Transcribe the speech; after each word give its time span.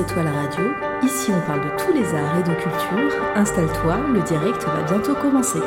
Bienvenue 0.00 0.08
sur 0.08 0.08
C'est 0.08 0.14
toi 0.14 0.22
la 0.22 0.32
radio. 0.32 0.64
Ici 1.02 1.30
on 1.34 1.40
parle 1.46 1.60
de 1.60 1.76
tous 1.76 1.92
les 1.92 2.14
arts 2.14 2.38
et 2.38 2.42
de 2.42 2.54
culture. 2.54 3.22
Installe-toi, 3.34 3.98
le 4.12 4.20
direct 4.22 4.64
va 4.64 4.82
bientôt 4.82 5.14
commencer. 5.14 5.60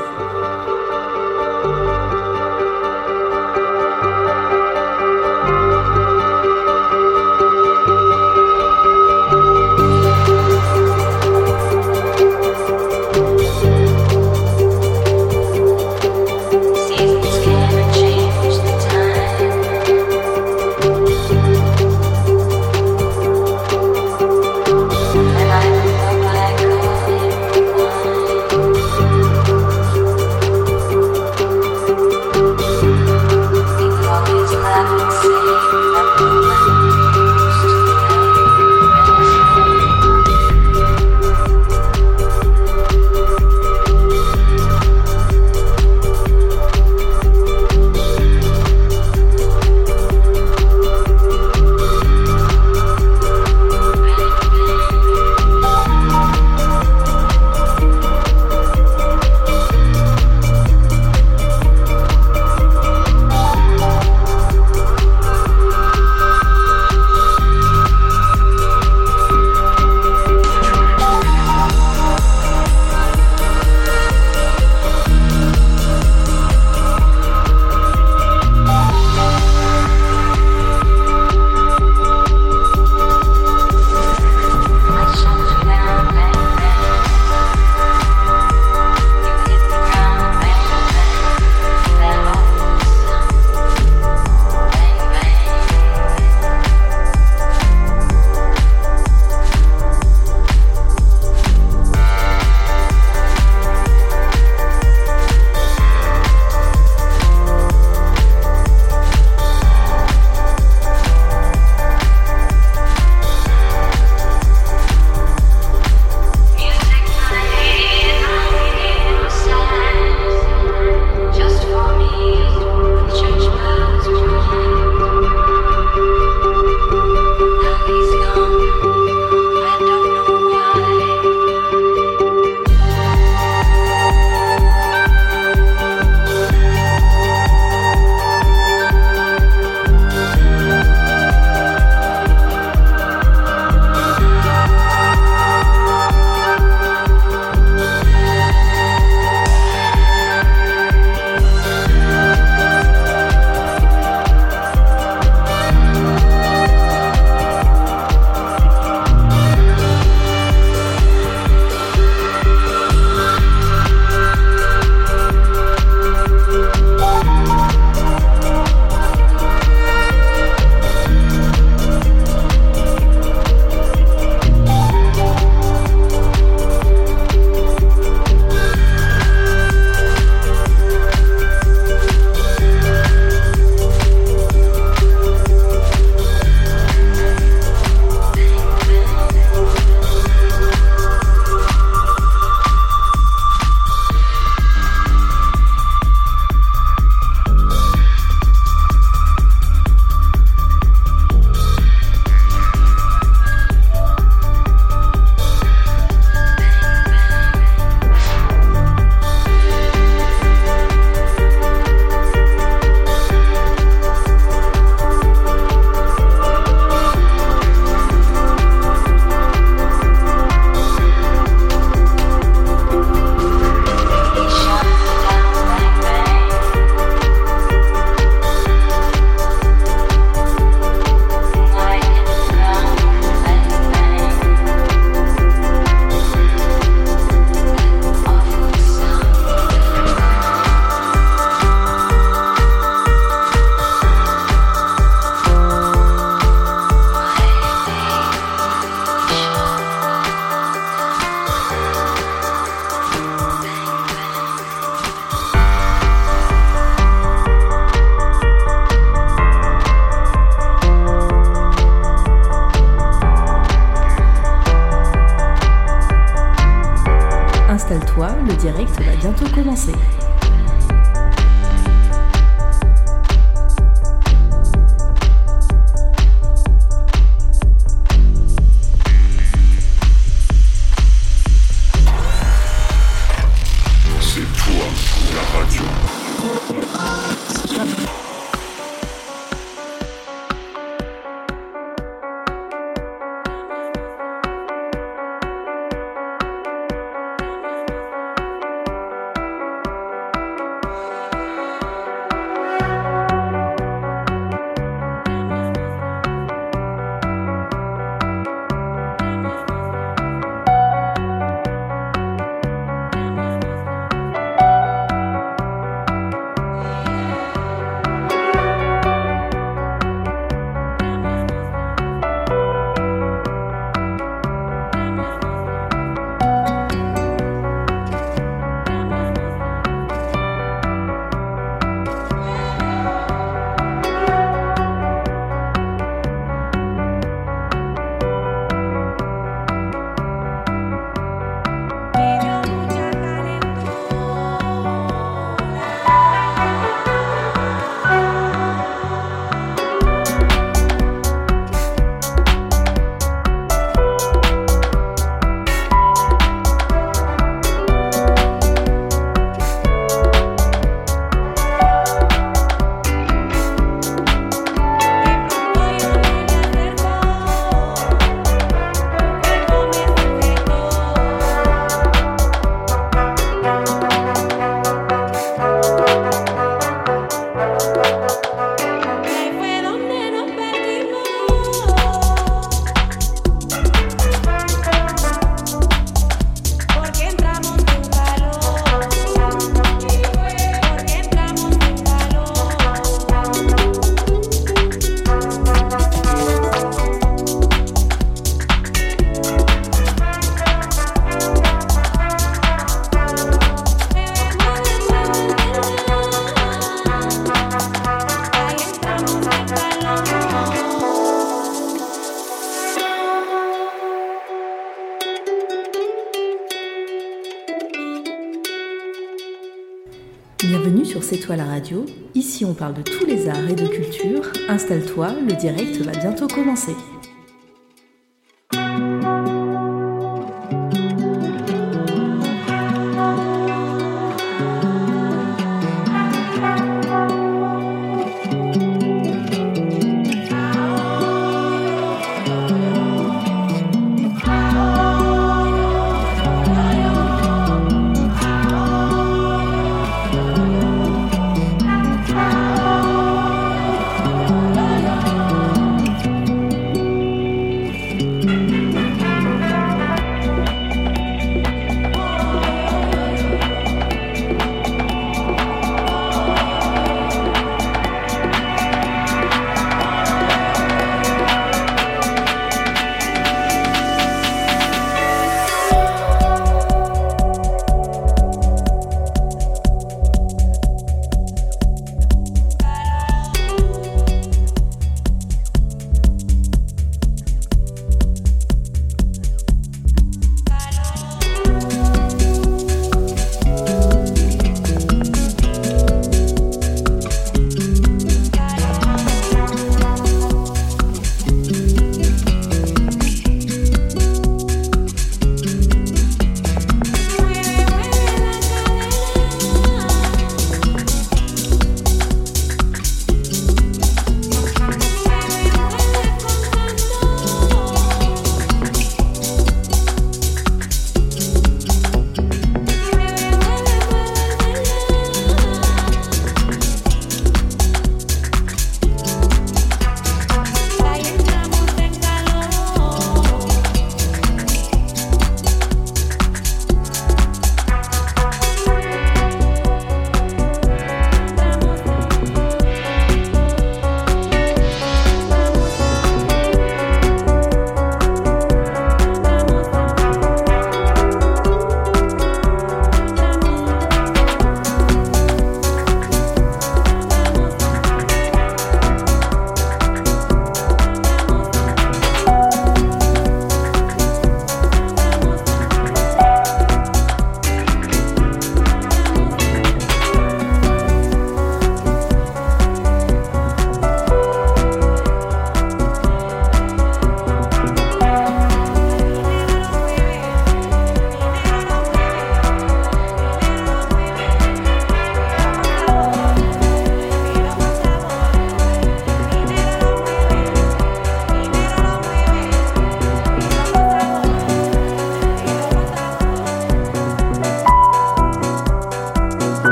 Ici 422.35 422.65
on 422.65 422.73
parle 422.73 422.95
de 422.95 423.01
tous 423.01 423.25
les 423.25 423.47
arts 423.47 423.69
et 423.69 423.75
de 423.75 423.87
culture. 423.87 424.41
Installe-toi, 424.67 425.33
le 425.47 425.53
direct 425.55 425.97
va 425.97 426.11
bientôt 426.11 426.47
commencer. 426.47 426.95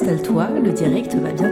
Installe-toi, 0.00 0.48
le 0.62 0.72
direct 0.72 1.14
va 1.16 1.30
bientôt 1.30 1.49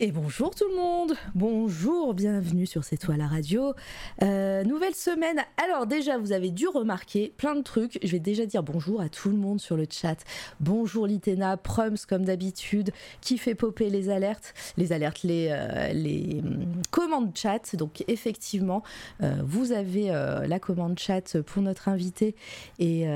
Et 0.00 0.12
bonjour 0.12 0.54
tout 0.54 0.68
le 0.68 0.76
monde, 0.76 1.14
bonjour, 1.34 2.14
bienvenue 2.14 2.66
sur 2.66 2.84
C'est 2.84 2.98
toi 2.98 3.16
la 3.16 3.26
radio. 3.26 3.74
Euh, 4.22 4.62
nouvelle 4.62 4.94
semaine, 4.94 5.40
alors 5.56 5.88
déjà 5.88 6.18
vous 6.18 6.30
avez 6.30 6.52
dû 6.52 6.68
remarquer 6.68 7.32
plein 7.36 7.56
de 7.56 7.62
trucs, 7.62 7.98
je 8.00 8.12
vais 8.12 8.20
déjà 8.20 8.46
dire 8.46 8.62
bonjour 8.62 9.00
à 9.00 9.08
tout 9.08 9.28
le 9.28 9.36
monde 9.36 9.60
sur 9.60 9.76
le 9.76 9.86
chat. 9.90 10.18
Bonjour 10.60 11.08
Litena, 11.08 11.56
Prums 11.56 11.98
comme 12.08 12.24
d'habitude, 12.24 12.92
qui 13.20 13.38
fait 13.38 13.56
popper 13.56 13.90
les 13.90 14.08
alertes, 14.08 14.54
les 14.76 14.92
alertes, 14.92 15.24
les, 15.24 15.48
euh, 15.50 16.38
hum, 16.44 16.80
commandes 16.92 17.36
chat. 17.36 17.74
Donc 17.74 18.04
effectivement, 18.06 18.84
euh, 19.24 19.34
vous 19.44 19.72
avez 19.72 20.10
la 20.10 20.60
commande 20.60 20.96
chat 20.96 21.42
pour 21.42 21.60
notre 21.60 21.88
invité 21.88 22.36
et, 22.78 23.08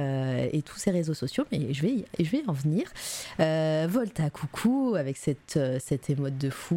tous 0.65 0.79
ses 0.79 0.91
réseaux 0.91 1.15
sociaux, 1.15 1.45
mais 1.53 1.73
je 1.73 1.83
vais 1.83 2.05
y, 2.19 2.25
je 2.25 2.39
en 2.49 2.53
venir. 2.53 2.91
Volta, 3.89 4.31
coucou, 4.31 4.97
avec 4.99 5.17
cette, 5.17 5.61
cette 5.79 6.11
émote 6.11 6.37
de 6.39 6.51
fou. 6.51 6.72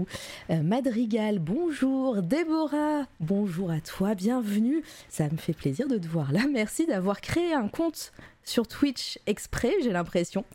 Euh, 0.49 0.61
Madrigal, 0.61 1.39
bonjour. 1.39 2.21
Déborah, 2.21 3.05
bonjour 3.19 3.71
à 3.71 3.79
toi, 3.79 4.15
bienvenue. 4.15 4.83
Ça 5.09 5.29
me 5.29 5.37
fait 5.37 5.53
plaisir 5.53 5.87
de 5.87 5.97
te 5.97 6.07
voir 6.07 6.31
là. 6.31 6.41
Merci 6.51 6.85
d'avoir 6.85 7.21
créé 7.21 7.53
un 7.53 7.67
compte 7.67 8.11
sur 8.47 8.67
Twitch 8.67 9.17
exprès, 9.25 9.73
j'ai 9.81 9.91
l'impression. 9.91 10.45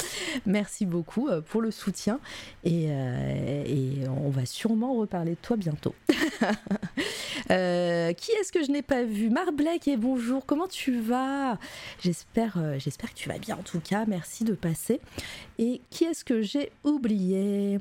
Merci 0.46 0.86
beaucoup 0.86 1.26
euh, 1.28 1.40
pour 1.40 1.60
le 1.60 1.72
soutien 1.72 2.20
et, 2.62 2.86
euh, 2.88 3.64
et 3.66 4.08
on 4.08 4.30
va 4.30 4.46
sûrement 4.46 4.94
reparler 4.94 5.32
de 5.32 5.38
toi 5.42 5.56
bientôt. 5.56 5.94
Qui 7.48 8.32
est-ce 8.32 8.52
que 8.52 8.62
je 8.62 8.70
n'ai 8.70 8.82
pas 8.82 9.02
vu? 9.02 9.28
Marblek 9.28 9.88
et 9.88 9.96
bonjour, 9.96 10.46
comment 10.46 10.68
tu 10.68 11.00
vas? 11.00 11.58
J'espère 12.00 12.78
j'espère 12.78 13.10
que 13.10 13.18
tu 13.18 13.28
vas 13.28 13.38
bien 13.38 13.56
en 13.56 13.62
tout 13.62 13.80
cas, 13.80 14.04
merci 14.06 14.44
de 14.44 14.52
passer. 14.52 15.00
Et 15.58 15.80
qui 15.90 16.04
est-ce 16.04 16.24
que 16.24 16.42
j'ai 16.42 16.70
oublié? 16.84 17.80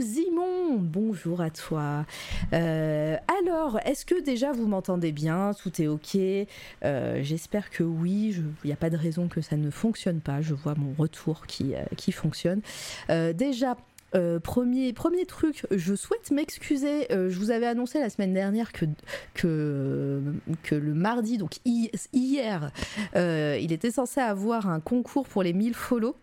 Zimon, 0.00 0.76
bonjour 0.78 1.40
à 1.40 1.50
toi. 1.50 2.04
Euh, 2.52 3.16
alors, 3.42 3.78
est-ce 3.84 4.04
que 4.04 4.20
déjà 4.22 4.52
vous 4.52 4.66
m'entendez 4.66 5.12
bien? 5.12 5.52
Tout 5.60 5.80
est 5.80 5.86
ok? 5.86 6.16
Euh, 6.84 7.20
J'espère 7.22 7.70
que 7.70 7.82
oui. 7.82 8.36
Il 8.64 8.66
n'y 8.66 8.72
a 8.72 8.76
pas 8.76 8.90
de 8.90 8.96
raison 8.96 9.28
que 9.28 9.40
ça 9.40 9.56
ne 9.56 9.70
fonctionne 9.70 10.20
pas. 10.20 10.40
Je 10.42 10.54
vois 10.54 10.74
mon 10.74 10.94
retour 10.98 11.46
qui, 11.46 11.74
euh, 11.74 11.82
fonctionne. 12.12 12.60
Déjà, 13.08 13.76
premier, 14.42 14.92
truc, 15.26 15.66
je 15.70 15.94
souhaite 15.94 16.30
m'excuser. 16.30 17.06
je 17.10 17.38
vous 17.38 17.50
avais 17.50 17.66
annoncé 17.66 18.00
la 18.00 18.10
semaine 18.10 18.34
dernière 18.34 18.70
que, 18.72 18.86
le 20.70 20.94
mardi, 20.94 21.38
donc 21.38 21.56
hi- 21.64 21.90
hier, 22.12 22.70
il 23.14 23.72
était 23.72 23.90
censé 23.90 24.20
avoir 24.20 24.68
un 24.68 24.80
concours 24.80 25.26
pour 25.26 25.42
les 25.42 25.52
1000 25.54 25.74
follow. 25.74 26.16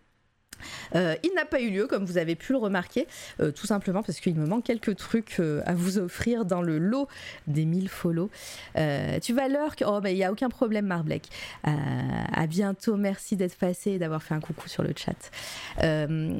Euh, 0.94 1.14
il 1.22 1.32
n'a 1.34 1.44
pas 1.44 1.60
eu 1.60 1.70
lieu, 1.70 1.86
comme 1.86 2.04
vous 2.04 2.18
avez 2.18 2.34
pu 2.34 2.52
le 2.52 2.58
remarquer, 2.58 3.06
euh, 3.40 3.50
tout 3.50 3.66
simplement 3.66 4.02
parce 4.02 4.20
qu'il 4.20 4.34
me 4.34 4.46
manque 4.46 4.64
quelques 4.64 4.96
trucs 4.96 5.36
euh, 5.40 5.62
à 5.66 5.74
vous 5.74 5.98
offrir 5.98 6.44
dans 6.44 6.62
le 6.62 6.78
lot 6.78 7.08
des 7.46 7.64
1000 7.64 7.88
follow. 7.88 8.30
Tu 8.74 9.32
vas 9.32 9.48
lurk 9.48 9.82
Oh, 9.86 10.00
bah, 10.00 10.10
il 10.10 10.16
n'y 10.16 10.24
a 10.24 10.32
aucun 10.32 10.48
problème, 10.48 10.86
Marblek. 10.86 11.28
À 11.64 12.46
bientôt, 12.46 12.96
merci 12.96 13.36
d'être 13.36 13.56
passé 13.56 13.92
et 13.92 13.98
d'avoir 13.98 14.22
fait 14.22 14.34
un 14.34 14.40
coucou 14.40 14.68
sur 14.68 14.82
le 14.82 14.92
chat. 14.94 15.30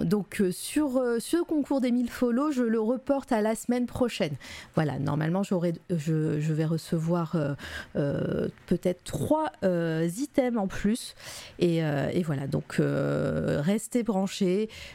Donc, 0.04 0.42
sur 0.50 1.02
ce 1.18 1.42
concours 1.42 1.80
des 1.80 1.90
1000 1.90 2.10
follow, 2.10 2.50
je 2.50 2.62
le 2.62 2.80
reporte 2.80 3.32
à 3.32 3.40
la 3.40 3.54
semaine 3.54 3.86
prochaine. 3.86 4.34
Voilà, 4.74 4.98
normalement, 4.98 5.42
je, 5.42 5.54
vais 6.52 6.64
recevoir 6.64 7.36
peut-être 7.94 9.04
trois 9.04 9.52
items 9.62 10.58
en 10.58 10.66
plus. 10.66 11.14
Et, 11.58 11.78
et 11.78 12.22
voilà, 12.22 12.46
donc 12.46 12.76
restez 12.78 14.04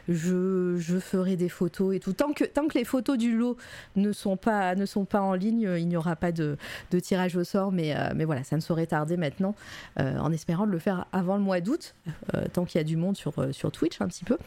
Je, 0.08 0.78
ferai 1.00 1.36
des 1.36 1.50
photos 1.50 1.96
et 1.96 2.00
tout. 2.00 2.14
Tant 2.14 2.34
que, 2.34 2.46
les 2.76 2.86
photos 2.86 3.18
du 3.18 3.36
lot 3.36 3.58
ne 3.96 4.12
sont 4.12 4.38
pas, 4.38 4.76
en 5.14 5.34
ligne, 5.34 5.70
il 5.78 5.88
n'y 5.88 5.98
aura 5.98 6.16
pas 6.16 6.32
de, 6.32 6.58
tirage 7.02 7.36
au 7.36 7.44
sort. 7.44 7.72
Mais, 7.72 7.96
euh, 7.96 8.10
mais 8.16 8.26
voilà, 8.26 8.44
ça 8.44 8.56
ne 8.56 8.62
saurait 8.62 8.88
tarder 8.88 9.18
maintenant, 9.18 9.56
euh, 10.00 10.18
en 10.18 10.32
espérant 10.32 10.66
de 10.66 10.72
le 10.72 10.80
faire 10.80 11.06
avant 11.12 11.36
le 11.36 11.44
mois 11.44 11.62
d'août, 11.62 11.96
euh, 12.34 12.46
tant 12.52 12.66
qu'il 12.66 12.80
y 12.80 12.82
a 12.82 12.86
du 12.86 12.98
monde 12.98 13.18
sur, 13.18 13.34
sur 13.54 13.72
Twitch 13.72 14.02
un 14.02 14.08
petit 14.08 14.26
peu. 14.26 14.38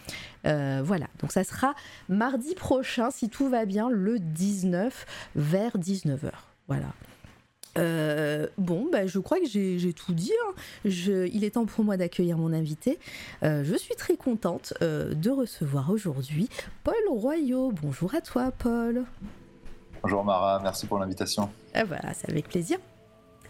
Voilà, 0.45 1.07
donc 1.21 1.33
ça 1.33 1.45
sera 1.45 1.75
mardi 2.09 2.55
prochain, 2.55 3.11
si 3.11 3.29
tout 3.29 3.49
va 3.49 3.65
bien, 3.65 3.91
le 3.91 4.19
19 4.19 5.07
vers 5.37 5.77
19h. 5.77 6.31
Voilà. 6.69 6.87
Euh, 7.77 8.47
bon, 8.57 8.89
bah, 8.91 9.07
je 9.07 9.19
crois 9.19 9.39
que 9.39 9.47
j'ai 9.47 9.93
tout 9.93 10.13
dit. 10.13 10.33
hein. 10.49 10.53
Je- 10.85 11.27
il 11.29 11.45
est 11.45 11.51
temps 11.51 11.67
pour 11.67 11.85
moi 11.85 11.97
d'accueillir 11.97 12.39
mon 12.39 12.53
invité. 12.53 12.99
Euh, 13.43 13.63
je 13.65 13.75
suis 13.77 13.95
très 13.95 14.17
contente 14.17 14.75
euh, 14.83 15.15
de 15.15 15.31
recevoir 15.31 15.91
aujourd'hui 15.91 16.49
Paul 16.83 16.95
Royaux. 17.09 17.73
Bonjour 17.83 18.15
à 18.15 18.21
toi, 18.21 18.51
Paul. 18.51 19.05
Bonjour 20.03 20.25
Mara, 20.25 20.61
merci 20.63 20.87
pour 20.87 20.99
l'invitation. 20.99 21.51
Ah 21.75 21.85
bah, 21.85 21.99
c'est 22.15 22.31
avec 22.31 22.49
plaisir. 22.49 22.79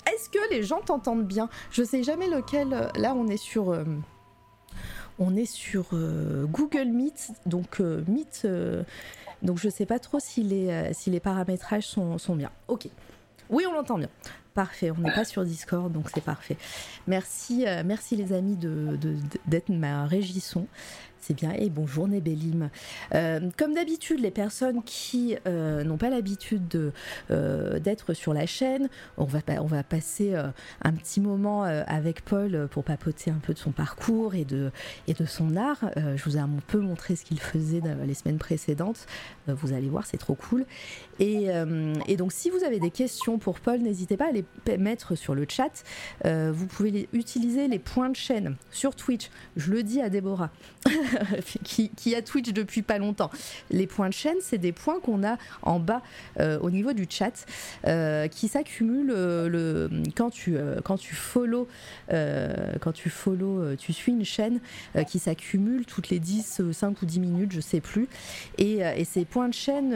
Est-ce 0.07 0.29
que 0.31 0.39
les 0.51 0.63
gens 0.63 0.81
t'entendent 0.81 1.27
bien? 1.27 1.49
Je 1.71 1.83
sais 1.83 2.03
jamais 2.03 2.29
lequel. 2.29 2.91
Là, 2.97 3.15
on 3.15 3.29
est 3.29 3.37
sur. 3.37 3.77
on 5.19 5.37
est 5.37 5.45
sur 5.51 5.87
Google 5.93 6.87
Meet, 6.89 7.31
donc 7.47 7.81
Meet. 7.81 8.47
donc 9.43 9.59
je 9.59 9.69
sais 9.69 9.85
pas 9.87 9.99
trop 9.99 10.19
si 10.21 10.43
les, 10.43 10.93
si 10.95 11.11
les 11.11 11.21
paramétrages 11.21 11.87
sont, 11.87 12.17
sont 12.19 12.37
bien. 12.37 12.51
Ok. 12.69 12.89
Oui, 13.51 13.65
on 13.69 13.73
l'entend 13.73 13.99
bien. 13.99 14.09
Parfait, 14.55 14.91
on 14.91 15.01
n'est 15.01 15.13
pas 15.13 15.25
sur 15.25 15.45
Discord, 15.45 15.93
donc 15.93 16.07
c'est 16.13 16.23
parfait. 16.25 16.57
Merci, 17.07 17.65
euh, 17.67 17.83
merci 17.85 18.17
les 18.17 18.33
amis 18.33 18.57
de- 18.57 18.97
de- 19.01 19.15
d'être 19.47 19.69
ma 19.69 20.05
régie 20.07 20.41
son. 20.41 20.67
C'est 21.21 21.35
bien. 21.35 21.53
Et 21.59 21.69
bonjour 21.69 22.07
Nébelim. 22.07 22.71
Euh, 23.13 23.51
comme 23.59 23.75
d'habitude, 23.75 24.21
les 24.21 24.31
personnes 24.31 24.83
qui 24.85 25.37
euh, 25.47 25.83
n'ont 25.83 25.97
pas 25.99 26.11
l'habitude 26.11 26.69
de, 26.69 26.93
d'être 27.81 28.15
sur 28.15 28.33
la 28.33 28.47
chaîne, 28.47 28.89
on 29.19 29.25
va, 29.25 29.41
on 29.61 29.67
va 29.67 29.83
passer 29.83 30.35
un 30.37 30.93
petit 30.93 31.21
moment 31.21 31.65
avec 31.65 32.25
Paul 32.25 32.69
pour 32.71 32.85
papoter 32.85 33.31
un 33.33 33.41
peu 33.43 33.53
de 33.53 33.59
son 33.59 33.73
parcours 33.73 34.37
et 34.37 34.45
de, 34.45 34.71
et 35.09 35.13
de 35.13 35.27
son 35.27 35.57
art. 35.57 35.91
Je 35.97 36.23
vous 36.25 36.37
ai 36.37 36.41
un 36.41 36.49
peu 36.69 36.79
montré 36.79 37.17
ce 37.17 37.25
qu'il 37.25 37.41
faisait 37.41 37.83
les 38.07 38.15
semaines 38.15 38.39
précédentes. 38.39 39.05
Vous 39.49 39.73
allez 39.73 39.89
voir, 39.89 40.07
c'est 40.07 40.19
trop 40.19 40.37
cool. 40.37 40.65
Et, 41.19 41.49
et 42.07 42.17
donc, 42.17 42.33
si 42.33 42.49
vous 42.49 42.63
avez 42.65 42.79
des 42.79 42.91
questions 42.93 43.39
pour 43.39 43.59
Paul, 43.59 43.81
n'hésitez 43.81 44.17
pas 44.17 44.29
à 44.29 44.33
les 44.33 44.38
mettre 44.79 45.15
sur 45.15 45.35
le 45.35 45.47
chat. 45.49 45.85
Euh, 46.25 46.53
vous 46.55 46.67
pouvez 46.67 47.09
utiliser 47.13 47.69
les 47.69 47.79
points 47.79 48.11
de 48.11 48.17
chaîne 48.17 48.57
sur 48.71 48.95
Twitch. 48.95 49.31
Je 49.57 49.71
le 49.71 49.83
dis 49.83 50.01
à 50.01 50.09
Déborah. 50.09 50.51
qui, 51.65 52.15
a 52.15 52.23
Twitch 52.23 52.53
depuis 52.53 52.83
pas 52.83 52.99
longtemps. 52.99 53.31
Les 53.71 53.87
points 53.87 54.09
de 54.09 54.15
chaîne, 54.15 54.37
c'est 54.41 54.59
des 54.59 54.73
points 54.73 55.01
qu'on 55.01 55.23
a 55.25 55.37
en 55.63 55.81
bas 55.81 56.03
euh, 56.41 56.59
au 56.61 56.71
niveau 56.71 56.93
du 56.93 57.07
chat 57.09 57.45
euh, 57.87 58.29
qui 58.29 58.49
s'accumulent 58.49 59.09
le, 59.09 59.91
quand, 60.17 60.31
tu, 60.31 60.57
quand 60.85 60.97
tu 60.97 61.15
follow, 61.15 61.69
quand 62.09 62.93
tu 62.93 63.11
follow, 63.11 63.77
tu 63.77 63.93
suis 63.93 64.13
une 64.13 64.25
chaîne 64.25 64.61
qui 65.07 65.19
s'accumule 65.19 65.85
toutes 65.87 66.09
les 66.11 66.19
10, 66.19 66.61
euh, 66.61 66.73
5 66.73 67.03
ou 67.03 67.07
10 67.07 67.21
minutes, 67.21 67.53
je 67.53 67.61
sais 67.61 67.81
plus. 67.81 68.09
Et, 68.59 68.79
et 68.79 69.05
ces 69.05 69.25
points 69.25 69.49
de 69.49 69.55
chaîne 69.55 69.91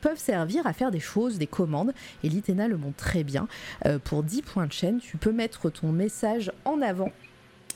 peuvent 0.00 0.18
servir 0.18 0.66
à 0.66 0.72
faire 0.72 0.90
des 0.90 1.00
choses, 1.00 1.38
des 1.38 1.46
commandes. 1.46 1.92
Et 2.24 2.28
l'Itena 2.28 2.68
le 2.68 2.76
montre 2.76 2.96
très 2.96 3.24
bien. 3.24 3.48
Euh, 3.86 3.98
pour 3.98 4.22
10 4.22 4.42
points 4.42 4.66
de 4.66 4.72
chaîne, 4.72 4.98
tu 5.00 5.16
peux 5.16 5.32
mettre 5.32 5.70
ton 5.70 5.92
message 5.92 6.52
en 6.64 6.80
avant. 6.82 7.10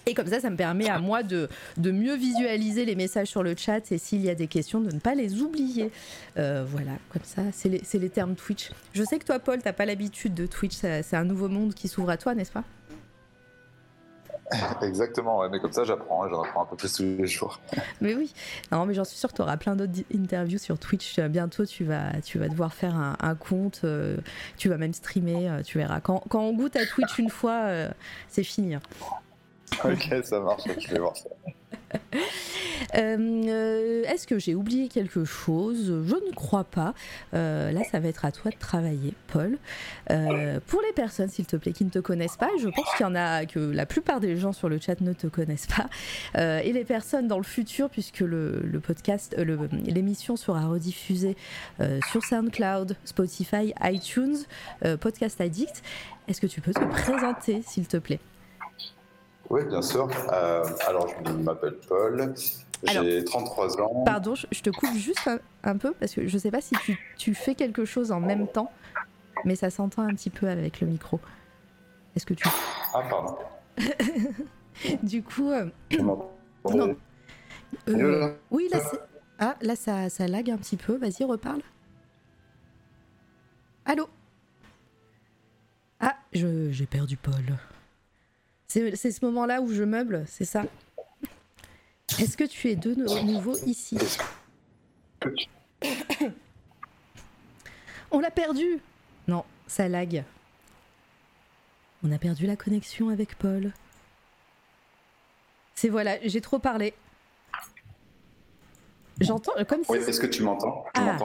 Et 0.08 0.14
comme 0.14 0.28
ça, 0.28 0.38
ça 0.38 0.50
me 0.50 0.56
permet 0.56 0.88
à 0.88 1.00
moi 1.00 1.24
de, 1.24 1.48
mieux 1.78 2.14
visualiser 2.14 2.84
les 2.84 2.94
messages 2.94 3.26
sur 3.26 3.42
le 3.42 3.56
chat 3.56 3.90
et 3.90 3.98
s'il 3.98 4.20
y 4.22 4.30
a 4.30 4.36
des 4.36 4.46
questions, 4.46 4.80
de 4.80 4.92
ne 4.92 5.00
pas 5.00 5.16
les 5.16 5.42
oublier. 5.42 5.90
Euh, 6.38 6.64
voilà, 6.68 6.92
comme 7.12 7.24
ça, 7.24 7.42
c'est 7.52 7.68
les, 7.68 7.82
les 7.92 8.08
termes 8.08 8.36
Twitch. 8.36 8.70
Je 8.92 9.02
sais 9.02 9.18
que 9.18 9.24
toi, 9.24 9.40
Paul, 9.40 9.60
t'as 9.60 9.72
pas 9.72 9.84
l'habitude 9.84 10.32
de 10.34 10.46
Twitch, 10.46 10.74
c'est 10.76 11.14
un 11.14 11.24
nouveau 11.24 11.48
monde 11.48 11.74
qui 11.74 11.88
s'ouvre 11.88 12.10
à 12.10 12.16
toi, 12.16 12.36
n'est-ce 12.36 12.52
pas? 12.52 12.62
Exactement, 14.82 15.38
ouais, 15.38 15.48
mais 15.50 15.58
comme 15.58 15.72
ça 15.72 15.84
j'apprends, 15.84 16.24
hein, 16.24 16.28
j'en 16.30 16.42
apprends 16.42 16.62
un 16.62 16.66
peu 16.66 16.76
plus 16.76 16.92
tous 16.92 17.02
les 17.02 17.26
jours. 17.26 17.58
Mais 18.00 18.14
oui, 18.14 18.32
non, 18.70 18.86
mais 18.86 18.94
j'en 18.94 19.04
suis 19.04 19.16
sûre 19.16 19.30
que 19.30 19.36
tu 19.36 19.42
auras 19.42 19.56
plein 19.56 19.74
d'autres 19.74 19.92
interviews 20.14 20.58
sur 20.58 20.78
Twitch. 20.78 21.18
Euh, 21.18 21.28
Bientôt, 21.28 21.64
tu 21.66 21.84
vas, 21.84 22.20
tu 22.24 22.38
vas 22.38 22.48
devoir 22.48 22.72
faire 22.72 22.94
un, 22.94 23.16
un 23.20 23.34
compte, 23.34 23.80
euh, 23.84 24.16
tu 24.56 24.68
vas 24.68 24.76
même 24.76 24.92
streamer, 24.92 25.48
euh, 25.50 25.62
tu 25.62 25.78
verras. 25.78 26.00
Quand, 26.00 26.22
quand 26.28 26.40
on 26.42 26.54
goûte 26.54 26.76
à 26.76 26.86
Twitch 26.86 27.18
une 27.18 27.30
fois, 27.30 27.62
euh, 27.64 27.88
c'est 28.28 28.44
fini. 28.44 28.74
hein. 28.74 28.80
ok, 29.84 30.14
ça 30.24 30.40
marche, 30.40 30.62
je 30.78 30.88
vais 30.92 30.98
voir 31.00 31.16
ça. 31.16 31.28
Euh, 32.94 33.16
euh, 33.18 34.04
Est-ce 34.04 34.26
que 34.26 34.38
j'ai 34.38 34.54
oublié 34.54 34.88
quelque 34.88 35.24
chose? 35.24 35.86
Je 35.86 36.14
ne 36.14 36.34
crois 36.34 36.64
pas. 36.64 36.94
Euh, 37.34 37.72
là, 37.72 37.80
ça 37.90 38.00
va 38.00 38.08
être 38.08 38.24
à 38.24 38.32
toi 38.32 38.50
de 38.50 38.56
travailler, 38.56 39.14
Paul. 39.28 39.58
Pour 40.66 40.82
les 40.82 40.92
personnes, 40.94 41.28
s'il 41.28 41.46
te 41.46 41.56
plaît, 41.56 41.72
qui 41.72 41.84
ne 41.84 41.90
te 41.90 41.98
connaissent 41.98 42.36
pas, 42.36 42.50
je 42.60 42.68
pense 42.68 42.86
qu'il 42.96 43.04
y 43.04 43.08
en 43.08 43.14
a 43.14 43.46
que 43.46 43.58
la 43.58 43.86
plupart 43.86 44.20
des 44.20 44.36
gens 44.36 44.52
sur 44.52 44.68
le 44.68 44.78
chat 44.78 45.00
ne 45.00 45.12
te 45.12 45.26
connaissent 45.26 45.66
pas. 45.66 45.88
Et 46.62 46.72
les 46.72 46.84
personnes 46.84 47.28
dans 47.28 47.38
le 47.38 47.44
futur, 47.44 47.90
puisque 47.90 48.20
le, 48.20 48.80
podcast, 48.82 49.36
l'émission 49.38 50.36
sera 50.36 50.66
rediffusée 50.66 51.36
sur 52.10 52.24
SoundCloud, 52.24 52.96
Spotify, 53.04 53.72
iTunes, 53.82 54.36
Podcast 55.00 55.40
Addict. 55.40 55.82
Est-ce 56.28 56.40
que 56.40 56.46
tu 56.46 56.60
peux 56.60 56.72
te 56.72 56.84
présenter, 56.84 57.62
s'il 57.62 57.86
te 57.86 57.96
plaît? 57.96 58.20
Oui, 59.50 59.64
bien 59.64 59.82
sûr. 59.82 60.08
Euh, 60.32 60.64
alors, 60.86 61.08
je 61.24 61.32
m'appelle 61.32 61.76
Paul, 61.88 62.34
j'ai 62.84 63.24
33 63.24 63.80
ans. 63.80 64.02
Pardon, 64.04 64.34
je, 64.34 64.60
te 64.60 64.70
coupe 64.70 64.94
juste 64.94 65.26
un, 65.28 65.38
un 65.64 65.76
peu 65.76 65.92
parce 65.92 66.14
que 66.14 66.26
je 66.26 66.38
sais 66.38 66.50
pas 66.50 66.60
si 66.60 66.74
tu, 66.84 66.98
tu 67.16 67.34
fais 67.34 67.54
quelque 67.54 67.84
chose 67.84 68.12
en 68.12 68.20
même 68.20 68.48
temps, 68.48 68.70
mais 69.44 69.54
ça 69.56 69.70
s'entend 69.70 70.02
un 70.02 70.14
petit 70.14 70.30
peu 70.30 70.48
avec 70.48 70.80
le 70.80 70.86
micro. 70.88 71.20
Est-ce 72.14 72.26
que 72.26 72.34
tu. 72.34 72.44
Ah, 72.94 73.02
pardon. 73.08 73.36
Du 75.02 75.22
coup. 75.22 75.50
euh, 75.50 75.66
Non. 75.98 76.96
euh, 77.88 78.34
oui, 78.50 78.68
là. 78.70 78.80
Ah, 79.38 79.56
là, 79.60 79.76
ça, 79.76 80.08
ça 80.10 80.26
lag 80.26 80.50
un 80.50 80.56
petit 80.58 80.76
peu. 80.76 80.96
Vas-y, 80.96 81.24
reparle. 81.24 81.60
Allô? 83.84 84.08
Ah, 86.00 86.16
je- 86.32 86.70
j'ai 86.72 86.86
perdu 86.86 87.16
Paul. 87.16 87.34
C'est 88.94 89.10
ce 89.10 89.24
moment-là 89.24 89.62
où 89.62 89.72
je 89.72 89.82
meuble, 89.84 90.24
c'est 90.26 90.44
ça? 90.44 90.64
Est-ce 92.20 92.36
que 92.36 92.44
tu 92.44 92.68
es 92.68 92.76
de 92.76 92.94
no- 92.94 93.22
nouveau 93.22 93.56
ici? 93.66 93.96
On 98.10 98.20
l'a 98.20 98.30
perdu 98.30 98.78
Non, 99.28 99.44
ça 99.66 99.88
lag. 99.88 100.24
On 102.04 102.12
a 102.12 102.18
perdu 102.18 102.46
la 102.46 102.56
connexion 102.56 103.08
avec 103.08 103.36
Paul. 103.36 103.72
C'est 105.74 105.88
voilà, 105.88 106.18
j'ai 106.22 106.40
trop 106.40 106.58
parlé. 106.58 106.94
J'entends 109.20 109.52
comme 109.66 109.82
si. 109.84 109.90
Oui, 109.92 109.98
est-ce 109.98 110.20
que 110.20 110.26
tu 110.26 110.42
m'entends? 110.42 110.84
Ah. 110.94 111.16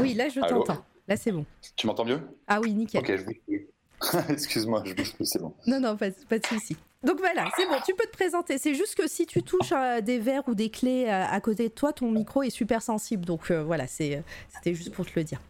Oui, 0.00 0.14
là 0.14 0.28
je 0.28 0.40
t'entends. 0.40 0.84
Là 1.06 1.16
c'est 1.16 1.30
bon. 1.30 1.46
Tu 1.76 1.86
m'entends 1.86 2.04
mieux? 2.04 2.20
Ah 2.48 2.60
oui, 2.60 2.72
nickel. 2.74 3.00
Ok, 3.00 3.16
je 3.16 3.22
plus. 3.24 3.68
Excuse-moi, 4.28 4.82
je 4.84 4.94
bouge 4.94 5.14
plus, 5.14 5.24
c'est 5.26 5.40
bon. 5.40 5.52
Non, 5.66 5.80
non, 5.80 5.96
pas, 5.96 6.06
pas 6.28 6.38
de 6.38 6.46
souci. 6.46 6.76
Donc 7.02 7.18
voilà, 7.18 7.48
c'est 7.56 7.66
bon, 7.66 7.76
tu 7.84 7.94
peux 7.94 8.06
te 8.06 8.12
présenter. 8.16 8.58
C'est 8.58 8.74
juste 8.74 8.94
que 8.96 9.06
si 9.08 9.26
tu 9.26 9.42
touches 9.42 9.72
à 9.72 10.00
des 10.00 10.18
verres 10.18 10.42
ou 10.48 10.54
des 10.54 10.70
clés 10.70 11.08
à, 11.08 11.30
à 11.30 11.40
côté 11.40 11.68
de 11.68 11.72
toi, 11.74 11.92
ton 11.92 12.10
micro 12.10 12.42
est 12.42 12.50
super 12.50 12.82
sensible. 12.82 13.24
Donc 13.24 13.50
euh, 13.50 13.62
voilà, 13.62 13.86
c'est, 13.86 14.22
c'était 14.54 14.74
juste 14.74 14.92
pour 14.92 15.06
te 15.06 15.12
le 15.16 15.24
dire. 15.24 15.40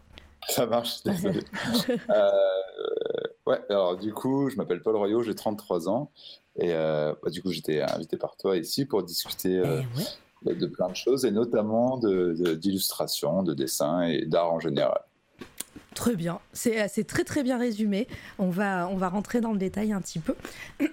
Ça 0.49 0.65
marche, 0.65 1.01
désolé. 1.05 1.41
Euh, 2.09 2.31
ouais, 3.45 3.59
alors 3.69 3.97
du 3.97 4.13
coup, 4.13 4.49
je 4.49 4.55
m'appelle 4.55 4.81
Paul 4.81 4.95
Royaux, 4.95 5.23
j'ai 5.23 5.35
33 5.35 5.89
ans. 5.89 6.11
Et 6.59 6.73
euh, 6.73 7.13
bah, 7.23 7.29
du 7.29 7.41
coup, 7.41 7.51
j'étais 7.51 7.81
invité 7.81 8.17
par 8.17 8.35
toi 8.37 8.57
ici 8.57 8.85
pour 8.85 9.03
discuter 9.03 9.57
euh, 9.57 9.81
Eh 10.45 10.49
ouais. 10.49 10.55
de 10.55 10.67
plein 10.67 10.89
de 10.89 10.95
choses, 10.95 11.25
et 11.25 11.31
notamment 11.31 11.97
de- 11.97 12.33
de- 12.37 12.53
d'illustration, 12.55 13.43
de, 13.43 13.53
dessin 13.53 14.01
et 14.03 14.25
d'art 14.25 14.51
en 14.53 14.59
général. 14.59 15.01
Très 15.97 16.15
bien, 16.15 16.39
c'est 16.53 16.87
c'est 16.89 17.05
très 17.05 17.23
très 17.23 17.41
bien 17.41 17.57
résumé. 17.57 18.07
On 18.37 18.49
va, 18.51 18.87
on 18.87 18.97
va 18.97 19.09
rentrer 19.09 19.41
dans 19.41 19.51
le 19.51 19.57
détail 19.57 19.93
un 19.93 19.99
petit 19.99 20.19
peu. 20.19 20.35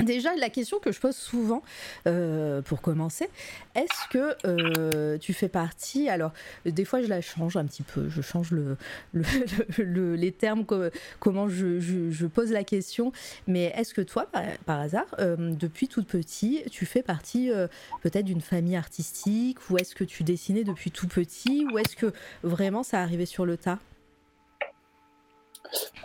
Déjà, 0.00 0.36
la 0.36 0.50
question 0.50 0.78
que 0.80 0.92
je 0.92 1.00
pose 1.00 1.16
souvent, 1.16 1.62
euh, 2.06 2.60
pour 2.60 2.82
commencer, 2.82 3.30
est-ce 3.74 4.08
que 4.10 4.36
euh, 4.46 5.16
tu 5.16 5.32
fais 5.32 5.48
partie 5.48 6.10
Alors, 6.10 6.32
des 6.66 6.84
fois, 6.84 7.00
je 7.00 7.08
la 7.08 7.22
change 7.22 7.56
un 7.56 7.64
petit 7.64 7.82
peu, 7.82 8.10
je 8.10 8.20
change 8.20 8.50
le, 8.50 8.76
le- 9.14 9.24
le- 9.78 9.84
le- 9.84 10.14
les 10.14 10.30
termes, 10.30 10.66
co- 10.66 10.90
comment 11.20 11.48
je, 11.48 12.26
pose 12.26 12.52
la 12.52 12.64
question. 12.64 13.12
Mais 13.46 13.72
est-ce 13.76 13.94
que 13.94 14.02
toi, 14.02 14.28
par, 14.66 14.78
hasard, 14.78 15.06
euh, 15.20 15.36
depuis 15.54 15.88
tout 15.88 16.04
petit, 16.04 16.62
tu 16.70 16.84
fais 16.84 17.02
partie 17.02 17.50
euh, 17.50 17.66
peut-être 18.02 18.26
d'une 18.26 18.42
famille 18.42 18.76
artistique 18.76 19.70
Ou 19.70 19.78
est-ce 19.78 19.94
que 19.94 20.04
tu 20.04 20.22
dessinais 20.22 20.64
depuis 20.64 20.90
tout 20.90 21.08
petit 21.08 21.66
Ou 21.72 21.78
est-ce 21.78 21.96
que 21.96 22.12
vraiment 22.42 22.82
ça 22.82 23.00
arrivait 23.00 23.24
sur 23.26 23.46
le 23.46 23.56
tas? 23.56 23.78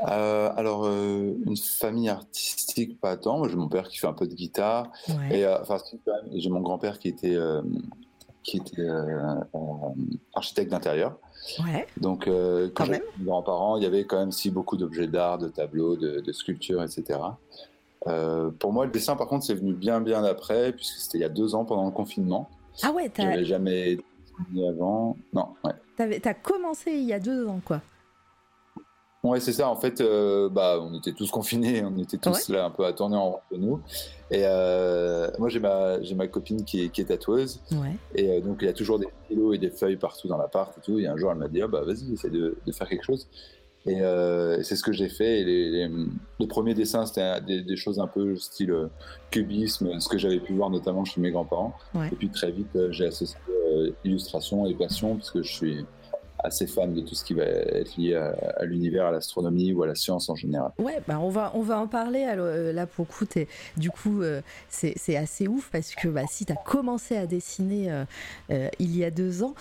Euh, 0.07 0.51
alors, 0.55 0.85
euh, 0.85 1.33
une 1.45 1.57
famille 1.57 2.09
artistique, 2.09 2.99
pas 2.99 3.17
tant. 3.17 3.47
J'ai 3.47 3.55
mon 3.55 3.69
père 3.69 3.87
qui 3.87 3.97
fait 3.97 4.07
un 4.07 4.13
peu 4.13 4.27
de 4.27 4.33
guitare. 4.33 4.91
Ouais. 5.09 5.39
Et 5.39 5.45
euh, 5.45 5.61
enfin, 5.61 5.77
j'ai 6.33 6.49
mon 6.49 6.61
grand-père 6.61 6.99
qui 6.99 7.07
était, 7.07 7.37
qui 8.43 8.57
était 8.57 8.87
architecte 10.33 10.71
d'intérieur. 10.71 11.17
Ouais. 11.59 11.87
Donc, 11.97 12.25
quand 12.25 12.85
Quand 12.85 12.89
mes 12.89 13.01
grands-parents, 13.21 13.77
il 13.77 13.83
y 13.83 13.85
avait 13.85 14.05
quand 14.05 14.19
même 14.19 14.31
si 14.31 14.49
beaucoup 14.51 14.77
d'objets 14.77 15.07
d'art, 15.07 15.37
de 15.37 15.47
tableaux, 15.47 15.95
de, 15.95 16.19
de 16.19 16.31
sculptures, 16.31 16.83
etc. 16.83 17.19
Pour 18.59 18.73
moi, 18.73 18.85
le 18.85 18.91
dessin, 18.91 19.15
par 19.15 19.27
contre, 19.27 19.45
c'est 19.45 19.55
venu 19.55 19.73
bien, 19.73 20.01
bien 20.01 20.23
après, 20.23 20.73
puisque 20.73 20.97
c'était 20.99 21.19
il 21.19 21.21
y 21.21 21.25
a 21.25 21.29
deux 21.29 21.55
ans 21.55 21.65
pendant 21.65 21.85
le 21.85 21.91
confinement. 21.91 22.49
Ah 22.81 22.91
ouais, 22.91 23.09
t'as 23.09 23.25
n'avais 23.25 23.45
jamais 23.45 23.97
dessiné 23.97 24.67
avant. 24.67 25.15
Non, 25.31 25.49
ouais. 25.63 26.19
t'as 26.19 26.33
commencé 26.33 26.91
il 26.91 27.03
y 27.03 27.13
a 27.13 27.19
deux 27.19 27.47
ans, 27.47 27.61
quoi. 27.63 27.81
Ouais, 29.23 29.39
c'est 29.39 29.53
ça. 29.53 29.69
En 29.69 29.77
fait, 29.77 30.01
euh, 30.01 30.49
bah, 30.49 30.79
on 30.81 30.97
était 30.97 31.13
tous 31.13 31.31
confinés, 31.31 31.81
on 31.85 31.97
était 31.97 32.17
tous 32.17 32.49
là 32.49 32.65
un 32.65 32.69
peu 32.69 32.85
attendus 32.85 33.15
en 33.15 33.31
rond 33.31 33.39
de 33.53 33.57
nous. 33.57 33.79
Et 34.29 34.41
euh, 34.43 35.29
moi, 35.39 35.47
j'ai 35.47 35.61
ma, 35.61 36.01
j'ai 36.01 36.13
ma 36.13 36.27
copine 36.27 36.65
qui 36.65 36.83
est, 36.83 36.89
qui 36.89 36.99
est 36.99 37.05
tatoueuse. 37.05 37.61
Ouais. 37.71 37.95
Et 38.15 38.29
euh, 38.29 38.41
donc, 38.41 38.57
il 38.59 38.65
y 38.65 38.67
a 38.67 38.73
toujours 38.73 38.99
des 38.99 39.07
stylos 39.23 39.53
et 39.53 39.57
des 39.59 39.69
feuilles 39.69 39.95
partout 39.95 40.27
dans 40.27 40.37
l'appart 40.37 40.77
et 40.77 40.81
tout. 40.81 40.99
Et 40.99 41.07
un 41.07 41.15
jour, 41.15 41.31
elle 41.31 41.37
m'a 41.37 41.47
dit, 41.47 41.61
ah, 41.61 41.67
bah, 41.67 41.83
vas-y, 41.85 42.11
essaie 42.11 42.29
de, 42.29 42.57
de 42.65 42.71
faire 42.73 42.89
quelque 42.89 43.05
chose. 43.05 43.29
Et 43.85 43.99
c'est 44.63 44.75
ce 44.77 44.83
que 44.83 44.91
j'ai 44.93 45.09
fait. 45.09 45.39
Et 45.41 45.43
les, 45.45 45.69
les, 45.69 45.91
les 46.39 46.47
premiers 46.47 46.73
dessins, 46.73 47.05
c'était 47.05 47.39
des, 47.41 47.61
des 47.61 47.75
choses 47.77 47.99
un 47.99 48.07
peu 48.07 48.35
style 48.37 48.89
cubisme, 49.29 49.99
ce 49.99 50.07
que 50.07 50.17
j'avais 50.17 50.39
pu 50.39 50.53
voir 50.53 50.69
notamment 50.69 51.03
chez 51.05 51.19
mes 51.19 51.31
grands-parents. 51.31 51.73
Ouais. 51.93 52.07
Et 52.11 52.15
puis, 52.15 52.29
très 52.29 52.51
vite, 52.51 52.77
j'ai 52.91 53.07
associé 53.07 53.37
illustration 54.03 54.65
et 54.65 54.73
passion, 54.73 55.15
parce 55.15 55.31
que 55.31 55.43
je 55.43 55.51
suis 55.51 55.85
assez 56.43 56.67
fan 56.67 56.93
de 56.93 57.01
tout 57.01 57.15
ce 57.15 57.23
qui 57.23 57.33
va 57.33 57.43
être 57.43 57.97
lié 57.97 58.15
à, 58.15 58.65
l'univers, 58.65 59.07
à 59.07 59.11
l'astronomie 59.11 59.73
ou 59.73 59.83
à 59.83 59.87
la 59.87 59.95
science 59.95 60.29
en 60.29 60.35
général. 60.35 60.71
Ouais, 60.77 60.99
bah 61.07 61.19
on 61.19 61.29
va, 61.29 61.51
on 61.55 61.61
va 61.61 61.79
en 61.79 61.87
parler. 61.87 62.25
Euh, 62.37 62.73
là, 62.73 62.85
pour 62.85 63.07
coup, 63.07 63.25
du 63.77 63.89
coup, 63.89 64.21
euh, 64.21 64.41
c'est 64.69 65.15
assez 65.15 65.47
ouf 65.47 65.69
parce 65.71 65.95
que 65.95 66.07
bah, 66.07 66.23
si 66.29 66.45
tu 66.45 66.51
as 66.53 66.55
commencé 66.55 67.15
à 67.15 67.25
dessiner 67.25 67.91
euh, 67.91 68.05
euh, 68.51 68.69
il 68.79 68.95
y 68.95 69.03
a 69.03 69.11
deux 69.11 69.43
ans, 69.43 69.55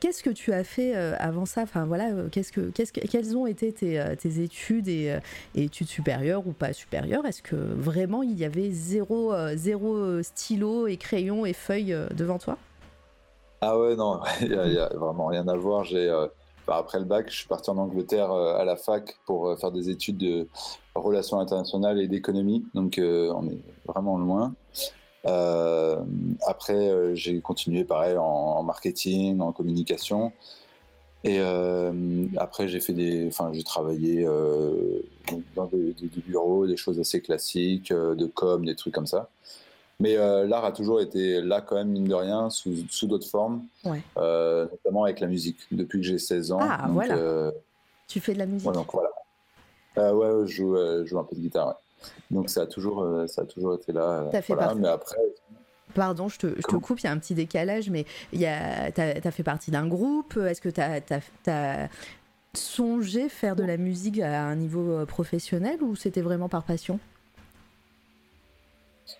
qu'est-ce 0.00 0.22
que 0.22 0.30
tu 0.30 0.52
as 0.52 0.64
fait 0.64 0.94
avant 0.94 1.46
ça? 1.46 1.62
Enfin, 1.62 1.84
voilà, 1.84 2.10
qu'est-ce 2.30 2.52
que, 2.52 2.70
qu'est-ce 2.70 2.92
que, 2.92 3.00
quelles 3.00 3.36
ont 3.36 3.46
été 3.46 3.72
tes, 3.72 4.02
tes 4.18 4.42
études 4.42 4.88
et, 4.88 5.18
études 5.54 5.88
supérieures 5.88 6.46
ou 6.46 6.52
pas 6.52 6.72
supérieures? 6.72 7.24
Est-ce 7.26 7.42
que 7.42 7.56
vraiment 7.56 8.22
il 8.22 8.38
y 8.38 8.44
avait 8.44 8.70
zéro, 8.70 9.32
zéro 9.54 10.22
stylo 10.22 10.86
et 10.86 10.96
crayon 10.96 11.46
et 11.46 11.52
feuille 11.52 11.96
devant 12.16 12.38
toi? 12.38 12.58
Ah 13.64 13.78
ouais, 13.78 13.94
non, 13.94 14.20
il 14.40 14.48
n'y 14.48 14.76
a, 14.76 14.88
vraiment 14.88 15.26
rien 15.26 15.46
à 15.46 15.54
voir. 15.54 15.84
J'ai, 15.84 16.08
euh, 16.08 16.26
bah, 16.66 16.76
après 16.78 16.98
le 16.98 17.04
bac, 17.04 17.30
je 17.30 17.36
suis 17.36 17.46
parti 17.46 17.70
en 17.70 17.78
Angleterre 17.78 18.32
euh, 18.32 18.58
à 18.58 18.64
la 18.64 18.74
fac 18.74 19.16
pour 19.24 19.46
euh, 19.46 19.56
faire 19.56 19.70
des 19.70 19.88
études 19.88 20.18
de 20.18 20.48
relations 20.96 21.38
internationales 21.38 22.00
et 22.00 22.08
d'économie. 22.08 22.66
Donc, 22.74 22.98
on 22.98 23.48
est 23.48 23.60
vraiment 23.86 24.18
loin. 24.18 24.54
Après, 26.44 27.14
j'ai 27.14 27.40
continué 27.40 27.84
pareil 27.84 28.16
en, 28.18 28.64
marketing, 28.64 29.40
en 29.40 29.52
communication. 29.52 30.32
Et 31.22 31.40
après, 32.36 32.66
j'ai 32.66 32.80
fait 32.80 32.92
des, 32.92 33.28
enfin, 33.28 33.52
j'ai 33.52 33.62
travaillé 33.62 34.24
dans 35.54 35.66
des, 35.66 35.94
des- 35.94 36.22
bureaux, 36.26 36.66
des 36.66 36.76
choses 36.76 36.98
assez 36.98 37.22
classiques, 37.22 37.92
de 37.92 38.26
com, 38.26 38.66
des 38.66 38.74
trucs 38.74 38.92
comme 38.92 39.06
ça. 39.06 39.30
Mais 40.02 40.16
euh, 40.16 40.48
l'art 40.48 40.64
a 40.64 40.72
toujours 40.72 41.00
été 41.00 41.40
là 41.40 41.60
quand 41.60 41.76
même, 41.76 41.86
mine 41.90 42.08
de 42.08 42.14
rien, 42.14 42.50
sous, 42.50 42.74
sous 42.90 43.06
d'autres 43.06 43.28
formes, 43.28 43.62
Ouais. 43.84 44.02
euh, 44.18 44.66
notamment 44.68 45.04
avec 45.04 45.20
la 45.20 45.28
musique, 45.28 45.58
depuis 45.70 46.00
que 46.00 46.04
j'ai 46.06 46.18
16 46.18 46.50
ans. 46.50 46.58
Ah, 46.60 46.82
donc, 46.86 46.94
voilà. 46.94 47.14
euh, 47.16 47.52
Tu 48.08 48.18
fais 48.18 48.34
de 48.34 48.40
la 48.40 48.46
musique 48.46 48.66
Ouais, 48.68 48.74
donc 48.74 48.88
voilà. 48.92 49.10
Ouais, 50.12 50.44
je 50.48 50.52
joue, 50.52 50.76
je 50.76 51.04
joue 51.06 51.20
un 51.20 51.24
peu 51.24 51.36
de 51.36 51.40
guitare. 51.40 51.68
ouais. 51.68 51.74
Donc 52.32 52.50
ça 52.50 52.62
a 52.62 52.66
toujours, 52.66 53.06
ça 53.28 53.42
a 53.42 53.44
toujours 53.44 53.74
été 53.76 53.92
là. 53.92 54.26
T'as 54.32 54.42
fait 54.42 54.54
voilà, 54.54 54.68
partie- 54.70 54.80
Mais 54.82 54.88
après, 54.88 55.16
Pardon, 55.94 56.28
je 56.28 56.38
te, 56.38 56.46
je 56.48 56.52
te 56.54 56.60
Comment 56.62 56.80
coupe, 56.80 57.00
il 57.00 57.04
y 57.04 57.06
a 57.06 57.12
un 57.12 57.18
petit 57.18 57.34
décalage, 57.34 57.88
mais 57.88 58.04
il 58.32 58.40
y 58.40 58.46
a, 58.46 58.90
t'as, 58.90 59.20
t'as 59.20 59.30
fait 59.30 59.42
partie 59.44 59.70
d'un 59.70 59.86
groupe. 59.86 60.36
Est-ce 60.36 60.60
que 60.60 60.70
t'as, 60.70 61.00
t'as, 61.00 61.20
t'as 61.44 61.88
songé 62.54 63.28
faire 63.28 63.54
de 63.54 63.62
la 63.62 63.76
musique 63.76 64.18
à 64.18 64.42
un 64.42 64.56
niveau 64.56 65.06
professionnel 65.06 65.80
ou 65.82 65.94
c'était 65.94 66.22
vraiment 66.22 66.48
par 66.48 66.64
passion? 66.64 66.98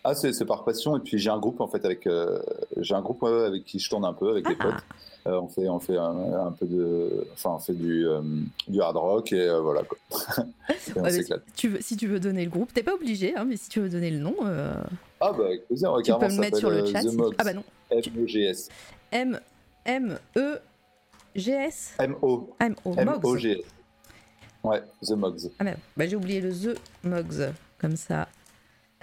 Ah, 0.05 0.15
c'est 0.15 0.45
par 0.45 0.65
passion. 0.65 0.97
Et 0.97 1.01
puis 1.01 1.19
j'ai 1.19 1.31
un 1.31 1.39
groupe 1.39 1.61
en 1.61 1.67
fait 1.69 1.85
avec, 1.85 2.07
euh, 2.07 2.41
j'ai 2.79 2.95
un 2.95 3.01
groupe 3.03 3.23
avec 3.25 3.65
qui 3.65 3.79
je 3.79 3.89
tourne 3.89 4.05
un 4.05 4.13
peu 4.13 4.31
avec 4.31 4.47
des 4.47 4.57
Ah. 4.61 4.65
potes. 4.65 4.85
Euh, 5.29 5.41
on 5.41 5.47
fait, 5.49 5.69
on 5.69 5.79
fait 5.79 5.97
un, 5.97 6.47
un 6.47 6.51
peu 6.53 6.67
de, 6.67 7.27
enfin, 7.35 7.51
on 7.55 7.59
fait 7.61 7.75
du, 7.75 8.09
euh, 8.09 8.21
du 8.67 8.81
hard 8.81 8.97
rock 8.97 9.33
et 9.33 9.49
voilà 9.61 9.83
quoi. 9.85 9.97
Et 10.69 10.99
on 10.99 11.03
Ouais, 11.03 11.13
si, 11.13 11.25
tu 11.55 11.69
veux, 11.69 11.81
si 11.81 11.97
tu 11.97 12.09
veux 12.09 12.19
donner 12.19 12.45
le 12.45 12.51
groupe, 12.51 12.73
t'es 12.75 12.83
pas 12.83 12.95
obligé, 12.95 13.37
hein, 13.37 13.45
mais 13.45 13.57
si 13.57 13.69
tu 13.69 13.81
veux 13.81 13.89
donner 13.89 14.11
le 14.11 14.19
nom, 14.19 14.35
Ah 15.21 15.33
bah 15.33 15.45
avec 15.47 15.67
plaisir. 15.69 15.95
tu 16.05 16.13
peux 16.13 16.27
me 16.29 16.41
mettre 16.41 16.59
sur 16.59 16.71
le 16.71 16.85
chat. 16.87 17.03
si 17.03 17.17
tu-. 17.17 17.23
Ah 17.39 17.45
bah 17.45 17.53
non. 17.55 17.63
M 19.13 19.39
M 19.85 20.19
E 20.37 20.59
G 21.37 21.53
S? 21.53 21.95
M-O. 21.99 22.51
M 22.61 22.75
O 22.85 22.91
Mogs. 22.95 22.99
M-O-G-S. 22.99 23.65
Ouais, 24.65 24.83
The 25.03 25.11
Mogs. 25.13 25.51
Ah 25.59 25.65
merde, 25.65 25.79
bah, 25.97 26.07
j'ai 26.07 26.17
oublié 26.17 26.41
le 26.41 26.53
The 26.53 26.79
Mogs, 27.05 27.53
comme 27.79 27.97
ça. 27.97 28.29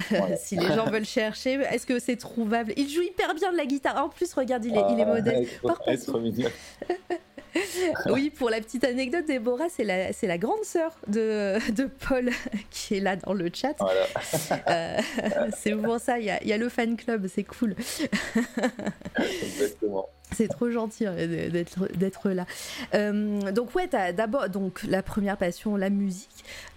Voilà. 0.10 0.36
si 0.38 0.56
les 0.56 0.68
gens 0.68 0.86
veulent 0.86 1.06
chercher, 1.06 1.54
est-ce 1.72 1.86
que 1.86 2.00
c'est 2.00 2.16
trouvable? 2.16 2.74
Il 2.78 2.90
joue 2.90 3.02
hyper 3.02 3.34
bien 3.36 3.52
de 3.52 3.58
la 3.58 3.66
guitare. 3.66 4.04
En 4.04 4.10
plus, 4.10 4.34
regarde, 4.34 4.66
il 4.66 4.76
est, 4.76 4.84
il 4.92 5.00
est 5.00 5.50
Ah, 5.64 5.68
Par 5.68 5.80
contre, 5.80 6.20
mignon. 6.20 6.50
Oui, 8.06 8.30
pour 8.30 8.50
la 8.50 8.62
petite 8.62 8.84
anecdote, 8.84 9.26
Déborah, 9.26 9.70
c'est 9.70 9.84
la, 9.84 10.14
c'est 10.14 10.28
la 10.28 10.38
grande 10.38 10.64
sœur 10.64 10.96
de, 11.08 11.58
de 11.72 11.86
Paul 11.86 12.30
qui 12.70 12.98
est 12.98 13.00
là 13.00 13.16
dans 13.16 13.34
le 13.34 13.50
chat. 13.52 13.76
Voilà. 13.80 14.06
Euh, 14.70 14.98
c'est 15.58 15.72
pour 15.72 16.00
ça, 16.00 16.20
il 16.20 16.26
y 16.26 16.30
a, 16.30 16.42
il 16.44 16.48
y 16.48 16.54
a 16.54 16.58
le 16.58 16.70
fan 16.70 16.96
club, 16.96 17.28
c'est 17.28 17.44
cool. 17.44 17.76
Exactement. 19.18 20.08
C'est 20.32 20.48
trop 20.48 20.70
gentil 20.70 21.06
hein, 21.08 21.16
d'être 21.96 22.30
là. 22.30 22.46
Euh, 22.94 23.52
donc 23.52 23.74
ouais, 23.76 23.88
d'abord 23.88 24.48
donc 24.50 24.84
la 24.88 25.02
première 25.02 25.38
passion, 25.38 25.76
la 25.76 25.90
musique. 25.90 26.30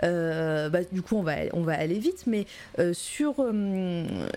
Euh, 0.02 0.68
bah, 0.68 0.80
du 0.90 1.02
coup, 1.02 1.16
on 1.16 1.22
va 1.22 1.34
on 1.52 1.62
va 1.62 1.74
aller 1.78 1.98
vite, 1.98 2.24
mais 2.26 2.46
euh, 2.78 2.92
sur 2.94 3.34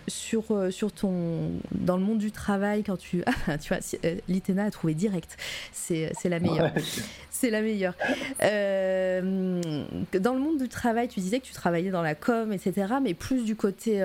sur 0.08 0.44
sur 0.70 0.92
ton 0.92 1.52
dans 1.72 1.98
le 1.98 2.04
monde 2.04 2.18
du 2.18 2.32
travail 2.32 2.84
quand 2.84 2.98
tu 2.98 3.24
ah, 3.48 3.58
tu 3.58 3.70
vois, 3.70 3.82
si- 3.82 4.00
Litena 4.28 4.66
a 4.66 4.72
trouvé 4.72 4.94
direct. 4.94 5.38
C'est 5.72 6.12
la 6.26 6.40
meilleure. 6.40 6.74
Ouais. 6.76 6.84
C'est 7.32 7.50
la 7.50 7.62
meilleure. 7.62 7.94
Dans 8.42 10.34
le 10.34 10.40
monde 10.40 10.58
du 10.58 10.70
travail, 10.70 11.08
tu 11.08 11.20
disais 11.20 11.40
que 11.40 11.46
tu 11.46 11.54
travaillais 11.54 11.92
dans 11.92 12.02
la 12.02 12.16
com, 12.16 12.52
etc., 12.54 12.96
mais 13.02 13.14
plus 13.14 13.44
du 13.44 13.56
côté 13.56 14.04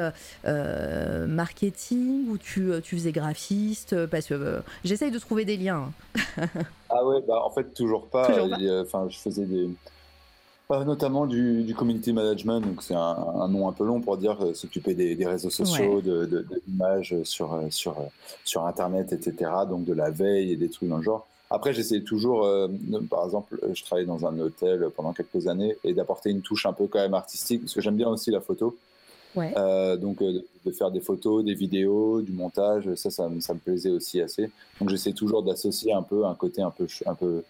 marketing, 1.26 2.28
où 2.28 2.38
tu, 2.38 2.70
tu 2.82 2.96
faisais 2.96 3.12
graphiste, 3.12 4.06
parce 4.06 4.26
que 4.26 4.62
j'essaye 5.00 5.12
de 5.12 5.18
trouver 5.18 5.44
des 5.46 5.56
liens. 5.56 5.90
hein. 6.36 6.46
Ah 6.90 7.06
ouais, 7.06 7.22
bah 7.26 7.40
en 7.44 7.50
fait 7.50 7.72
toujours 7.72 8.08
pas. 8.08 8.28
Euh, 8.30 8.82
Enfin, 8.82 9.06
je 9.08 9.16
faisais 9.16 9.44
des, 9.46 9.70
notamment 10.68 11.26
du, 11.26 11.62
du 11.62 11.74
community 11.74 12.12
management, 12.12 12.60
donc 12.60 12.82
c'est 12.82 12.94
un, 12.94 13.16
un 13.40 13.48
nom 13.48 13.68
un 13.68 13.72
peu 13.72 13.84
long 13.84 14.00
pour 14.00 14.16
dire 14.16 14.36
euh, 14.44 14.54
s'occuper 14.54 14.94
des, 14.94 15.14
des 15.14 15.26
réseaux 15.26 15.50
sociaux, 15.50 16.00
de, 16.00 16.26
de, 16.26 16.40
de 16.42 16.62
l'image 16.66 17.14
sur 17.22 17.54
euh, 17.54 17.66
sur 17.70 17.92
euh, 17.92 18.04
sur 18.44 18.66
internet, 18.66 19.12
etc. 19.12 19.50
Donc 19.68 19.84
de 19.84 19.92
la 19.94 20.10
veille 20.10 20.52
et 20.52 20.56
des 20.56 20.68
trucs 20.68 20.88
dans 20.88 20.98
le 20.98 21.02
genre. 21.02 21.26
Après, 21.48 21.72
j'essayais 21.72 22.02
toujours, 22.02 22.44
euh, 22.44 22.68
par 23.08 23.24
exemple, 23.24 23.58
je 23.72 23.82
travaillais 23.84 24.06
dans 24.06 24.24
un 24.26 24.38
hôtel 24.38 24.88
pendant 24.94 25.12
quelques 25.12 25.48
années 25.48 25.76
et 25.82 25.94
d'apporter 25.94 26.30
une 26.30 26.42
touche 26.42 26.66
un 26.66 26.72
peu 26.72 26.86
quand 26.88 27.00
même 27.00 27.14
artistique, 27.14 27.62
parce 27.62 27.74
que 27.74 27.80
j'aime 27.80 27.96
bien 27.96 28.08
aussi 28.08 28.30
la 28.30 28.40
photo. 28.40 28.76
Euh, 29.56 29.96
donc 29.96 30.20
euh, 30.22 30.42
de- 30.64 30.70
faire 30.72 30.90
des 30.90 31.00
photos, 31.00 31.44
des 31.44 31.54
vidéos, 31.54 32.20
du 32.22 32.32
montage, 32.32 32.94
ça, 32.94 33.10
ça, 33.10 33.28
me- 33.28 33.40
plaisait 33.58 33.90
aussi 33.90 34.20
assez. 34.20 34.50
Donc 34.80 34.88
j'essaie 34.90 35.12
toujours 35.12 35.42
d'associer 35.42 35.92
un 35.92 36.02
peu 36.02 36.24
un 36.26 36.34
côté 36.34 36.62
un 36.62 36.70
peu, 36.70 36.86
un 37.06 37.14
peu, 37.14 37.42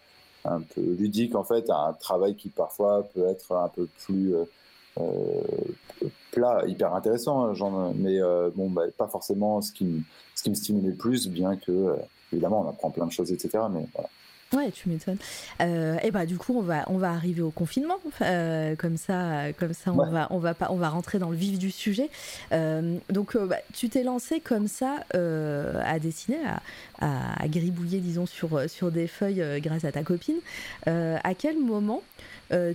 un 0.44 0.60
peu 0.60 0.80
ludique 0.80 1.34
en 1.34 1.44
fait 1.44 1.68
à 1.70 1.88
un 1.88 1.92
travail 1.92 2.34
qui 2.34 2.48
parfois 2.48 3.06
peut 3.14 3.26
être 3.26 3.52
un 3.52 3.68
peu 3.68 3.88
plus 4.04 4.34
euh, 4.34 5.04
plat, 6.32 6.64
hyper 6.66 6.94
intéressant, 6.94 7.46
hein, 7.54 7.92
mais 7.96 8.18
bon, 8.54 8.70
bah, 8.70 8.82
pas 8.96 9.08
forcément 9.08 9.60
ce 9.62 9.72
qui, 9.72 9.84
me, 9.84 10.00
ce 10.34 10.42
qui 10.42 10.50
me 10.50 10.54
stimulait 10.54 10.90
le 10.90 10.94
plus, 10.96 11.28
bien 11.28 11.56
que 11.56 11.96
évidemment 12.32 12.64
on 12.66 12.68
apprend 12.70 12.90
plein 12.90 13.06
de 13.06 13.12
choses, 13.12 13.32
etc. 13.32 13.64
Mais 13.72 13.86
voilà. 13.94 14.08
Ouais, 14.52 14.72
tu 14.72 14.88
m'étonnes. 14.88 15.18
Euh, 15.60 15.96
et 16.02 16.10
bah 16.10 16.26
du 16.26 16.36
coup, 16.36 16.58
on 16.58 16.62
va 16.62 16.82
on 16.88 16.98
va 16.98 17.10
arriver 17.10 17.40
au 17.40 17.52
confinement, 17.52 17.98
euh, 18.20 18.74
comme 18.74 18.96
ça, 18.96 19.52
comme 19.52 19.72
ça, 19.74 19.92
on 19.92 19.98
Ouais. 19.98 20.10
va 20.10 20.26
on 20.30 20.38
va 20.38 20.54
pas 20.54 20.66
on 20.70 20.76
va 20.76 20.88
rentrer 20.88 21.20
dans 21.20 21.30
le 21.30 21.36
vif 21.36 21.56
du 21.56 21.70
sujet. 21.70 22.10
Euh, 22.50 22.96
donc, 23.10 23.36
euh, 23.36 23.46
bah, 23.46 23.58
tu 23.72 23.88
t'es 23.88 24.02
lancé 24.02 24.40
comme 24.40 24.66
ça 24.66 25.04
à 25.14 25.98
dessiner, 26.00 26.38
à, 27.00 27.40
à, 27.40 27.46
gribouiller, 27.46 28.00
disons, 28.00 28.26
sur 28.26 28.68
sur 28.68 28.90
des 28.90 29.06
feuilles 29.06 29.60
grâce 29.60 29.84
à 29.84 29.92
ta 29.92 30.02
copine. 30.02 30.38
À 30.86 31.34
quel 31.38 31.56
moment 31.56 32.02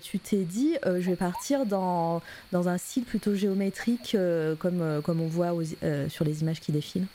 tu 0.02 0.20
t'es 0.20 0.44
dit, 0.46 0.78
je 0.86 1.10
vais 1.10 1.18
partir 1.18 1.66
dans 1.66 2.22
dans 2.54 2.70
un 2.70 2.78
style 2.78 3.04
plutôt 3.04 3.36
géométrique, 3.36 4.16
comme 4.60 5.02
comme 5.04 5.20
on 5.20 5.28
voit 5.28 5.54
aux- 5.54 5.64
sur 6.08 6.24
les 6.24 6.42
images 6.42 6.62
qui 6.62 6.72
défilent? 6.72 7.08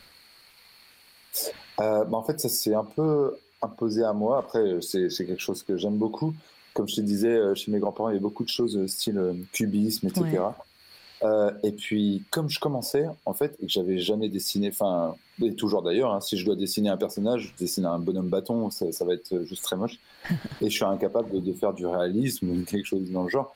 Bah, 1.78 2.04
en 2.12 2.22
fait, 2.24 2.38
ça 2.38 2.50
s'est 2.50 2.74
un 2.74 2.84
peu 2.84 3.32
imposé 3.62 4.02
à 4.04 4.12
moi. 4.12 4.38
Après, 4.38 4.58
euh, 4.60 4.80
c'est 4.80 5.08
quelque 5.26 5.40
chose 5.40 5.62
que 5.62 5.76
j'aime 5.76 5.96
beaucoup. 5.96 6.34
Comme 6.74 6.88
je 6.88 6.96
te 6.96 7.00
disais, 7.00 7.28
euh, 7.28 7.54
chez 7.54 7.70
mes 7.70 7.78
grands-parents, 7.78 8.10
il 8.10 8.14
y 8.14 8.18
a 8.18 8.20
beaucoup 8.20 8.44
de 8.44 8.48
choses 8.48 8.76
euh, 8.76 8.86
style 8.86 9.20
cubisme, 9.52 10.06
etc. 10.08 10.24
Ouais. 10.24 10.38
Euh, 11.22 11.50
et 11.62 11.72
puis, 11.72 12.22
comme 12.30 12.48
je 12.48 12.58
commençais, 12.58 13.06
en 13.26 13.34
fait, 13.34 13.54
et 13.60 13.66
que 13.66 13.72
j'avais 13.72 13.98
jamais 13.98 14.28
dessiné, 14.30 14.68
enfin, 14.68 15.14
et 15.42 15.54
toujours 15.54 15.82
d'ailleurs, 15.82 16.14
hein, 16.14 16.20
si 16.22 16.38
je 16.38 16.46
dois 16.46 16.56
dessiner 16.56 16.88
un 16.88 16.96
personnage, 16.96 17.52
je 17.58 17.62
dessine 17.62 17.84
un 17.84 17.98
bonhomme 17.98 18.28
bâton, 18.30 18.70
ça, 18.70 18.90
ça 18.92 19.04
va 19.04 19.12
être 19.14 19.42
juste 19.44 19.62
très 19.64 19.76
moche. 19.76 19.98
et 20.62 20.70
je 20.70 20.74
suis 20.74 20.84
incapable 20.84 21.30
de, 21.30 21.40
de 21.40 21.52
faire 21.52 21.74
du 21.74 21.84
réalisme 21.86 22.48
ou 22.50 22.64
quelque 22.64 22.86
chose 22.86 23.10
dans 23.10 23.24
le 23.24 23.28
genre. 23.28 23.54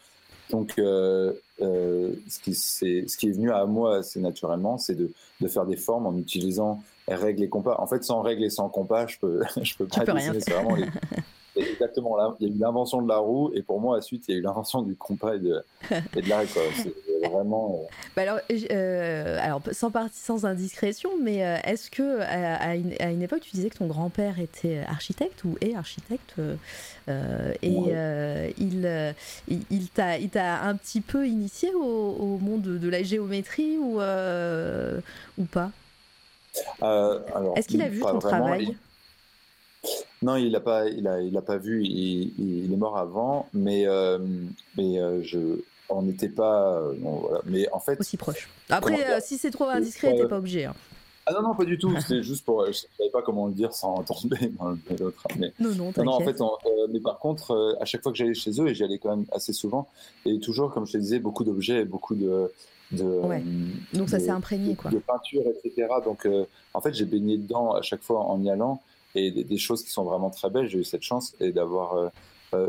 Donc, 0.51 0.75
euh, 0.79 1.33
euh, 1.63 2.13
ce, 2.29 2.39
qui, 2.41 2.55
c'est- 2.55 3.09
ce 3.09 3.17
qui 3.17 3.29
est 3.29 3.33
venu 3.33 3.51
à 3.51 3.65
moi 3.65 3.97
assez 3.99 4.21
naturellement, 4.21 4.77
c'est 4.77 4.95
de, 4.95 5.11
de 5.41 5.49
faire 5.49 5.65
des 5.65 5.77
formes 5.79 6.07
en 6.07 6.15
utilisant 6.19 6.83
règles 7.09 7.43
et 7.43 7.49
compas. 7.49 7.77
En 7.79 7.87
fait, 7.87 8.03
sans 8.05 8.23
règles 8.23 8.45
et 8.45 8.51
sans 8.51 8.69
compas, 8.71 9.07
je 9.07 9.19
peux, 9.19 9.43
je 9.63 9.77
peux 9.77 9.89
Tu 9.91 10.01
pas 10.01 10.07
peux 10.07 10.13
dessiner. 10.13 10.41
C'est 10.41 10.55
vraiment 10.55 10.75
les- 10.77 10.91
c'est 11.57 11.63
exactement 11.73 12.17
là. 12.17 12.37
Il 12.41 12.49
y 12.49 12.53
a 12.53 12.55
eu 12.55 12.59
l'invention 12.59 13.03
de 13.03 13.09
la 13.09 13.19
roue 13.19 13.53
et 13.55 13.63
pour 13.63 13.81
moi, 13.81 13.99
ensuite, 13.99 14.29
il 14.29 14.33
y 14.33 14.35
a 14.37 14.39
eu 14.39 14.43
l'invention 14.43 14.83
du 14.83 14.97
compas 14.97 15.35
et 15.37 15.41
de, 15.41 15.65
et 16.17 16.23
de 16.23 16.29
l'arrêt. 16.29 16.49
quoi. 16.49 16.73
C'est 16.75 16.95
vraiment. 17.23 17.83
euh, 17.85 17.89
Bah 18.17 18.23
alors, 18.23 18.41
euh, 18.71 19.39
alors, 19.43 19.63
sans 19.73 19.91
partie 19.91 20.19
sans 20.21 20.45
indiscrétion, 20.47 21.11
mais 21.21 21.45
euh, 21.45 21.57
est-ce 21.65 21.91
que 21.91 22.21
à, 22.21 22.55
à 22.57 22.75
une, 22.77 22.95
à 23.01 23.11
une 23.11 23.23
époque 23.23 23.41
tu 23.41 23.51
disais 23.53 23.71
que 23.71 23.79
ton 23.79 23.87
grand-père 23.87 24.39
était 24.39 24.81
architecte 24.87 25.45
ou 25.45 25.57
est 25.61 25.75
architecte 25.75 26.35
euh, 26.39 26.57
euh, 27.09 27.53
et 27.63 27.71
Ouais. 27.71 27.95
euh, 27.95 28.51
il, 28.57 28.87
euh, 28.87 29.13
il, 29.49 29.65
il 29.71 29.91
t'a 29.91 30.63
un 30.63 30.77
petit 30.77 31.01
peu 31.01 31.27
initié 31.27 31.75
au, 31.75 31.83
au 31.83 32.39
monde 32.39 32.63
de, 32.63 32.79
de 32.79 32.89
la 32.89 33.03
géométrie 33.03 33.79
ou 33.79 34.01
euh, 34.01 35.01
ou 35.39 35.45
pas? 35.47 35.65
euh, 35.67 35.84
Est-ce 37.57 37.69
qu'il 37.69 37.83
a 37.83 37.89
vu 37.89 38.01
ton 38.01 38.19
vraiment. 38.19 38.45
travail 38.45 38.77
Il- 39.85 39.91
Non, 40.23 40.37
il 40.37 40.51
l'a 40.51 40.61
pas, 40.61 40.89
il 40.89 41.07
a, 41.07 41.21
il 41.21 41.37
a 41.37 41.43
pas 41.43 41.59
vu. 41.59 41.85
Il, 41.85 42.73
est 42.73 42.77
mort 42.77 42.97
avant, 42.97 43.49
mais 43.53 43.87
euh, 43.87 44.19
mais 44.77 44.99
euh, 44.99 45.23
je, 45.23 45.39
on 45.91 46.03
n'était 46.03 46.29
pas. 46.31 46.79
euh, 46.79 46.95
voilà. 47.01 47.41
Mais 47.47 47.69
en 47.73 47.81
fait, 47.81 48.01
aussi 48.01 48.17
proche 48.17 48.49
Après, 48.71 49.13
euh, 49.13 49.19
si 49.23 49.37
c'est 49.39 49.51
trop 49.51 49.65
indiscret, 49.69 50.15
Euh, 50.15 50.23
t'es 50.23 50.29
pas 50.29 50.39
obligé. 50.39 50.65
hein. 50.65 50.75
ah 51.27 51.33
non 51.35 51.43
non 51.43 51.55
pas 51.55 51.65
du 51.67 51.77
tout. 51.79 51.95
C'était 52.01 52.23
juste 52.23 52.45
pour, 52.45 52.65
je 52.67 52.73
savais 52.73 53.11
pas 53.11 53.21
comment 53.23 53.47
le 53.47 53.53
dire 53.53 53.75
sans 53.75 54.03
tomber 54.03 54.51
dans 54.59 54.71
l'autre. 54.99 55.25
Mais 55.39 55.53
Non, 55.61 55.71
non, 55.75 55.93
Non, 55.97 56.05
non, 56.05 56.13
en 56.13 56.21
fait, 56.21 56.41
on- 56.41 56.53
euh, 56.67 56.87
mais 56.91 57.01
par 57.01 57.19
contre, 57.19 57.51
euh, 57.51 57.75
à 57.81 57.85
chaque 57.85 58.03
fois 58.03 58.13
que 58.13 58.17
j'allais 58.19 58.35
chez 58.35 58.59
eux, 58.61 58.69
et 58.69 58.75
j'y 58.75 58.85
allais 58.85 58.99
quand 58.99 59.15
même 59.15 59.27
assez 59.33 59.53
souvent, 59.53 59.87
et 60.25 60.39
toujours, 60.41 60.73
comme 60.73 60.87
je 60.87 60.93
te 60.93 60.99
disais, 60.99 61.19
beaucoup 61.19 61.45
d'objets, 61.45 61.81
et 61.83 61.85
beaucoup 61.85 62.15
de. 62.15 62.51
De 62.93 63.05
Ouais. 63.05 63.43
euh, 63.45 63.97
Donc 63.99 64.09
ça 64.11 64.19
s'est 64.21 64.31
imprégné, 64.31 64.75
quoi. 64.75 64.91
De 64.91 64.99
peinture, 64.99 65.43
etc. 65.65 65.89
Donc, 66.05 66.27
euh, 66.27 66.45
en 66.73 66.81
fait, 66.81 66.95
j'ai 66.95 67.05
baigné 67.05 67.37
dedans 67.39 67.73
à 67.73 67.83
chaque 67.83 68.03
fois 68.03 68.21
en 68.21 68.43
y 68.43 68.51
allant, 68.51 68.81
et 69.15 69.31
des, 69.31 69.45
des 69.45 69.59
choses 69.59 69.83
qui 69.85 69.91
sont 69.91 70.05
vraiment 70.05 70.31
très 70.31 70.51
belles. 70.51 70.69
J'ai 70.69 70.79
eu 70.79 70.85
cette 70.85 71.03
chance 71.03 71.35
et 71.41 71.53
d'avoir 71.53 71.95
euh, 71.95 72.09
euh, 72.55 72.69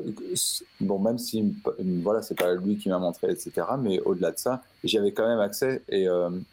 bon, 0.79 0.97
même 0.99 1.17
si 1.19 1.53
voilà, 2.03 2.21
c'est 2.21 2.37
pas 2.37 2.53
lui 2.55 2.77
qui 2.77 2.89
m'a 2.89 2.97
montré, 2.99 3.31
etc. 3.31 3.51
Mais 3.79 3.99
au-delà 4.01 4.31
de 4.31 4.37
ça, 4.39 4.63
j'y 4.83 4.97
avais 4.97 5.11
quand 5.11 5.27
même 5.27 5.39
accès. 5.39 5.83
Et, 5.89 6.05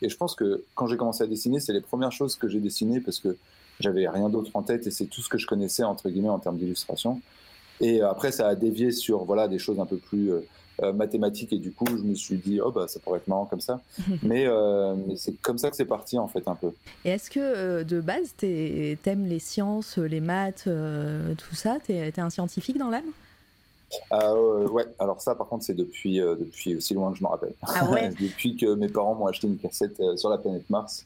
et 0.02 0.08
je 0.08 0.16
pense 0.16 0.34
que 0.34 0.64
quand 0.74 0.86
j'ai 0.86 0.96
commencé 0.98 1.24
à 1.24 1.26
dessiner, 1.26 1.60
c'est 1.60 1.72
les 1.72 1.80
premières 1.80 2.12
choses 2.12 2.36
que 2.36 2.48
j'ai 2.48 2.60
dessinées 2.60 3.00
parce 3.00 3.20
que 3.20 3.36
j'avais 3.80 4.06
rien 4.08 4.28
d'autre 4.28 4.50
en 4.54 4.62
tête 4.62 4.86
et 4.86 4.90
c'est 4.90 5.06
tout 5.06 5.22
ce 5.22 5.28
que 5.30 5.38
je 5.38 5.46
connaissais 5.46 5.82
entre 5.82 6.10
guillemets 6.10 6.28
en 6.28 6.38
termes 6.38 6.58
d'illustration. 6.58 7.20
Et 7.80 8.02
après, 8.02 8.32
ça 8.32 8.48
a 8.48 8.54
dévié 8.54 8.92
sur 8.92 9.24
voilà 9.24 9.48
des 9.48 9.58
choses 9.58 9.80
un 9.80 9.86
peu 9.86 9.96
plus 9.96 10.30
mathématiques 10.90 11.52
et 11.52 11.58
du 11.58 11.70
coup, 11.70 11.86
je 11.86 12.02
me 12.02 12.14
suis 12.14 12.36
dit 12.36 12.60
oh 12.60 12.72
bah 12.72 12.88
ça 12.88 12.98
pourrait 12.98 13.18
être 13.18 13.28
marrant 13.28 13.44
comme 13.44 13.60
ça. 13.60 13.80
mais, 14.22 14.46
euh, 14.46 14.94
mais 15.06 15.16
c'est 15.16 15.40
comme 15.40 15.58
ça 15.58 15.70
que 15.70 15.76
c'est 15.76 15.84
parti 15.84 16.18
en 16.18 16.26
fait 16.26 16.48
un 16.48 16.56
peu. 16.56 16.72
Et 17.04 17.10
est-ce 17.10 17.30
que 17.30 17.38
euh, 17.38 17.84
de 17.84 18.00
base, 18.00 18.34
t'aimes 18.38 19.26
les 19.26 19.38
sciences, 19.38 19.98
les 19.98 20.20
maths, 20.20 20.64
euh, 20.66 21.34
tout 21.34 21.54
ça? 21.54 21.76
T'es 21.86 22.12
un 22.18 22.30
scientifique 22.30 22.78
dans 22.78 22.90
l'âme? 22.90 23.12
Ah, 24.10 24.32
euh, 24.32 24.66
ouais, 24.68 24.86
alors 24.98 25.20
ça 25.20 25.34
par 25.34 25.48
contre 25.48 25.64
c'est 25.64 25.74
depuis, 25.74 26.20
euh, 26.20 26.34
depuis 26.34 26.74
aussi 26.76 26.94
loin 26.94 27.12
que 27.12 27.18
je 27.18 27.22
me 27.22 27.28
rappelle. 27.28 27.52
Ah 27.62 27.90
ouais? 27.90 28.08
Depuis 28.20 28.56
que 28.56 28.74
mes 28.74 28.88
parents 28.88 29.14
m'ont 29.14 29.26
acheté 29.26 29.46
une 29.46 29.58
cassette 29.58 30.00
euh, 30.00 30.16
sur 30.16 30.30
la 30.30 30.38
planète 30.38 30.68
Mars, 30.70 31.04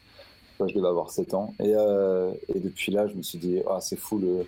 Enfin, 0.58 0.68
je 0.70 0.74
devais 0.74 0.88
avoir 0.88 1.10
7 1.10 1.34
ans. 1.34 1.52
Et, 1.60 1.74
euh, 1.76 2.30
et 2.54 2.60
depuis 2.60 2.90
là 2.90 3.06
je 3.08 3.14
me 3.14 3.22
suis 3.22 3.38
dit 3.38 3.60
ah, 3.68 3.78
c'est 3.80 3.96
fou 3.98 4.18
le, 4.18 4.46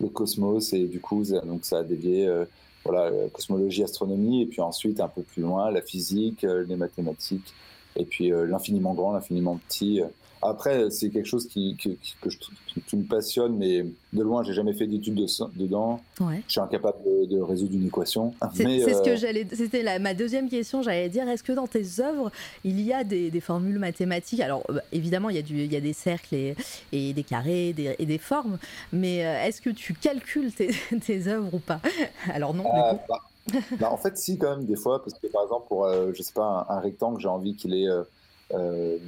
le 0.00 0.08
cosmos 0.08 0.72
et 0.72 0.86
du 0.86 1.00
coup 1.00 1.22
ça, 1.24 1.40
donc 1.40 1.64
ça 1.66 1.78
a 1.78 1.82
dévié 1.82 2.26
euh, 2.26 2.44
voilà, 2.84 3.12
euh, 3.12 3.28
cosmologie, 3.28 3.82
astronomie 3.82 4.42
et 4.42 4.46
puis 4.46 4.60
ensuite 4.60 5.00
un 5.00 5.08
peu 5.08 5.22
plus 5.22 5.42
loin 5.42 5.70
la 5.70 5.82
physique, 5.82 6.44
euh, 6.44 6.64
les 6.66 6.76
mathématiques 6.76 7.54
et 7.96 8.04
puis 8.04 8.32
euh, 8.32 8.46
l'infiniment 8.46 8.94
grand, 8.94 9.12
l'infiniment 9.12 9.58
petit. 9.68 10.00
Après, 10.42 10.90
c'est 10.90 11.10
quelque 11.10 11.26
chose 11.26 11.46
qui, 11.46 11.76
que, 11.76 11.90
que 12.20 12.30
je, 12.30 12.38
qui, 12.66 12.82
qui 12.82 12.96
me 12.96 13.04
passionne, 13.04 13.56
mais 13.56 13.84
de 14.12 14.22
loin, 14.22 14.42
j'ai 14.42 14.54
jamais 14.54 14.72
fait 14.72 14.86
d'études 14.86 15.14
de, 15.14 15.26
dedans. 15.54 16.02
Ouais. 16.18 16.42
Je 16.46 16.52
suis 16.52 16.60
incapable 16.60 16.98
de, 17.04 17.26
de 17.26 17.40
résoudre 17.40 17.74
une 17.74 17.86
équation. 17.86 18.34
C'est 18.54 18.94
ce 18.94 19.02
que 19.02 19.10
euh, 19.10 19.16
j'allais. 19.16 19.46
C'était 19.52 19.98
ma 19.98 20.14
deuxième 20.14 20.48
question. 20.48 20.82
J'allais 20.82 21.08
dire, 21.10 21.28
est-ce 21.28 21.42
que 21.42 21.52
dans 21.52 21.66
tes 21.66 22.00
œuvres, 22.00 22.30
il 22.64 22.80
y 22.80 22.92
a 22.92 23.04
des, 23.04 23.30
des 23.30 23.40
formules 23.40 23.78
mathématiques? 23.78 24.40
Alors, 24.40 24.62
euh, 24.70 24.78
évidemment, 24.92 25.28
il 25.28 25.36
y, 25.36 25.38
a 25.38 25.42
du, 25.42 25.58
il 25.64 25.72
y 25.72 25.76
a 25.76 25.80
des 25.80 25.92
cercles 25.92 26.34
et, 26.34 26.56
et 26.92 27.12
des 27.12 27.22
carrés 27.24 27.72
des- 27.72 27.96
et 27.98 28.06
des 28.06 28.18
formes, 28.18 28.58
mais 28.92 29.24
euh, 29.26 29.44
est-ce 29.44 29.60
que 29.60 29.70
tu 29.70 29.94
calcules 29.94 30.52
tes, 30.54 30.70
tes 31.06 31.26
œuvres 31.28 31.52
ou 31.54 31.58
pas? 31.58 31.80
Alors 32.32 32.54
non. 32.54 32.64
du 32.64 32.68
coup. 32.68 33.00
bah, 33.08 33.18
bah, 33.78 33.90
en 33.92 33.96
fait, 33.98 34.16
si, 34.16 34.38
quand 34.38 34.56
même, 34.56 34.66
des 34.66 34.76
fois, 34.76 35.02
parce 35.02 35.18
que 35.18 35.26
par 35.28 35.42
exemple, 35.44 35.66
pour, 35.68 35.84
euh, 35.84 36.12
je 36.14 36.22
sais 36.22 36.32
pas, 36.32 36.66
un, 36.68 36.76
un 36.76 36.80
rectangle, 36.80 37.20
j'ai 37.20 37.28
envie 37.28 37.56
qu'il 37.56 37.74
ait 37.74 37.88
euh, 37.88 38.04
euh, 38.54 38.98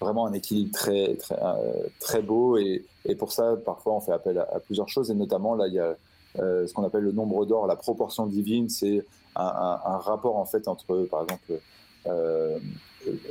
vraiment 0.00 0.26
un 0.26 0.32
équilibre 0.32 0.72
très, 0.72 1.14
très, 1.16 1.36
euh, 1.42 1.88
très 2.00 2.22
beau, 2.22 2.56
et, 2.58 2.84
et 3.06 3.14
pour 3.14 3.32
ça, 3.32 3.56
parfois, 3.64 3.94
on 3.94 4.00
fait 4.00 4.12
appel 4.12 4.38
à, 4.38 4.42
à 4.54 4.60
plusieurs 4.60 4.88
choses, 4.88 5.10
et 5.10 5.14
notamment, 5.14 5.54
là, 5.54 5.66
il 5.68 5.74
y 5.74 5.78
a 5.80 5.96
euh, 6.38 6.66
ce 6.66 6.74
qu'on 6.74 6.84
appelle 6.84 7.02
le 7.04 7.12
nombre 7.12 7.46
d'or, 7.46 7.66
la 7.66 7.76
proportion 7.76 8.26
divine, 8.26 8.68
c'est 8.68 9.06
un, 9.36 9.44
un- 9.44 9.80
un 9.84 9.98
rapport, 9.98 10.36
en 10.36 10.44
fait, 10.44 10.68
entre, 10.68 11.06
par 11.10 11.22
exemple, 11.22 11.60
euh, 12.06 12.58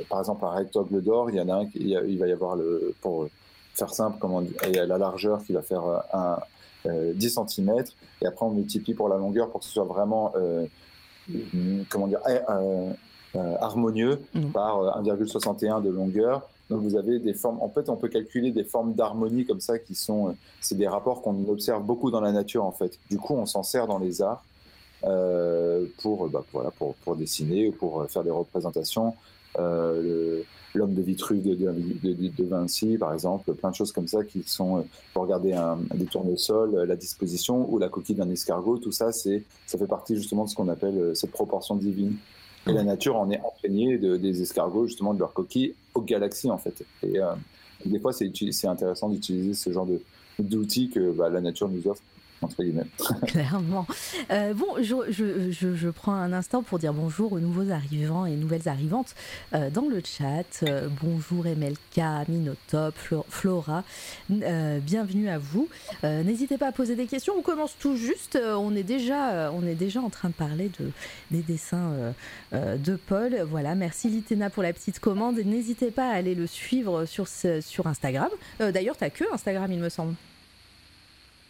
par 0.08 0.18
exemple, 0.20 0.44
un 0.44 0.50
rectangle 0.50 1.02
d'or, 1.02 1.30
il 1.30 1.36
y 1.36 1.40
en 1.40 1.48
a 1.48 1.54
un, 1.54 1.66
qui- 1.66 1.78
il, 1.78 2.18
va 2.18 2.26
y 2.26 2.32
avoir, 2.32 2.56
le, 2.56 2.94
pour 3.00 3.28
faire 3.74 3.92
simple, 3.94 4.16
comment 4.18 4.40
dire, 4.42 4.56
il 4.66 4.74
y 4.74 4.78
a 4.78 4.86
la 4.86 4.98
largeur 4.98 5.42
qui 5.44 5.52
va 5.52 5.62
faire 5.62 5.84
un, 6.12 6.38
euh, 6.86 7.12
10 7.14 7.38
cm, 7.48 7.84
et 8.22 8.26
après 8.26 8.44
on 8.46 8.50
multiplie 8.50 8.94
pour 8.94 9.08
la 9.08 9.18
longueur 9.18 9.50
pour 9.50 9.60
que 9.60 9.66
ce 9.66 9.72
soit 9.72 9.84
vraiment 9.84 10.32
euh, 10.36 10.66
comment 11.90 12.06
dire 12.06 12.20
euh, 12.28 12.92
euh, 13.36 13.54
harmonieux 13.60 14.20
Mhm. 14.34 14.52
par 14.52 14.80
euh, 14.80 15.02
1,61 15.02 15.82
de 15.82 15.90
longueur. 15.90 16.48
Donc 16.70 16.82
vous 16.82 16.96
avez 16.96 17.18
des 17.20 17.34
formes. 17.34 17.58
En 17.60 17.68
fait, 17.68 17.88
on 17.88 17.96
peut 17.96 18.08
calculer 18.08 18.50
des 18.50 18.64
formes 18.64 18.94
d'harmonie 18.94 19.44
comme 19.44 19.60
ça 19.60 19.78
qui 19.78 19.94
sont. 19.94 20.28
euh, 20.28 20.32
c'est 20.60 20.76
des 20.76 20.88
rapports 20.88 21.22
qu'on 21.22 21.48
observe 21.48 21.82
beaucoup 21.84 22.10
dans 22.10 22.20
la 22.20 22.32
nature 22.32 22.64
en 22.64 22.72
fait. 22.72 22.98
Du 23.10 23.18
coup, 23.18 23.34
on 23.34 23.46
s'en 23.46 23.62
sert 23.62 23.86
dans 23.86 23.98
les 23.98 24.20
arts 24.22 24.44
euh, 25.04 25.86
pour, 26.02 26.28
bah, 26.28 26.44
voilà, 26.52 26.70
pour 26.72 26.94
pour 26.96 27.16
dessiner 27.16 27.68
ou 27.68 27.72
pour 27.72 28.00
euh, 28.00 28.06
faire 28.06 28.24
des 28.24 28.30
représentations. 28.30 29.14
Euh, 29.58 30.42
L'homme 30.74 30.92
de 30.92 31.00
Vitruve 31.00 31.42
de, 31.42 31.54
de, 31.54 31.72
de- 32.12 32.28
de 32.28 32.44
Vinci, 32.44 32.98
par 32.98 33.14
exemple, 33.14 33.54
plein 33.54 33.70
de 33.70 33.74
choses 33.74 33.92
comme 33.92 34.06
ça 34.06 34.22
qui 34.24 34.42
sont, 34.42 34.84
pour 35.14 35.22
regarder 35.22 35.54
un, 35.54 35.78
des 35.94 36.04
tournesols, 36.04 36.84
la 36.86 36.96
disposition 36.96 37.66
ou 37.72 37.78
la 37.78 37.88
coquille 37.88 38.16
d'un 38.16 38.28
escargot, 38.28 38.76
tout 38.76 38.92
ça, 38.92 39.10
c'est, 39.10 39.42
ça 39.66 39.78
fait 39.78 39.86
partie 39.86 40.16
justement 40.16 40.44
de 40.44 40.50
ce 40.50 40.54
qu'on 40.54 40.68
appelle 40.68 41.16
cette 41.16 41.30
proportion 41.30 41.76
divine. 41.76 42.16
Et 42.66 42.72
la 42.72 42.82
nature 42.84 43.16
en 43.16 43.30
est 43.30 43.38
imprégnée 43.40 43.96
de, 43.96 44.18
des 44.18 44.42
escargots, 44.42 44.86
justement, 44.86 45.14
de 45.14 45.20
leur 45.20 45.32
coquille 45.32 45.74
aux 45.96 46.02
galaxies, 46.02 46.50
en 46.50 46.58
fait. 46.58 46.84
Et 47.02 47.18
euh, 47.18 47.32
des 47.84 47.98
fois, 47.98 48.12
c'est, 48.12 48.30
intéressant 48.66 49.08
d'utiliser 49.08 49.54
ce 49.54 49.70
genre 49.70 49.86
d'outils 50.38 50.90
que 50.90 51.12
bah, 51.12 51.28
la 51.28 51.40
nature 51.40 51.68
nous 51.68 51.86
offre, 51.88 52.02
entre 52.42 52.62
guillemets. 52.62 52.84
Clairement. 53.26 53.86
Euh, 54.30 54.54
bon, 54.54 54.66
je, 54.80 54.94
je, 55.10 55.50
je, 55.50 55.74
je 55.74 55.88
prends 55.88 56.14
un 56.14 56.32
instant 56.32 56.62
pour 56.62 56.78
dire 56.78 56.92
bonjour 56.92 57.32
aux 57.32 57.40
nouveaux 57.40 57.70
arrivants 57.70 58.26
et 58.26 58.32
nouvelles 58.36 58.68
arrivantes 58.68 59.14
euh, 59.54 59.70
dans 59.70 59.88
le 59.88 60.00
chat. 60.04 60.44
Euh, 60.62 60.88
bonjour 61.02 61.44
MLK, 61.44 62.28
Minotop, 62.28 62.94
Flo- 62.96 63.24
Flora. 63.28 63.84
Euh, 64.30 64.78
bienvenue 64.80 65.28
à 65.28 65.38
vous. 65.38 65.68
N'hésitez 66.02 66.58
pas 66.58 66.68
à 66.68 66.72
poser 66.72 66.94
des 66.96 67.06
questions. 67.06 67.34
On 67.38 67.42
commence 67.42 67.76
tout 67.78 67.96
juste. 67.96 68.38
On, 68.42 68.74
est 68.76 68.82
déjà, 68.82 69.50
on 69.52 69.66
est 69.66 69.74
déjà 69.74 70.00
en 70.00 70.10
train 70.10 70.28
de 70.28 70.34
parler 70.34 70.70
de, 70.78 70.90
des 71.30 71.42
dessins 71.42 71.92
de 72.52 72.96
Paul. 72.96 73.36
Voilà, 73.48 73.74
merci 73.74 74.08
Litena 74.08 74.50
pour 74.50 74.62
la 74.62 74.72
petite 74.72 75.00
commande. 75.00 75.36
N'hésitez 75.38 75.90
pas 75.90 76.08
à 76.10 76.14
aller 76.14 76.34
le 76.34 76.46
suivre 76.46 77.04
sur, 77.06 77.28
ce- 77.28 77.60
sur 77.60 77.86
Instagram. 77.86 78.28
D'ailleurs, 78.60 78.96
tu 78.96 79.10
que 79.10 79.24
Instagram, 79.32 79.70
il 79.72 79.78
me 79.78 79.88
semble. 79.88 80.14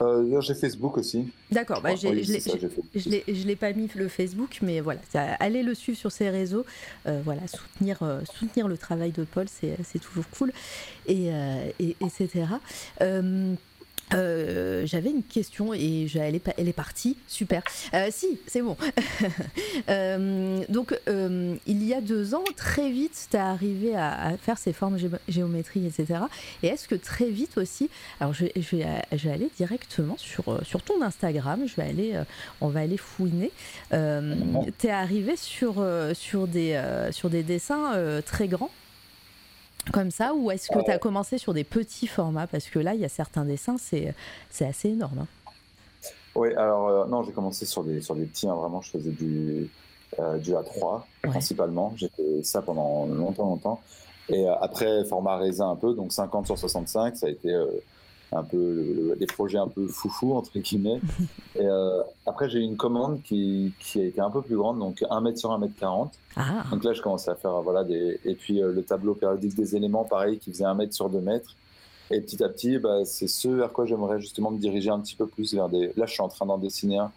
Euh, 0.02 0.40
j'ai 0.40 0.54
Facebook 0.54 0.98
aussi. 0.98 1.28
D'accord, 1.50 1.80
bah, 1.80 1.94
je. 1.96 2.08
Je 2.22 3.46
l'ai, 3.46 3.56
pas 3.56 3.72
mis 3.72 3.88
le 3.94 4.08
Facebook, 4.08 4.58
mais 4.62 4.80
voilà, 4.80 5.00
allez 5.40 5.62
le 5.62 5.74
suivre 5.74 5.98
sur 5.98 6.12
ses 6.12 6.28
réseaux. 6.28 6.64
Euh, 7.06 7.20
voilà, 7.24 7.42
soutenir, 7.46 7.98
euh, 8.02 8.20
soutenir 8.38 8.68
le 8.68 8.76
travail 8.76 9.12
de 9.12 9.24
Paul, 9.24 9.46
c'est, 9.48 9.98
toujours 9.98 10.28
cool, 10.30 10.52
et, 11.06 11.30
et- 11.80 11.96
etc. 12.00 12.46
Euh, 14.14 14.86
j'avais 14.86 15.10
une 15.10 15.22
question 15.24 15.74
et 15.74 16.06
je- 16.08 16.18
elle 16.18 16.34
est, 16.36 16.38
pa- 16.40 16.54
elle 16.58 16.68
est 16.68 16.72
partie, 16.72 17.16
super. 17.26 17.62
Euh, 17.94 18.08
si, 18.10 18.38
c'est 18.46 18.62
bon. 18.62 18.76
Euh, 19.88 20.64
donc, 20.68 20.98
il 21.66 21.84
y 21.84 21.94
a 21.94 22.00
deux 22.00 22.34
ans, 22.34 22.44
très 22.56 22.90
vite, 22.90 23.28
tu 23.30 23.36
es 23.36 23.40
arrivé 23.40 23.94
à, 23.94 24.28
à 24.28 24.36
faire 24.36 24.58
ces 24.58 24.72
formes 24.72 24.96
gé- 24.96 25.10
géométrie, 25.28 25.86
etc. 25.86 26.20
Et 26.62 26.68
est-ce 26.68 26.88
que 26.88 26.94
très 26.94 27.28
vite 27.30 27.58
aussi, 27.58 27.88
alors 28.20 28.32
je, 28.32 28.44
vais- 28.46 28.52
je 28.56 28.76
vais, 28.76 28.86
je 29.12 29.28
vais 29.28 29.34
aller 29.34 29.50
directement 29.56 30.16
sur, 30.18 30.60
sur 30.64 30.82
ton 30.82 31.02
Instagram, 31.02 31.64
je 31.66 31.76
vais 31.76 31.88
aller, 31.88 32.20
on 32.60 32.68
va 32.68 32.80
aller 32.80 32.96
fouiner. 32.96 33.50
Tu 33.90 34.86
es 34.86 34.90
arrivé 34.90 35.36
sur, 35.36 35.84
sur, 36.14 36.46
des, 36.46 36.80
sur 37.12 37.30
des 37.30 37.42
dessins 37.42 37.92
très 38.24 38.48
grands 38.48 38.70
comme 39.92 40.10
ça 40.10 40.34
ou 40.34 40.50
est-ce 40.50 40.68
que 40.70 40.82
tu 40.84 40.90
as 40.90 40.98
commencé 40.98 41.38
sur 41.38 41.54
des 41.54 41.64
petits 41.64 42.06
formats? 42.06 42.46
Parce 42.46 42.66
que 42.66 42.78
là 42.78 42.94
il 42.94 43.00
y 43.00 43.04
a 43.04 43.08
certains 43.08 43.44
dessins 43.44 43.76
c'est 43.78 44.14
assez 44.64 44.90
énorme 44.90 45.20
hein. 45.20 45.26
Oui, 46.34 46.52
alors 46.54 46.88
euh, 46.88 47.06
non, 47.06 47.22
j'ai 47.22 47.32
commencé 47.32 47.64
sur 47.64 47.82
des, 47.82 48.02
sur 48.02 48.14
des 48.14 48.26
petits, 48.26 48.46
hein, 48.46 48.54
vraiment, 48.54 48.82
je 48.82 48.90
faisais 48.90 49.10
du, 49.10 49.70
euh, 50.18 50.36
du 50.36 50.52
A3 50.52 51.00
Ouais. 51.24 51.30
principalement. 51.30 51.94
J'ai 51.96 52.10
fait 52.14 52.42
ça 52.42 52.60
pendant 52.60 53.06
longtemps, 53.06 53.46
longtemps. 53.46 53.80
Et 54.28 54.46
euh, 54.46 54.54
après, 54.60 55.02
format 55.06 55.38
raisin 55.38 55.70
un 55.70 55.76
peu, 55.76 55.94
donc 55.94 56.12
50 56.12 56.44
sur 56.44 56.58
65, 56.58 57.16
ça 57.16 57.26
a 57.26 57.30
été 57.30 57.56
un 58.32 58.42
peu 58.42 58.56
le- 58.56 59.16
des 59.16 59.26
projets 59.26 59.58
un 59.58 59.68
peu 59.68 59.86
foufou, 59.86 60.34
entre 60.34 60.58
guillemets. 60.58 61.00
Et 61.56 61.64
euh, 61.66 62.02
après, 62.26 62.48
j'ai 62.50 62.58
eu 62.58 62.62
une 62.62 62.76
commande 62.76 63.22
qui, 63.22 63.72
qui 63.80 64.00
a 64.00 64.04
été 64.04 64.20
un 64.20 64.30
peu 64.30 64.42
plus 64.42 64.56
grande, 64.56 64.78
donc 64.78 65.04
1 65.08 65.20
mètre 65.20 65.38
sur 65.38 65.52
1 65.52 65.58
mètre 65.58 65.74
40. 65.78 66.12
ah 66.36 66.64
Donc 66.70 66.84
là, 66.84 66.92
je 66.92 67.00
commençais 67.02 67.30
à 67.30 67.34
faire, 67.36 67.60
voilà, 67.62 67.84
des... 67.84 68.18
et 68.24 68.34
puis 68.34 68.62
euh, 68.62 68.72
le 68.72 68.82
tableau 68.82 69.14
périodique 69.14 69.54
des 69.54 69.76
éléments, 69.76 70.04
pareil, 70.04 70.38
qui 70.38 70.50
faisait 70.50 70.64
1 70.64 70.74
mètre 70.74 70.94
sur 70.94 71.08
2 71.08 71.20
mètres. 71.20 71.54
Et 72.10 72.20
petit 72.20 72.42
à 72.44 72.48
petit, 72.48 72.78
bah, 72.78 73.04
c'est 73.04 73.26
ce 73.28 73.48
vers 73.48 73.72
quoi 73.72 73.84
j'aimerais 73.86 74.20
justement 74.20 74.50
me 74.50 74.58
diriger 74.58 74.90
un 74.90 75.00
petit 75.00 75.16
peu 75.16 75.26
plus 75.26 75.54
vers 75.54 75.68
des. 75.68 75.92
Là, 75.96 76.06
je 76.06 76.12
suis 76.12 76.22
en 76.22 76.28
train 76.28 76.46
d'en 76.46 76.58
dessiner 76.58 76.98
un 76.98 77.10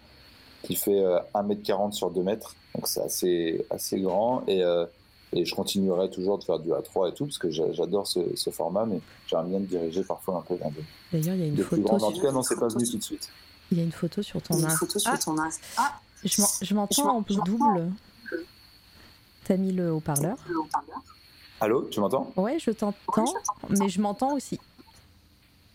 qui 0.63 0.75
fait 0.75 0.99
euh, 1.03 1.19
1m40 1.35 1.91
sur 1.91 2.09
2 2.11 2.21
mètres. 2.23 2.55
Donc 2.75 2.87
c'est 2.87 3.01
assez, 3.01 3.65
assez 3.69 3.99
grand. 3.99 4.43
Et, 4.47 4.63
euh, 4.63 4.85
et 5.33 5.45
je 5.45 5.53
continuerai 5.55 6.09
toujours 6.09 6.37
de 6.39 6.43
faire 6.43 6.59
du 6.59 6.69
A3 6.69 7.09
et 7.09 7.13
tout, 7.13 7.25
parce 7.25 7.37
que 7.37 7.49
j'a- 7.49 7.71
j'adore 7.71 8.07
ce, 8.07 8.19
ce 8.35 8.49
format, 8.49 8.85
mais 8.85 8.99
j'aimerais 9.27 9.45
bien 9.49 9.59
me 9.59 9.65
diriger 9.65 10.03
parfois 10.03 10.37
un 10.37 10.41
peu 10.41 10.55
vers 10.55 10.69
d'ailleurs 11.11 11.35
il 11.35 11.41
y 11.41 11.43
a 11.43 11.47
une 11.47 11.53
plus 11.55 11.63
photo 11.63 11.81
grands. 11.83 11.95
En 11.95 11.99
sur, 11.99 12.13
tout 12.13 12.21
cas, 12.21 12.31
non, 12.31 12.41
c'est 12.43 12.59
pas 12.59 12.67
venu 12.67 12.87
tout 12.89 12.97
de 12.97 13.03
suite. 13.03 13.29
il 13.71 13.77
y 13.77 13.81
a 13.81 13.83
une 13.83 13.91
photo 13.91 14.21
sur 14.23 14.41
ton 14.41 14.57
une 14.57 14.65
Insta. 14.65 14.77
photo 14.77 14.97
sur 14.99 15.11
Ah. 15.11 15.17
Ah, 15.77 15.99
je 16.23 16.41
m'en- 16.41 16.47
je 16.61 16.73
m'entends 16.73 17.09
en 17.09 17.13
m'entends. 17.15 17.43
double 17.45 17.91
t'as 19.45 19.57
mis 19.57 19.71
le 19.71 19.91
haut-parleur 19.91 20.37
le 20.47 20.57
haut-parleur. 20.59 21.01
Allô, 21.61 21.87
tu 21.91 21.99
m'entends? 21.99 22.31
Ouais 22.35 22.57
je 22.59 22.71
t'entends 22.71 23.25
mais 23.69 23.89
je 23.89 24.01
m'entends 24.01 24.33
aussi 24.33 24.59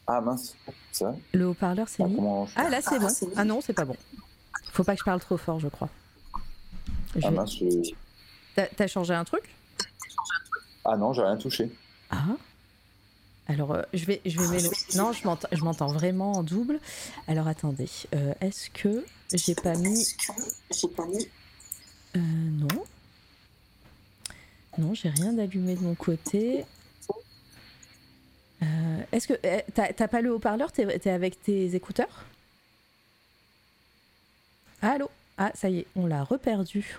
Ah 0.06 0.20
mince, 0.20 0.54
c'est 0.92 1.04
vrai? 1.04 1.14
Le 1.32 1.46
haut-parleur 1.48 1.88
c'est 1.88 2.02
Ah, 2.02 2.08
mis 2.08 2.16
comment 2.16 2.46
je- 2.46 2.52
ah 2.56 2.68
là 2.68 2.80
c'est 2.82 2.96
Ah, 2.96 2.98
bon 2.98 3.08
ah 3.36 3.44
non 3.44 3.60
c'est 3.60 3.72
pas 3.72 3.84
bon 3.84 3.96
faut 4.72 4.84
pas 4.84 4.94
que 4.94 5.00
je 5.00 5.04
parle 5.04 5.20
trop 5.20 5.36
fort 5.36 5.60
je 5.60 5.68
crois 5.68 5.88
Je 7.16 7.20
Ah 7.24 7.30
vais- 7.30 7.36
mince, 7.36 7.56
je- 7.56 7.92
T'as- 8.54 8.66
t'as 8.68 8.86
changé 8.86 9.14
un 9.14 9.24
truc? 9.24 9.42
Ah 10.84 10.96
non, 10.96 11.12
j'ai 11.12 11.22
rien 11.22 11.36
touché. 11.36 11.70
ah 12.10 12.24
Alors, 13.48 13.72
euh, 13.72 13.82
je 13.92 14.04
vais, 14.04 14.20
je 14.24 14.38
vais 14.38 14.46
mélo- 14.58 14.96
Non, 14.96 15.12
je 15.12 15.24
m'entends, 15.24 15.48
je 15.52 15.62
m'entends 15.64 15.88
vraiment 15.88 16.32
en 16.32 16.42
double. 16.42 16.78
Alors, 17.28 17.48
attendez. 17.48 17.88
euh, 18.14 18.32
Est-ce 18.40 18.70
que 18.70 19.04
j'ai 19.32 19.54
pas 19.54 19.74
mis. 19.74 20.06
Euh, 22.16 22.20
non. 22.20 22.84
Non, 24.78 24.94
j'ai 24.94 25.08
rien 25.08 25.32
d'allumé 25.32 25.74
de 25.76 25.80
mon 25.80 25.94
côté. 25.94 26.64
Euh, 28.62 29.02
Est-ce 29.12 29.28
que. 29.28 29.34
T'as 29.72 29.92
t'as 29.92 30.08
pas 30.08 30.20
le 30.20 30.32
haut-parleur? 30.34 30.72
T'es 30.72 30.98
t'es 30.98 31.10
avec 31.10 31.42
tes 31.42 31.74
écouteurs? 31.74 32.24
Allô? 34.82 35.10
Ah, 35.38 35.50
ça 35.54 35.68
y 35.70 35.78
est, 35.80 35.86
on 35.96 36.06
l'a 36.06 36.22
reperdu. 36.24 36.96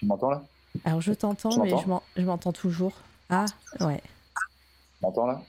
Tu 0.00 0.06
m'entends 0.06 0.30
là? 0.30 0.42
Alors, 0.84 1.00
je 1.00 1.12
t'entends, 1.12 1.50
mais 1.62 1.70
je 1.82 1.86
m'en- 1.88 2.02
je 2.16 2.22
m'entends 2.22 2.52
toujours. 2.52 2.92
Ah, 3.28 3.44
ouais. 3.80 4.00
Tu 4.00 5.02
m'entends 5.02 5.26
là? 5.26 5.40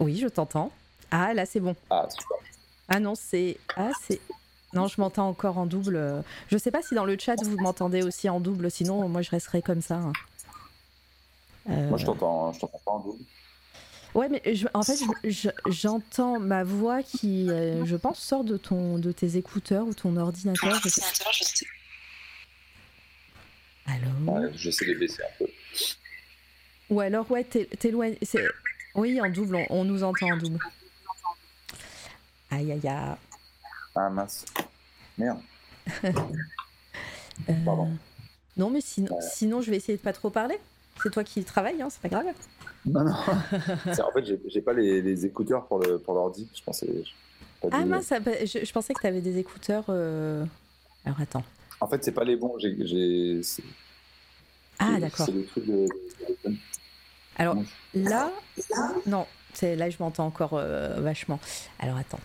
Oui, 0.00 0.16
je 0.16 0.26
t'entends. 0.26 0.70
Ah, 1.10 1.32
là, 1.32 1.46
c'est 1.46 1.60
bon. 1.60 1.76
Ah, 1.90 2.06
super. 2.10 2.36
Ah 2.88 2.98
non, 3.00 3.14
c'est. 3.14 3.56
Ah, 3.76 3.90
c'est. 4.02 4.20
Non, 4.72 4.88
je 4.88 5.00
m'entends 5.00 5.28
encore 5.28 5.58
en 5.58 5.66
double. 5.66 6.24
Je 6.50 6.58
sais 6.58 6.72
pas 6.72 6.82
si 6.82 6.94
dans 6.96 7.04
le 7.04 7.16
chat 7.18 7.36
vous 7.44 7.56
m'entendez 7.58 8.02
aussi 8.02 8.28
en 8.28 8.40
double, 8.40 8.70
sinon 8.70 9.08
moi 9.08 9.22
je 9.22 9.30
resterai 9.30 9.62
comme 9.62 9.80
ça. 9.80 9.94
hein. 9.96 10.12
Euh, 11.70 11.88
Moi, 11.88 11.96
je 11.98 12.04
t'entends, 12.06 12.52
je 12.52 12.58
t'entends 12.60 12.80
pas 12.84 12.90
en 12.90 12.98
double. 12.98 13.24
Ouais, 14.14 14.28
mais 14.28 14.42
je- 14.54 14.66
en 14.74 14.82
fait, 14.82 14.96
je- 15.24 15.30
je- 15.30 15.70
j'entends 15.70 16.38
ma 16.40 16.62
voix 16.64 17.02
qui, 17.02 17.48
euh, 17.50 17.84
je 17.86 17.96
pense, 17.96 18.18
sort 18.18 18.44
de, 18.44 18.56
ton, 18.56 18.98
de 18.98 19.12
tes 19.12 19.36
écouteurs 19.36 19.86
ou 19.86 19.94
ton 19.94 20.16
ordinateur. 20.16 20.74
je 20.82 20.88
sais- 20.88 21.02
Allô 23.86 24.32
Ouais, 24.32 24.50
J'essaie 24.54 24.86
de 24.86 24.94
baisser 24.94 25.22
un 25.22 25.38
peu. 25.38 25.46
Ou 26.90 27.00
alors, 27.00 27.30
ouais, 27.30 27.44
t'é- 27.44 27.66
t'éloignes. 27.66 28.16
c'est- 28.22 28.48
Oui, 28.94 29.20
en 29.20 29.28
double, 29.30 29.56
on, 29.56 29.66
on 29.70 29.84
nous 29.84 30.02
entend 30.04 30.30
en 30.32 30.36
double. 30.36 30.58
Aïe, 32.50 32.70
aïe, 32.72 32.80
aïe. 32.88 33.16
Ah 33.96 34.10
mince. 34.10 34.44
Merde. 35.18 35.40
Euh, 37.48 37.52
Pardon. 37.64 37.90
Non, 38.56 38.70
mais 38.70 38.80
sinon, 38.80 39.18
sinon, 39.20 39.60
je 39.60 39.68
vais 39.72 39.76
essayer 39.78 39.98
de 39.98 40.02
pas 40.02 40.12
trop 40.12 40.30
parler. 40.30 40.56
C'est 41.02 41.10
toi 41.10 41.24
qui 41.24 41.42
travailles, 41.42 41.82
hein, 41.82 41.88
c'est 41.90 42.00
pas 42.00 42.08
grave. 42.08 42.26
Non, 42.86 43.02
non. 43.02 43.12
En 43.52 44.12
fait, 44.12 44.24
j'ai- 44.24 44.60
pas 44.62 44.72
les, 44.72 45.02
les 45.02 45.26
écouteurs 45.26 45.66
pour 45.66 45.80
le 45.80 45.98
pour 45.98 46.14
l'ordi. 46.14 46.48
Je 46.56 46.62
pensais. 46.62 46.86
Ah 47.72 47.84
mince, 47.84 48.04
ça- 48.06 48.20
bah, 48.20 48.30
je, 48.44 48.64
je 48.64 48.72
pensais 48.72 48.94
que 48.94 49.00
tu 49.00 49.06
avais 49.08 49.20
des 49.20 49.36
écouteurs. 49.38 49.84
euh, 49.88 50.44
Alors 51.04 51.20
attends. 51.20 51.42
En 51.84 51.88
fait, 51.88 52.02
c'est 52.02 52.12
pas 52.12 52.24
les 52.24 52.36
bons. 52.36 52.56
Ah 54.78 54.98
d'accord. 54.98 55.26
C'est 55.26 55.32
le 55.32 55.44
truc 55.44 55.66
de. 55.66 55.86
de- 56.48 56.56
Alors 57.36 57.56
Non. 57.56 57.64
là, 57.94 58.32
non, 59.06 59.26
c'est 59.52 59.76
là 59.76 59.90
je 59.90 59.96
m'entends 60.00 60.24
encore 60.24 60.54
euh, 60.54 60.98
vachement. 61.00 61.38
Alors 61.78 61.98
attends. 61.98 62.20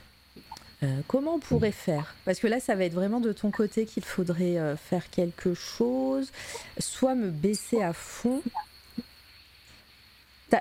Euh, 0.81 1.01
comment 1.09 1.35
on 1.35 1.39
pourrait 1.39 1.73
faire? 1.73 2.15
Parce 2.23 2.39
que 2.39 2.47
là, 2.47 2.61
ça 2.61 2.73
va 2.75 2.85
être 2.85 2.93
vraiment 2.93 3.19
de 3.19 3.33
ton 3.33 3.51
côté 3.51 3.85
qu'il 3.85 4.05
faudrait 4.05 4.57
euh, 4.57 4.77
faire 4.77 5.09
quelque 5.09 5.53
chose, 5.53 6.31
soit 6.77 7.15
me 7.15 7.29
baisser 7.31 7.81
à 7.81 7.91
fond. 7.91 8.41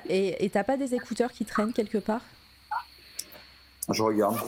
Et 0.08 0.50
t'as 0.52 0.64
pas 0.64 0.76
des 0.76 0.96
écouteurs 0.96 1.30
qui 1.30 1.44
traînent 1.44 1.72
quelque 1.72 1.98
part? 1.98 2.22
Je 3.90 4.02
regarde. 4.02 4.38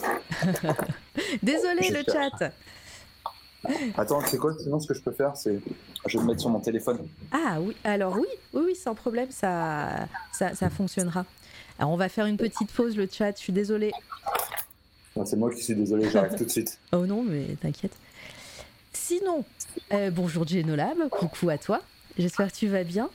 Désolé 1.45 1.89
le 1.91 2.03
chat. 2.13 2.53
Attends, 3.97 4.21
c'est 4.27 4.39
quoi 4.39 4.55
Sinon, 4.59 4.81
ce 4.81 4.87
que 4.89 4.95
je 4.95 5.01
peux 5.03 5.13
faire, 5.13 5.37
c'est. 5.37 5.59
Je 6.07 6.17
vais 6.19 6.23
me 6.25 6.29
mettre 6.29 6.41
sur 6.41 6.51
mon 6.51 6.61
téléphone. 6.61 6.99
Ah 7.33 7.59
oui, 7.61 7.77
alors 7.85 8.15
oui, 8.17 8.27
oui, 8.55 8.63
oui, 8.67 8.75
sans 8.75 8.95
problème, 8.95 9.31
ça, 9.31 10.07
ça, 10.33 10.55
ça 10.55 10.71
fonctionnera. 10.71 11.27
Alors 11.79 11.91
on 11.93 11.97
va 11.97 12.09
faire 12.09 12.27
une 12.27 12.37
petite 12.39 12.73
pause, 12.73 12.97
le 12.97 13.07
chat, 13.11 13.33
je 13.37 13.41
suis 13.43 13.53
désolée. 13.53 13.93
Non, 15.17 15.25
C'est 15.27 15.37
moi 15.37 15.53
qui 15.53 15.63
suis 15.63 15.75
désolé, 15.75 16.09
j'arrive 16.11 16.37
tout 16.37 16.45
de 16.45 16.51
suite. 16.51 16.79
Oh 16.93 17.05
non, 17.07 17.23
mais 17.23 17.57
t'inquiète. 17.61 17.93
Sinon, 18.93 19.45
euh, 19.93 20.11
bonjour 20.11 20.47
Genolab, 20.47 21.09
coucou 21.11 21.51
à 21.51 21.59
toi. 21.59 21.81
J'espère 22.19 22.51
que 22.53 22.57
tu 22.57 22.69
vas 22.69 22.85
bien. 22.85 23.09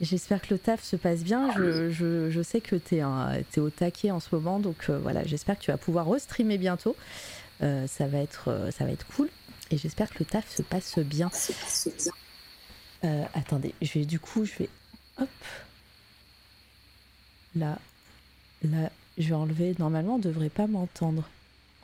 J'espère 0.00 0.40
que 0.40 0.54
le 0.54 0.58
taf 0.58 0.82
se 0.84 0.94
passe 0.96 1.22
bien. 1.24 1.50
Je, 1.56 1.90
je- 1.90 2.30
je 2.30 2.42
sais 2.42 2.60
que 2.60 2.76
tu 2.76 2.96
es, 2.98 3.60
au 3.60 3.70
taquet 3.70 4.10
en 4.12 4.20
ce 4.20 4.32
moment, 4.34 4.60
donc 4.60 4.76
euh, 4.90 4.98
voilà, 4.98 5.24
j'espère 5.24 5.58
que 5.58 5.64
tu 5.64 5.70
vas 5.72 5.76
pouvoir 5.76 6.08
restreamer 6.08 6.56
bientôt. 6.58 6.94
Euh, 7.62 7.86
ça, 7.88 8.06
va 8.06 8.18
être, 8.18 8.68
ça 8.76 8.84
va 8.84 8.92
être 8.92 9.06
cool. 9.16 9.28
Et 9.70 9.78
j'espère 9.78 10.10
que 10.10 10.20
le 10.20 10.24
taf 10.24 10.48
se 10.48 10.62
passe 10.62 10.98
bien. 10.98 11.30
Euh, 13.04 13.24
attendez, 13.34 13.74
je 13.82 13.98
vais 13.98 14.04
du 14.04 14.18
coup, 14.18 14.44
je 14.44 14.54
vais. 14.58 14.68
Hop. 15.20 15.28
Là. 17.54 17.78
Là, 18.62 18.90
je 19.18 19.28
vais 19.28 19.34
enlever. 19.34 19.74
Normalement, 19.78 20.14
on 20.14 20.18
ne 20.18 20.22
devrait 20.22 20.48
pas 20.48 20.66
m'entendre 20.66 21.28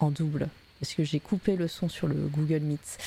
en 0.01 0.11
double. 0.11 0.49
Parce 0.81 0.95
que 0.95 1.05
j'ai 1.05 1.21
coupé 1.21 1.57
le 1.57 1.69
son 1.69 1.89
sur 1.89 2.09
le 2.09 2.15
Google 2.15 2.61
Meet. 2.61 2.99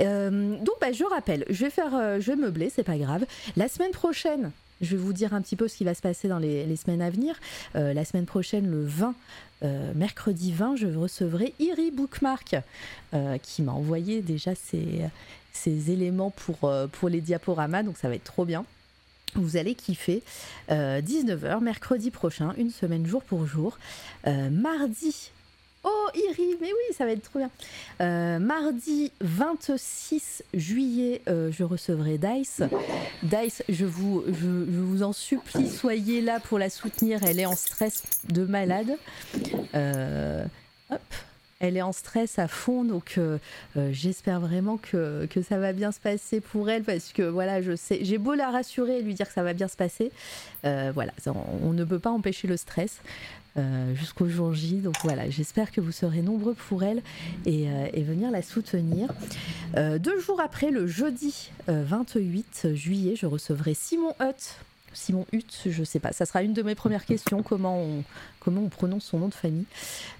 Euh, 0.00 0.56
donc, 0.58 0.74
bah, 0.80 0.92
je 0.92 1.04
rappelle, 1.04 1.44
je 1.50 1.64
vais 1.64 1.70
faire, 1.70 1.94
euh, 1.94 2.20
je 2.20 2.32
vais 2.32 2.36
meubler, 2.36 2.70
c'est 2.70 2.82
pas 2.82 2.96
grave. 2.96 3.26
La 3.56 3.68
semaine 3.68 3.92
prochaine, 3.92 4.52
je 4.80 4.96
vais 4.96 5.02
vous 5.02 5.12
dire 5.12 5.34
un 5.34 5.42
petit 5.42 5.56
peu 5.56 5.68
ce 5.68 5.76
qui 5.76 5.84
va 5.84 5.94
se 5.94 6.02
passer 6.02 6.28
dans 6.28 6.38
les, 6.38 6.76
semaines 6.76 7.02
à 7.02 7.10
venir. 7.10 7.34
Euh, 7.76 7.92
la 7.92 8.04
semaine 8.04 8.26
prochaine, 8.26 8.70
le 8.70 8.84
20, 8.84 9.14
euh, 9.62 9.92
mercredi 9.94 10.52
20, 10.52 10.76
je 10.76 10.86
recevrai 10.86 11.54
Iri 11.58 11.90
Bookmark, 11.90 12.56
euh, 13.12 13.36
qui 13.38 13.62
m'a 13.62 13.72
envoyé 13.72 14.22
déjà 14.22 14.54
ses, 14.54 15.90
éléments 15.90 16.30
pour, 16.30 17.08
les 17.08 17.20
diaporamas, 17.20 17.82
donc 17.82 17.96
ça 17.98 18.08
va 18.08 18.14
être 18.14 18.24
trop 18.24 18.44
bien. 18.44 18.64
Vous 19.34 19.56
allez 19.56 19.74
kiffer. 19.74 20.22
Euh, 20.70 21.00
19h, 21.00 21.62
mercredi 21.62 22.10
prochain, 22.10 22.52
une 22.56 22.70
semaine 22.70 23.06
jour 23.06 23.22
pour 23.22 23.46
jour. 23.46 23.78
Mardi. 24.26 25.30
Oh, 25.82 26.08
Iri, 26.14 26.56
mais 26.60 26.66
oui, 26.66 26.94
ça 26.94 27.06
va 27.06 27.12
être 27.12 27.22
trop 27.22 27.38
bien. 27.38 27.50
Euh, 28.02 28.38
mardi 28.38 29.12
26 29.22 30.44
juillet, 30.52 31.22
euh, 31.26 31.50
je 31.50 31.64
recevrai 31.64 32.18
Dice. 32.18 32.62
Dice, 33.22 33.62
je 33.66 33.86
vous, 33.86 35.02
en 35.02 35.14
supplie, 35.14 35.68
soyez 35.68 36.20
là 36.20 36.38
pour 36.38 36.58
la 36.58 36.68
soutenir. 36.68 37.20
Elle 37.22 37.40
est 37.40 37.46
en 37.46 37.56
stress 37.56 38.02
de 38.28 38.44
malade. 38.44 38.98
Euh, 39.74 40.44
hop. 40.90 41.00
Elle 41.60 41.76
est 41.76 41.82
en 41.82 41.92
stress 41.92 42.38
à 42.38 42.48
fond, 42.48 42.84
donc 42.84 43.20
j'espère 43.90 44.40
vraiment 44.40 44.78
que, 44.78 45.28
ça 45.46 45.58
va 45.58 45.74
bien 45.74 45.92
se 45.92 46.00
passer 46.00 46.40
pour 46.40 46.70
elle 46.70 46.84
parce 46.84 47.12
que 47.12 47.20
voilà, 47.20 47.60
je 47.60 47.76
sais, 47.76 47.98
j'ai 48.00 48.16
beau 48.16 48.32
la 48.32 48.50
rassurer 48.50 49.00
et 49.00 49.02
lui 49.02 49.12
dire 49.12 49.28
que 49.28 49.34
ça 49.34 49.42
va 49.42 49.52
bien 49.52 49.68
se 49.68 49.76
passer, 49.76 50.10
voilà, 50.62 51.12
on 51.62 51.74
ne 51.74 51.84
peut 51.84 51.98
pas 51.98 52.08
empêcher 52.08 52.48
le 52.48 52.56
stress 52.56 53.02
euh, 53.56 53.94
jusqu'au 53.94 54.28
jour 54.28 54.54
J. 54.54 54.76
Donc 54.76 54.94
voilà, 55.02 55.28
j'espère 55.30 55.72
que 55.72 55.80
vous 55.80 55.92
serez 55.92 56.22
nombreux 56.22 56.54
pour 56.54 56.82
elle 56.82 57.02
et, 57.46 57.68
euh, 57.68 57.88
venir 57.96 58.30
la 58.30 58.42
soutenir. 58.42 59.08
Euh, 59.76 59.98
deux 59.98 60.20
jours 60.20 60.40
après, 60.40 60.70
le 60.70 60.86
jeudi 60.86 61.50
euh, 61.68 61.84
28 61.86 62.74
juillet, 62.74 63.14
je 63.16 63.26
recevrai 63.26 63.74
Simon 63.74 64.14
Hutt. 64.20 64.56
Simon 64.92 65.24
Hutt, 65.32 65.62
je 65.66 65.84
sais 65.84 66.00
pas, 66.00 66.12
ça 66.12 66.26
sera 66.26 66.42
une 66.42 66.52
de 66.52 66.62
mes 66.62 66.74
premières 66.74 67.04
questions, 67.04 67.44
comment 67.44 67.80
on, 67.80 68.02
comment 68.40 68.62
on 68.62 68.68
prononce 68.68 69.04
son 69.04 69.18
nom 69.20 69.28
de 69.28 69.34
famille, 69.34 69.66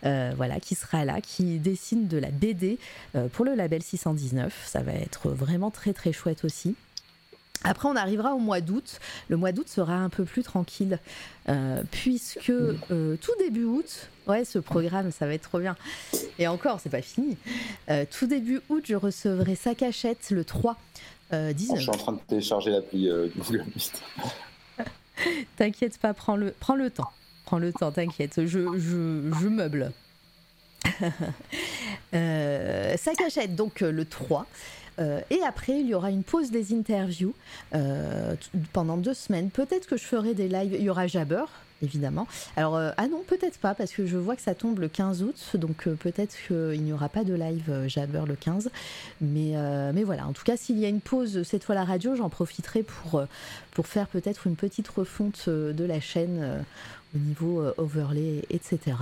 voilà, 0.02 0.60
qui 0.60 0.76
sera 0.76 1.04
là, 1.04 1.20
qui 1.20 1.58
dessine 1.58 2.06
de 2.06 2.16
la 2.16 2.30
BD 2.30 2.78
pour 3.32 3.44
le 3.44 3.56
label 3.56 3.82
619, 3.82 4.68
ça 4.68 4.82
va 4.82 4.92
être 4.92 5.30
vraiment 5.30 5.72
très 5.72 5.92
très 5.92 6.12
chouette 6.12 6.44
aussi. 6.44 6.76
Après, 7.64 7.88
on 7.88 7.96
arrivera 7.96 8.34
au 8.34 8.38
mois 8.38 8.60
d'août. 8.60 9.00
Le 9.28 9.36
mois 9.36 9.52
d'août 9.52 9.68
sera 9.68 9.94
un 9.94 10.08
peu 10.08 10.24
plus 10.24 10.42
tranquille, 10.42 10.98
euh, 11.48 11.82
puisque 11.90 12.50
euh, 12.50 13.16
tout 13.20 13.32
début 13.38 13.64
août, 13.64 14.08
ouais, 14.28 14.44
ce 14.46 14.58
programme, 14.58 15.10
ça 15.10 15.26
va 15.26 15.34
être 15.34 15.42
trop 15.42 15.58
bien. 15.60 15.76
Et 16.38 16.46
encore, 16.48 16.80
c'est 16.80 16.88
pas 16.88 17.02
fini. 17.02 17.36
Euh, 17.90 18.06
tout 18.10 18.26
début 18.26 18.60
août, 18.70 18.84
je 18.86 18.94
recevrai 18.94 19.56
sa 19.56 19.74
cachette 19.74 20.30
le 20.30 20.44
3. 20.44 20.76
euh, 21.34 21.48
Je 21.48 21.52
19. 21.54 21.80
suis 21.80 21.90
en 21.90 21.92
train 21.92 22.12
de 22.12 22.20
télécharger 22.26 22.70
l'appli 22.70 23.10
Google 23.36 23.64
Meet. 23.74 24.02
T'inquiète 25.56 25.98
pas, 25.98 26.14
prends 26.14 26.36
le, 26.36 26.54
prends 26.58 26.76
le 26.76 26.88
temps. 26.90 27.10
Prends 27.44 27.58
le 27.58 27.72
temps, 27.74 27.90
t'inquiète. 27.92 28.46
Je, 28.46 28.78
je, 28.78 29.30
je 29.40 29.48
meuble. 29.48 29.92
Sa 32.12 33.14
cachette, 33.14 33.54
donc 33.54 33.80
le 33.80 34.04
3. 34.04 34.46
Euh, 34.98 35.20
et 35.30 35.40
après, 35.42 35.80
il 35.80 35.86
y 35.86 35.94
aura 35.94 36.10
une 36.10 36.22
pause 36.22 36.50
des 36.50 36.74
interviews 36.74 37.34
euh, 37.74 38.34
pendant 38.72 38.96
deux 38.96 39.14
semaines. 39.14 39.50
Peut-être 39.50 39.86
que 39.86 39.96
je 39.96 40.04
ferai 40.04 40.34
des 40.34 40.48
lives. 40.48 40.74
Il 40.74 40.82
y 40.82 40.90
aura 40.90 41.06
Jabber, 41.06 41.44
évidemment. 41.82 42.26
Alors, 42.56 42.76
euh, 42.76 42.90
ah 42.96 43.08
non, 43.08 43.22
peut-être 43.26 43.58
pas, 43.58 43.74
parce 43.74 43.92
que 43.92 44.06
je 44.06 44.16
vois 44.16 44.36
que 44.36 44.42
ça 44.42 44.54
tombe 44.54 44.78
le 44.78 44.88
15 44.88 45.22
août. 45.22 45.36
Donc, 45.54 45.88
peut-être 45.88 46.36
qu'il 46.46 46.82
n'y 46.82 46.92
aura 46.92 47.08
pas 47.08 47.24
de 47.24 47.34
live 47.34 47.70
euh, 47.70 47.88
Jabber 47.88 48.22
le 48.26 48.36
15. 48.36 48.70
Mais, 49.20 49.54
mais 49.92 50.04
voilà, 50.04 50.26
en 50.26 50.32
tout 50.32 50.44
cas, 50.44 50.56
s'il 50.56 50.78
y 50.78 50.84
a 50.84 50.88
une 50.88 51.00
pause 51.00 51.42
cette 51.42 51.64
fois 51.64 51.74
la 51.74 51.84
radio, 51.84 52.14
j'en 52.16 52.28
profiterai 52.28 52.82
pour, 52.82 53.22
pour 53.72 53.86
faire 53.86 54.08
peut-être 54.08 54.46
une 54.46 54.56
petite 54.56 54.88
refonte 54.88 55.48
de 55.48 55.84
la 55.84 56.00
chaîne 56.00 56.64
au 57.14 57.18
niveau 57.18 57.64
overlay, 57.76 58.44
etc. 58.50 58.96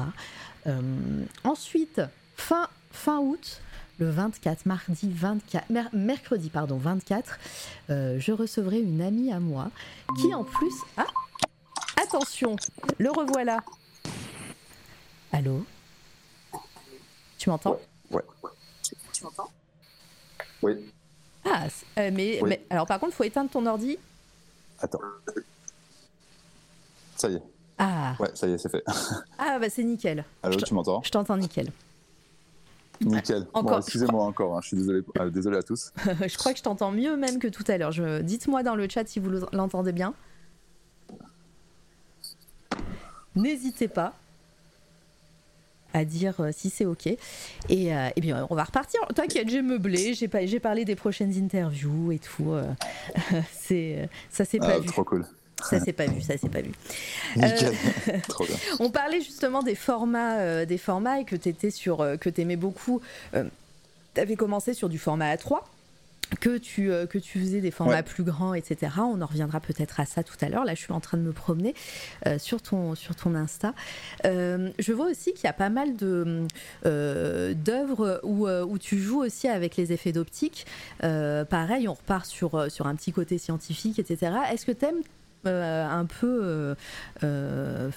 Ensuite, 1.44 2.00
fin, 2.36 2.68
fin 2.90 3.18
août, 3.18 3.60
le 3.98 4.10
24, 4.10 4.66
mardi 4.66 5.10
24, 5.10 5.70
mer- 5.70 5.88
mercredi 5.92 6.50
pardon, 6.50 6.76
24, 6.78 7.38
euh, 7.90 8.18
je 8.20 8.32
recevrai 8.32 8.78
une 8.80 9.02
amie 9.02 9.32
à 9.32 9.40
moi 9.40 9.70
qui 10.20 10.32
en 10.34 10.44
plus... 10.44 10.72
Ah 10.96 11.06
Attention, 12.00 12.54
le 12.98 13.10
revoilà. 13.10 13.58
Allô? 15.32 15.64
Tu 17.38 17.50
m'entends? 17.50 17.78
Ouais. 18.10 18.22
Oui. 20.62 20.92
Ah, 21.44 21.66
euh, 21.98 22.10
mais, 22.12 22.40
Oui. 22.42 22.48
mais 22.50 22.64
alors 22.70 22.86
par 22.86 23.00
contre, 23.00 23.14
faut 23.14 23.24
éteindre 23.24 23.50
ton 23.50 23.66
ordi. 23.66 23.98
Attends. 24.80 25.00
Ça 27.16 27.28
y 27.28 27.34
est. 27.34 27.42
Ah, 27.78 28.14
Ouais, 28.20 28.30
ça 28.34 28.46
y 28.46 28.52
est, 28.52 28.58
c'est 28.58 28.68
fait. 28.70 28.82
ah 29.38 29.58
bah 29.58 29.68
c'est 29.70 29.84
nickel. 29.84 30.24
Allô, 30.42 30.56
tu 30.56 30.72
m'entends? 30.74 31.02
Je 31.04 31.10
t'entends 31.10 31.36
nickel. 31.36 31.70
Nickel. 33.00 33.46
Encore, 33.54 33.72
Bon, 33.72 33.78
excusez-moi 33.78 34.24
encore, 34.24 34.56
hein, 34.56 34.60
je 34.62 34.68
suis 34.68 34.76
désolé, 34.76 35.02
ah, 35.18 35.28
désolé 35.30 35.56
à 35.58 35.62
tous. 35.62 35.92
je 36.26 36.36
crois 36.36 36.52
que 36.52 36.58
je 36.58 36.62
t'entends 36.64 36.90
mieux 36.90 37.16
même 37.16 37.38
que 37.38 37.48
tout 37.48 37.64
à 37.68 37.78
l'heure. 37.78 37.92
Je... 37.92 38.20
Dites-moi 38.22 38.62
dans 38.62 38.74
le 38.74 38.88
chat 38.88 39.06
si 39.06 39.20
vous 39.20 39.30
l'entendez 39.52 39.92
bien. 39.92 40.14
N'hésitez 43.36 43.88
pas 43.88 44.14
à 45.94 46.04
dire 46.04 46.34
euh, 46.40 46.50
si 46.52 46.70
c'est 46.70 46.84
ok. 46.84 47.06
Et, 47.06 47.18
euh, 47.94 48.08
et 48.14 48.20
bien, 48.20 48.46
on 48.50 48.54
va 48.54 48.64
repartir. 48.64 49.00
T'inquiète, 49.14 49.48
j'ai 49.48 49.62
meublé, 49.62 50.12
j'ai 50.14 50.28
pas- 50.28 50.44
j'ai 50.44 50.60
parlé 50.60 50.84
des 50.84 50.96
prochaines 50.96 51.32
interviews 51.42 52.12
et 52.12 52.18
tout. 52.18 52.52
euh, 52.52 52.64
c'est, 53.52 54.00
euh, 54.02 54.06
ça 54.30 54.44
s'est 54.44 54.58
pas 54.58 54.74
Ah, 54.74 54.78
vu. 54.80 54.86
trop 54.88 55.04
cool. 55.04 55.24
Ça 55.64 55.80
s'est 55.80 55.92
pas 55.92 56.06
vu, 56.06 56.20
ça 56.22 56.36
s'est 56.38 56.48
pas 56.48 56.60
vu. 56.62 56.72
Nickel. 57.36 57.72
trop 58.28 58.44
bien. 58.44 58.56
On 58.80 58.90
parlait 58.90 59.20
justement 59.20 59.62
des 59.62 59.74
formats, 59.74 60.38
euh, 60.38 60.64
des 60.64 60.78
formats 60.78 61.20
et 61.20 61.24
que 61.24 61.36
tu 61.36 61.48
étais 61.48 61.70
sur, 61.70 62.00
euh, 62.00 62.16
que 62.16 62.30
t'aimais 62.30 62.56
beaucoup. 62.56 63.00
tu 63.32 64.20
avais 64.20 64.36
commencé 64.36 64.74
sur 64.74 64.88
du 64.88 64.98
format 64.98 65.34
A3, 65.34 65.60
que 66.40 66.58
tu, 66.58 66.90
euh, 66.92 67.06
que 67.06 67.16
tu 67.18 67.38
faisais 67.40 67.60
des 67.62 67.70
formats 67.70 67.96
Ouais. 67.96 68.02
plus 68.02 68.22
grands, 68.22 68.52
etc. 68.52 68.92
On 68.98 69.20
en 69.22 69.26
reviendra 69.26 69.60
peut-être 69.60 69.98
à 70.00 70.04
ça 70.06 70.22
tout 70.22 70.36
à 70.42 70.48
l'heure. 70.50 70.64
Là, 70.66 70.74
je 70.74 70.80
suis 70.80 70.92
en 70.92 71.00
train 71.00 71.16
de 71.16 71.22
me 71.22 71.32
promener 71.32 71.74
euh, 72.26 72.38
sur, 72.38 72.60
ton, 72.60 72.94
sur 72.94 73.16
ton 73.16 73.34
Insta. 73.34 73.72
Euh, 74.26 74.70
je 74.78 74.92
vois 74.92 75.06
aussi 75.06 75.32
qu'il 75.32 75.44
y 75.44 75.48
a 75.48 75.54
pas 75.54 75.70
mal 75.70 75.88
euh, 76.02 77.54
d'œuvres 77.54 78.20
où, 78.24 78.46
euh, 78.46 78.62
où 78.64 78.78
tu 78.78 78.98
joues 78.98 79.22
aussi 79.22 79.48
avec 79.48 79.76
les 79.76 79.92
effets 79.92 80.12
d'optique. 80.12 80.66
Euh, 81.02 81.44
pareil, 81.46 81.88
on 81.88 81.94
repart 81.94 82.26
sur, 82.26 82.54
euh, 82.56 82.68
sur 82.68 82.86
un 82.86 82.94
petit 82.94 83.12
côté 83.12 83.38
scientifique, 83.38 83.98
etc. 83.98 84.32
Est-ce 84.52 84.66
que 84.66 84.72
tu 84.72 84.84
aimes 84.84 85.02
un 85.44 86.06
peu 86.06 86.40
euh, 86.42 86.74
euh, 87.22 87.90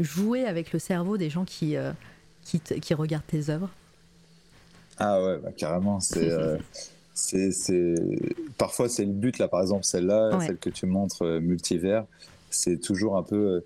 jouer 0.00 0.44
avec 0.44 0.72
le 0.72 0.78
cerveau 0.78 1.16
des 1.16 1.30
gens 1.30 1.44
qui, 1.44 1.76
euh, 1.76 1.92
qui, 2.44 2.60
qui 2.60 2.94
regardent 2.94 3.26
tes 3.26 3.50
œuvres 3.50 3.70
Ah 4.98 5.22
ouais, 5.22 5.38
bah, 5.38 5.50
carrément. 5.56 6.00
C'est, 6.00 6.30
euh, 6.30 6.56
c'est, 7.14 7.52
c'est... 7.52 7.94
Parfois, 8.58 8.88
c'est 8.88 9.04
le 9.04 9.12
but, 9.12 9.38
là, 9.38 9.48
par 9.48 9.60
exemple, 9.60 9.84
celle-là, 9.84 10.36
Ouais. 10.36 10.46
celle 10.46 10.58
que 10.58 10.70
tu 10.70 10.86
montres, 10.86 11.22
euh, 11.22 11.40
multivers, 11.40 12.04
c'est 12.52 12.78
toujours 12.78 13.16
un 13.16 13.22
peu. 13.22 13.36
euh, 13.36 13.60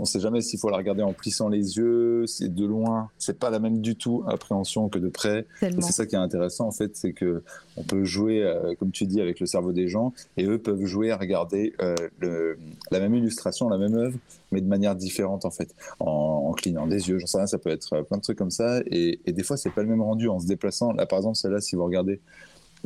on 0.00 0.04
sait 0.04 0.18
jamais 0.18 0.40
s'il 0.40 0.58
faut 0.58 0.68
la 0.68 0.76
regarder 0.76 1.02
en 1.02 1.12
plissant 1.12 1.48
les 1.48 1.76
yeux, 1.76 2.26
c'est 2.26 2.52
de 2.52 2.66
loin, 2.66 3.08
c'est 3.18 3.38
pas 3.38 3.50
la 3.50 3.60
même 3.60 3.80
du 3.80 3.94
tout 3.94 4.24
appréhension 4.26 4.88
que 4.88 4.98
de 4.98 5.08
près. 5.08 5.46
C'est 5.60 5.92
ça 5.92 6.06
qui 6.06 6.16
est 6.16 6.18
intéressant, 6.18 6.66
en 6.66 6.72
fait, 6.72 6.96
c'est 6.96 7.12
que 7.12 7.42
on 7.76 7.84
peut 7.84 8.04
jouer, 8.04 8.42
euh, 8.42 8.74
comme 8.78 8.90
tu 8.90 9.06
dis, 9.06 9.20
avec 9.20 9.38
le 9.38 9.46
cerveau 9.46 9.72
des 9.72 9.86
gens, 9.86 10.12
et 10.36 10.44
eux 10.44 10.58
peuvent 10.58 10.84
jouer 10.86 11.12
à 11.12 11.16
regarder 11.16 11.72
euh, 11.80 11.94
le, 12.18 12.58
la 12.90 12.98
même 12.98 13.14
illustration, 13.14 13.68
la 13.68 13.78
même 13.78 13.94
œuvre, 13.94 14.18
mais 14.50 14.60
de 14.60 14.66
manière 14.66 14.96
différente, 14.96 15.44
en 15.44 15.50
fait, 15.50 15.72
en, 16.00 16.46
en 16.48 16.52
clignant 16.52 16.88
des 16.88 17.08
yeux, 17.08 17.18
j'en 17.18 17.26
sais 17.26 17.38
rien, 17.38 17.46
ça 17.46 17.58
peut 17.58 17.70
être 17.70 18.02
plein 18.02 18.16
de 18.16 18.22
trucs 18.22 18.38
comme 18.38 18.50
ça, 18.50 18.80
et, 18.86 19.20
et 19.24 19.32
des 19.32 19.44
fois, 19.44 19.56
c'est 19.56 19.70
pas 19.70 19.82
le 19.82 19.88
même 19.88 20.02
rendu 20.02 20.28
en 20.28 20.40
se 20.40 20.46
déplaçant. 20.48 20.92
Là, 20.92 21.06
par 21.06 21.18
exemple, 21.20 21.36
celle-là, 21.36 21.60
si 21.60 21.76
vous 21.76 21.84
regardez 21.84 22.20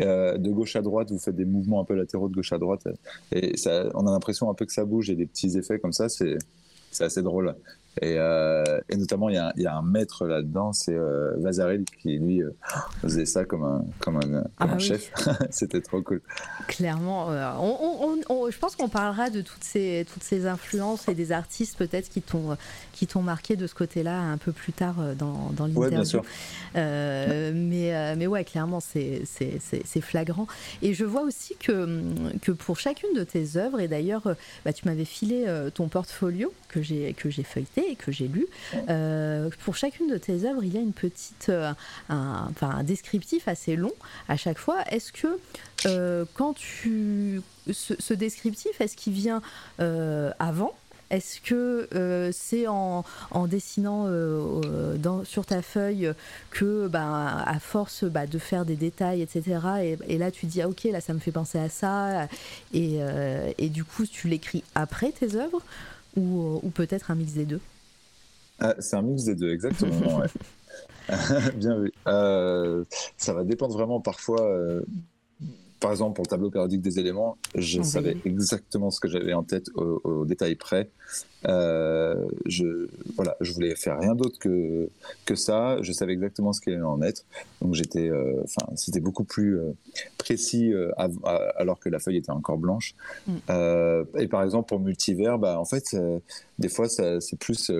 euh, 0.00 0.36
de 0.38 0.50
gauche 0.50 0.76
à 0.76 0.82
droite, 0.82 1.10
vous 1.10 1.18
faites 1.18 1.36
des 1.36 1.44
mouvements 1.44 1.80
un 1.80 1.84
peu 1.84 1.94
latéraux 1.94 2.28
de 2.28 2.34
gauche 2.34 2.52
à 2.52 2.58
droite, 2.58 2.86
et 3.32 3.56
ça, 3.56 3.90
on 3.94 4.06
a 4.06 4.10
l'impression 4.10 4.50
un 4.50 4.54
peu 4.54 4.66
que 4.66 4.72
ça 4.72 4.84
bouge, 4.84 5.10
et 5.10 5.14
des 5.14 5.26
petits 5.26 5.56
effets 5.56 5.78
comme 5.78 5.92
ça, 5.92 6.08
c'est 6.08 6.38
c'est 6.90 7.04
assez 7.04 7.22
drôle. 7.22 7.54
Et, 8.02 8.16
euh, 8.18 8.64
et 8.88 8.96
notamment, 8.96 9.28
il 9.28 9.36
y, 9.36 9.38
a 9.38 9.48
un- 9.48 9.52
il 9.56 9.62
y 9.62 9.66
a 9.66 9.76
un 9.76 9.82
maître 9.82 10.26
là-dedans, 10.26 10.72
c'est 10.72 10.94
euh, 10.94 11.32
Vasarely, 11.38 11.84
qui 12.02 12.18
lui 12.18 12.42
euh, 12.42 12.50
faisait 13.02 13.24
ça 13.26 13.44
comme 13.44 13.62
un, 13.64 13.84
comme 14.00 14.16
un, 14.16 14.20
comme 14.20 14.42
Ah 14.58 14.64
un 14.72 14.76
oui. 14.76 14.80
chef. 14.82 15.12
C'était 15.50 15.80
trop 15.80 16.02
cool. 16.02 16.20
Clairement, 16.66 17.30
euh, 17.30 17.50
on- 17.60 17.78
on- 17.80 18.08
on- 18.30 18.34
on- 18.46 18.50
je 18.50 18.58
pense 18.58 18.74
qu'on 18.76 18.88
parlera 18.88 19.30
de 19.30 19.42
toutes 19.42 19.62
ces, 19.62 20.06
toutes 20.12 20.24
ces 20.24 20.46
influences 20.46 21.08
et 21.08 21.14
des 21.14 21.30
artistes 21.32 21.76
peut-être 21.78 22.08
qui 22.08 22.20
t'ont 22.22 22.56
qui 22.92 23.06
t'ont 23.08 23.22
marqué 23.22 23.56
de 23.56 23.66
ce 23.66 23.74
côté-là 23.74 24.20
un 24.20 24.38
peu 24.38 24.52
plus 24.52 24.72
tard 24.72 24.94
dans, 25.18 25.50
dans 25.56 25.64
Ouais, 25.66 25.88
bien 25.90 25.98
l'interview. 25.98 26.04
sûr. 26.06 26.24
Mais, 27.54 28.16
mais 28.16 28.26
ouais, 28.26 28.44
clairement, 28.44 28.80
c'est 28.80 29.24
flagrant. 30.00 30.46
Et 30.82 30.94
je 30.94 31.04
vois 31.04 31.22
aussi 31.22 31.56
que, 31.56 32.00
que 32.42 32.52
pour 32.52 32.78
chacune 32.78 33.12
de 33.14 33.24
tes 33.24 33.56
œuvres, 33.56 33.80
et 33.80 33.88
d'ailleurs, 33.88 34.22
bah, 34.64 34.72
tu 34.72 34.86
m'avais 34.86 35.04
filé 35.04 35.46
ton 35.74 35.88
portfolio 35.88 36.52
que 36.68 36.82
j'ai 36.82 37.14
que 37.14 37.30
et 37.88 37.96
que 37.96 38.12
j'ai 38.12 38.28
lu. 38.28 38.46
Euh, 38.88 39.50
pour 39.64 39.76
chacune 39.76 40.08
de 40.08 40.18
tes 40.18 40.44
œuvres, 40.44 40.64
il 40.64 40.74
y 40.74 40.78
a 40.78 40.80
une 40.80 40.92
petite, 40.92 41.48
euh, 41.48 41.72
un, 42.08 42.48
enfin, 42.50 42.70
un 42.70 42.84
descriptif 42.84 43.48
assez 43.48 43.76
long 43.76 43.92
à 44.28 44.36
chaque 44.36 44.58
fois. 44.58 44.82
Est-ce 44.90 45.12
que 45.12 45.38
euh, 45.86 46.24
quand 46.34 46.54
tu 46.54 47.42
ce, 47.70 48.14
descriptif, 48.14 48.80
est-ce 48.80 48.96
qu'il 48.96 49.12
vient 49.12 49.42
avant? 49.78 50.74
Est-ce 51.10 51.40
que 51.40 52.30
c'est 52.32 52.66
en, 52.66 53.04
dessinant 53.46 54.08
sur 55.24 55.46
ta 55.46 55.62
feuille 55.62 56.12
que, 56.50 56.88
bah, 56.88 57.42
à 57.46 57.58
force 57.60 58.04
bah, 58.04 58.26
de 58.26 58.38
faire 58.38 58.64
des 58.64 58.76
détails, 58.76 59.22
etc., 59.22 59.96
et, 60.08 60.18
là 60.18 60.30
tu 60.30 60.46
dis, 60.46 60.62
ah, 60.62 60.68
ok, 60.68 60.84
là 60.84 61.00
ça 61.00 61.12
me 61.14 61.18
fait 61.18 61.30
penser 61.32 61.58
à 61.58 61.68
ça, 61.68 62.28
et, 62.72 63.68
du 63.70 63.84
coup 63.84 64.06
tu 64.06 64.28
l'écris 64.28 64.64
après 64.74 65.12
tes 65.12 65.36
œuvres, 65.36 65.62
ou 66.16 66.70
peut-être 66.74 67.10
un 67.10 67.14
mix 67.14 67.32
des 67.32 67.44
deux? 67.44 67.60
Ah, 68.60 68.74
c'est 68.78 68.96
un 68.96 69.02
mix 69.02 69.24
des 69.24 69.34
deux, 69.34 69.52
exactement. 69.52 70.18
ouais. 70.20 70.26
Bien 71.56 71.78
vu. 71.80 71.92
Euh, 72.06 72.84
ça 73.16 73.32
va 73.34 73.44
dépendre 73.44 73.74
vraiment 73.74 74.00
parfois. 74.00 74.42
euh, 74.42 74.80
par 75.80 75.90
exemple, 75.90 76.14
pour 76.14 76.24
le 76.24 76.28
tableau 76.30 76.50
périodique 76.50 76.80
des 76.80 76.98
éléments, 76.98 77.36
je 77.54 77.80
Oui. 77.80 77.84
savais 77.84 78.16
exactement 78.24 78.90
ce 78.90 79.00
que 79.00 79.08
j'avais 79.08 79.34
en 79.34 79.42
tête 79.42 79.66
au, 79.74 80.00
au 80.04 80.24
détail 80.24 80.54
près. 80.54 80.88
Euh, 81.46 82.24
je, 82.46 82.88
voilà, 83.16 83.36
je 83.42 83.52
voulais 83.52 83.74
faire 83.76 83.98
rien 84.00 84.14
d'autre 84.14 84.38
que, 84.38 84.88
que 85.26 85.34
ça. 85.34 85.76
Je 85.82 85.92
savais 85.92 86.14
exactement 86.14 86.54
ce 86.54 86.62
qu'il 86.62 86.72
allait 86.72 86.82
en 86.82 87.02
être. 87.02 87.26
Donc 87.60 87.74
j'étais, 87.74 88.08
euh, 88.08 88.40
enfin, 88.44 88.66
c'était 88.76 89.00
beaucoup 89.00 89.24
plus 89.24 89.58
euh, 89.58 89.72
précis 90.16 90.72
à- 90.96 91.08
alors 91.56 91.78
que 91.80 91.90
la 91.90 91.98
feuille 91.98 92.16
était 92.16 92.30
encore 92.32 92.56
blanche. 92.56 92.94
Mm. 93.26 93.34
Et 94.20 94.28
par 94.28 94.42
exemple 94.42 94.68
pour 94.68 94.80
multivers, 94.80 95.38
bah, 95.38 95.60
en 95.60 95.66
fait, 95.66 95.94
des 96.58 96.68
fois, 96.70 96.88
c'est 96.88 97.36
plus 97.38 97.70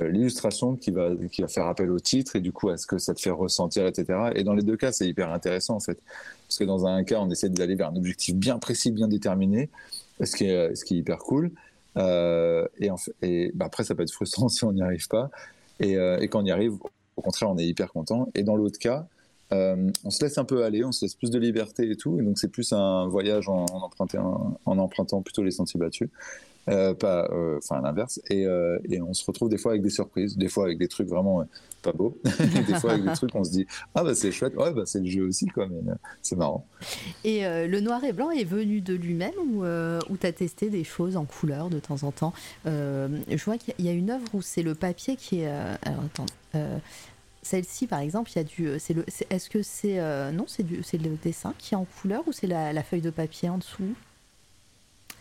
l'illustration 0.00 0.74
qui 0.74 0.90
va, 0.90 1.10
qui 1.30 1.42
va 1.42 1.48
faire 1.48 1.66
appel 1.66 1.90
au 1.90 2.00
titre 2.00 2.34
et 2.36 2.40
du 2.40 2.50
coup 2.50 2.68
à 2.68 2.76
ce 2.76 2.86
que 2.86 2.98
ça 2.98 3.14
te 3.14 3.20
fait 3.20 3.30
ressentir, 3.30 3.86
etc. 3.86 4.30
Et 4.34 4.42
dans 4.42 4.54
les 4.54 4.62
deux 4.62 4.76
cas, 4.76 4.90
c'est 4.90 5.06
hyper 5.06 5.30
intéressant 5.30 5.76
en 5.76 5.80
fait. 5.80 5.98
Parce 6.48 6.58
que 6.58 6.64
dans 6.64 6.86
un 6.86 7.04
cas, 7.04 7.20
on 7.20 7.30
essaie 7.30 7.48
d'aller 7.48 7.76
vers 7.76 7.90
un 7.90 7.96
objectif 7.96 8.34
bien 8.34 8.58
précis, 8.58 8.90
bien 8.90 9.08
déterminé, 9.08 9.70
ce 10.22 10.36
qui 10.36 10.46
est, 10.46 10.74
ce 10.74 10.84
qui 10.84 10.94
est 10.94 10.98
hyper 10.98 11.18
cool. 11.18 11.52
Euh, 11.96 12.66
et 13.22 13.52
bah, 13.54 13.66
après, 13.66 13.84
ça 13.84 13.94
peut 13.94 14.02
être 14.02 14.12
frustrant 14.12 14.48
si 14.50 14.64
on 14.64 14.72
n'y 14.72 14.82
arrive 14.82 15.08
pas. 15.08 15.30
Et, 15.80 15.96
euh, 15.96 16.18
et 16.18 16.28
quand 16.28 16.42
on 16.42 16.46
y 16.46 16.50
arrive, 16.50 16.74
au 17.16 17.22
contraire, 17.22 17.50
on 17.50 17.58
est 17.58 17.66
hyper 17.66 17.92
content. 17.92 18.28
Et 18.34 18.42
dans 18.42 18.56
l'autre 18.56 18.78
cas, 18.78 19.06
euh, 19.52 19.90
on 20.04 20.10
se 20.10 20.24
laisse 20.24 20.38
un 20.38 20.44
peu 20.44 20.64
aller, 20.64 20.84
on 20.84 20.92
se 20.92 21.04
laisse 21.04 21.14
plus 21.14 21.30
de 21.30 21.38
liberté 21.38 21.90
et 21.90 21.96
tout. 21.96 22.18
Et 22.20 22.22
donc, 22.22 22.38
c'est 22.38 22.48
plus 22.48 22.72
un 22.72 23.06
voyage 23.06 23.48
en, 23.48 23.64
empruntant, 23.66 24.58
en 24.64 24.78
empruntant 24.78 25.22
plutôt 25.22 25.42
les 25.42 25.50
sentiers 25.50 25.78
battus. 25.78 26.08
Euh, 26.70 26.94
pas, 26.94 27.28
euh, 27.30 27.58
enfin 27.58 27.80
l'inverse. 27.82 28.20
Et, 28.30 28.46
euh, 28.46 28.78
et 28.88 29.00
on 29.02 29.12
se 29.12 29.24
retrouve 29.26 29.50
des 29.50 29.58
fois 29.58 29.72
avec 29.72 29.82
des 29.82 29.90
surprises, 29.90 30.36
des 30.36 30.48
fois 30.48 30.64
avec 30.64 30.78
des 30.78 30.88
trucs 30.88 31.08
vraiment 31.08 31.46
pas 31.82 31.92
beaux, 31.92 32.18
des 32.66 32.74
fois 32.74 32.92
avec 32.92 33.04
des 33.04 33.12
trucs 33.12 33.34
on 33.34 33.44
se 33.44 33.50
dit 33.50 33.66
ah 33.94 34.02
bah 34.02 34.14
c'est 34.14 34.32
chouette, 34.32 34.56
ouais 34.56 34.72
bah 34.72 34.84
c'est 34.86 35.00
le 35.00 35.06
jeu 35.06 35.26
aussi 35.26 35.46
quoi, 35.46 35.66
mais 35.66 35.92
c'est 36.22 36.36
marrant. 36.36 36.66
Et 37.22 37.42
le 37.42 37.80
noir 37.80 38.02
et 38.04 38.12
blanc 38.12 38.30
est 38.30 38.44
venu 38.44 38.80
de 38.80 38.94
lui-même 38.94 39.34
ou, 39.38 39.64
ou 39.64 40.16
tu 40.16 40.26
as 40.26 40.32
testé 40.32 40.70
des 40.70 40.84
choses 40.84 41.16
en 41.16 41.24
couleur 41.24 41.68
de 41.68 41.78
temps 41.78 42.02
en 42.02 42.12
temps? 42.12 42.32
Je 42.64 43.44
vois 43.44 43.58
qu'il 43.58 43.84
y 43.84 43.88
a 43.88 43.92
une 43.92 44.10
œuvre 44.10 44.26
où 44.32 44.40
c'est 44.40 44.62
le 44.62 44.74
papier 44.74 45.16
qui 45.16 45.40
est. 45.40 45.48
alors 45.48 46.04
attends. 46.06 46.26
celle-ci, 47.42 47.86
par 47.86 48.00
exemple, 48.00 48.30
il 48.34 48.36
y 48.36 48.40
a 48.40 48.44
du. 48.44 48.70
C'est 48.78 48.94
le. 48.94 49.04
Est-ce 49.28 49.50
que 49.50 49.62
c'est 49.62 50.00
non, 50.32 50.46
c'est 50.48 50.62
du, 50.62 50.82
c'est 50.82 50.98
le 50.98 51.16
dessin 51.22 51.52
qui 51.58 51.74
est 51.74 51.76
en 51.76 51.86
couleur 52.00 52.26
ou 52.26 52.32
c'est 52.32 52.46
la, 52.46 52.72
la 52.72 52.82
feuille 52.82 53.02
de 53.02 53.10
papier 53.10 53.50
en 53.50 53.58
dessous? 53.58 53.94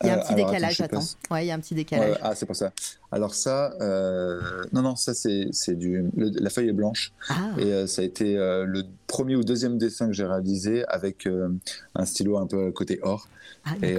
Il 0.03 0.07
y 0.07 0.09
a 0.09 0.15
un 0.15 0.17
Euh, 0.17 0.21
petit 0.21 0.33
alors, 0.33 0.47
décalage. 0.51 0.81
attends, 0.81 0.97
Attends. 0.97 1.33
Ouais, 1.33 1.45
il 1.45 1.47
y 1.47 1.51
a 1.51 1.55
un 1.55 1.59
petit 1.59 1.75
décalage. 1.75 2.17
ah 2.21 2.35
c'est 2.35 2.45
pour 2.45 2.55
ça. 2.55 2.71
Alors 3.11 3.33
ça, 3.35 3.73
euh, 3.79 4.41
non 4.73 4.81
non 4.81 4.95
ça 4.95 5.13
c'est 5.13 5.75
du 5.75 6.03
le- 6.17 6.31
la 6.39 6.49
feuille 6.49 6.69
est 6.69 6.73
blanche 6.73 7.13
Ah, 7.29 7.51
et 7.59 7.71
euh, 7.71 7.85
ça 7.87 8.01
a 8.01 8.05
été 8.05 8.33
le 8.35 8.83
premier 9.07 9.35
ou 9.35 9.43
deuxième 9.43 9.77
dessin 9.77 10.07
que 10.07 10.13
j'ai 10.13 10.25
réalisé 10.25 10.83
avec 10.87 11.27
un 11.95 12.05
stylo 12.05 12.37
un 12.37 12.47
peu 12.47 12.71
côté 12.71 12.99
or. 13.03 13.27
ah, 13.65 13.73
Et, 13.83 13.95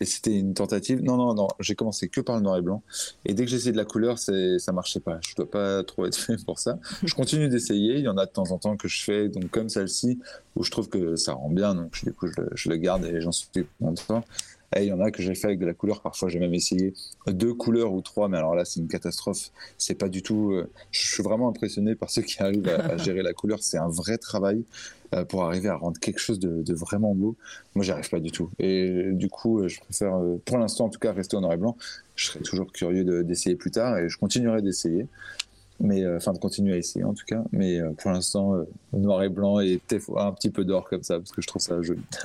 et 0.00 0.04
c'était 0.04 0.34
une 0.38 0.54
tentative. 0.54 1.02
Non, 1.02 1.16
non, 1.16 1.34
non, 1.34 1.48
j'ai 1.60 1.74
commencé 1.74 2.08
que 2.08 2.20
par 2.20 2.36
le 2.36 2.42
noir 2.42 2.56
et 2.58 2.62
blanc. 2.62 2.82
Et 3.24 3.34
dès 3.34 3.44
que 3.44 3.50
j'ai 3.50 3.56
essayé 3.56 3.72
de 3.72 3.76
la 3.76 3.84
couleur, 3.84 4.18
ça 4.18 4.72
marchait 4.72 5.00
pas. 5.00 5.18
Je 5.28 5.34
dois 5.34 5.50
pas 5.50 5.82
trop 5.82 6.06
être 6.06 6.16
fait 6.16 6.36
pour 6.44 6.58
ça. 6.60 6.78
Je 7.04 7.14
continue 7.14 7.48
d'essayer. 7.48 7.94
Il 7.96 8.04
y 8.04 8.08
en 8.08 8.16
a 8.16 8.26
de 8.26 8.30
temps 8.30 8.50
en 8.52 8.58
temps 8.58 8.76
que 8.76 8.86
je 8.88 9.02
fais, 9.02 9.28
donc 9.28 9.50
comme 9.50 9.68
celle-ci, 9.68 10.20
où 10.56 10.62
je 10.62 10.70
trouve 10.70 10.88
que 10.88 11.16
ça 11.16 11.32
rend 11.32 11.50
bien. 11.50 11.74
Donc 11.74 12.04
du 12.04 12.12
coup, 12.12 12.28
je 12.28 12.40
le, 12.40 12.48
je 12.54 12.68
le 12.70 12.76
garde 12.76 13.04
et 13.04 13.20
j'en 13.20 13.32
suis 13.32 13.48
content. 13.80 14.24
Il 14.76 14.84
y 14.84 14.92
en 14.92 15.00
a 15.00 15.10
que 15.10 15.22
j'ai 15.22 15.34
fait 15.34 15.46
avec 15.48 15.58
de 15.58 15.66
la 15.66 15.74
couleur. 15.74 16.00
Parfois, 16.00 16.28
j'ai 16.28 16.38
même 16.38 16.54
essayé 16.54 16.94
deux 17.26 17.54
couleurs 17.54 17.92
ou 17.92 18.00
trois, 18.00 18.28
mais 18.28 18.36
alors 18.36 18.54
là, 18.54 18.64
c'est 18.64 18.80
une 18.80 18.88
catastrophe. 18.88 19.50
C'est 19.78 19.94
pas 19.94 20.08
du 20.08 20.22
tout. 20.22 20.52
euh, 20.52 20.70
je 20.90 21.06
suis 21.06 21.22
vraiment 21.22 21.48
impressionné 21.48 21.94
par 21.94 22.10
ceux 22.10 22.22
qui 22.22 22.42
arrivent 22.42 22.68
à, 22.68 22.96
gérer 22.96 23.22
la 23.22 23.32
couleur. 23.32 23.62
C'est 23.62 23.78
un 23.78 23.88
vrai 23.88 24.18
travail 24.18 24.64
euh, 25.14 25.24
pour 25.24 25.44
arriver 25.44 25.68
à 25.68 25.76
rendre 25.76 25.98
quelque 26.00 26.18
chose 26.18 26.38
de, 26.38 26.74
vraiment 26.74 27.14
beau. 27.14 27.36
Moi, 27.74 27.84
j'y 27.84 27.92
arrive 27.92 28.08
pas 28.08 28.20
du 28.20 28.32
tout. 28.32 28.50
Et 28.58 29.10
du 29.12 29.28
coup, 29.28 29.60
euh, 29.60 29.68
je 29.68 29.80
préfère, 29.80 30.18
pour 30.44 30.58
l'instant, 30.58 30.86
en 30.86 30.90
tout 30.90 30.98
cas, 30.98 31.12
rester 31.12 31.36
au 31.36 31.40
noir 31.40 31.52
et 31.52 31.56
blanc. 31.56 31.76
Je 32.16 32.26
serais 32.26 32.40
toujours 32.40 32.72
curieux 32.72 33.04
de- 33.04 33.22
d'essayer 33.22 33.56
plus 33.56 33.70
tard 33.70 33.98
et 33.98 34.08
je 34.08 34.18
continuerai 34.18 34.62
d'essayer. 34.62 35.06
Mais 35.80 36.04
euh, 36.04 36.16
enfin, 36.18 36.32
de 36.32 36.38
continuer 36.38 36.74
à 36.74 36.76
essayer 36.76 37.04
en 37.04 37.14
tout 37.14 37.24
cas. 37.26 37.42
Mais 37.52 37.80
euh, 37.80 37.90
pour 37.98 38.12
l'instant, 38.12 38.54
euh, 38.54 38.64
noir 38.92 39.22
et 39.24 39.28
blanc 39.28 39.58
et 39.60 39.80
un 40.16 40.32
petit 40.32 40.48
peu 40.50 40.64
d'or 40.64 40.88
comme 40.88 41.02
ça 41.02 41.18
parce 41.18 41.32
que 41.32 41.42
je 41.42 41.46
trouve 41.48 41.60
ça 41.62 41.80
joli. 41.82 42.00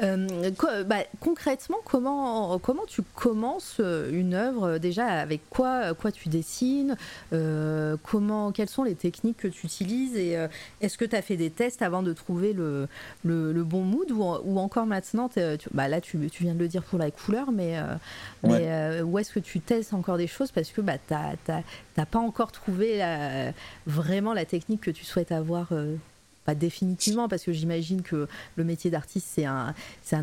Euh, 0.00 0.50
bah, 0.86 0.98
concrètement, 1.18 1.78
comment, 1.84 2.56
comment 2.60 2.84
tu 2.86 3.02
commences 3.02 3.80
une 4.12 4.32
œuvre 4.34 4.78
Déjà, 4.78 5.06
avec 5.06 5.40
quoi, 5.50 5.92
quoi 5.94 6.12
tu 6.12 6.28
dessines 6.28 6.96
Euh, 7.32 7.96
comment, 8.04 8.52
Quelles 8.52 8.68
sont 8.68 8.84
les 8.84 8.94
techniques 8.94 9.38
que 9.38 9.48
tu 9.48 9.66
utilises 9.66 10.14
Et 10.16 10.36
euh, 10.36 10.46
est-ce 10.80 10.96
que 10.98 11.04
tu 11.04 11.16
as 11.16 11.22
fait 11.22 11.36
des 11.36 11.50
tests 11.50 11.82
avant 11.82 12.04
de 12.04 12.12
trouver 12.12 12.52
le, 12.52 12.86
le, 13.24 13.52
le 13.52 13.64
bon 13.64 13.82
mood 13.82 14.10
ou, 14.12 14.22
ou 14.22 14.58
encore 14.60 14.86
maintenant 14.86 15.28
tu- 15.28 15.40
bah, 15.72 15.88
Là, 15.88 16.00
tu, 16.00 16.16
tu 16.30 16.44
viens 16.44 16.54
de 16.54 16.60
le 16.60 16.68
dire 16.68 16.84
pour 16.84 16.98
la 17.00 17.10
couleur, 17.10 17.50
mais, 17.50 17.76
mais, 18.44 18.48
Ouais. 18.68 19.02
où 19.02 19.18
est-ce 19.18 19.32
que 19.32 19.40
tu 19.40 19.58
testes 19.60 19.94
encore 19.94 20.16
des 20.16 20.28
choses 20.28 20.52
Parce 20.52 20.68
que 20.70 20.80
bah, 20.80 20.94
tu 21.08 21.14
n'as 21.98 22.06
pas 22.06 22.18
encore 22.18 22.52
trouvé 22.52 23.02
vraiment 23.86 24.32
la 24.32 24.44
technique 24.44 24.80
que 24.80 24.90
tu 24.90 25.04
souhaites 25.04 25.32
avoir. 25.32 25.72
euh, 25.72 25.96
pas 26.44 26.54
définitivement 26.54 27.28
parce 27.28 27.42
que 27.42 27.52
j'imagine 27.52 28.00
que 28.00 28.26
le 28.56 28.64
métier 28.64 28.90
d'artiste 28.90 29.26
c'est 29.28 29.44
un 29.44 29.74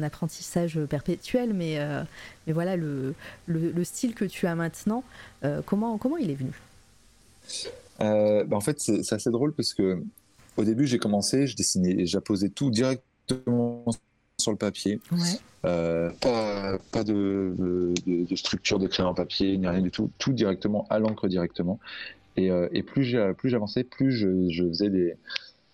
apprentissage 0.02 0.80
perpétuel 0.90 1.54
mais 1.54 1.78
euh, 1.78 2.02
voilà 2.48 2.76
le, 2.76 3.14
le, 3.46 3.70
le 3.70 3.84
style 3.84 4.16
que 4.16 4.26
tu 4.26 4.48
as 4.48 4.56
maintenant 4.56 5.04
euh, 5.44 5.62
comment 5.62 6.00
il 6.20 6.32
est 6.32 6.36
venu? 6.36 6.60
Bah, 8.00 8.56
en 8.58 8.62
fait, 8.62 8.80
c'est 8.80 9.14
assez 9.14 9.30
drôle 9.30 9.54
parce 9.54 9.76
que 9.76 10.02
au 10.58 10.64
début, 10.64 10.88
j'ai 10.88 10.98
commencé, 10.98 11.46
je 11.48 11.56
dessinais, 11.56 12.06
j'apposais 12.08 12.50
tout 12.50 12.72
directement 12.72 13.86
sur 14.46 14.52
le 14.52 14.58
papier. 14.58 15.00
ouais 15.12 15.40
Euh, 15.66 16.12
pas 16.22 16.78
pas 16.92 17.04
de, 17.04 17.56
de, 18.06 18.36
structure 18.36 18.78
de 18.78 18.86
crayon 18.86 19.16
papier, 19.16 19.58
ni 19.58 19.68
rien 19.68 19.82
du 19.82 19.90
tout. 19.90 20.12
Tout 20.20 20.32
directement 20.32 20.86
à 20.92 21.00
l'encre 21.00 21.28
directement. 21.28 21.80
Et, 22.38 22.52
euh, 22.52 22.68
et 22.72 22.84
plus 22.84 23.04
j'avançais, 23.04 23.84
plus 23.84 24.12
je, 24.12 24.28
je 24.50 24.64
faisais 24.68 24.90
des, 24.90 25.16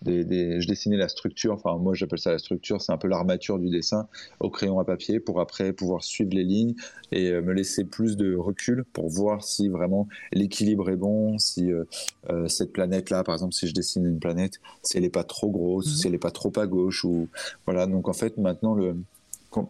des, 0.02 0.24
des- 0.24 0.62
je 0.62 0.68
dessinais 0.68 0.98
la 0.98 1.08
structure. 1.08 1.54
Enfin, 1.54 1.78
moi, 1.78 1.94
j'appelle 1.94 2.20
ça 2.20 2.32
la 2.32 2.40
structure. 2.40 2.82
C'est 2.82 2.92
un 2.92 2.98
peu 2.98 3.08
l'armature 3.08 3.60
du 3.60 3.70
dessin 3.70 4.08
au 4.40 4.50
crayon 4.50 4.80
à 4.80 4.86
papier 4.86 5.20
pour 5.20 5.40
après 5.40 5.74
pouvoir 5.74 6.04
suivre 6.04 6.32
les 6.34 6.44
lignes 6.44 6.76
et 7.12 7.30
euh, 7.30 7.42
me 7.42 7.54
laisser 7.54 7.84
plus 7.86 8.18
de 8.18 8.36
recul 8.36 8.84
pour 8.94 9.10
voir 9.10 9.44
si 9.44 9.70
vraiment 9.70 10.08
l'équilibre 10.34 10.90
est 10.90 10.96
bon, 10.98 11.38
si 11.38 11.72
euh, 11.72 11.84
euh, 12.30 12.48
cette 12.48 12.74
planète-là, 12.74 13.24
par 13.24 13.36
exemple, 13.36 13.54
si 13.54 13.68
je 13.68 13.74
dessine 13.74 14.06
une 14.06 14.20
planète, 14.20 14.60
si 14.84 14.98
elle 14.98 15.04
n'est 15.04 15.10
pas 15.10 15.24
trop 15.24 15.50
grosse, 15.52 15.88
Mhm. 15.88 15.94
si 15.96 16.08
elle 16.08 16.14
n'est 16.14 16.20
pas 16.20 16.32
trop 16.32 16.52
à 16.58 16.68
gauche 16.68 17.04
ou 17.06 17.28
voilà. 17.66 17.86
Donc 17.88 18.08
en 18.10 18.14
fait, 18.14 18.38
maintenant 18.38 18.74
le 18.74 18.96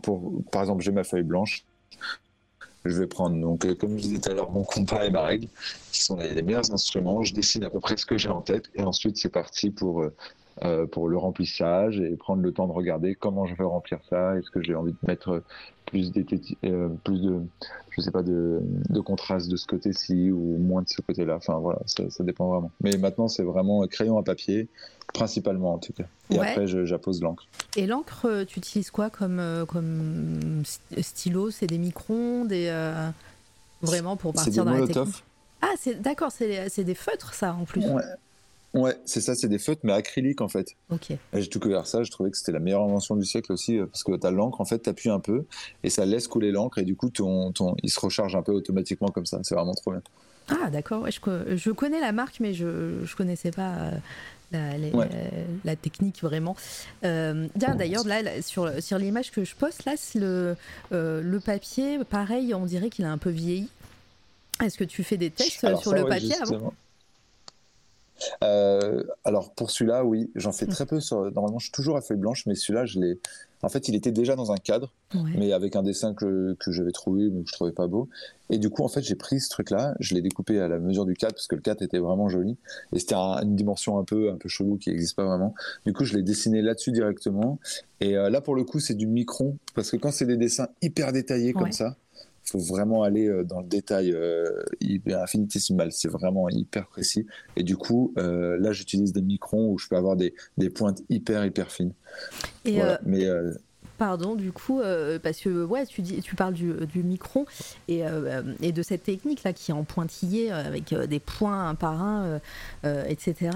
pour, 0.04 0.44
par 0.52 0.62
exemple, 0.62 0.84
j'ai 0.84 0.92
ma 0.92 1.04
feuille 1.04 1.24
blanche. 1.24 1.66
Je 2.84 2.98
vais 2.98 3.08
prendre, 3.08 3.40
donc, 3.40 3.66
euh, 3.66 3.76
comme 3.76 3.98
je 3.98 4.04
disais 4.04 4.20
tout 4.20 4.32
à 4.32 4.34
l'heure, 4.34 4.52
mon 4.52 4.64
compas 4.64 5.06
et 5.06 5.12
ma 5.12 5.22
règle, 5.22 5.48
qui 5.92 6.02
sont 6.02 6.18
les, 6.18 6.34
les 6.34 6.42
meilleurs 6.42 6.72
instruments. 6.74 7.24
Je 7.24 7.34
dessine 7.34 7.64
à 7.64 7.70
peu 7.70 7.80
près 7.80 7.96
ce 7.98 8.06
que 8.06 8.18
j'ai 8.18 8.30
en 8.30 8.42
tête. 8.42 8.70
Et 8.76 8.82
ensuite, 8.82 9.18
c'est 9.18 9.30
parti 9.30 9.70
pour, 9.70 10.04
euh, 10.64 10.86
pour 10.86 11.08
le 11.10 11.18
remplissage 11.18 12.00
et 12.00 12.16
prendre 12.16 12.42
le 12.42 12.52
temps 12.52 12.68
de 12.68 12.72
regarder 12.74 13.16
comment 13.16 13.46
je 13.46 13.56
veux 13.56 13.66
remplir 13.66 14.00
ça. 14.10 14.38
Est-ce 14.38 14.50
que 14.52 14.62
j'ai 14.62 14.76
envie 14.76 14.92
de 14.92 14.98
mettre 15.08 15.44
plus, 15.86 16.12
euh, 16.66 16.90
plus 17.04 17.22
de, 17.22 17.40
je 17.90 18.02
sais 18.02 18.12
pas, 18.12 18.22
de, 18.24 18.60
de 18.90 19.00
contraste 19.00 19.50
de 19.50 19.56
ce 19.56 19.66
côté-ci 19.66 20.32
ou 20.32 20.58
moins 20.58 20.82
de 20.82 20.90
ce 20.90 21.02
côté-là. 21.02 21.36
Enfin, 21.38 21.58
voilà, 21.60 21.80
ça, 21.86 22.10
ça 22.10 22.24
dépend 22.24 22.48
vraiment. 22.50 22.72
Mais 22.82 22.98
maintenant, 22.98 23.28
c'est 23.28 23.44
vraiment 23.44 23.86
crayon 23.88 24.18
à 24.18 24.24
papier, 24.24 24.68
principalement 25.14 25.74
en 25.74 25.78
tout 25.80 25.94
cas. 25.94 26.06
Et 26.30 26.40
Ouais. 26.40 26.48
après, 26.50 26.68
j'appose 26.86 27.22
l'encre. 27.22 27.46
et 27.76 27.88
l'encre 27.88 28.26
euh, 28.26 28.46
tu 28.46 28.60
utilises 28.60 28.92
quoi 28.92 29.10
comme 29.10 29.66
comme 29.68 30.64
st- 30.64 31.02
stylo? 31.02 31.50
C'est 31.50 31.68
des 31.68 31.78
microns 31.78 32.46
des 32.46 32.68
euh, 32.70 33.10
vraiment 33.82 34.16
pour 34.16 34.34
partir 34.34 34.64
dans 34.66 34.74
la 34.74 34.86
technique? 34.88 35.24
Ah 35.62 35.74
d'accord 36.00 36.32
c'est 36.32 36.70
c'est 36.70 36.84
des 36.84 36.96
feutres 36.96 37.34
ça 37.34 37.54
en 37.54 37.66
plus 37.66 37.86
Ouais. 37.86 38.02
Ouais, 38.74 38.96
c'est 39.06 39.20
ça, 39.22 39.36
c'est 39.36 39.50
des 39.50 39.60
feutres, 39.60 39.82
mais 39.84 39.92
acryliques 39.92 40.40
en 40.42 40.48
fait. 40.48 40.76
ok 40.90 41.12
J'ai 41.34 41.50
tout 41.50 41.60
couvert 41.60 41.86
ça, 41.88 42.04
je 42.04 42.12
trouvais 42.12 42.32
que 42.32 42.38
c'était 42.38 42.54
la 42.54 42.60
meilleure 42.60 42.84
invention 42.84 43.16
du 43.18 43.26
siècle 43.26 43.52
aussi, 43.52 43.78
euh, 43.78 43.86
parce 43.86 44.04
que 44.04 44.16
tu 44.18 44.26
as 44.26 44.32
l'encre, 44.32 44.62
en 44.62 44.66
fait, 44.66 44.82
tu 44.84 44.90
appuies 44.90 45.10
un 45.10 45.20
peu, 45.20 45.46
et 45.84 45.90
ça 45.90 46.06
laisse 46.06 46.28
couler 46.28 46.52
l'encre, 46.52 46.78
et 46.78 46.84
du 46.84 46.96
coup, 46.96 47.10
ton, 47.10 47.52
ton, 47.52 47.76
il 47.84 47.90
se 47.90 48.00
recharge 48.00 48.36
un 48.36 48.42
peu 48.44 48.54
automatiquement 48.54 49.10
comme 49.10 49.26
ça. 49.26 49.40
C'est 49.44 49.56
vraiment 49.56 49.74
trop 49.74 49.92
bien. 49.92 50.02
Ah 50.50 50.70
d'accord, 50.70 51.02
ouais, 51.04 51.12
je, 51.12 51.56
je 51.56 51.72
connais 51.72 52.00
la 52.02 52.12
marque 52.12 52.40
mais 52.42 52.54
je 52.54 53.04
je 53.06 53.16
connaissais 53.16 53.52
pas 53.52 53.76
euh, 53.76 53.92
la, 54.52 54.78
Ouais. 54.94 55.10
la- 55.64 55.76
technique 55.78 56.22
vraiment. 56.22 56.56
Euh, 57.06 57.48
D'ailleurs 57.56 58.06
là, 58.06 58.22
là, 58.22 58.42
sur, 58.42 58.70
sur 58.82 58.98
l'image 58.98 59.32
que 59.32 59.44
je 59.46 59.56
poste 59.56 59.86
là, 59.86 59.94
c'est 59.98 60.20
le, 60.20 60.56
euh, 60.92 61.22
le 61.22 61.40
papier, 61.40 62.00
pareil, 62.10 62.54
on 62.54 62.66
dirait 62.66 62.90
qu'il 62.90 63.06
a 63.06 63.12
un 63.12 63.18
peu 63.18 63.30
vieilli. 63.30 63.70
Est-ce 64.62 64.78
que 64.78 64.84
tu 64.84 65.04
fais 65.04 65.18
des 65.18 65.30
tests 65.30 65.64
Alors 65.64 65.80
sur 65.82 65.92
ça, 65.92 65.98
le 65.98 66.04
ouais, 66.04 66.10
papier 66.10 66.34
avant? 66.36 66.46
justement. 66.52 66.74
Euh, 68.44 69.04
alors 69.24 69.54
pour 69.54 69.72
celui-là, 69.72 70.04
oui, 70.06 70.32
j'en 70.36 70.52
fais 70.52 70.66
très 70.68 70.86
peu. 70.86 71.00
Sur... 71.00 71.32
Normalement, 71.32 71.60
je 71.60 71.66
suis 71.66 71.72
toujours 71.72 71.98
à 71.98 72.02
feuille 72.02 72.18
blanche, 72.18 72.46
mais 72.46 72.56
celui-là, 72.56 72.86
je 72.86 73.00
l'ai. 73.00 73.20
En 73.64 73.70
fait, 73.70 73.88
il 73.88 73.94
était 73.96 74.12
déjà 74.12 74.36
dans 74.36 74.52
un 74.52 74.58
cadre, 74.58 74.92
Ouais. 75.14 75.34
mais 75.38 75.54
avec 75.54 75.76
un 75.76 75.84
dessin 75.84 76.16
que, 76.16 76.56
que 76.60 76.72
j'avais 76.72 76.92
trouvé, 76.92 77.30
mais 77.30 77.44
que 77.44 77.48
je 77.50 77.54
trouvais 77.54 77.72
pas 77.72 77.86
beau. 77.86 78.10
Et 78.50 78.58
du 78.58 78.72
coup, 78.72 78.84
en 78.84 78.88
fait, 78.88 79.04
j'ai 79.04 79.14
pris 79.14 79.40
ce 79.40 79.50
truc-là, 79.50 79.94
je 80.00 80.16
l'ai 80.16 80.22
découpé 80.22 80.60
à 80.60 80.68
la 80.68 80.80
mesure 80.80 81.06
du 81.06 81.14
cadre, 81.14 81.36
parce 81.36 81.46
que 81.48 81.56
le 81.56 81.62
cadre 81.62 81.84
était 81.84 82.00
vraiment 82.00 82.28
joli. 82.28 82.58
Et 82.92 82.98
c'était 83.00 83.14
un- 83.14 83.40
une 83.44 83.56
dimension 83.56 84.00
un 84.00 84.04
peu, 84.04 84.32
un 84.32 84.38
peu 84.38 84.50
chelou 84.50 84.78
qui 84.78 84.90
n'existe 84.90 85.16
pas 85.16 85.26
vraiment. 85.26 85.54
Du 85.86 85.94
coup, 85.94 86.06
je 86.06 86.16
l'ai 86.16 86.24
dessiné 86.24 86.64
là-dessus 86.64 86.92
directement. 86.92 87.60
Et 88.00 88.18
euh, 88.18 88.32
là, 88.32 88.42
pour 88.42 88.56
le 88.56 88.64
coup, 88.64 88.80
c'est 88.80 88.96
du 88.96 89.06
micron, 89.06 89.58
parce 89.76 89.92
que 89.92 89.98
quand 89.98 90.12
c'est 90.12 90.26
des 90.26 90.38
dessins 90.38 90.70
hyper 90.82 91.12
détaillés 91.12 91.54
Ouais. 91.54 91.62
comme 91.62 91.72
ça, 91.72 91.98
faut 92.44 92.60
vraiment 92.60 93.04
aller 93.04 93.28
euh, 93.28 93.44
dans 93.44 93.62
le 93.62 93.68
détail 93.68 94.12
euh, 94.14 94.46
hyper 94.82 95.22
infinitésimal. 95.22 95.92
C'est 95.92 96.10
vraiment 96.10 96.50
hyper 96.50 96.88
précis. 96.88 97.26
Et 97.56 97.64
du 97.64 97.78
coup, 97.78 98.14
euh, 98.18 98.58
là, 98.60 98.72
j'utilise 98.74 99.14
des 99.14 99.22
microns 99.22 99.70
où 99.72 99.78
je 99.78 99.88
peux 99.88 99.96
avoir 99.96 100.16
des, 100.16 100.34
des 100.58 100.70
pointes 100.70 101.02
hyper, 101.10 101.46
hyper 101.46 101.72
fines. 101.72 101.94
Et 102.66 102.76
Voilà. 102.76 102.94
euh, 102.94 102.98
Mais 103.06 103.26
euh, 103.26 103.54
Pardon, 103.98 104.34
du 104.34 104.52
coup, 104.52 104.80
euh, 104.80 105.20
parce 105.22 105.40
que 105.42 105.64
ouais, 105.64 105.86
tu, 105.86 106.02
dis, 106.02 106.22
tu 106.24 106.36
parles 106.36 106.56
du, 106.56 106.74
du 106.92 107.04
micron 107.04 107.46
et, 107.88 108.04
euh, 108.04 108.42
et 108.60 108.72
de 108.72 108.82
cette 108.82 109.04
technique 109.04 109.44
là 109.44 109.54
qui 109.54 109.70
est 109.70 109.76
en 109.76 109.84
pointillé 109.84 110.50
avec 110.52 110.92
euh, 110.92 111.06
des 111.06 111.20
points 111.20 111.70
un 111.70 111.76
par 111.76 112.02
un, 112.02 112.40
etc. 113.08 113.52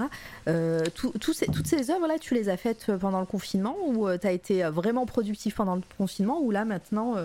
Tout- 0.93 1.13
tout 1.19 1.33
ces- 1.33 1.47
toutes 1.47 1.65
ces 1.65 1.89
œuvres 1.89 2.07
là, 2.07 2.19
tu 2.19 2.35
les 2.35 2.49
as 2.49 2.57
faites 2.57 2.91
pendant 2.99 3.21
le 3.21 3.25
confinement 3.25 3.75
ou 3.87 4.07
tu 4.19 4.27
as 4.27 4.31
été 4.31 4.61
vraiment 4.65 5.07
productif 5.07 5.55
pendant 5.55 5.75
le 5.75 5.81
confinement 5.97 6.39
ou 6.41 6.51
là 6.51 6.63
maintenant, 6.63 7.15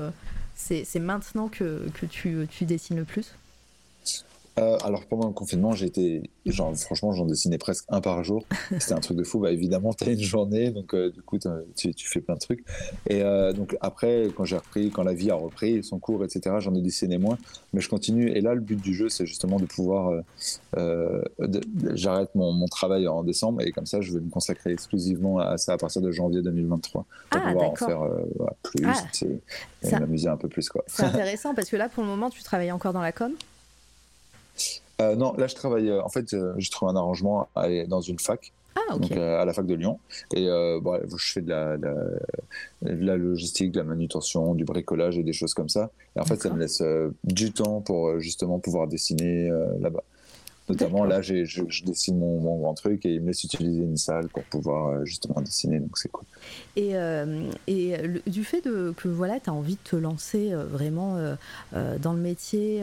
c'est 0.84 1.00
maintenant 1.00 1.48
que, 1.48 1.88
tu 2.10 2.64
dessines 2.64 2.96
le 2.96 3.04
plus? 3.04 3.34
Euh, 4.58 4.76
alors 4.82 5.06
pendant 5.06 5.28
le 5.28 5.32
confinement, 5.32 5.74
été, 5.74 6.22
genre 6.44 6.76
franchement, 6.76 7.12
j'en 7.12 7.24
dessinais 7.24 7.56
presque 7.56 7.84
un 7.88 8.00
par 8.00 8.22
jour. 8.24 8.44
C'était 8.78 8.92
un 8.94 9.00
truc 9.00 9.16
de 9.16 9.22
fou. 9.24 9.38
Bah 9.38 9.52
évidemment, 9.52 9.92
t'as 9.92 10.12
une 10.12 10.20
journée, 10.20 10.70
donc 10.70 10.92
euh, 10.94 11.10
du 11.10 11.22
coup, 11.22 11.38
tu, 11.76 11.94
tu 11.94 12.08
fais 12.08 12.20
plein 12.20 12.34
de 12.34 12.40
trucs. 12.40 12.64
Et 13.08 13.22
euh, 13.22 13.52
donc 13.52 13.76
après, 13.80 14.32
quand 14.36 14.44
j'ai 14.44 14.56
repris, 14.56 14.90
quand 14.90 15.02
la 15.04 15.14
vie 15.14 15.30
a 15.30 15.34
repris 15.36 15.82
son 15.84 15.98
cours, 15.98 16.24
etc., 16.24 16.56
j'en 16.58 16.74
ai 16.74 16.82
dessiné 16.82 17.16
moins, 17.16 17.38
mais 17.72 17.80
je 17.80 17.88
continue. 17.88 18.30
Et 18.32 18.40
là, 18.40 18.54
le 18.54 18.60
but 18.60 18.80
du 18.80 18.92
jeu, 18.92 19.08
c'est 19.08 19.24
justement 19.24 19.60
de 19.60 19.66
pouvoir, 19.66 20.12
de- 20.76 21.60
j'arrête 21.94 22.34
mon, 22.34 22.52
mon 22.52 22.66
travail 22.66 23.06
en 23.08 23.22
décembre 23.22 23.62
et 23.62 23.72
comme 23.72 23.86
ça, 23.86 24.00
je 24.00 24.12
vais 24.12 24.20
me 24.20 24.30
consacrer 24.30 24.72
exclusivement 24.72 25.38
à 25.38 25.56
ça 25.58 25.74
à 25.74 25.78
partir 25.78 26.02
de 26.02 26.10
janvier 26.10 26.42
2023 26.42 27.06
pour 27.30 27.40
Ah, 27.42 27.48
pouvoir 27.48 27.70
en 27.70 27.74
faire 27.76 28.00
plus 28.62 28.82
Ah, 28.86 29.06
et, 29.22 29.26
et 29.82 29.86
ça- 29.88 30.00
m'amuser 30.00 30.28
un 30.28 30.36
peu 30.36 30.48
plus 30.48 30.68
quoi. 30.68 30.84
C'est 30.86 31.02
intéressant 31.04 31.54
parce 31.54 31.68
que 31.70 31.76
là 31.76 31.88
pour 31.88 32.02
le 32.02 32.08
moment 32.08 32.30
tu 32.30 32.42
travailles 32.42 32.72
encore 32.72 32.92
dans 32.92 33.00
la 33.00 33.12
com? 33.12 33.32
Euh, 35.00 35.16
non, 35.16 35.32
là 35.36 35.46
je 35.46 35.54
travaille. 35.54 35.88
euh, 35.88 36.02
en 36.02 36.08
fait, 36.08 36.34
euh, 36.34 36.52
j'ai 36.58 36.70
trouvé 36.70 36.92
un 36.92 36.96
arrangement 36.96 37.48
à 37.54 37.62
aller 37.62 37.86
dans 37.86 38.00
une 38.00 38.18
fac, 38.18 38.52
Ah 38.76 38.96
donc 38.96 39.10
à 39.12 39.44
la 39.44 39.52
fac 39.52 39.66
de 39.66 39.74
Lyon, 39.74 39.98
et 40.34 40.46
euh, 40.48 40.78
bon, 40.80 41.00
je 41.16 41.32
fais 41.32 41.40
de 41.40 41.48
la, 41.48 41.76
de 41.76 41.86
la, 41.86 42.92
de 42.94 43.04
la 43.04 43.16
logistique, 43.16 43.72
de 43.72 43.78
la 43.78 43.84
manutention, 43.84 44.54
du 44.54 44.64
bricolage 44.64 45.16
et 45.18 45.22
des 45.22 45.32
choses 45.32 45.54
comme 45.54 45.68
ça. 45.68 45.90
Et 46.16 46.20
en 46.20 46.24
fait, 46.24 46.40
ça 46.40 46.50
me 46.50 46.58
laisse 46.58 46.80
euh, 46.82 47.10
du 47.24 47.52
temps 47.52 47.80
pour 47.80 48.20
justement 48.20 48.58
pouvoir 48.58 48.86
dessiner 48.86 49.48
euh, 49.48 49.66
là-bas. 49.80 50.04
Notamment 50.70 51.04
là, 51.04 51.20
j'ai- 51.20 51.44
je, 51.44 51.62
je 51.68 51.84
dessine 51.84 52.18
mon, 52.18 52.40
mon 52.40 52.58
grand 52.58 52.74
truc 52.74 53.04
et 53.06 53.14
il 53.14 53.20
me 53.20 53.28
laisse 53.28 53.44
utiliser 53.44 53.82
une 53.82 53.96
salle 53.96 54.28
pour 54.28 54.42
pouvoir 54.44 54.88
euh, 54.88 55.04
justement 55.04 55.40
dessiner, 55.40 55.78
donc 55.80 55.96
c'est 55.98 56.10
cool. 56.10 56.24
Et, 56.76 56.96
euh, 56.96 57.50
et 57.66 57.96
le- 57.98 58.22
du 58.26 58.44
fait 58.44 58.62
de, 58.64 58.92
que 58.96 59.08
voilà, 59.08 59.40
tu 59.40 59.50
as 59.50 59.52
envie 59.52 59.74
de 59.74 59.80
te 59.90 59.96
lancer 59.96 60.52
euh, 60.52 60.64
vraiment 60.64 61.16
euh, 61.16 61.98
dans 61.98 62.12
le 62.12 62.20
métier 62.20 62.82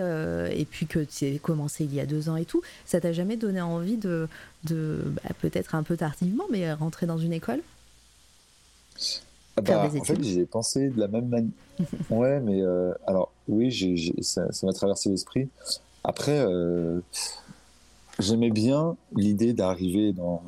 et 0.52 0.66
puis 0.66 0.86
que 0.86 1.00
tu 1.00 1.26
as 1.36 1.40
commencé 1.40 1.84
il 1.86 1.94
y 1.94 2.00
a 2.00 2.06
deux 2.06 2.30
ans 2.30 2.36
et 2.36 2.46
tout, 2.46 2.62
ça 2.86 3.00
t'a 3.00 3.12
jamais 3.14 3.38
donné 3.38 3.62
envie 3.62 3.98
de, 3.98 4.28
de 4.66 5.02
bah, 5.06 5.30
peut-être 5.42 5.76
un 5.76 5.84
peu 5.84 5.98
tardivement, 5.98 6.46
mais 6.52 6.72
rentrer 6.74 7.06
dans 7.06 7.18
une 7.18 7.34
école? 7.34 7.62
Ah 9.56 9.62
bah, 9.62 9.86
en 9.86 10.04
fait, 10.04 10.14
études. 10.14 10.24
j'y 10.24 10.40
ai 10.42 10.46
pensé 10.46 10.90
de 10.90 11.00
la 11.00 11.08
même 11.08 11.28
manière. 11.30 11.52
ouais, 12.10 12.40
mais 12.42 12.62
alors, 13.08 13.32
oui, 13.48 13.72
j'ai, 13.72 13.96
j'ai- 13.98 14.22
ça, 14.22 14.52
ça 14.52 14.68
m'a 14.68 14.74
traversé 14.74 15.10
l'esprit. 15.10 15.50
Après, 16.04 16.40
euh, 16.40 17.02
j'aimais 18.20 18.52
bien 18.52 18.96
l'idée 19.16 19.54
d'arriver 19.54 20.14
dans, 20.14 20.42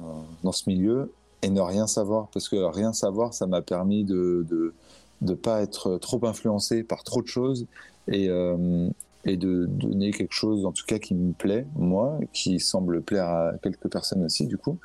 dans 0.44 0.52
ce 0.52 0.70
milieu 0.70 1.12
et 1.42 1.50
ne 1.50 1.62
rien 1.62 1.88
savoir, 1.88 2.28
parce 2.34 2.50
que 2.50 2.56
rien 2.58 2.94
savoir, 2.94 3.34
ça 3.34 3.48
m'a 3.48 3.62
permis 3.62 4.04
de 4.04 4.46
de 4.50 4.74
de 5.22 5.34
pas 5.34 5.62
être 5.62 5.98
trop 5.98 6.26
influencé 6.26 6.84
par 6.84 7.04
trop 7.04 7.22
de 7.22 7.28
choses 7.28 7.66
et 8.08 8.30
euh, 8.30 8.90
et 9.26 9.36
de 9.36 9.66
donner 9.66 10.12
quelque 10.12 10.32
chose, 10.34 10.66
en 10.66 10.72
tout 10.72 10.86
cas, 10.88 10.98
qui 10.98 11.14
me 11.14 11.34
plaît, 11.34 11.68
moi, 11.76 12.18
qui 12.32 12.60
semble 12.62 13.02
plaire 13.02 13.28
à 13.28 13.52
quelques 13.62 13.90
personnes 13.92 14.24
aussi, 14.24 14.48
du 14.48 14.58
coup. 14.58 14.78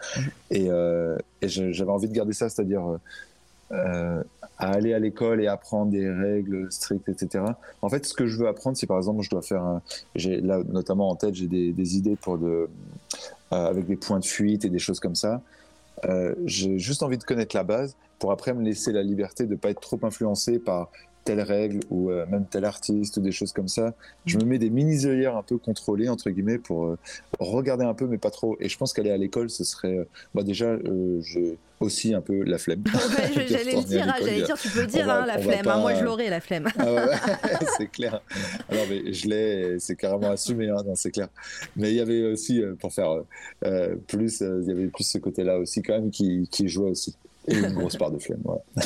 Et, 0.51 0.71
euh, 0.71 1.17
et 1.43 1.49
je- 1.49 1.73
j'avais 1.73 1.91
envie 1.93 2.09
de 2.09 2.15
garder 2.15 2.33
ça, 2.33 2.49
c'est-à-dire 2.49 2.83
euh, 3.75 4.23
à 4.57 4.71
aller 4.71 4.95
à 4.95 4.99
l'école 5.01 5.43
et 5.43 5.49
apprendre 5.49 5.91
des 5.91 6.09
règles 6.09 6.71
strictes, 6.71 7.09
etc. 7.09 7.45
En 7.83 7.89
fait, 7.89 8.07
ce 8.07 8.15
que 8.15 8.27
je 8.27 8.39
veux 8.39 8.47
apprendre, 8.47 8.77
si 8.77 8.87
par 8.87 8.99
exemple 8.99 9.23
je 9.23 9.31
dois 9.31 9.43
faire, 9.43 9.63
un, 9.63 9.83
j'ai 10.15 10.41
là 10.41 10.61
notamment 10.69 11.11
en 11.11 11.17
tête, 11.17 11.35
j'ai 11.35 11.49
des, 11.49 11.97
idées 11.97 12.17
pour 12.17 12.39
de, 12.39 12.69
euh, 13.53 13.67
avec 13.67 13.87
des 13.87 13.97
points 13.97 14.21
de 14.21 14.25
fuite 14.25 14.65
et 14.65 14.71
des 14.71 14.79
choses 14.79 15.01
comme 15.01 15.17
ça. 15.17 15.43
Euh, 16.05 16.35
j'ai 16.45 16.79
juste 16.79 17.03
envie 17.03 17.19
de 17.19 17.25
connaître 17.25 17.57
la 17.57 17.65
base 17.65 17.97
pour 18.19 18.31
après 18.31 18.55
me 18.55 18.63
laisser 18.63 18.93
la 18.93 19.03
liberté 19.03 19.47
de 19.47 19.57
pas 19.57 19.71
être 19.71 19.81
trop 19.81 19.99
influencé 20.03 20.59
par 20.59 20.91
telle 21.25 21.41
règle 21.41 21.81
ou 21.91 22.11
euh, 22.11 22.27
même 22.27 22.47
tel 22.47 22.65
artiste 22.65 23.17
ou 23.17 23.21
des 23.21 23.33
choses 23.33 23.53
comme 23.53 23.69
ça. 23.69 23.95
Je 24.27 24.39
me 24.39 24.45
mets 24.45 24.59
des 24.59 24.71
mini 24.71 25.07
œillères 25.07 25.37
un 25.37 25.43
peu 25.43 25.59
contrôlées 25.59 26.09
entre 26.09 26.31
guillemets 26.31 26.59
pour 26.59 26.87
euh, 26.87 26.99
regarder 27.41 27.85
un 27.85 27.95
peu 27.95 28.07
mais 28.07 28.19
pas 28.19 28.31
trop. 28.31 28.57
Et 28.61 28.69
je 28.69 28.77
pense 28.77 28.93
qu'aller 28.93 29.11
à 29.11 29.17
l'école, 29.17 29.51
ce 29.51 29.65
serait 29.65 29.97
euh, 29.99 30.05
bah 30.35 30.43
déjà 30.43 30.67
euh, 30.67 31.21
j'ai 31.23 31.59
aussi 31.81 32.15
un 32.15 32.21
peu 32.21 32.43
la 32.45 32.59
flemme. 32.59 32.85
Ouais, 32.95 33.29
je- 33.35 33.53
j'allais 33.53 33.77
le 33.77 33.85
dire, 33.85 34.07
hein, 34.09 34.15
j'allais 34.21 34.43
dire, 34.43 34.57
tu 34.59 34.69
peux 34.69 34.87
dire 34.87 35.07
va- 35.07 35.23
hein, 35.23 35.27
la 35.27 35.39
flemme. 35.39 35.67
hein, 35.69 35.79
moi, 35.81 35.95
je 35.95 36.05
l'aurais 36.05 36.31
la 36.31 36.41
flemme. 36.41 36.69
Ah 36.79 36.93
ouais, 36.95 37.07
c'est 37.79 37.89
clair. 37.89 38.21
Alors, 38.69 38.85
mais 38.89 39.13
je 39.13 39.29
l'ai, 39.29 39.79
c'est 39.81 39.97
carrément 39.97 40.31
assumé, 40.31 40.69
hein, 40.69 40.77
c'est 40.95 41.11
clair. 41.11 41.29
Mais 41.77 41.91
il 41.91 41.97
y 41.97 42.01
avait 42.01 42.25
aussi, 42.25 42.63
pour 42.81 42.93
faire 42.93 43.23
euh, 43.65 43.97
plus, 44.09 44.41
il 44.41 44.69
y 44.69 44.71
avait 44.71 44.87
plus 44.89 45.05
ce 45.05 45.19
côté-là 45.19 45.59
aussi, 45.59 45.83
quand 45.83 45.95
même, 45.95 46.11
qui, 46.11 46.49
qui 46.51 46.69
jouait 46.69 46.91
aussi. 46.91 47.17
Et 47.49 47.59
une 47.59 47.75
grosse 47.75 47.97
part 47.97 48.11
de 48.11 48.19
flemme. 48.19 48.43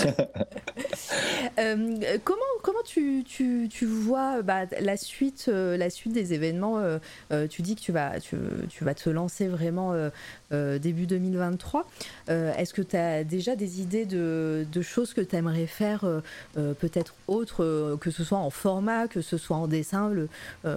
Euh, 1.59 2.17
comment 2.25 2.41
comment 2.63 2.83
tu, 2.85 3.25
tu, 3.27 3.69
tu 3.71 3.87
vois 3.87 4.43
bah, 4.43 4.63
la 4.81 4.97
suite 4.97 5.47
euh, 5.49 5.77
la 5.77 5.91
suite 5.91 6.13
des 6.13 6.33
événements 6.35 6.79
euh, 6.79 7.47
Tu 7.49 7.63
dis 7.63 7.75
que 7.75 7.81
tu 7.81 7.91
vas 7.93 8.21
tu, 8.21 8.37
vas 8.83 8.95
te 8.95 9.09
lancer 9.11 9.49
vraiment 9.49 9.95
début 10.51 11.07
2023. 11.07 11.87
Euh, 12.29 12.53
Est-ce 12.55 12.75
que 12.75 12.83
tu 12.83 12.97
as 12.97 13.25
déjà 13.25 13.57
des 13.57 13.81
idées 13.81 14.05
de, 14.07 14.67
de 14.71 14.83
choses 14.83 15.15
que 15.15 15.21
tu 15.21 15.37
aimerais 15.37 15.67
faire 15.67 16.05
peut-être 16.55 17.15
autres 17.27 17.97
que 18.01 18.11
ce 18.11 18.23
soit 18.25 18.39
en 18.39 18.51
format, 18.51 19.09
que 19.09 19.21
ce 19.21 19.37
soit 19.37 19.57
en 19.57 19.67
dessin, 19.67 20.11
le, 20.11 20.29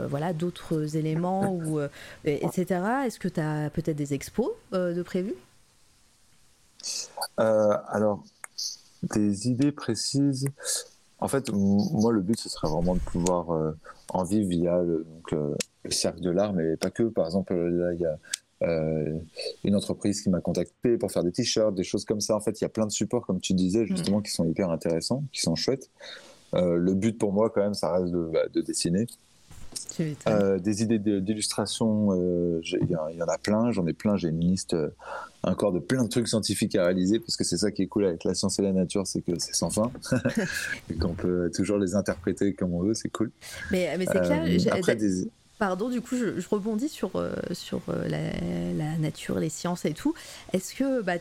voilà 0.07 0.33
d'autres 0.33 0.95
éléments 0.95 1.51
ou 1.53 1.79
et- 2.25 2.45
etc. 2.45 2.79
Est-ce 3.05 3.19
que 3.19 3.27
tu 3.27 3.39
as 3.39 3.69
peut-être 3.69 3.97
des 3.97 4.13
expos 4.13 4.51
de 4.71 5.01
prévues 5.03 5.33
Euh, 5.33 5.50
alors, 7.37 8.23
des 9.03 9.47
idées 9.47 9.71
précises. 9.71 10.45
En 11.19 11.27
fait, 11.27 11.51
moi, 11.51 12.11
le 12.11 12.21
but, 12.21 12.39
ce 12.39 12.49
serait 12.49 12.67
vraiment 12.67 12.95
de 12.95 12.99
pouvoir 12.99 13.51
euh, 13.51 13.71
en 14.09 14.23
vivre 14.23 14.49
via 14.49 14.81
le, 14.81 15.05
donc, 15.05 15.33
euh, 15.33 15.55
le 15.83 15.91
cercle 15.91 16.21
de 16.21 16.31
l'art, 16.31 16.53
mais 16.53 16.75
pas 16.77 16.89
que. 16.89 17.03
Par 17.03 17.25
exemple, 17.25 17.53
là, 17.53 17.93
il 17.93 17.99
y 17.99 18.05
a 18.05 18.17
euh, 18.63 19.19
une 19.63 19.75
entreprise 19.75 20.21
qui 20.21 20.29
m'a 20.29 20.41
contacté 20.41 20.97
pour 20.97 21.11
faire 21.11 21.23
des 21.23 21.31
t-shirts, 21.31 21.75
des 21.75 21.83
choses 21.83 22.05
comme 22.05 22.21
ça. 22.21 22.35
En 22.35 22.41
fait, 22.41 22.59
il 22.59 22.63
y 22.63 22.65
a 22.65 22.69
plein 22.69 22.87
de 22.87 22.91
supports, 22.91 23.25
comme 23.25 23.39
tu 23.39 23.53
disais, 23.53 23.85
justement, 23.85 24.21
qui 24.21 24.31
sont 24.31 24.45
hyper 24.45 24.69
intéressants, 24.69 25.23
qui 25.31 25.41
sont 25.41 25.55
chouettes. 25.55 25.89
Euh, 26.53 26.75
le 26.75 26.93
but 26.95 27.17
pour 27.17 27.31
moi, 27.31 27.49
quand 27.49 27.61
même, 27.61 27.75
ça 27.75 27.93
reste 27.93 28.11
de, 28.11 28.29
bah, 28.33 28.47
de 28.51 28.61
dessiner. 28.61 29.07
Euh, 30.27 30.59
des 30.59 30.83
idées 30.83 30.99
de- 30.99 31.19
d'illustration, 31.19 32.09
euh, 32.11 32.61
il 32.63 32.89
y, 32.89 32.95
en- 32.95 33.07
il 33.07 33.17
y 33.17 33.23
en 33.23 33.27
a 33.27 33.37
plein, 33.37 33.71
j'en 33.71 33.85
ai 33.87 33.93
plein, 33.93 34.17
j'ai 34.17 34.29
une 34.29 34.39
liste 34.39 34.73
euh, 34.73 34.89
encore 35.43 35.71
de 35.71 35.79
plein 35.79 36.03
de 36.03 36.09
trucs 36.09 36.27
scientifiques 36.27 36.75
à 36.75 36.85
réaliser, 36.85 37.19
parce 37.19 37.35
que 37.37 37.43
c'est 37.43 37.57
ça 37.57 37.71
qui 37.71 37.81
est 37.83 37.87
cool 37.87 38.05
avec 38.05 38.23
la 38.23 38.33
science 38.33 38.59
et 38.59 38.61
la 38.61 38.71
nature, 38.73 39.07
c'est 39.07 39.21
que 39.21 39.31
c'est 39.39 39.53
sans 39.55 39.69
fin, 39.69 39.91
et 40.89 40.95
qu'on 40.95 41.13
peut 41.15 41.51
toujours 41.55 41.77
les 41.77 41.95
interpréter 41.95 42.53
comme 42.53 42.73
on 42.73 42.81
veut, 42.83 42.93
c'est 42.93 43.09
cool. 43.09 43.31
Mais, 43.71 43.95
mais 43.97 44.05
c'est 44.05 44.17
Euh, 44.17 44.25
clair. 44.25 44.43
j'ai- 44.59 44.71
après, 44.71 44.95
des... 44.95 45.27
Pardon, 45.57 45.89
du 45.89 46.01
coup, 46.01 46.15
je, 46.17 46.39
je 46.39 46.49
rebondis 46.49 46.89
sur, 46.89 47.15
euh, 47.15 47.33
sur 47.53 47.81
euh, 47.89 48.07
la, 48.07 48.31
la 48.73 48.97
nature, 48.97 49.37
les 49.39 49.49
sciences 49.49 49.85
et 49.85 49.93
tout. 49.93 50.13
Est-ce 50.53 50.73
que, 50.73 51.01
bah, 51.03 51.13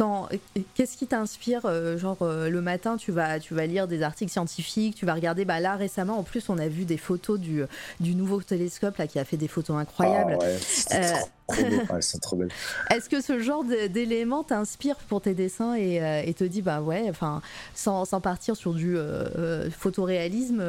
quand, 0.00 0.30
qu'est-ce 0.74 0.96
qui 0.96 1.06
t'inspire 1.06 1.66
euh, 1.66 1.98
Genre, 1.98 2.16
euh, 2.22 2.48
le 2.48 2.62
matin, 2.62 2.96
tu 2.96 3.12
vas, 3.12 3.38
tu 3.38 3.52
vas 3.52 3.66
lire 3.66 3.86
des 3.86 4.02
articles 4.02 4.32
scientifiques, 4.32 4.94
tu 4.94 5.04
vas 5.04 5.12
regarder. 5.12 5.44
Bah, 5.44 5.60
là, 5.60 5.76
récemment, 5.76 6.18
en 6.18 6.22
plus, 6.22 6.48
on 6.48 6.56
a 6.56 6.68
vu 6.68 6.86
des 6.86 6.96
photos 6.96 7.38
du, 7.38 7.64
du 8.00 8.14
nouveau 8.14 8.40
télescope 8.40 8.96
là, 8.96 9.06
qui 9.06 9.18
a 9.18 9.26
fait 9.26 9.36
des 9.36 9.46
photos 9.46 9.76
incroyables. 9.76 10.38
Ah 10.40 10.42
ouais, 10.42 10.58
Euh, 10.94 11.16
trop, 11.48 11.64
beau. 11.68 11.76
Ouais, 11.92 12.36
belles. 12.38 12.48
Est-ce 12.88 13.10
que 13.10 13.20
ce 13.20 13.40
genre 13.40 13.62
d'éléments 13.62 14.42
t'inspire 14.42 14.96
pour 14.96 15.20
tes 15.20 15.34
dessins 15.34 15.74
et, 15.76 15.96
et 16.24 16.32
te 16.32 16.44
dit, 16.44 16.62
bah 16.62 16.80
ouais, 16.80 17.04
enfin, 17.10 17.42
sans, 17.74 18.06
sans 18.06 18.22
partir 18.22 18.56
sur 18.56 18.72
du 18.72 18.96
euh, 18.96 19.68
photoréalisme, 19.70 20.64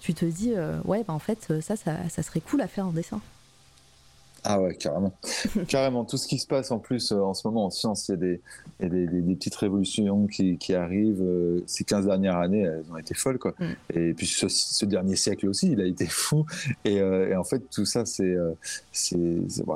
tu 0.00 0.14
te 0.14 0.24
dis, 0.24 0.52
euh, 0.56 0.80
ouais, 0.84 1.04
bah 1.06 1.14
en 1.14 1.20
fait, 1.20 1.60
ça, 1.60 1.76
ça, 1.76 1.92
ça 2.08 2.22
serait 2.24 2.40
cool 2.40 2.60
à 2.60 2.66
faire 2.66 2.88
en 2.88 2.92
dessin? 2.92 3.20
Ah 4.46 4.60
ouais, 4.60 4.74
carrément. 4.74 5.12
carrément. 5.68 6.04
Tout 6.04 6.18
ce 6.18 6.28
qui 6.28 6.38
se 6.38 6.46
passe 6.46 6.70
en 6.70 6.78
plus 6.78 7.12
euh, 7.12 7.20
en 7.22 7.32
ce 7.32 7.46
moment 7.48 7.64
en 7.64 7.70
science, 7.70 8.08
il 8.08 8.12
y 8.12 8.14
a 8.14 8.16
des, 8.18 8.40
y 8.80 8.84
a 8.84 8.88
des, 8.90 9.06
des- 9.06 9.22
des 9.22 9.34
petites 9.36 9.54
révolutions 9.54 10.26
qui, 10.26 10.58
qui 10.58 10.74
arrivent. 10.74 11.22
euh, 11.22 11.62
ces 11.66 11.84
15 11.84 12.04
dernières 12.06 12.36
années, 12.36 12.60
elles 12.60 12.84
ont 12.92 12.98
été 12.98 13.14
folles. 13.14 13.38
Quoi. 13.38 13.54
Mm. 13.58 13.64
Et 13.94 14.12
puis 14.12 14.26
ce, 14.26 14.48
ce 14.48 14.84
dernier 14.84 15.16
siècle 15.16 15.48
aussi, 15.48 15.72
il 15.72 15.80
a 15.80 15.86
été 15.86 16.04
fou. 16.10 16.44
Et, 16.84 17.00
euh, 17.00 17.30
et 17.30 17.36
en 17.36 17.44
fait, 17.44 17.62
tout 17.70 17.86
ça, 17.86 18.04
c'est 18.04 18.36
c'est 18.92 19.16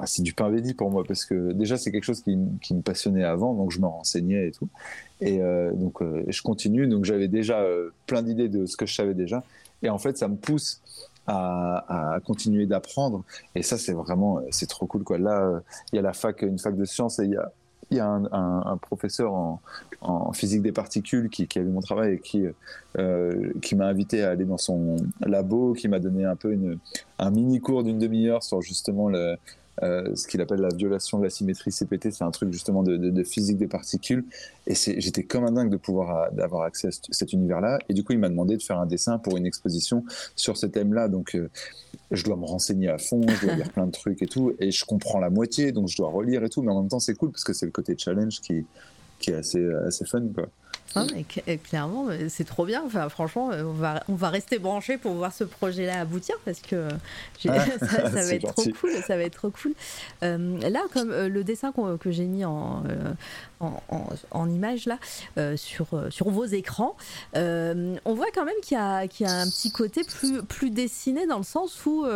c'est 0.04 0.22
du 0.22 0.34
pain 0.34 0.50
béni 0.50 0.74
pour 0.74 0.90
moi 0.90 1.02
parce 1.08 1.24
que 1.24 1.52
déjà, 1.52 1.78
c'est 1.78 1.90
quelque 1.90 2.04
chose 2.04 2.20
qui, 2.20 2.36
qui 2.60 2.74
me 2.74 2.82
passionnait 2.82 3.24
avant, 3.24 3.54
donc 3.54 3.70
je 3.72 3.80
me 3.80 3.86
renseignais 3.86 4.48
et 4.48 4.50
tout. 4.50 4.68
Et 5.20 5.40
donc, 5.74 5.98
je 6.28 6.42
continue. 6.42 6.86
Donc, 6.86 7.04
j'avais 7.04 7.26
déjà 7.28 7.64
plein 8.06 8.22
d'idées 8.22 8.48
de 8.48 8.66
ce 8.66 8.76
que 8.76 8.86
je 8.86 8.94
savais 8.94 9.14
déjà. 9.14 9.42
Et 9.82 9.88
en 9.88 9.98
fait, 9.98 10.16
ça 10.18 10.28
me 10.28 10.36
pousse 10.36 10.80
à, 11.28 12.18
continuer 12.24 12.66
d'apprendre. 12.66 13.22
Et 13.54 13.62
ça, 13.62 13.78
c'est 13.78 13.92
vraiment, 13.92 14.40
c'est 14.50 14.68
trop 14.68 14.86
cool, 14.86 15.04
quoi. 15.04 15.18
Là, 15.18 15.40
euh, 15.40 15.60
il 15.92 15.96
y 15.96 15.98
a 15.98 16.02
la 16.02 16.12
fac, 16.12 16.42
une 16.42 16.58
fac 16.58 16.76
de 16.76 16.84
sciences, 16.84 17.18
et 17.18 17.24
il 17.24 17.32
y 17.32 17.36
a, 17.36 17.52
il 17.90 17.96
y 17.96 18.00
a 18.00 18.06
un, 18.06 18.76
professeur 18.76 19.32
en, 19.32 19.60
physique 20.32 20.62
des 20.62 20.72
particules 20.72 21.30
qui, 21.30 21.46
qui 21.46 21.58
a 21.58 21.62
vu 21.62 21.70
mon 21.70 21.80
travail 21.80 22.14
et 22.14 22.18
qui, 22.18 22.44
euh, 22.98 23.52
qui 23.62 23.74
m'a 23.76 23.86
invité 23.86 24.22
à 24.22 24.30
aller 24.30 24.44
dans 24.44 24.58
son 24.58 24.96
labo, 25.20 25.72
qui 25.72 25.88
m'a 25.88 25.98
donné 25.98 26.24
un 26.24 26.36
peu 26.36 26.52
une, 26.52 26.78
un 27.18 27.30
mini 27.30 27.60
cours 27.60 27.82
d'une 27.82 27.98
demi-heure 27.98 28.42
sur 28.42 28.60
justement 28.60 29.08
le, 29.08 29.36
euh, 29.82 30.14
ce 30.14 30.26
qu'il 30.26 30.40
appelle 30.40 30.60
la 30.60 30.68
violation 30.74 31.18
de 31.18 31.24
la 31.24 31.30
symétrie 31.30 31.70
CPT. 31.70 32.10
C'est 32.12 32.24
un 32.24 32.30
truc 32.30 32.52
justement 32.52 32.82
de, 32.82 32.96
de- 32.96 33.10
de 33.10 33.22
physique 33.24 33.56
des 33.58 33.66
particules. 33.66 34.24
Et 34.66 34.74
j'étais 34.74 35.22
comme 35.24 35.44
un 35.44 35.52
dingue 35.52 35.70
de 35.70 35.76
pouvoir 35.76 36.16
euh, 36.16 36.30
d'avoir 36.34 36.62
accès 36.62 36.88
à 36.88 36.90
cet- 36.90 37.06
cet 37.10 37.32
univers-là. 37.32 37.78
Et 37.88 37.94
du 37.94 38.04
coup, 38.04 38.12
il 38.12 38.18
m'a 38.18 38.28
demandé 38.28 38.56
de 38.56 38.62
faire 38.62 38.78
un 38.78 38.86
dessin 38.86 39.18
pour 39.18 39.36
une 39.36 39.46
exposition 39.46 40.04
sur 40.36 40.56
ce 40.56 40.66
thème-là. 40.66 41.08
Donc, 41.08 41.34
euh, 41.34 41.48
je 42.10 42.24
dois 42.24 42.36
me 42.36 42.44
renseigner 42.46 42.88
à 42.88 42.98
fond, 42.98 43.20
je 43.28 43.46
dois 43.46 43.54
lire 43.56 43.70
plein 43.72 43.86
de 43.86 43.92
trucs 43.92 44.22
et 44.22 44.26
tout, 44.26 44.52
et 44.58 44.70
je 44.70 44.84
comprends 44.84 45.18
la 45.20 45.30
moitié, 45.30 45.72
donc 45.72 45.88
je 45.88 45.96
dois 45.96 46.08
relire 46.10 46.42
et 46.44 46.48
tout, 46.48 46.62
mais 46.62 46.72
en 46.72 46.80
même 46.80 46.88
temps 46.88 47.00
c'est 47.00 47.14
cool 47.14 47.30
parce 47.30 47.44
que 47.44 47.52
c'est 47.52 47.66
le 47.66 47.72
côté 47.72 47.94
challenge 47.98 48.40
qui, 48.40 48.64
qui 49.18 49.30
est 49.30 49.34
assez, 49.34 49.62
assez 49.86 50.06
fun 50.06 50.22
quoi. 50.34 50.48
Hein, 50.94 51.06
et 51.16 51.22
cl- 51.24 51.42
et 51.46 51.58
clairement, 51.58 52.08
euh, 52.08 52.26
c'est 52.28 52.44
trop 52.44 52.64
bien. 52.64 52.82
Enfin, 52.84 53.08
franchement, 53.08 53.50
euh, 53.52 53.62
on 53.64 53.72
va, 53.72 54.02
on 54.08 54.14
va 54.14 54.30
rester 54.30 54.58
branché 54.58 54.96
pour 54.98 55.12
voir 55.14 55.32
ce 55.32 55.44
projet-là 55.44 56.00
aboutir 56.00 56.36
parce 56.44 56.60
que 56.60 56.76
euh, 56.76 56.88
Ah, 57.48 57.64
ça, 57.80 57.86
ça 57.86 58.08
va 58.08 58.20
être 58.32 58.42
gentil. 58.42 58.72
trop 58.72 58.80
cool. 58.80 58.90
Ça 59.06 59.16
va 59.16 59.22
être 59.22 59.34
trop 59.34 59.50
cool. 59.50 59.74
Euh, 60.22 60.58
là, 60.68 60.80
comme 60.92 61.10
euh, 61.10 61.28
le 61.28 61.44
dessin 61.44 61.72
que 62.00 62.10
j'ai 62.10 62.24
mis 62.24 62.44
en, 62.44 62.82
euh, 62.88 63.12
en, 63.60 63.82
en- 63.90 64.08
en 64.30 64.48
image 64.50 64.86
là 64.86 64.98
sur, 65.56 65.86
sur 66.10 66.30
vos 66.30 66.44
écrans, 66.46 66.96
on 67.34 68.14
voit 68.14 68.26
quand 68.34 68.44
même 68.44 68.54
qu'il 68.62 68.76
y, 68.78 69.22
y 69.22 69.26
a 69.26 69.34
un 69.40 69.48
petit 69.48 69.70
côté 69.70 70.04
plus, 70.04 70.42
plus 70.42 70.70
dessiné 70.70 71.26
dans 71.26 71.38
le 71.38 71.44
sens 71.44 71.84
où, 71.86 72.06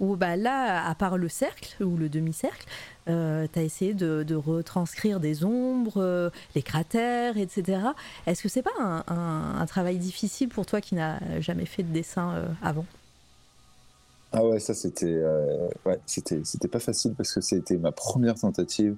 où 0.00 0.16
bah, 0.16 0.36
là, 0.36 0.86
à 0.86 0.94
part 0.94 1.16
le 1.18 1.28
cercle 1.28 1.82
ou 1.82 1.96
le 1.96 2.08
demi-cercle, 2.08 2.66
euh, 3.10 3.46
tu 3.52 3.58
as 3.58 3.62
essayé 3.62 3.94
de, 3.94 4.22
de 4.22 4.34
retranscrire 4.34 5.20
des 5.20 5.44
ombres, 5.44 5.98
euh, 6.02 6.30
les 6.54 6.62
cratères, 6.62 7.36
etc. 7.36 7.80
Est-ce 8.26 8.42
que 8.42 8.48
c'est 8.48 8.62
pas 8.62 8.70
un, 8.80 9.04
un- 9.08 9.60
un 9.60 9.66
travail 9.66 9.98
difficile 9.98 10.48
pour 10.48 10.66
toi 10.66 10.80
qui 10.80 10.94
n'as 10.94 11.18
jamais 11.40 11.66
fait 11.66 11.82
de 11.82 11.92
dessin 11.92 12.32
euh, 12.34 12.46
avant? 12.62 12.86
Ah 14.32 14.44
ouais, 14.46 14.60
ça 14.60 14.74
c'était 14.74 15.06
euh, 15.06 15.68
ouais, 15.84 15.98
c'était 16.06 16.40
c'était 16.44 16.68
pas 16.68 16.78
facile 16.78 17.14
parce 17.16 17.32
que 17.34 17.40
c'était 17.40 17.78
ma 17.78 17.90
première 17.90 18.36
tentative 18.36 18.94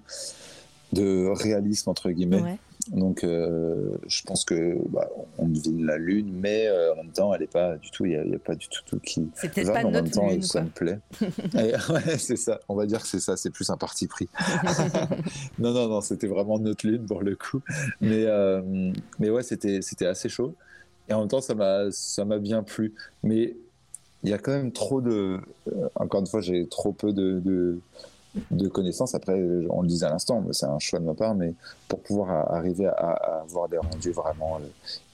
de 0.92 1.26
réalisme 1.34 1.88
entre 1.88 2.10
guillemets. 2.10 2.42
Ouais. 2.42 2.58
Donc, 2.90 3.22
euh, 3.22 3.96
je 4.06 4.22
pense 4.24 4.44
que 4.44 4.76
bah, 4.88 5.08
on 5.38 5.46
devine 5.46 5.86
la 5.86 5.98
lune, 5.98 6.32
mais 6.34 6.66
euh, 6.66 6.92
en 6.92 6.96
même 6.96 7.12
temps, 7.12 7.32
elle 7.32 7.40
n'est 7.40 7.46
pas 7.46 7.76
du 7.76 7.90
tout. 7.90 8.04
Il 8.04 8.20
n'y 8.20 8.34
a, 8.34 8.38
pas 8.38 8.54
du 8.54 8.68
tout 8.68 8.82
tout 8.84 8.98
qui. 8.98 9.30
C'est 9.34 9.52
peut-être 9.52 9.72
pas 9.72 9.80
en 9.80 9.90
même 9.90 10.04
notre 10.04 10.10
temps, 10.10 10.28
lune, 10.28 10.42
ça 10.42 10.60
quoi. 10.60 10.62
me 10.62 10.70
plaît. 10.70 10.98
Ouais, 11.92 12.18
c'est 12.18 12.36
ça. 12.36 12.60
On 12.68 12.74
va 12.74 12.86
dire 12.86 13.00
que 13.02 13.06
c'est 13.06 13.20
ça. 13.20 13.36
C'est 13.36 13.50
plus 13.50 13.70
un 13.70 13.76
parti 13.76 14.06
pris. 14.06 14.28
non, 15.58 15.72
non, 15.72 15.88
non. 15.88 16.00
C'était 16.00 16.26
vraiment 16.26 16.58
notre 16.58 16.86
lune 16.86 17.06
pour 17.06 17.22
le 17.22 17.36
coup. 17.36 17.60
Mais, 18.00 18.24
euh, 18.26 18.92
mais 19.18 19.30
ouais, 19.30 19.42
c'était, 19.42 19.80
c'était 19.82 20.06
assez 20.06 20.28
chaud. 20.28 20.54
Et 21.08 21.12
en 21.12 21.20
même 21.20 21.28
temps, 21.28 21.40
ça 21.40 21.54
m'a, 21.54 21.90
ça 21.90 22.24
m'a 22.24 22.38
bien 22.38 22.62
plu. 22.62 22.94
Mais 23.22 23.56
il 24.24 24.30
y 24.30 24.32
a 24.32 24.38
quand 24.38 24.52
même 24.52 24.72
trop 24.72 25.00
de. 25.00 25.38
encore 25.94 26.20
une 26.20 26.26
fois, 26.26 26.40
j'ai 26.40 26.66
trop 26.66 26.92
peu 26.92 27.12
de, 27.12 27.40
de, 27.40 27.80
de 28.50 28.68
connaissances. 28.68 29.14
Après, 29.14 29.34
on 29.70 29.82
le 29.82 29.88
disait 29.88 30.06
à 30.06 30.10
l'instant, 30.10 30.42
c'est 30.52 30.66
un 30.66 30.78
choix 30.78 30.98
de 30.98 31.04
ma 31.04 31.14
part, 31.14 31.34
mais 31.34 31.54
pour 31.88 32.00
pouvoir 32.00 32.52
arriver 32.52 32.86
à, 32.86 33.40
avoir 33.42 33.68
des 33.68 33.78
rendus 33.78 34.12
vraiment 34.12 34.58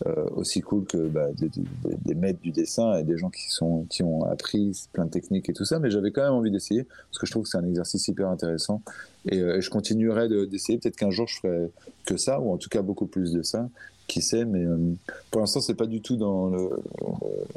euh, 0.06 0.24
aussi 0.36 0.60
cool 0.60 0.84
que 0.84 1.08
bah, 1.08 1.26
des, 1.32 1.48
des- 1.48 1.64
des 2.04 2.14
maîtres 2.14 2.40
du 2.40 2.52
dessin 2.52 2.94
et 2.98 3.02
des 3.02 3.16
gens 3.18 3.30
qui, 3.30 3.50
sont, 3.50 3.86
qui 3.90 4.02
ont 4.02 4.22
appris 4.24 4.88
plein 4.92 5.04
de 5.06 5.10
techniques 5.10 5.48
et 5.48 5.52
tout 5.52 5.64
ça, 5.64 5.78
mais 5.78 5.90
j'avais 5.90 6.12
quand 6.12 6.22
même 6.22 6.32
envie 6.34 6.50
d'essayer 6.50 6.84
parce 6.84 7.18
que 7.18 7.26
je 7.26 7.32
trouve 7.32 7.42
que 7.44 7.48
c'est 7.48 7.58
un 7.58 7.66
exercice 7.66 8.06
hyper 8.08 8.28
intéressant 8.28 8.82
et, 9.26 9.38
euh, 9.40 9.60
je 9.60 9.70
continuerai 9.70 10.28
de- 10.28 10.44
d'essayer. 10.44 10.78
Peut-être 10.78 10.96
qu'un 10.96 11.10
jour 11.10 11.26
je 11.28 11.36
ferai 11.40 11.70
que 12.06 12.16
ça, 12.16 12.40
ou 12.40 12.52
en 12.52 12.56
tout 12.56 12.68
cas 12.68 12.82
beaucoup 12.82 13.06
plus 13.06 13.32
de 13.32 13.42
ça. 13.42 13.68
Qui 14.06 14.22
sait, 14.22 14.46
mais 14.46 14.64
euh, 14.64 14.78
pour 15.30 15.42
l'instant, 15.42 15.60
c'est 15.60 15.74
pas 15.74 15.84
du 15.86 16.00
tout 16.00 16.16
dans 16.16 16.48
le, 16.48 16.70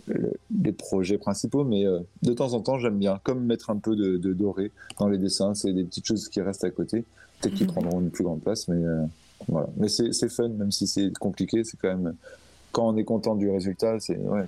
le- 0.07 0.33
les 0.61 0.73
projets 0.73 1.17
principaux, 1.17 1.63
mais 1.63 1.85
euh, 1.85 1.99
de 2.23 2.33
temps 2.33 2.53
en 2.53 2.59
temps, 2.59 2.77
j'aime 2.77 2.97
bien, 2.99 3.21
comme 3.23 3.45
mettre 3.45 3.69
un 3.69 3.77
peu 3.77 3.95
de, 3.95 4.17
de 4.17 4.33
doré 4.33 4.71
dans 4.99 5.07
les 5.07 5.17
dessins. 5.17 5.53
C'est 5.53 5.71
des 5.71 5.85
petites 5.85 6.05
choses 6.05 6.27
qui 6.27 6.41
restent 6.41 6.65
à 6.65 6.69
côté. 6.69 7.05
Peut-être 7.39 7.55
qu'ils 7.55 7.67
prendront 7.67 8.01
une 8.01 8.11
plus 8.11 8.25
grande 8.25 8.41
place, 8.41 8.67
mais 8.67 8.83
voilà. 9.47 9.67
Mais 9.77 9.87
c'est 9.87 10.27
fun, 10.29 10.49
même 10.49 10.71
si 10.71 10.87
c'est 10.87 11.11
compliqué, 11.17 11.63
c'est 11.63 11.77
quand 11.77 11.95
même. 11.97 12.15
Quand 12.71 12.87
on 12.87 12.97
est 12.97 13.03
content 13.03 13.35
du 13.35 13.49
résultat, 13.49 13.99
c'est 13.99 14.17
ouais, 14.17 14.45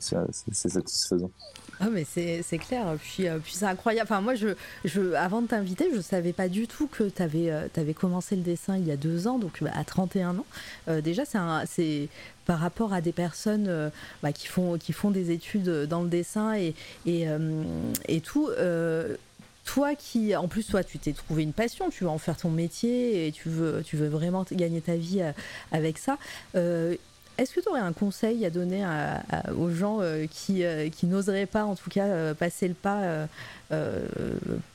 satisfaisant. 0.51 1.32
Ah 1.80 1.88
mais 1.91 2.05
c'est 2.05 2.57
clair, 2.59 2.86
puis, 3.01 3.28
euh, 3.28 3.39
puis 3.43 3.53
c'est 3.55 3.65
incroyable. 3.65 4.07
Enfin 4.09 4.21
moi, 4.21 4.36
je, 4.36 4.49
je, 4.86 5.13
avant 5.13 5.41
de 5.41 5.47
t'inviter, 5.47 5.89
je 5.93 5.99
savais 5.99 6.32
pas 6.32 6.47
du 6.47 6.67
tout 6.67 6.88
que 6.88 7.03
tu 7.09 7.21
avais, 7.21 7.93
commencé 7.93 8.36
le 8.36 8.41
dessin 8.43 8.78
il 8.78 8.88
y 8.88 8.91
a 8.91 8.95
deux 8.95 9.28
ans, 9.28 9.39
donc 9.39 9.61
bah, 9.61 9.71
à 9.74 9.84
31 9.84 10.38
ans. 10.38 10.45
Euh, 10.88 11.01
déjà, 11.01 11.24
c'est 11.65 12.09
par 12.45 12.59
rapport 12.59 12.93
à 12.93 13.01
des 13.01 13.11
personnes 13.11 13.65
euh, 13.67 13.89
bah, 14.21 14.32
qui, 14.32 14.47
font, 14.47 14.78
qui 14.78 14.93
font 14.93 15.11
des 15.11 15.32
études 15.32 15.69
dans 15.89 16.03
le 16.03 16.09
dessin 16.09 16.53
et, 16.55 16.76
et, 17.05 17.28
euh, 17.28 17.63
et 18.07 18.21
tout. 18.21 18.47
euh, 18.57 19.17
toi 19.65 19.95
qui, 19.95 20.36
en 20.36 20.47
plus, 20.47 20.67
toi, 20.67 20.84
tu 20.84 20.99
t'es 20.99 21.13
trouvé 21.13 21.43
une 21.43 21.53
passion, 21.53 21.89
tu 21.89 22.03
veux 22.03 22.09
en 22.09 22.17
faire 22.17 22.36
ton 22.38 22.49
métier 22.49 23.28
et 23.28 23.32
tu 23.32 23.47
veux, 23.49 23.82
tu 23.84 23.95
veux 23.95 24.07
vraiment 24.09 24.45
gagner 24.51 24.82
ta 24.82 24.95
vie 24.95 25.21
euh, 25.21 25.32
avec 25.71 25.97
ça. 25.97 26.17
Euh, 26.55 26.95
est-ce 27.38 27.53
que 27.53 27.59
tu 27.61 27.69
aurais 27.69 27.79
un 27.79 27.93
conseil 27.93 28.45
à 28.45 28.49
donner 28.49 28.84
à- 28.84 29.23
à- 29.29 29.51
aux 29.53 29.69
gens 29.71 29.99
euh, 30.01 30.25
qui, 30.29 30.63
euh, 30.63 30.89
qui 30.89 31.05
n'oseraient 31.07 31.45
pas, 31.45 31.65
en 31.65 31.75
tout 31.75 31.89
cas, 31.89 32.05
euh, 32.05 32.34
passer 32.34 32.67
le 32.67 32.73
pas, 32.73 33.27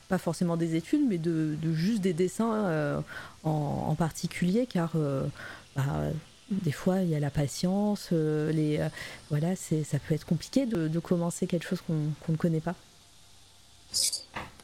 pas 0.09 0.19
forcément 0.19 0.57
des 0.57 0.75
études, 0.75 1.07
mais 1.09 1.19
de, 1.19 1.55
de 1.63 1.73
juste 1.73 2.01
des 2.01 2.13
dessins 2.13 3.03
en, 3.45 3.51
en 3.89 3.95
particulier, 3.95 4.67
car 4.67 4.93
bah, 5.77 5.85
des 6.51 6.73
fois, 6.73 7.01
il 7.03 7.09
y 7.11 7.15
a 7.15 7.21
la 7.21 7.31
patience, 7.31 8.11
les, 8.11 8.81
voilà, 9.31 9.55
c'est, 9.55 9.85
ça 9.85 9.99
peut 10.01 10.15
être 10.15 10.25
compliqué 10.27 10.67
de, 10.67 10.89
de 10.89 10.99
commencer 10.99 11.47
quelque 11.47 11.67
chose 11.69 11.81
qu'on, 11.87 11.99
qu'on 12.27 12.33
ne 12.33 12.37
connaît 12.39 12.61
pas. 12.61 12.75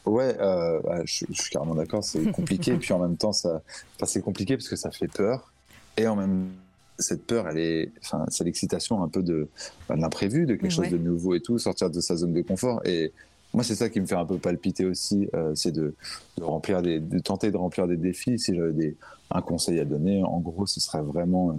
Ouais, 0.06 0.36
ouais, 0.36 1.02
je, 1.04 1.24
je 1.30 1.40
suis 1.42 1.50
carrément 1.50 1.74
d'accord, 1.74 2.02
c'est 2.04 2.30
compliqué, 2.32 2.76
puis 2.78 2.92
en 2.92 2.98
même 2.98 3.16
temps, 3.16 3.32
ça, 3.32 3.62
enfin, 3.96 4.06
c'est 4.06 4.20
compliqué 4.20 4.56
parce 4.56 4.68
que 4.68 4.76
ça 4.76 4.90
fait 4.90 5.08
peur, 5.08 5.52
et 5.96 6.06
en 6.08 6.16
même 6.16 6.50
cette 6.98 7.26
peur, 7.26 7.48
elle 7.48 7.58
est, 7.58 7.92
enfin, 8.02 8.24
c'est 8.28 8.44
l'excitation 8.44 9.02
un 9.02 9.08
peu 9.08 9.22
de, 9.22 9.48
bah, 9.88 9.96
de 9.96 10.00
l'imprévu, 10.00 10.46
de 10.46 10.54
quelque 10.54 10.70
chose 10.70 10.84
Ouais. 10.86 10.90
de 10.90 10.98
nouveau 10.98 11.34
et 11.34 11.40
tout, 11.40 11.58
sortir 11.58 11.90
de 11.90 12.00
sa 12.00 12.16
zone 12.16 12.32
de 12.32 12.42
confort. 12.42 12.80
Et 12.86 13.12
moi, 13.52 13.62
c'est 13.64 13.74
ça 13.74 13.88
qui 13.88 14.00
me 14.00 14.06
fait 14.06 14.14
un 14.16 14.24
peu 14.26 14.38
palpiter 14.38 14.84
aussi, 14.84 15.28
euh, 15.34 15.52
c'est 15.54 15.72
de, 15.72 15.94
de 16.38 16.42
remplir 16.44 16.82
des, 16.82 17.00
de 17.00 17.18
tenter 17.18 17.50
de 17.50 17.56
remplir 17.56 17.86
des 17.86 17.96
défis. 17.96 18.38
Si 18.38 18.54
j'avais 18.54 18.96
un 19.30 19.42
conseil 19.42 19.80
à 19.80 19.84
donner, 19.84 20.22
en 20.22 20.38
gros, 20.40 20.66
ce 20.66 20.80
serait 20.80 21.02
vraiment. 21.02 21.56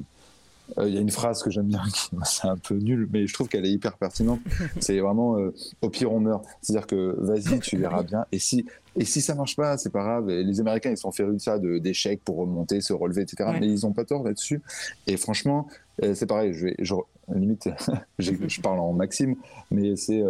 Euh, 0.78 0.82
euh, 0.82 0.90
Il 0.90 0.96
y 0.96 0.98
a 0.98 1.02
une 1.02 1.12
phrase 1.12 1.44
que 1.44 1.50
j'aime 1.50 1.68
bien, 1.68 1.84
c'est 2.24 2.48
un 2.48 2.58
peu 2.58 2.76
nul, 2.76 3.08
mais 3.12 3.28
je 3.28 3.34
trouve 3.34 3.48
qu'elle 3.48 3.66
est 3.66 3.72
hyper 3.72 3.98
pertinente. 3.98 4.40
C'est 4.80 5.00
vraiment 5.00 5.38
euh, 5.38 5.54
au 5.82 5.90
pire 5.90 6.12
on 6.12 6.20
meurt. 6.20 6.44
C'est-à-dire 6.62 6.88
que 6.88 7.16
vas-y, 7.20 7.60
tu 7.60 7.78
verras 7.78 8.04
bien. 8.04 8.26
Et 8.32 8.40
si 8.40 8.66
et 8.98 9.04
si 9.04 9.22
ça 9.22 9.36
marche 9.36 9.58
pas, 9.58 9.78
c'est 9.78 9.90
pas 9.90 10.04
grave. 10.04 10.30
Et 10.30 10.42
les 10.44 10.62
Américains, 10.62 10.90
ils 10.90 10.98
sont 10.98 11.12
férus 11.12 11.36
de 11.36 11.42
ça, 11.42 11.60
d'échecs 11.60 12.22
pour 12.24 12.38
remonter, 12.38 12.80
se 12.80 12.94
relever, 12.94 13.24
etc. 13.24 13.50
Ouais. 13.50 13.60
Mais 13.60 13.68
ils 13.68 13.86
ont 13.86 13.92
pas 13.92 14.06
tort 14.06 14.24
là-dessus. 14.24 14.62
Et 15.06 15.18
franchement, 15.18 15.68
euh, 16.02 16.14
c'est 16.16 16.26
pareil. 16.26 16.54
Je 16.54 16.68
vais, 16.68 16.76
je, 16.80 16.96
limite, 17.34 17.70
je 18.20 18.62
parle 18.62 18.80
en 18.80 18.94
maxime, 18.94 19.36
mais 19.70 19.98
c'est 19.98 20.24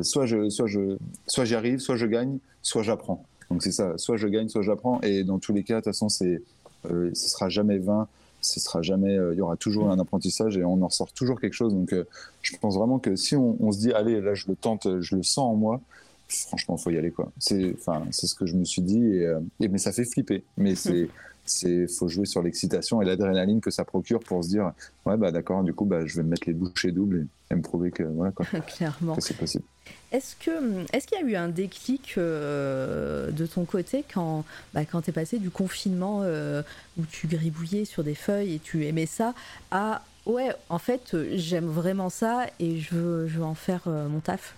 soit 0.00 0.24
je, 0.24 0.48
soit 0.48 0.66
je, 0.66 0.96
soit 1.26 1.44
j'y 1.44 1.54
arrive, 1.54 1.78
soit 1.78 1.96
je 1.96 2.06
gagne, 2.06 2.38
soit 2.62 2.82
j'apprends. 2.82 3.22
Donc 3.50 3.62
c'est 3.62 3.72
ça. 3.72 3.98
Soit 3.98 4.16
je 4.16 4.28
gagne, 4.28 4.48
soit 4.48 4.62
j'apprends. 4.62 5.00
Et 5.02 5.22
dans 5.22 5.38
tous 5.38 5.52
les 5.52 5.62
cas, 5.62 5.74
de 5.74 5.80
toute 5.80 5.92
façon, 5.92 6.08
c'est, 6.08 6.40
ce 6.84 7.28
sera 7.28 7.50
jamais 7.50 7.78
vain. 7.78 8.08
Ce 8.46 8.60
sera 8.60 8.82
jamais. 8.82 9.16
euh, 9.18 9.34
Il 9.34 9.38
y 9.38 9.40
aura 9.40 9.56
toujours 9.56 9.90
un 9.90 9.98
apprentissage 9.98 10.56
et 10.56 10.64
on 10.64 10.80
en 10.82 10.86
ressort 10.88 11.12
toujours 11.12 11.40
quelque 11.40 11.52
chose. 11.54 11.72
Donc, 11.74 11.92
euh, 11.92 12.04
je 12.42 12.56
pense 12.60 12.76
vraiment 12.76 12.98
que 12.98 13.16
si 13.16 13.34
on, 13.36 13.56
on 13.60 13.72
se 13.72 13.78
dit, 13.78 13.92
allez, 13.92 14.20
là, 14.20 14.34
je 14.34 14.46
le 14.48 14.54
tente, 14.56 14.86
je 15.00 15.16
le 15.16 15.22
sens 15.22 15.38
en 15.52 15.54
moi. 15.56 15.80
Franchement, 16.28 16.76
faut 16.76 16.90
y 16.90 16.98
aller 16.98 17.10
quoi. 17.12 17.30
C'est, 17.38 17.74
enfin, 17.78 18.02
c'est 18.10 18.26
ce 18.26 18.34
que 18.34 18.46
je 18.46 18.54
me 18.56 18.64
suis 18.64 18.82
dit. 18.82 19.04
Et, 19.04 19.26
euh, 19.26 19.40
et- 19.60 19.68
mais 19.68 19.78
ça 19.78 19.92
fait 19.92 20.04
flipper. 20.04 20.42
Mais 20.56 20.74
c'est, 20.74 21.08
c'est, 21.46 21.86
faut 21.88 22.08
jouer 22.08 22.26
sur 22.26 22.42
l'excitation 22.42 23.00
et 23.00 23.04
l'adrénaline 23.04 23.60
que 23.60 23.70
ça 23.70 23.84
procure 23.84 24.20
pour 24.20 24.44
se 24.44 24.48
dire, 24.48 24.72
ouais, 25.06 25.16
bah 25.16 25.30
d'accord. 25.32 25.62
Du 25.62 25.72
coup, 25.74 25.84
bah, 25.84 26.04
je 26.06 26.16
vais 26.16 26.22
me 26.22 26.28
mettre 26.30 26.46
les 26.46 26.52
bouchées 26.52 26.92
doubles 26.92 27.26
et, 27.50 27.54
et 27.54 27.56
me 27.56 27.62
prouver 27.62 27.90
que 27.90 28.02
voilà 28.02 28.32
quoi, 28.32 28.44
Clairement. 28.76 29.16
c'est 29.20 29.36
possible. 29.36 29.64
Est-ce 30.12 30.34
que 30.36 30.50
est-ce 30.92 31.06
qu'il 31.06 31.18
y 31.20 31.22
a 31.22 31.24
eu 31.26 31.36
un 31.36 31.48
déclic 31.48 32.14
euh, 32.18 33.30
de 33.30 33.46
ton 33.46 33.64
côté 33.64 34.04
quand 34.12 34.44
bah, 34.74 34.84
quand 34.84 35.02
t'es 35.02 35.12
passé 35.12 35.38
du 35.38 35.50
confinement 35.50 36.20
euh, 36.22 36.62
où 36.98 37.04
tu 37.06 37.26
gribouillais 37.28 37.84
sur 37.84 38.02
des 38.02 38.14
feuilles 38.16 38.54
et 38.54 38.58
tu 38.58 38.84
aimais 38.86 39.06
ça 39.06 39.32
à 39.70 40.02
ouais 40.24 40.50
en 40.70 40.78
fait 40.78 41.14
euh, 41.14 41.28
j'aime 41.34 41.66
vraiment 41.66 42.10
ça 42.10 42.46
et 42.58 42.80
je 42.80 42.94
veux 42.94 43.28
je 43.28 43.38
veux 43.38 43.44
en 43.44 43.54
faire 43.54 43.82
euh, 43.86 44.08
mon 44.08 44.18
taf? 44.20 44.54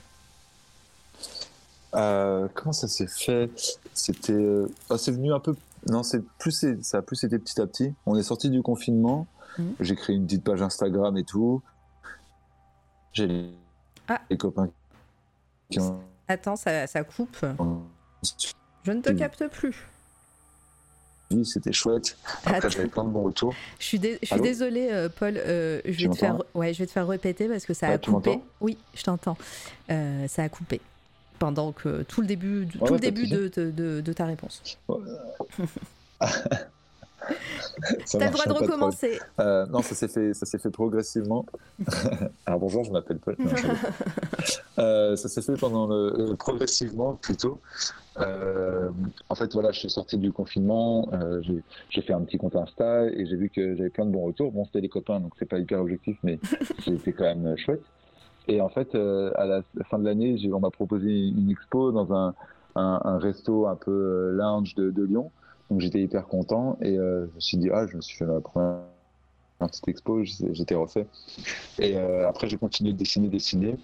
Euh, 1.95 2.49
comment 2.55 2.72
ça 2.72 2.89
s'est 2.89 3.07
fait? 3.07 3.51
C'était, 3.95 4.32
euh, 4.32 4.66
ah, 4.91 4.99
c'est 4.99 5.12
venu 5.12 5.32
un 5.32 5.41
peu. 5.41 5.55
Non, 5.87 6.03
c'est 6.03 6.22
plus, 6.39 6.64
ça 6.83 6.99
a 6.99 7.03
plus 7.03 7.22
été 7.24 7.39
petit 7.39 7.61
à 7.61 7.66
petit. 7.66 7.95
On 8.07 8.16
est 8.16 8.22
sorti 8.22 8.51
du 8.51 8.62
confinement. 8.62 9.26
Mhm. 9.59 9.74
J'ai 9.81 9.95
créé 9.97 10.16
une 10.16 10.24
petite 10.26 10.45
page 10.45 10.62
Instagram 10.62 11.16
et 11.16 11.24
tout. 11.24 11.62
J'ai 13.12 13.26
les, 13.26 13.51
Ah. 14.09 14.20
les 14.31 14.37
copains 14.37 14.68
qui 15.70 15.81
ont. 15.81 16.01
Attends 16.29 16.57
ça, 16.57 16.87
ça 16.87 17.03
coupe. 17.05 17.45
Je 18.85 18.93
ne 18.93 19.01
te 19.01 19.11
capte 19.11 19.47
plus. 19.49 19.87
suivi, 21.31 21.45
C'était 21.47 21.72
chouette. 21.72 22.16
Après, 22.45 22.70
j'avais 22.70 22.89
plein 22.89 23.05
de 23.05 23.11
bons 23.11 23.22
retours. 23.24 23.55
Je 23.79 23.85
suis, 23.85 23.99
dé- 23.99 24.18
je 24.22 24.26
suis 24.26 24.35
Allô 24.35 24.45
désolée, 24.45 24.89
euh, 24.91 25.09
Paul. 25.09 25.35
euh, 25.37 25.81
je, 25.85 26.07
vais 26.07 26.12
te 26.12 26.18
faire, 26.18 26.43
ouais, 26.55 26.72
je 26.74 26.79
vais 26.81 26.87
te 26.87 26.93
faire 26.93 27.07
répéter 27.07 27.49
parce 27.49 27.66
que 27.66 27.74
ça 27.74 27.89
a 27.89 27.99
coupé. 27.99 28.41
Oui, 28.61 28.79
je 28.95 29.03
t'entends. 29.03 29.37
Euh, 29.91 30.26
ça 30.29 30.43
a 30.45 30.49
coupé 30.49 30.81
pendant 31.39 31.72
que 31.72 32.03
tout 32.03 32.20
le 32.20 32.26
début, 32.26 32.66
tout 32.66 32.78
Ouais, 32.80 32.89
le 32.89 32.95
ouais, 32.95 33.01
début 33.01 33.26
de, 33.28 33.49
de- 33.49 33.70
de- 33.70 34.01
de 34.01 34.12
ta 34.12 34.26
réponse. 34.26 34.62
Ça 38.07 38.18
T'as 38.18 38.26
le 38.28 38.32
droit 38.32 38.47
de 38.47 38.53
recommencer. 38.53 39.18
Euh, 39.39 39.66
non, 39.66 39.82
ça 39.82 39.95
s'est 39.95 40.09
fait, 40.09 40.32
ça 40.32 40.47
s'est 40.47 40.57
fait 40.59 40.70
progressivement. 40.70 41.45
Alors 42.47 42.59
bonjour, 42.61 42.84
je 42.84 42.91
m'appelle 42.93 43.18
Paul. 43.18 43.36
Non, 43.39 43.51
je 43.51 43.55
rigole. 43.57 43.76
Euh, 44.78 45.16
ça 45.16 45.28
s'est 45.28 45.43
fait 45.43 45.57
pendant 45.57 45.89
le 45.89 46.30
euh, 46.30 46.36
progressivement 46.36 47.14
plutôt. 47.14 47.59
En 48.16 49.34
fait, 49.34 49.53
voilà, 49.53 49.72
je 49.72 49.80
suis 49.80 49.91
sorti 49.91 50.16
du 50.18 50.30
confinement, 50.30 51.11
j'ai- 51.43 52.03
fait 52.03 52.12
un 52.12 52.20
petit 52.20 52.39
compte 52.39 52.55
Insta 52.55 53.07
et 53.07 53.26
j'ai 53.26 53.34
vu 53.34 53.51
que 53.51 53.74
j'avais 53.74 53.91
plein 53.91 54.07
de 54.07 54.12
bons 54.12 54.24
retours. 54.26 54.53
Bon, 54.53 54.64
c'était 54.66 54.80
les 54.80 54.89
copains, 54.89 55.18
donc 55.18 55.32
c'est 55.36 55.47
pas 55.49 55.59
hyper 55.59 55.80
objectif, 55.80 56.16
mais 56.22 56.39
c'était 56.84 57.12
quand 57.12 57.24
même 57.24 57.57
chouette. 57.59 57.82
Et 58.49 58.62
en 58.62 58.70
fait, 58.70 58.94
euh, 58.94 59.30
à 59.36 59.44
la 59.46 59.62
fin 59.84 59.99
de 59.99 60.05
l'année, 60.05 60.36
on 60.53 60.61
m'a 60.61 60.70
proposé 60.70 61.28
une 61.28 61.51
expo 61.51 61.92
dans 61.92 62.12
un, 62.14 62.34
un, 62.74 63.18
resto 63.18 63.66
un 63.66 63.76
peu 63.76 63.90
euh, 63.90 64.32
lounge 64.32 64.74
de, 64.74 65.03
Lyon. 65.03 65.30
Donc 65.70 65.80
j'étais 65.80 66.01
hyper 66.01 66.26
content 66.26 66.78
et 66.80 66.99
euh, 66.99 67.26
je 67.26 67.34
me 67.34 67.40
suis 67.40 67.59
dit, 67.59 67.68
ah, 67.70 67.86
je 67.86 67.96
me 67.96 68.01
suis 68.01 68.16
fait 68.16 68.24
ma 68.24 68.40
première 68.40 68.80
petite 69.61 69.86
expo, 69.88 70.24
j'étais 70.24 70.74
refait. 70.74 71.07
Et 71.78 71.99
après, 71.99 72.49
j'ai 72.49 72.57
continué 72.57 72.92
de 72.92 72.96
dessiner, 72.96 73.28
dessiner. 73.28 73.76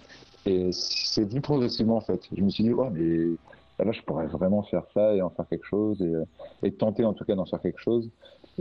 Et 0.47 0.71
c'est 0.71 1.25
venu 1.25 1.41
progressivement 1.41 1.97
en 1.97 2.01
fait. 2.01 2.21
Je 2.35 2.41
me 2.41 2.49
suis 2.49 2.63
dit, 2.63 2.73
ouais, 2.73 2.89
mais 2.91 3.85
là, 3.85 3.91
je 3.91 4.01
pourrais 4.01 4.25
vraiment 4.25 4.63
faire 4.63 4.83
ça 4.95 5.13
et 5.13 5.21
en 5.21 5.29
faire 5.29 5.47
quelque 5.47 5.65
chose 5.65 6.03
et 6.63 6.71
tenter 6.71 7.05
en 7.05 7.13
tout 7.13 7.25
cas 7.25 7.35
d'en 7.35 7.45
faire 7.45 7.61
quelque 7.61 7.81
chose. 7.81 8.09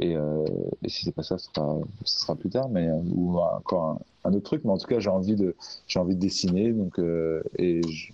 Et, 0.00 0.16
euh, 0.16 0.44
et 0.82 0.88
si 0.88 1.04
c'est 1.04 1.14
pas 1.14 1.22
ça, 1.22 1.38
ce 1.38 1.46
sera, 1.54 1.78
ce 2.04 2.20
sera 2.20 2.34
plus 2.34 2.50
tard, 2.50 2.68
mais 2.68 2.88
euh, 2.88 3.00
ou 3.14 3.38
encore 3.38 4.00
un, 4.24 4.32
autre 4.32 4.44
truc. 4.44 4.62
Mais 4.64 4.72
en 4.72 4.78
tout 4.78 4.86
cas, 4.86 4.98
j'ai 4.98 5.10
envie 5.10 5.36
de, 5.36 5.54
j'ai 5.86 5.98
envie 5.98 6.16
de 6.16 6.20
dessiner. 6.20 6.72
Donc, 6.72 6.98
euh, 6.98 7.42
et 7.58 7.80
je, 7.88 8.12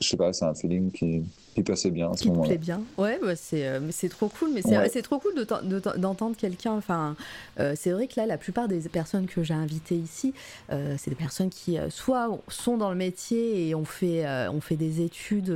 je 0.00 0.08
sais 0.08 0.16
pas, 0.16 0.32
c'est 0.32 0.44
un 0.44 0.54
feeling 0.54 0.90
qui, 0.90 1.24
qui 1.54 1.62
passait 1.62 1.90
bien 1.90 2.10
à 2.10 2.16
ce 2.16 2.28
moment-là. 2.28 2.48
plaît 2.48 2.58
bien. 2.58 2.80
Ouais, 2.98 3.18
bah, 3.22 3.36
c'est 3.36 3.66
euh, 3.66 3.80
c'est 3.90 4.08
trop 4.08 4.28
cool. 4.28 4.50
Mais 4.54 4.62
c'est 4.62 4.76
Ouais. 4.78 4.88
c'est 4.88 5.02
trop 5.02 5.18
cool 5.18 5.34
de 5.34 5.44
t'en- 5.44 5.62
de 5.62 5.78
t'en- 5.78 5.96
d'entendre 5.98 6.36
quelqu'un. 6.36 6.72
Enfin, 6.72 7.14
euh, 7.60 7.74
c'est 7.76 7.90
vrai 7.92 8.06
que 8.06 8.14
là, 8.18 8.26
la 8.26 8.38
plupart 8.38 8.68
des 8.68 8.80
personnes 8.88 9.26
que 9.26 9.42
j'ai 9.42 9.54
invitées 9.54 9.96
ici, 9.96 10.32
euh, 10.70 10.94
c'est 10.98 11.10
des 11.10 11.16
personnes 11.16 11.50
qui 11.50 11.78
euh, 11.78 11.90
soit 11.90 12.28
sont 12.48 12.76
dans 12.76 12.90
le 12.90 12.96
métier 12.96 13.68
et 13.68 13.74
ont 13.74 13.84
fait 13.84 14.26
ont 14.48 14.60
fait 14.60 14.76
des 14.76 15.00
études, 15.02 15.54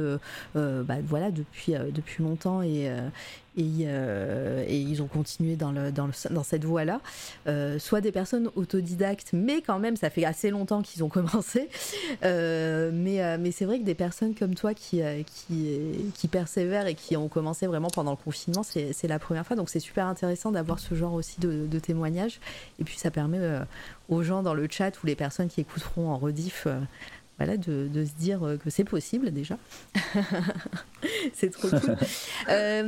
bah, 0.55 0.97
voilà, 1.07 1.31
depuis 1.31 1.73
depuis 1.95 2.23
longtemps 2.23 2.63
et 2.63 2.91
et, 3.59 3.85
euh, 3.87 4.63
et 4.69 4.77
ils 4.79 5.01
ont 5.01 5.07
continué 5.07 5.57
dans, 5.57 5.73
le, 5.73 5.91
dans, 5.91 6.07
le- 6.07 6.35
dans 6.35 6.43
cette 6.43 6.67
voie-là. 6.67 7.01
Euh, 7.47 7.79
soit 7.79 8.03
des 8.03 8.13
personnes 8.13 8.51
autodidactes, 8.55 9.31
mais 9.33 9.63
quand 9.63 9.79
même, 9.79 9.97
ça 9.97 10.11
fait 10.11 10.27
assez 10.27 10.51
longtemps 10.51 10.83
qu'ils 10.83 11.03
ont 11.03 11.09
commencé. 11.41 11.71
Euh, 12.23 12.91
mais 12.93 13.39
mais 13.39 13.51
c'est 13.53 13.65
vrai 13.65 13.79
que 13.79 13.85
des 13.85 13.95
personnes 13.95 14.35
comme 14.35 14.55
toi 14.55 14.75
qui, 14.75 15.01
qui, 15.25 15.79
qui 16.15 16.29
persévèrent 16.29 16.87
et 16.87 16.95
qui 16.95 17.17
ont 17.17 17.29
commencé 17.29 17.67
vraiment 17.67 17.89
pendant 17.91 18.11
le 18.13 18.17
confinement, 18.17 18.63
c'est 18.63 18.95
la 19.09 19.19
première 19.19 19.47
fois. 19.47 19.57
Donc 19.57 19.71
c'est 19.71 19.81
super 19.81 20.07
intéressant 20.07 20.51
d'avoir 20.53 20.79
ce 20.79 20.95
genre 20.95 21.13
aussi 21.15 21.41
de, 21.41 21.67
de 21.67 21.79
témoignages. 21.79 22.41
Et 22.81 22.85
puis 22.85 22.97
ça 22.97 23.11
permet 23.11 23.39
euh, 23.41 23.61
aux 24.09 24.23
gens 24.23 24.43
dans 24.43 24.55
le 24.55 24.67
chat 24.71 25.03
ou 25.03 25.07
les 25.07 25.15
personnes 25.17 25.49
qui 25.49 25.61
écouteront 25.61 26.09
en 26.11 26.19
rediff. 26.19 26.65
euh, 26.67 26.79
voilà, 27.39 27.59
de, 27.59 27.87
de 27.93 28.05
se 28.07 28.13
dire 28.13 28.43
euh, 28.47 28.57
que 28.57 28.71
c'est 28.71 28.85
possible 28.85 29.31
déjà. 29.31 29.59
c'est 31.35 31.51
trop 31.51 31.69
cool. 31.69 31.97
Ah, 32.49 32.83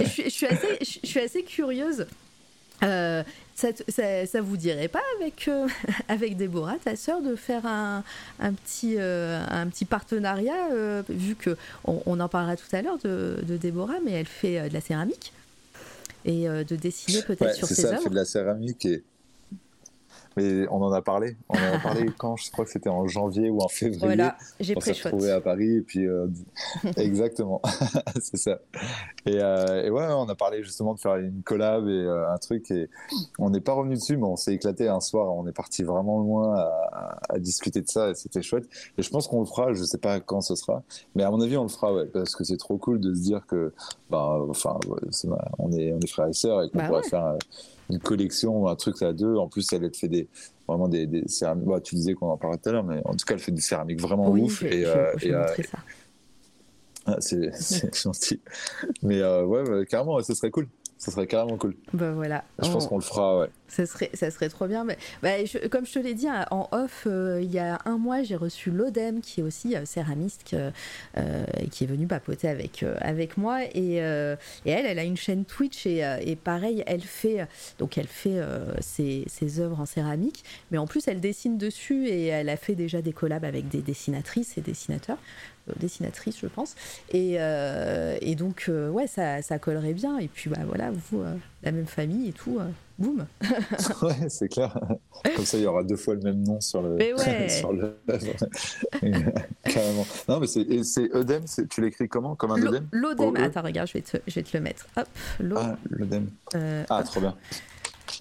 je, 0.00 0.04
suis- 0.04 0.24
je 0.24 0.28
suis 0.28 0.46
assez, 0.46 0.78
je 0.80 1.06
suis 1.06 1.20
assez 1.20 1.42
curieuse. 1.42 2.06
Euh, 2.82 3.22
ça, 3.56 3.68
ça, 3.88 4.26
ça 4.26 4.40
vous 4.40 4.56
dirait 4.56 4.86
pas 4.88 5.02
avec, 5.18 5.48
euh, 5.48 5.66
avec 6.08 6.36
Déborah, 6.36 6.76
ta 6.84 6.94
sœur, 6.94 7.22
de 7.22 7.34
faire 7.34 7.66
un, 7.66 8.04
un, 8.38 8.52
petit, 8.52 8.96
euh, 8.98 9.42
un 9.48 9.66
petit 9.68 9.84
partenariat, 9.86 10.68
euh, 10.72 11.02
vu 11.08 11.34
que 11.34 11.56
on, 11.84 12.00
on 12.06 12.20
en 12.20 12.28
parlera 12.28 12.56
tout 12.56 12.68
à 12.72 12.82
l'heure 12.82 12.98
de, 12.98 13.38
de 13.42 13.56
Déborah, 13.56 13.98
mais 14.04 14.12
elle 14.12 14.26
fait 14.26 14.68
de 14.68 14.74
la 14.74 14.80
céramique 14.80 15.32
et 16.24 16.46
de 16.48 16.76
dessiner 16.76 17.22
peut-être 17.22 17.42
Ouais, 17.42 17.54
sur 17.54 17.66
c'est 17.68 17.74
ses 17.76 17.82
ça, 17.82 17.88
elle 17.88 17.94
œuvres. 17.94 18.04
fait 18.04 18.10
de 18.10 18.14
la 18.16 18.24
céramique 18.24 18.84
et. 18.86 19.02
Mais 20.36 20.66
on 20.70 20.82
en 20.82 20.92
a 20.92 21.00
parlé. 21.00 21.36
On 21.48 21.54
en 21.54 21.74
a 21.76 21.78
parlé 21.78 22.06
quand? 22.18 22.36
Je 22.36 22.50
crois 22.50 22.64
que 22.66 22.70
c'était 22.70 22.90
en 22.90 23.06
janvier 23.06 23.48
ou 23.48 23.60
en 23.60 23.68
février. 23.68 23.98
Voilà, 24.00 24.36
j'ai 24.60 24.76
on 24.76 24.80
s'est 24.80 24.92
retrouvés 24.92 25.30
à 25.30 25.40
Paris 25.40 25.76
et 25.76 25.80
puis 25.80 26.06
euh, 26.06 26.26
exactement, 26.96 27.62
c'est 28.20 28.36
ça. 28.36 28.58
Et, 29.24 29.38
euh, 29.40 29.84
et 29.84 29.90
ouais, 29.90 30.06
on 30.10 30.28
a 30.28 30.34
parlé 30.34 30.62
justement 30.62 30.94
de 30.94 31.00
faire 31.00 31.16
une 31.16 31.42
collab 31.42 31.88
et 31.88 31.90
euh, 31.90 32.30
un 32.30 32.36
truc 32.38 32.70
et 32.70 32.88
on 33.38 33.50
n'est 33.50 33.60
pas 33.60 33.72
revenu 33.72 33.94
dessus, 33.94 34.16
mais 34.16 34.26
on 34.26 34.36
s'est 34.36 34.52
éclaté 34.54 34.88
un 34.88 35.00
soir. 35.00 35.32
On 35.34 35.46
est 35.46 35.52
parti 35.52 35.82
vraiment 35.82 36.20
loin 36.20 36.54
à, 36.54 36.60
à- 36.92 37.18
à 37.34 37.38
discuter 37.38 37.80
de 37.80 37.88
ça 37.88 38.10
et 38.10 38.14
c'était 38.14 38.42
chouette. 38.42 38.68
Et 38.98 39.02
je 39.02 39.10
pense 39.10 39.28
qu'on 39.28 39.40
le 39.40 39.46
fera. 39.46 39.72
Je 39.72 39.84
sais 39.84 39.98
pas 39.98 40.20
quand 40.20 40.42
ce 40.42 40.54
sera, 40.54 40.82
mais 41.14 41.22
à 41.22 41.30
mon 41.30 41.40
avis, 41.40 41.56
on 41.56 41.62
le 41.62 41.68
fera, 41.68 41.92
ouais, 41.94 42.06
parce 42.06 42.36
que 42.36 42.44
c'est 42.44 42.56
trop 42.58 42.76
cool 42.76 43.00
de 43.00 43.14
se 43.14 43.20
dire 43.22 43.46
que, 43.46 43.72
bah, 44.10 44.38
enfin, 44.48 44.78
ma- 45.24 45.38
on 45.58 45.72
est 45.72 45.92
on 45.92 45.98
est 46.00 46.06
frères 46.08 46.28
et 46.28 46.32
sœurs 46.34 46.62
et 46.62 46.68
qu'on 46.70 46.78
Bah 46.78 46.86
pourrait 46.88 47.02
ouais. 47.02 47.08
faire 47.08 47.36
une 47.90 47.98
collection, 48.00 48.68
un 48.68 48.76
truc 48.76 49.00
à 49.02 49.12
deux. 49.12 49.36
En 49.36 49.48
plus, 49.48 49.72
elle 49.72 49.84
elle 49.84 49.94
fait 49.94 50.08
des 50.08 50.28
vraiment 50.68 50.88
des, 50.88 51.06
des 51.06 51.26
céramiques. 51.28 51.66
Bah, 51.66 51.80
tu 51.80 51.94
disais 51.94 52.14
qu'on 52.14 52.30
en 52.30 52.36
parlait 52.36 52.58
tout 52.58 52.68
à 52.68 52.72
l'heure, 52.72 52.84
mais 52.84 53.00
en 53.04 53.12
tout 53.12 53.24
cas, 53.26 53.34
elle 53.34 53.40
fait 53.40 53.52
des 53.52 53.60
céramiques 53.60 54.00
vraiment 54.00 54.30
Oui, 54.30 54.42
ouf 54.42 54.62
et, 54.62 54.82
je- 54.82 54.88
euh, 54.88 55.12
je 55.18 55.26
et, 55.26 55.32
euh, 55.32 55.44
ah, 57.06 57.16
c'est 57.20 57.52
c'est 57.60 57.94
gentil. 57.94 58.40
Mais 59.02 59.20
euh, 59.20 59.44
ouais, 59.44 59.86
carrément, 59.86 60.20
ce 60.22 60.34
serait 60.34 60.50
cool. 60.50 60.68
Ce 60.98 61.10
serait 61.10 61.26
carrément 61.26 61.58
cool. 61.58 61.74
Bah 61.92 62.12
voilà. 62.12 62.42
Je 62.62 62.70
pense 62.70 62.86
On- 62.86 62.88
qu'on 62.88 62.96
le 62.96 63.02
fera, 63.02 63.40
ouais. 63.40 63.48
Ça 63.68 63.84
serait, 63.84 64.10
ça 64.14 64.30
serait 64.30 64.48
trop 64.48 64.66
bien. 64.66 64.84
Mais, 64.84 64.96
bah, 65.22 65.44
je- 65.44 65.66
comme 65.68 65.84
je 65.84 65.92
te 65.92 65.98
l'ai 65.98 66.14
dit 66.14 66.26
hein, 66.26 66.46
en 66.50 66.68
off, 66.72 67.04
euh, 67.06 67.40
il 67.42 67.50
y 67.52 67.58
a 67.58 67.80
un 67.84 67.98
mois, 67.98 68.22
j'ai 68.22 68.36
reçu 68.36 68.70
l'ODEM, 68.70 69.20
qui 69.20 69.40
est 69.40 69.42
aussi 69.42 69.76
euh, 69.76 69.84
céramiste, 69.84 70.44
que- 70.50 70.70
euh, 71.18 71.44
et 71.60 71.68
qui 71.68 71.84
est 71.84 71.86
venue 71.86 72.06
papoter 72.06 72.48
avec, 72.48 72.82
euh, 72.82 72.96
avec 73.00 73.36
moi. 73.36 73.64
Et, 73.74 74.00
euh, 74.02 74.36
et 74.64 74.70
elle, 74.70 74.86
elle 74.86 74.98
a 74.98 75.04
une 75.04 75.16
chaîne 75.18 75.44
Twitch 75.44 75.84
et, 75.84 76.02
euh, 76.04 76.16
et 76.24 76.34
pareil, 76.34 76.82
elle 76.86 77.02
fait, 77.02 77.46
donc 77.78 77.98
elle 77.98 78.06
fait 78.08 78.38
euh, 78.38 78.72
ses, 78.80 79.24
ses 79.26 79.60
œuvres 79.60 79.80
en 79.80 79.86
céramique, 79.86 80.44
mais 80.70 80.78
en 80.78 80.86
plus, 80.86 81.06
elle 81.08 81.20
dessine 81.20 81.58
dessus 81.58 82.06
et 82.08 82.26
elle 82.28 82.48
a 82.48 82.56
fait 82.56 82.74
déjà 82.74 83.02
des 83.02 83.12
collabs 83.12 83.44
avec 83.44 83.68
des 83.68 83.82
dessinatrices 83.82 84.56
et 84.56 84.62
dessinateurs. 84.62 85.18
Dessinatrices 85.78 86.38
je 86.40 86.46
pense 86.46 86.74
et, 87.10 87.36
euh, 87.38 88.16
et 88.20 88.34
donc 88.34 88.66
euh, 88.68 88.88
ouais 88.90 89.06
ça, 89.06 89.42
ça 89.42 89.58
collerait 89.58 89.94
bien 89.94 90.18
et 90.18 90.28
puis 90.28 90.48
bah 90.50 90.60
voilà 90.66 90.90
vous 90.90 91.20
euh, 91.22 91.34
la 91.62 91.72
même 91.72 91.86
famille 91.86 92.28
et 92.28 92.32
tout 92.32 92.60
boum 92.98 93.26
ouais, 94.02 94.28
c'est 94.28 94.48
clair. 94.48 94.78
Comme 95.34 95.44
ça, 95.44 95.58
il 95.58 95.64
y 95.64 95.66
aura 95.66 95.82
deux 95.82 95.96
fois 95.96 96.14
le 96.14 96.20
même 96.20 96.42
nom 96.42 96.60
sur 96.62 96.80
le. 96.80 96.94
Mais 96.96 97.12
ouais. 97.12 97.48
sur 97.50 97.72
le. 97.72 97.94
carrément. 99.64 100.06
Non, 100.28 100.40
mais 100.40 100.46
c'est 100.46 101.14
Odem. 101.14 101.44
Tu 101.68 101.80
l'écris 101.82 102.08
comment 102.08 102.34
Comme 102.36 102.52
un 102.52 102.62
Odem 102.62 102.86
Oh, 102.94 103.06
euh. 103.36 103.44
attends, 103.44 103.62
regarde, 103.62 103.88
je 103.88 103.94
vais 103.94 104.02
te, 104.02 104.16
je 104.26 104.34
vais 104.34 104.42
te 104.42 104.56
le 104.56 104.62
mettre. 104.62 104.86
Hop, 104.96 105.06
Ah, 105.56 105.76
l'Odem. 105.90 106.30
euh, 106.54 106.84
Ah, 106.88 107.00
hop, 107.00 107.04
trop 107.06 107.20
bien. 107.20 107.34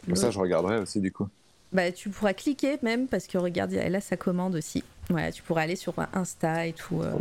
Comme 0.05 0.15
ça, 0.15 0.31
je 0.31 0.39
regarderai 0.39 0.79
aussi 0.79 0.99
du 0.99 1.11
coup. 1.11 1.27
bah, 1.71 1.91
tu 1.91 2.09
pourras 2.09 2.33
cliquer 2.33 2.77
même 2.81 3.07
parce 3.07 3.27
que 3.27 3.37
regarde, 3.37 3.73
elle 3.73 3.95
a 3.95 4.01
sa 4.01 4.17
commande 4.17 4.55
aussi. 4.55 4.83
Voilà, 5.09 5.31
tu 5.31 5.43
pourras 5.43 5.61
aller 5.61 5.75
sur 5.75 5.93
Insta 6.13 6.65
et 6.67 6.73
tout. 6.73 7.01
euh, 7.01 7.13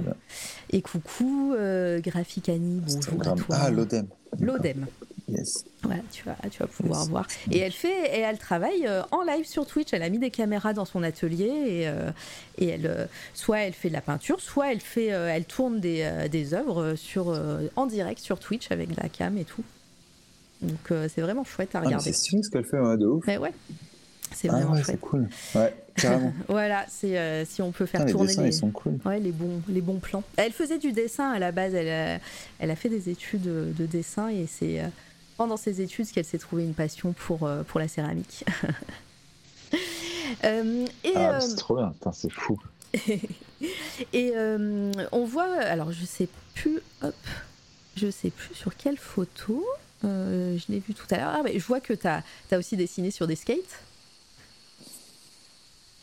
et 0.71 0.81
coucou, 0.83 1.53
euh, 1.55 2.01
Graphicani, 2.01 2.81
bonjour 2.87 3.21
à 3.21 3.35
toi. 3.35 3.57
Ah, 3.61 3.71
l'Odem. 3.71 4.07
L'odème. 4.41 4.87
Yes. 5.29 5.65
Voilà, 5.83 6.03
tu 6.11 6.25
vas, 6.25 6.37
tu 6.51 6.59
vas 6.59 6.67
pouvoir 6.67 7.01
Yes. 7.01 7.09
voir. 7.09 7.27
Et 7.51 7.59
elle 7.59 7.73
fait, 7.73 8.17
et 8.17 8.21
elle 8.21 8.39
travaille 8.39 8.87
euh, 8.87 9.03
en 9.11 9.23
live 9.23 9.45
sur 9.47 9.67
Twitch. 9.67 9.93
Elle 9.93 10.03
a 10.03 10.09
mis 10.11 10.19
des 10.19 10.31
caméras 10.31 10.73
dans 10.73 10.85
son 10.85 11.03
atelier 11.03 11.45
et, 11.47 11.89
euh, 11.89 12.11
et 12.59 12.69
elle, 12.69 12.87
euh, 12.87 13.07
soit 13.35 13.61
elle 13.61 13.73
fait 13.75 13.89
de 13.89 13.95
la 13.95 14.01
peinture, 14.01 14.41
soit 14.41 14.73
elle 14.73 14.81
fait, 14.81 15.13
euh, 15.13 15.29
elle 15.29 15.45
tourne 15.45 15.81
des, 15.81 16.03
euh, 16.03 16.29
des 16.29 16.53
œuvres 16.55 16.95
sur, 16.95 17.31
euh, 17.31 17.69
en 17.77 17.87
direct 17.87 18.21
sur 18.21 18.39
Twitch 18.39 18.71
avec 18.71 18.91
de 18.95 19.01
la 19.03 19.09
cam 19.09 19.37
et 19.39 19.45
tout. 19.45 19.65
Donc 20.63 20.91
euh, 20.91 21.09
c'est 21.15 21.21
vraiment 21.21 21.45
chouette 21.45 21.75
à 21.75 21.79
Ah, 21.79 21.85
regarder. 21.87 22.05
c'est 22.05 22.13
stylé 22.13 22.43
ce 22.43 22.51
qu'elle 22.51 22.65
fait, 22.65 22.79
ouais, 22.79 22.97
de 22.97 23.07
ouf. 23.07 23.25
Mais 23.27 23.37
ouais, 23.39 23.53
c'est 24.35 24.49
Ah 24.49 24.53
vraiment 24.57 24.73
ouais, 24.73 24.83
c'est 24.85 25.01
cool. 25.01 25.29
Ouais. 25.55 25.75
Voilà, 26.49 26.85
c'est 26.89 27.17
euh, 27.19 27.45
si 27.45 27.63
on 27.63 27.71
peut 27.71 27.87
faire 27.87 28.01
Putain, 28.01 28.07
les 28.07 28.13
tourner 28.13 28.27
dessins, 28.29 28.43
les, 28.43 28.49
ils 28.49 28.53
sont 28.53 28.71
cool. 28.71 28.99
ouais, 29.05 29.21
les 29.21 29.31
bons, 29.31 29.63
les 29.69 29.81
bons 29.81 30.01
plans. 30.01 30.25
Elle 30.37 30.53
faisait 30.53 30.79
du 30.79 30.91
dessin 30.93 31.31
à 31.31 31.39
la 31.39 31.53
base. 31.53 31.73
Elle 31.75 31.89
a, 31.89 32.21
elle 32.59 32.71
a 32.73 32.77
fait 32.77 32.89
des 32.89 33.09
études 33.11 33.43
de 33.43 33.87
dessin 33.87 34.29
et 34.29 34.47
c'est 34.49 34.81
euh, 34.81 34.87
pendant 35.37 35.57
ses 35.57 35.81
études 35.81 36.11
qu'elle 36.11 36.25
s'est 36.25 36.39
trouvé 36.39 36.65
une 36.65 36.75
passion 36.75 37.13
pour 37.13 37.45
euh, 37.47 37.63
pour 37.63 37.79
la 37.81 37.89
céramique. 37.89 38.45
Euh, 40.45 40.87
et 41.05 41.13
Ah, 41.17 41.35
euh, 41.37 41.41
c'est 41.41 41.57
trop 41.57 41.77
bien. 41.77 41.93
C'est 42.13 42.31
fou. 42.33 42.59
et 44.13 44.33
euh, 44.35 44.91
on 45.13 45.25
voit, 45.25 45.53
alors 45.61 45.93
je 45.93 46.05
sais 46.05 46.29
plus, 46.55 46.81
hop, 47.03 47.15
je 47.97 48.11
sais 48.11 48.31
plus 48.31 48.55
sur 48.55 48.77
quelle 48.77 48.97
photo. 48.97 49.65
euh, 50.05 50.57
je 50.59 50.73
l'ai 50.73 50.81
vu 50.81 50.95
tout 50.95 51.07
à 51.11 51.17
l'heure. 51.19 51.31
Ah, 51.35 51.41
mais 51.45 51.59
je 51.59 51.65
vois 51.67 51.81
que 51.81 51.93
tu 51.93 52.07
as, 52.07 52.23
aussi 52.59 52.77
dessiné 52.77 53.11
sur 53.11 53.27
des 53.27 53.37
skates. 53.37 53.59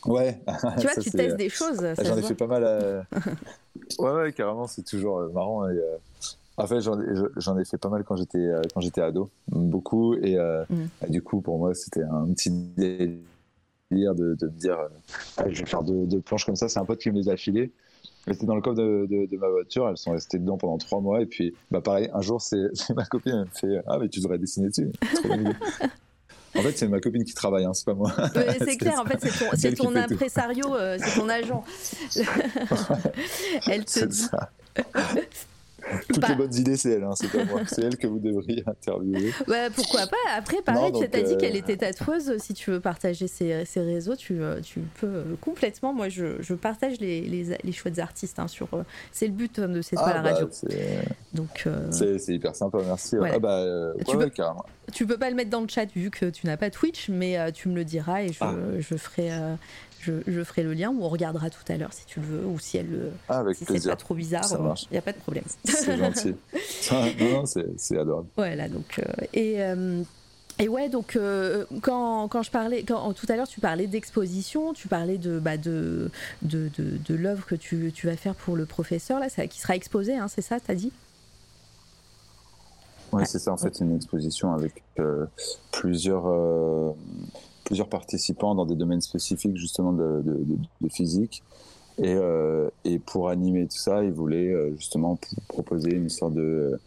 Ouais. 0.06 0.40
Tu 0.46 0.52
vois, 0.82 0.92
Ça, 0.94 1.00
tu 1.00 1.10
testes 1.10 1.36
des 1.36 1.48
choses. 1.48 1.84
Ah, 1.84 1.94
J'en 2.02 2.16
ai 2.16 2.22
fait 2.22 2.34
pas 2.34 2.46
mal. 2.46 2.64
euh, 2.64 3.02
ouais, 3.98 4.10
ouais, 4.12 4.32
carrément, 4.32 4.66
c'est 4.66 4.82
toujours 4.84 5.18
euh, 5.20 5.28
marrant. 5.30 5.68
et, 5.68 5.72
euh, 5.76 5.96
En 6.56 6.66
fait, 6.66 6.80
j'en 6.80 7.58
ai, 7.58 7.64
fait 7.64 7.78
pas 7.78 7.88
mal 7.88 8.04
quand 8.04 8.16
j'étais 8.16 8.38
euh, 8.38 8.62
quand 8.74 8.80
j'étais 8.80 9.00
ado, 9.00 9.30
beaucoup. 9.48 10.14
Et, 10.14 10.36
euh, 10.38 10.64
Mm. 10.70 10.84
et 11.06 11.10
du 11.10 11.22
coup, 11.22 11.40
pour 11.40 11.58
moi, 11.58 11.74
c'était 11.74 12.02
un 12.02 12.26
petit 12.34 12.50
délire 12.50 14.14
de, 14.14 14.34
de 14.34 14.46
me 14.46 14.58
dire, 14.58 14.78
euh, 14.78 14.88
Ah, 15.36 15.44
je 15.48 15.60
vais 15.60 15.66
faire 15.66 15.82
deux, 15.82 16.06
deux 16.06 16.20
planches 16.20 16.44
comme 16.46 16.56
ça. 16.56 16.68
C'est 16.68 16.78
un 16.80 16.84
pote 16.84 16.98
qui 17.00 17.10
me 17.10 17.16
les 17.18 17.28
a 17.28 17.36
filées. 17.36 17.70
Elles 18.26 18.34
étaient 18.34 18.46
dans 18.46 18.54
le 18.56 18.60
coffre 18.62 18.76
de, 18.76 19.06
de- 19.08 19.26
de 19.26 19.36
ma 19.36 19.48
voiture. 19.48 19.88
Elles 19.88 19.96
sont 19.96 20.12
restées 20.12 20.38
dedans 20.38 20.56
pendant 20.56 20.78
trois 20.78 21.00
mois. 21.00 21.20
Et 21.22 21.26
puis, 21.26 21.54
bah 21.70 21.80
pareil, 21.80 22.08
un 22.12 22.20
jour, 22.22 22.40
c'est 22.40 22.68
c'est 22.74 22.94
ma 22.96 23.04
copine. 23.04 23.32
Elle 23.32 23.68
me 23.68 23.76
fait, 23.78 23.82
ah 23.86 23.98
mais 24.00 24.08
tu 24.08 24.20
devrais 24.20 24.38
dessiner 24.38 24.68
dessus. 24.68 24.90
En 26.54 26.62
fait, 26.62 26.76
c'est 26.76 26.88
ma 26.88 27.00
copine 27.00 27.24
qui 27.24 27.34
travaille, 27.34 27.64
hein, 27.64 27.72
c'est 27.74 27.86
pas 27.86 27.94
moi. 27.94 28.12
Ouais, 28.34 28.58
c'est 28.64 28.76
clair, 28.76 29.00
en 29.00 29.06
fait, 29.06 29.18
c'est 29.54 29.74
ton, 29.74 29.84
ton 29.86 29.96
impresario, 29.96 30.74
euh, 30.74 30.98
c'est 31.02 31.18
ton 31.18 31.28
agent. 31.28 31.64
Elle 33.66 33.84
te 33.84 34.04
dit. 34.04 34.16
ça. 34.16 34.50
Toutes 36.08 36.20
Bah. 36.20 36.28
les 36.30 36.34
bonnes 36.36 36.54
idées, 36.54 36.76
c'est 36.76 36.90
elle, 36.92 37.04
hein, 37.04 37.14
c'est 37.14 37.30
pas 37.30 37.44
moi. 37.44 37.60
C'est 37.66 37.82
elle 37.82 37.96
que 37.96 38.06
vous 38.06 38.18
devriez 38.18 38.62
interviewer. 38.66 39.32
Ouais, 39.48 39.68
pourquoi 39.74 40.06
pas 40.06 40.16
Après, 40.36 40.62
pareil, 40.62 40.92
tu 40.92 41.04
as 41.04 41.22
dit 41.22 41.34
euh, 41.34 41.36
qu'elle 41.36 41.56
était 41.56 41.76
tatoueuse. 41.76 42.36
Si 42.38 42.54
tu 42.54 42.70
veux 42.70 42.80
partager 42.80 43.26
ses, 43.28 43.64
ses 43.64 43.80
réseaux, 43.80 44.16
tu, 44.16 44.40
euh, 44.40 44.60
tu 44.60 44.80
peux 45.00 45.06
euh, 45.06 45.24
complètement. 45.40 45.92
Moi, 45.92 46.08
je, 46.08 46.40
je 46.40 46.54
partage 46.54 46.98
les, 47.00 47.20
les, 47.22 47.56
les 47.62 47.72
chouettes 47.72 47.98
artistes. 47.98 48.38
hein, 48.38 48.48
sur, 48.48 48.68
c'est 49.12 49.26
le 49.26 49.32
but 49.32 49.58
euh, 49.58 49.66
de 49.66 49.82
C'est 49.82 49.96
toi 49.96 50.12
Ah, 50.14 50.22
bah, 50.22 50.32
radio. 50.32 50.48
c'est 50.50 51.04
Donc, 51.34 51.64
euh, 51.66 51.88
c'est- 51.90 52.32
hyper 52.34 52.54
sympa, 52.54 52.78
merci. 52.86 53.16
Voilà. 53.16 53.34
Ah 53.36 53.38
bah, 53.38 53.58
euh, 53.58 53.92
Tu 54.06 54.16
ouais, 54.16 54.30
peux 55.06 55.18
pas 55.18 55.30
le 55.30 55.36
mettre 55.36 55.50
dans 55.50 55.60
le 55.60 55.68
chat 55.68 55.86
vu 55.94 56.10
que 56.10 56.26
tu 56.26 56.46
n'as 56.46 56.56
pas 56.56 56.70
Twitch, 56.70 57.08
mais 57.08 57.52
tu 57.52 57.68
me 57.68 57.74
le 57.74 57.84
diras 57.84 58.22
et 58.22 58.28
je, 58.32 58.38
Ah. 58.40 58.54
je, 58.78 58.96
ferai, 58.96 59.30
je, 60.02 60.12
je 60.26 60.44
ferai 60.44 60.62
le 60.62 60.74
lien 60.74 60.90
ou 60.90 61.02
on 61.02 61.08
regardera 61.08 61.48
tout 61.48 61.64
à 61.68 61.76
l'heure 61.76 61.92
si 61.92 62.04
tu 62.04 62.20
le 62.20 62.26
veux 62.26 62.44
ou 62.46 62.58
si 62.58 62.76
elle 62.76 62.90
le. 62.90 63.10
Ah, 63.28 63.38
avec 63.38 63.56
Si 63.56 63.64
c'est 63.64 63.88
pas 63.88 63.96
trop 63.96 64.14
bizarre, 64.14 64.44
il 64.90 64.92
n'y 64.92 64.98
a 64.98 65.02
pas 65.02 65.12
de 65.12 65.18
problème. 65.18 65.44
C'est 65.64 65.96
gentil. 65.96 66.34
C'est 67.76 67.98
adorable. 67.98 68.28
Voilà, 68.36 68.68
donc. 68.68 68.98
euh, 68.98 69.24
et, 69.32 69.62
euh, 69.62 70.02
Et 70.58 70.68
ouais, 70.68 70.88
donc 70.88 71.16
euh, 71.16 71.64
quand, 71.80 72.28
quand 72.28 72.42
je 72.42 72.50
parlais, 72.50 72.82
quand, 72.82 73.12
tout 73.14 73.26
à 73.30 73.36
l'heure 73.36 73.48
tu 73.48 73.60
parlais 73.60 73.86
d'exposition, 73.86 74.74
tu 74.74 74.86
parlais 74.88 75.16
de, 75.18 75.38
bah, 75.38 75.56
de, 75.56 76.10
de, 76.42 76.68
de, 76.76 76.98
de 76.98 77.14
l'œuvre 77.14 77.46
que 77.46 77.54
tu, 77.54 77.90
tu 77.94 78.06
vas 78.08 78.16
faire 78.16 78.34
pour 78.34 78.54
le 78.56 78.66
professeur, 78.66 79.18
là, 79.20 79.28
ça, 79.30 79.46
qui 79.46 79.60
sera 79.60 79.74
exposée, 79.76 80.16
hein, 80.16 80.28
c'est 80.28 80.42
ça, 80.42 80.58
t'as 80.60 80.74
dit? 80.74 80.92
Ouais, 83.12 83.24
c'est 83.26 83.38
ça. 83.38 83.52
En 83.52 83.56
fait, 83.58 83.78
une 83.80 83.94
exposition 83.96 84.52
avec 84.54 84.82
euh, 84.98 85.26
plusieurs, 85.70 86.26
euh, 86.26 86.92
plusieurs 87.64 87.88
participants 87.88 88.54
dans 88.54 88.66
des 88.66 88.76
domaines 88.76 89.00
spécifiques, 89.00 89.56
justement, 89.56 89.92
de, 89.92 90.22
de, 90.24 90.88
physique. 90.88 91.42
Et, 91.98 92.14
euh, 92.14 92.68
et 92.84 92.98
pour 92.98 93.28
animer 93.28 93.66
tout 93.66 93.76
ça, 93.76 94.02
ils 94.02 94.12
voulaient 94.12 94.52
euh, 94.52 94.74
justement 94.76 95.18
proposer 95.48 95.90
une 95.90 96.08
sorte 96.08 96.34
de 96.34 96.78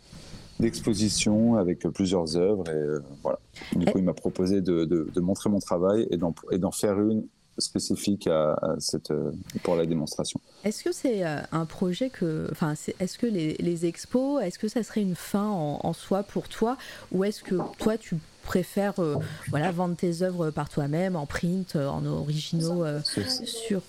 d'exposition 0.59 1.55
avec 1.55 1.79
plusieurs 1.79 2.37
œuvres. 2.37 2.63
Et 2.69 2.73
euh, 2.73 2.99
voilà. 3.21 3.39
Du 3.75 3.85
coup, 3.85 3.97
il 3.97 4.05
m'a 4.05 4.13
proposé 4.13 4.61
de, 4.61 4.85
de, 4.85 5.19
montrer 5.19 5.49
mon 5.49 5.59
travail 5.59 6.07
et 6.09 6.57
d'en 6.57 6.71
faire 6.71 6.99
une 7.01 7.25
spécifique 7.57 8.27
à, 8.27 8.75
cette, 8.79 9.11
euh, 9.11 9.31
pour 9.63 9.75
la 9.75 9.85
démonstration. 9.85 10.39
Est-ce 10.63 10.83
que 10.83 10.91
c'est 10.91 11.25
euh, 11.25 11.39
un 11.51 11.65
projet 11.65 12.09
que. 12.09 12.47
Enfin, 12.51 12.73
est-ce 12.99 13.17
que 13.17 13.27
les, 13.27 13.53
les 13.59 13.85
expos, 13.85 14.41
est-ce 14.43 14.59
que 14.59 14.67
ça 14.67 14.83
serait 14.83 15.01
une 15.01 15.15
fin 15.15 15.47
en, 15.47 15.79
en 15.81 15.93
soi 15.93 16.23
pour 16.23 16.49
toi? 16.49 16.77
Ou 17.11 17.23
est-ce 17.23 17.43
que 17.43 17.55
toi, 17.77 17.97
tu 17.97 18.17
préfères 18.45 18.99
euh, 18.99 19.17
voilà, 19.49 19.71
vendre 19.71 19.95
tes 19.97 20.21
œuvres 20.21 20.51
par 20.51 20.69
toi-même, 20.69 21.15
en 21.15 21.25
print, 21.25 21.75
euh, 21.75 21.87
en 21.87 22.05
originaux, 22.05 22.85
euh, 22.85 23.01
sur. 23.45 23.81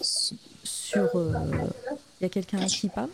sur 0.64 1.11
Il 2.20 2.22
y 2.22 2.26
a 2.26 2.28
quelqu'un 2.28 2.64
qui 2.66 2.88
parle? 2.88 3.11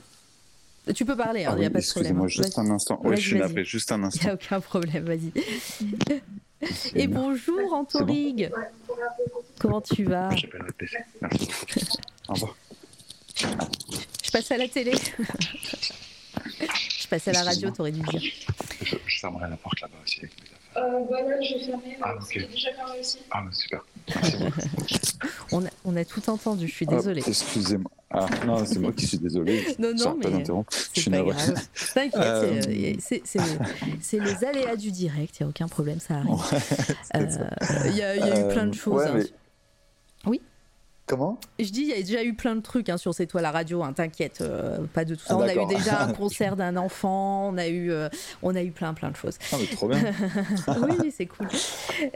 Tu 0.95 1.05
peux 1.05 1.16
parler, 1.16 1.45
hein, 1.45 1.51
il 1.51 1.53
Ah 1.53 1.55
n'y 1.55 1.61
oui, 1.61 1.66
a 1.66 1.70
pas 1.70 1.80
de 1.80 1.84
problème. 1.86 2.18
excusez-moi 2.18 2.28
juste 2.28 2.59
un 2.59 2.70
instant. 2.70 3.01
Oui, 3.05 3.11
Vas-y, 3.11 3.20
je 3.20 3.26
suis 3.28 3.38
vas-y. 3.38 3.49
navré, 3.49 3.64
juste 3.64 3.93
un 3.93 3.97
Il 3.99 4.01
n'y 4.01 4.07
instant. 4.07 4.28
a 4.30 4.34
aucun 4.34 4.61
problème, 4.61 5.05
vas-y. 5.05 5.32
Et 6.95 7.07
bonjour 7.07 7.72
Antorig 7.74 8.51
Comment 9.61 9.80
tu 9.80 10.05
vas? 10.05 10.30
Le 10.30 10.72
PC. 10.72 10.97
Merci. 11.20 11.49
Au 12.28 12.34
revoir. 12.34 12.57
Je 13.36 14.30
passe 14.32 14.51
à 14.51 14.57
la 14.57 14.68
télé. 14.68 14.93
Je 16.99 17.09
passe 17.09 17.28
à 17.28 17.32
la 17.32 17.43
radio, 17.45 17.70
t'aurais 17.70 17.93
dû 17.93 18.01
dire. 18.01 18.20
Je, 18.82 18.97
je 19.07 19.20
fermerai 19.20 19.51
la 19.51 19.57
porte 19.57 19.80
là-bas 19.82 19.97
aussi 20.03 20.20
avec 20.20 20.32
mes 20.38 20.45
affaires. 20.47 20.52
Voilà, 20.75 21.41
j'ai 21.41 21.59
fermé. 21.64 21.97
Ah, 22.01 22.12
parce 22.14 22.27
ok. 22.27 22.35
que 22.35 22.41
J'ai 22.41 22.47
déjà 22.47 22.73
fermé 22.75 23.01
aussi. 23.01 23.18
Ah, 23.31 23.43
bah, 23.45 23.51
super. 23.53 23.85
On 25.53 25.64
a, 25.64 25.68
on 25.85 25.95
a 25.97 26.05
tout 26.05 26.29
entendu, 26.31 26.66
je 26.66 26.73
suis 26.73 26.87
Hop, 26.87 26.95
désolée. 26.97 27.23
Excusez-moi. 27.27 27.91
Ah, 28.11 28.27
non, 28.47 28.64
c'est 28.66 28.79
moi 28.79 28.93
qui 28.93 29.07
suis 29.07 29.18
désolé. 29.18 29.64
Non, 29.79 29.93
non, 29.95 30.16
mais. 30.18 30.45
Je 30.45 30.53
C'est 30.95 31.01
suis 31.01 31.11
pas 31.11 31.16
navré. 31.18 31.33
grave. 31.35 31.66
T'inquiète, 31.95 32.14
Euh, 32.16 32.95
c'est- 33.01 33.23
c'est 34.01 34.18
les 34.18 34.45
aléas 34.45 34.77
du 34.77 34.91
direct, 34.91 35.37
il 35.39 35.43
n'y 35.43 35.47
a 35.47 35.49
aucun 35.51 35.68
problème, 35.68 36.01
ça 36.01 36.14
arrive. 36.16 36.39
c'est 36.51 37.31
ça. 37.31 37.41
Euh, 37.41 37.89
Il 37.89 37.97
y, 37.97 38.03
a 38.03 38.16
il 38.16 38.27
y 38.27 38.31
a 38.31 38.41
eu 38.41 38.53
plein 38.53 38.66
de 38.66 38.70
Euh, 38.70 38.79
choses. 38.79 38.95
ouais, 38.95 39.07
hein. 39.09 39.12
mais- 39.16 39.27
Comment? 41.07 41.39
Je 41.59 41.71
dis, 41.71 41.83
il 41.83 41.89
y 41.89 41.93
a 41.93 41.97
déjà 41.97 42.23
eu 42.23 42.33
plein 42.35 42.55
de 42.55 42.61
trucs 42.61 42.89
hein, 42.89 42.97
sur 42.97 43.13
C'est 43.13 43.27
toi 43.27 43.43
la 43.43 43.51
radio, 43.51 43.83
hein, 43.83 43.93
t'inquiète, 43.93 44.41
euh, 44.41 44.79
pas 44.95 45.05
de 45.05 45.17
tout 45.17 45.25
ça. 45.25 45.35
Ah, 45.35 45.39
on 45.39 45.43
a 45.43 45.55
eu 45.55 45.67
déjà 45.67 46.03
un 46.03 46.13
concert 46.13 46.55
d'un 46.55 46.77
enfant, 46.77 47.49
on 47.49 47.59
a 47.59 47.67
eu, 47.67 47.91
euh, 47.91 48.09
on 48.43 48.55
a 48.55 48.63
eu 48.63 48.71
plein 48.71 48.95
plein 48.95 49.11
de 49.11 49.17
choses. 49.17 49.37
Ah, 49.53 49.57
mais 49.61 49.67
trop 49.67 49.89
bien. 49.89 49.99
oui, 50.69 50.93
oui, 51.01 51.13
c'est 51.15 51.27
cool. 51.27 51.49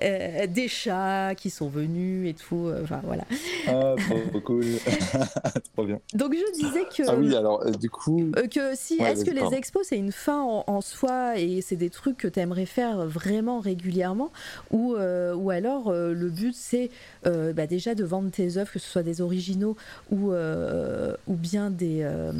Euh, 0.02 0.46
des 0.46 0.68
chats 0.68 1.34
qui 1.36 1.50
sont 1.50 1.68
venus 1.68 2.30
et 2.30 2.34
tout, 2.34 2.70
enfin 2.82 3.00
voilà. 3.02 3.24
Ah, 3.66 3.96
trop 4.30 4.40
cool. 4.40 4.64
trop 5.74 5.84
bien. 5.84 5.98
Donc 6.14 6.34
je 6.34 6.52
disais 6.54 6.84
que... 6.84 7.10
Ah 7.10 7.16
oui, 7.16 7.34
alors, 7.34 7.68
du 7.72 7.90
coup, 7.90 8.30
que 8.52 8.76
si, 8.76 8.98
Ouais, 9.00 9.12
est-ce 9.12 9.24
que 9.24 9.32
les 9.32 9.52
expos 9.54 9.86
c'est 9.88 9.98
une 9.98 10.12
fin 10.12 10.40
en, 10.40 10.64
en 10.66 10.80
soi 10.80 11.38
et 11.38 11.60
c'est 11.60 11.76
des 11.76 11.90
trucs 11.90 12.16
que 12.16 12.28
tu 12.28 12.38
aimerais 12.38 12.66
faire 12.66 13.04
vraiment 13.06 13.58
régulièrement 13.58 14.30
ou, 14.70 14.94
ou 14.94 15.50
alors 15.50 15.90
le 15.92 16.30
but 16.30 16.54
c'est 16.54 16.90
bah, 17.24 17.66
déjà 17.66 17.96
de 17.96 18.04
vendre 18.04 18.30
tes 18.30 18.56
œuvres, 18.58 18.70
que 18.78 18.84
ce 18.84 18.90
soit 18.90 19.02
des 19.02 19.20
originaux 19.20 19.76
ou, 20.10 20.32
euh, 20.32 21.16
ou 21.26 21.34
bien 21.34 21.70
des. 21.70 22.00
euh, 22.02 22.32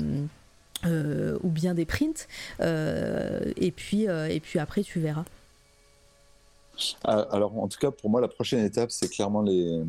euh, 0.84 1.39
ou 1.43 1.49
bien 1.49 1.72
des 1.72 1.87
prints 1.87 2.28
et 2.61 3.72
puis 3.74 4.03
et 4.03 4.41
puis 4.41 4.59
après 4.59 4.82
tu 4.82 5.01
verras 5.01 5.24
ah, 7.05 7.26
alors, 7.32 7.59
en 7.59 7.68
tout 7.68 7.78
cas, 7.78 7.91
pour 7.91 8.11
moi, 8.11 8.20
la 8.20 8.28
prochaine 8.28 8.62
étape, 8.62 8.91
c'est 8.91 9.09
clairement 9.09 9.41
les, 9.41 9.80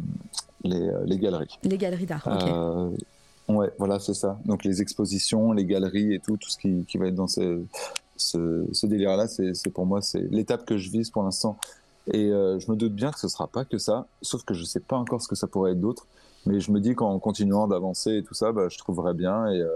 les, 0.64 0.90
les 1.06 1.18
galeries. 1.18 1.60
les 1.64 1.78
galeries 1.78 2.06
d'art 2.06 2.26
ok. 2.26 2.98
Ouais, 3.50 3.70
voilà, 3.78 4.00
c'est 4.00 4.14
ça. 4.14 4.40
Donc, 4.46 4.64
les 4.64 4.82
expositions, 4.82 5.52
les 5.52 5.66
galeries 5.66 6.14
et 6.14 6.20
tout, 6.20 6.38
tout 6.38 6.50
ce 6.50 6.58
qui, 6.58 6.86
qui 6.86 6.98
va 6.98 7.08
être 7.08 7.16
dans 7.16 7.28
ce, 7.28 7.62
ce, 8.16 8.66
ce 8.72 8.88
délire-là, 8.88 9.28
c'est 9.28 9.54
c'est 9.54 9.70
pour 9.70 9.86
moi, 9.86 10.02
c'est 10.02 10.22
l'étape 10.32 10.66
que 10.66 10.78
je 10.78 10.90
vise 10.90 11.10
pour 11.10 11.24
l'instant. 11.24 11.58
Et 12.14 12.32
euh, 12.32 12.58
je 12.60 12.72
me 12.72 12.78
doute 12.78 12.94
bien 12.94 13.12
que 13.12 13.20
ce 13.20 13.28
sera 13.28 13.48
pas 13.48 13.66
que 13.66 13.78
ça, 13.78 14.08
sauf 14.22 14.44
que 14.44 14.54
je 14.54 14.64
sais 14.64 14.80
pas 14.80 14.96
encore 14.96 15.22
ce 15.22 15.28
que 15.28 15.36
ça 15.36 15.48
pourrait 15.48 15.72
être 15.74 15.82
d'autre. 15.82 16.08
Mais 16.48 16.60
je 16.60 16.72
me 16.72 16.80
dis 16.80 16.96
qu'en 16.96 17.18
continuant 17.20 17.68
d'avancer 17.68 18.18
et 18.18 18.24
tout 18.24 18.34
ça, 18.34 18.52
bah, 18.52 18.68
je 18.70 18.78
trouverai 18.78 19.14
bien 19.14 19.48
et, 19.52 19.62
euh, 19.62 19.70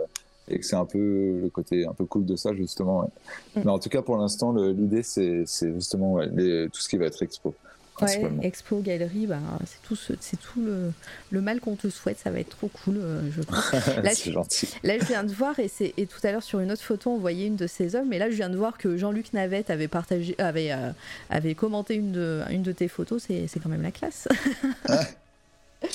et 0.47 0.59
que 0.59 0.65
c'est 0.65 0.75
un 0.75 0.85
peu 0.85 1.39
le 1.43 1.49
côté 1.49 1.85
un 1.85 1.93
peu 1.93 2.05
cool 2.05 2.25
de 2.25 2.35
ça, 2.35 2.53
justement. 2.53 3.01
ouais. 3.01 3.07
Mm. 3.55 3.61
Mais 3.65 3.71
en 3.71 3.79
tout 3.79 3.89
cas, 3.89 4.01
pour 4.01 4.17
l'instant, 4.17 4.53
l'idée, 4.53 5.03
c'est 5.03 5.45
justement 5.73 6.13
ouais, 6.13 6.27
les- 6.33 6.67
tout 6.71 6.81
ce 6.81 6.89
qui 6.89 6.97
va 6.97 7.05
être 7.05 7.21
expo. 7.21 7.53
Ouais, 8.01 8.31
expo, 8.41 8.79
galerie, 8.79 9.27
bah, 9.27 9.37
c'est 9.67 9.79
tout, 9.83 9.95
ce- 9.95 10.13
c'est 10.21 10.37
tout 10.39 10.59
le, 10.59 10.91
le 11.29 11.39
mal 11.41 11.59
qu'on 11.59 11.75
te 11.75 11.87
souhaite, 11.87 12.17
ça 12.17 12.31
va 12.31 12.39
être 12.39 12.49
trop 12.49 12.67
cool, 12.83 12.95
euh, 12.97 13.21
je. 13.29 13.41
Là, 14.01 14.15
c'est 14.15 14.31
gentil. 14.31 14.73
Là, 14.83 14.97
je 14.97 15.05
viens 15.05 15.23
de 15.23 15.31
voir, 15.31 15.59
et, 15.59 15.67
c'est, 15.67 15.93
et 15.97 16.07
tout 16.07 16.17
à 16.23 16.31
l'heure 16.31 16.41
sur 16.41 16.61
une 16.61 16.71
autre 16.71 16.81
photo, 16.81 17.11
on 17.11 17.19
voyait 17.19 17.45
une 17.45 17.57
de 17.57 17.67
ses 17.67 17.95
œuvres, 17.95 18.07
mais 18.09 18.17
là, 18.17 18.31
je 18.31 18.35
viens 18.37 18.49
de 18.49 18.57
voir 18.57 18.79
que 18.79 18.97
Jean-Luc 18.97 19.33
Navette 19.33 19.69
avait, 19.69 19.87
partagé, 19.87 20.33
avait, 20.39 20.71
euh, 20.71 20.89
avait 21.29 21.53
commenté 21.53 21.93
une 21.93 22.11
de, 22.11 22.41
une 22.49 22.63
de 22.63 22.71
tes 22.71 22.87
photos, 22.87 23.21
c'est, 23.27 23.45
c'est 23.47 23.59
quand 23.59 23.69
même 23.69 23.83
la 23.83 23.91
classe. 23.91 24.27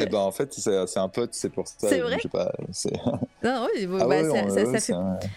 Eh 0.00 0.06
ben, 0.06 0.18
en 0.18 0.30
fait, 0.32 0.52
c'est 0.54 0.98
un 0.98 1.08
pote, 1.08 1.30
c'est 1.32 1.50
pour 1.50 1.66
ça. 1.66 1.74
C'est 1.88 2.00
vrai 2.00 2.16
je 2.18 2.22
sais 2.22 2.28
pas, 2.28 2.52
non, 3.42 3.66
ouais, 3.66 3.86
bon, 3.86 3.98
Ah 4.00 4.06
bah, 4.06 4.08
ouais, 4.08 4.22
ça, 4.24 4.28
on- 4.44 4.48
ça- 4.48 4.54
ouais, 4.54 4.64
ça 4.78 4.80
fait, 4.80 4.92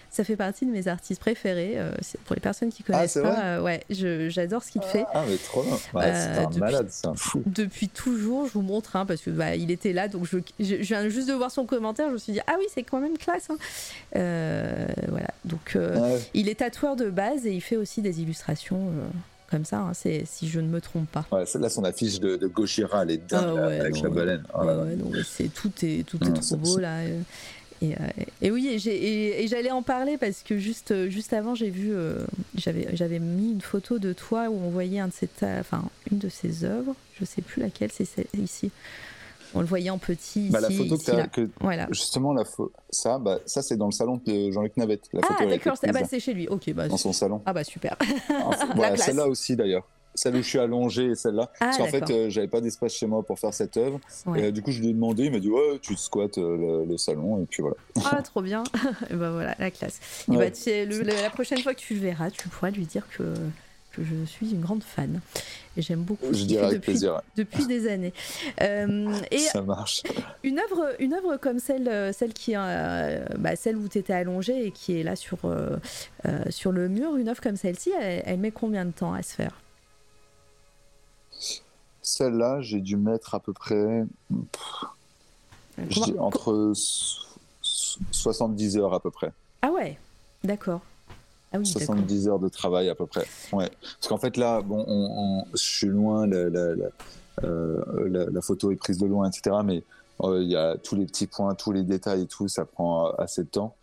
ça 0.10 0.36
partie 0.38 0.66
de 0.66 0.72
mes 0.72 0.88
artistes 0.88 1.20
préférés. 1.20 1.74
euh, 1.78 1.92
pour 2.26 2.36
les 2.36 2.40
personnes 2.42 2.70
qui 2.72 2.84
Ah, 2.88 2.92
connaissent 2.94 3.14
pas, 3.16 3.40
euh, 3.44 3.62
ouais, 3.62 3.84
j'adore 3.90 4.64
ce 4.64 4.72
qu'il 4.72 4.82
fait. 4.84 5.06
Ah, 5.14 5.24
mais 5.28 5.38
trop 5.38 5.64
bien. 5.64 5.74
Ouais, 5.94 6.06
Euh, 6.06 6.34
c'est 6.36 6.40
un 6.42 6.48
depuis- 6.48 6.60
malade, 6.60 6.88
c'est 6.90 7.08
un 7.08 7.16
fou. 7.16 7.42
Depuis 7.46 7.90
toujours, 7.90 8.48
je 8.48 8.54
vous 8.54 8.62
montre, 8.62 8.96
hein, 8.96 9.06
parce 9.06 9.22
que 9.22 9.30
bah, 9.32 9.56
il 9.56 9.72
était 9.72 9.94
là, 9.94 10.08
donc 10.08 10.26
je, 10.26 10.38
je, 10.60 10.66
je 10.66 10.76
viens 10.84 11.10
juste 11.10 11.28
de 11.28 11.34
voir 11.34 11.52
son 11.52 11.66
commentaire, 11.66 12.08
je 12.10 12.14
me 12.14 12.18
suis 12.18 12.34
dit, 12.34 12.40
ah 12.48 12.56
oui, 12.60 12.66
c'est 12.74 12.84
quand 12.84 13.00
même 13.00 13.18
classe. 13.18 13.50
hein. 13.50 13.58
Voilà, 14.14 15.30
donc 15.46 15.78
il 16.34 16.50
est 16.50 16.56
tatoueur 16.56 16.96
de 16.96 17.10
base 17.10 17.46
et 17.46 17.52
il 17.52 17.62
fait 17.62 17.78
aussi 17.78 18.02
des 18.02 18.22
illustrations 18.22 18.92
comme 19.50 19.66
ça, 19.66 19.80
hein, 19.80 19.94
c'est, 19.94 20.24
si 20.26 20.48
je 20.48 20.60
ne 20.60 20.68
me 20.68 20.82
trompe 20.82 21.10
pas. 21.10 21.26
Ouais, 21.32 21.46
celle-là, 21.46 21.70
son 21.70 21.84
affiche 21.84 22.20
de, 22.20 22.36
de 22.36 22.48
Gojira, 22.48 23.04
elle 23.04 23.12
est 23.12 23.18
dingue, 23.30 23.56
Ah 23.58 23.70
là, 23.70 23.82
avec 23.82 23.96
non, 23.96 24.04
la 24.04 24.10
ouais. 24.10 24.26
là 24.26 24.36
là. 24.36 24.96
non, 24.96 25.10
mais 25.14 25.22
c'est, 25.24 25.48
tout 25.54 25.72
est, 25.84 26.06
tout 26.06 26.18
est 26.28 26.34
trop 26.34 26.56
beau 26.58 26.78
là. 26.78 26.98
euh, 27.00 27.22
Et, 27.82 27.94
euh, 27.94 27.98
et 28.42 28.50
oui, 28.52 28.68
et, 28.68 29.48
j'allais 29.48 29.70
en 29.72 29.84
parler 29.84 30.18
parce 30.18 30.42
que 30.44 30.58
juste, 30.58 30.92
euh, 30.92 31.10
juste 31.10 31.32
avant, 31.34 31.54
j'ai 31.56 31.70
vu, 31.70 31.92
euh, 31.94 32.18
j'avais, 32.56 32.88
j'avais 32.94 33.20
mis 33.20 33.52
une 33.52 33.62
photo 33.62 34.00
de 34.00 34.14
toi 34.14 34.50
où 34.50 34.56
on 34.56 34.70
voyait 34.70 35.00
un 35.00 35.08
de 35.10 35.14
ses 35.14 35.28
ta- 35.28 35.60
enfin, 35.60 35.84
une 36.12 36.18
de 36.18 36.28
ses 36.30 36.64
œuvres, 36.64 36.96
je 37.20 37.24
sais 37.26 37.42
plus 37.44 37.62
laquelle, 37.62 37.92
c'est 37.94 38.06
celle- 38.06 38.26
ici. 38.42 38.72
On 39.56 39.62
le 39.62 39.66
voyait 39.66 39.90
en 39.90 39.98
petit 39.98 40.42
ici. 40.42 40.50
Bah, 40.52 40.60
la 40.60 40.70
photo 40.70 40.98
que 40.98 41.42
ici, 41.42 41.50
Voilà. 41.62 41.88
justement, 41.92 42.34
la 42.34 42.44
ça, 42.90 43.18
bah, 43.20 43.40
ça 43.46 43.62
c'est 43.62 43.78
dans 43.78 43.86
le 43.88 43.92
salon 43.92 44.20
de 44.26 44.52
Jean-Luc 44.52 44.76
Navette. 44.78 45.08
La 45.14 45.22
Ah 45.40 45.46
d'accord, 45.46 45.76
c'est, 45.80 45.90
ah, 45.90 45.94
bah, 45.94 46.02
c'est 46.10 46.20
chez 46.20 46.34
lui. 46.34 46.48
Ok, 46.48 46.72
bah, 46.74 46.88
dans 46.88 46.98
son 46.98 47.14
salon. 47.14 47.42
ah 47.46 47.54
bah 47.54 47.64
super. 47.64 47.96
Voilà, 48.76 48.98
celle-là 48.98 49.28
aussi 49.28 49.56
d'ailleurs. 49.56 49.84
Celle 50.16 50.36
où 50.36 50.42
je 50.42 50.48
suis 50.48 50.58
allongé 50.58 51.12
et 51.12 51.16
celle-là. 51.16 51.52
Ah, 51.60 51.66
Parce 51.66 51.78
qu'en 51.78 51.86
fait, 51.86 52.10
euh, 52.10 52.28
j'avais 52.32 52.48
pas 52.48 52.60
d'espace 52.60 52.92
chez 52.94 53.06
moi 53.06 53.22
pour 53.22 53.38
faire 53.38 53.54
cette 53.54 53.78
œuvre. 53.78 54.00
Ouais. 54.26 54.40
Et 54.40 54.44
euh, 54.46 54.52
du 54.52 54.64
coup, 54.64 54.72
je 54.72 54.80
lui 54.82 54.90
ai 54.90 54.94
demandé, 54.94 55.26
il 55.26 55.32
m'a 55.32 55.38
dit, 55.40 55.48
ouais, 55.50 55.78
tu 55.80 55.96
squattes 55.96 56.40
euh, 56.40 56.82
le, 56.86 56.86
le 56.92 56.98
salon, 56.98 57.40
et 57.40 57.46
puis 57.46 57.62
voilà. 57.62 57.76
Ah, 58.04 58.22
trop 58.24 58.42
bien. 58.42 58.64
et 59.12 59.14
bah 59.14 59.30
voilà, 59.30 59.54
la 59.60 59.70
classe. 59.70 60.00
Et 60.28 60.32
Ouais. 60.36 60.50
bah, 60.50 60.72
le- 60.86 61.22
la 61.22 61.30
prochaine 61.30 61.60
fois 61.60 61.76
que 61.76 61.80
tu 61.82 61.94
le 61.94 62.00
verras, 62.00 62.32
tu 62.32 62.48
pourras 62.50 62.72
lui 62.72 62.86
dire 62.88 63.04
que, 63.16 63.32
que 63.98 64.04
je 64.06 64.26
suis 64.26 64.52
une 64.52 64.62
grande 64.62 64.84
fan. 64.84 65.20
Et 65.76 65.82
j'aime 65.82 66.02
beaucoup 66.04 66.34
ce 66.34 66.40
Je 66.40 66.46
dirais 66.46 66.66
avec 66.68 66.78
depuis, 66.80 66.92
plaisir. 66.94 67.22
depuis 67.36 67.66
des 67.68 67.88
années. 67.90 68.14
Euh, 68.62 69.14
et 69.32 69.38
Ça 69.40 69.62
marche. 69.62 70.04
une 70.44 70.60
œuvre, 70.60 70.96
une 71.00 71.14
œuvre 71.14 71.38
comme 71.38 71.60
celle, 71.60 72.14
celle, 72.14 72.34
qui, 72.34 72.54
euh, 72.56 73.26
bah, 73.38 73.56
celle 73.56 73.76
où 73.78 73.88
tu 73.88 73.98
étais 73.98 74.14
allongé 74.14 74.68
et 74.68 74.72
qui 74.72 75.00
est 75.00 75.04
là 75.04 75.16
sur, 75.16 75.40
euh, 75.46 75.78
euh, 76.26 76.44
sur 76.50 76.72
le 76.72 76.88
mur, 76.90 77.16
une 77.18 77.28
œuvre 77.30 77.42
comme 77.42 77.58
celle-ci, 77.58 77.92
elle, 78.00 78.24
elle 78.26 78.40
met 78.40 78.52
combien 78.52 78.86
de 78.86 78.92
temps 78.92 79.14
à 79.14 79.22
se 79.24 79.34
faire? 79.34 79.52
Celle-là, 82.02 82.62
j'ai 82.62 82.80
dû 82.80 82.96
mettre 82.98 83.36
à 83.36 83.40
peu 83.40 83.54
près 83.54 84.04
dis 85.78 86.16
entre 86.18 86.72
so- 86.74 87.26
so- 87.62 88.00
70 88.12 88.78
heures 88.78 88.94
à 88.94 89.00
peu 89.00 89.12
près. 89.12 89.32
Ah 89.62 89.72
ouais, 89.72 89.98
d'accord. 90.44 90.82
Ah 91.54 91.58
oui, 91.60 91.64
d'accord. 91.66 91.82
70 91.82 92.28
heures 92.28 92.40
de 92.40 92.50
travail 92.50 92.90
à 92.90 92.96
peu 92.96 93.06
près. 93.06 93.26
Ouais. 93.54 93.70
Parce 93.82 94.08
qu'en 94.10 94.18
fait 94.18 94.36
là, 94.38 94.62
bon, 94.62 94.84
on, 94.88 95.42
on- 95.42 95.46
je 95.54 95.58
suis 95.64 95.88
loin, 95.88 96.28
la, 96.28 96.38
euh, 97.44 98.08
la- 98.10 98.26
la 98.26 98.42
photo 98.42 98.72
est 98.72 98.76
prise 98.76 98.98
de 98.98 99.06
loin, 99.06 99.30
etc. 99.30 99.56
Mais 99.64 99.84
euh, 100.24 100.42
il 100.44 100.50
y 100.50 100.56
a 100.56 100.78
tous 100.78 100.96
les 100.96 101.06
petits 101.06 101.28
points, 101.28 101.56
tous 101.56 101.72
les 101.72 101.84
détails 101.84 102.24
et 102.24 102.28
tout, 102.28 102.48
ça 102.48 102.66
prend 102.66 103.12
assez 103.12 103.44
de 103.44 103.50
temps. 103.50 103.76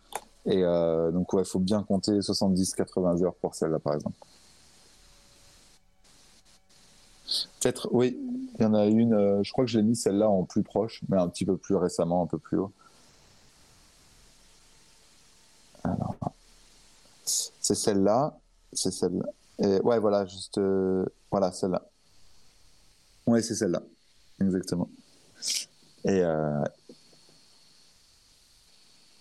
Et 0.45 0.63
euh, 0.63 1.11
donc 1.11 1.33
ouais, 1.33 1.41
il 1.41 1.47
faut 1.47 1.59
bien 1.59 1.81
compter 1.81 2.11
70-80 2.21 3.23
heures 3.23 3.33
pour 3.35 3.55
celle-là 3.55 3.79
par 3.79 3.95
exemple. 3.95 4.15
Peut-être, 7.59 7.89
oui. 7.91 8.17
Il 8.59 8.63
y 8.63 8.65
en 8.65 8.73
a 8.75 8.85
une, 8.85 9.41
je 9.43 9.51
crois 9.51 9.65
que 9.65 9.71
j'ai 9.71 9.81
mis 9.81 9.95
celle-là 9.95 10.29
en 10.29 10.43
plus 10.43 10.61
proche, 10.63 11.01
mais 11.09 11.17
un 11.17 11.27
petit 11.27 11.43
peu 11.45 11.57
plus 11.57 11.75
récemment, 11.75 12.21
un 12.23 12.27
peu 12.27 12.37
plus 12.37 12.57
haut. 12.59 12.71
Alors, 15.83 16.15
c'est 17.65 17.73
celle-là, 17.73 18.37
c'est 18.73 18.91
celle-là. 18.91 19.25
Et 19.57 19.81
ouais, 19.81 19.97
voilà, 19.97 20.23
juste, 20.27 20.59
euh, 20.59 21.03
voilà, 21.31 21.51
celle-là. 21.51 21.81
Ouais, 23.25 23.41
c'est 23.41 23.55
celle-là, 23.55 23.81
exactement. 24.39 24.87
Et 26.03 26.21
euh, 26.21 26.63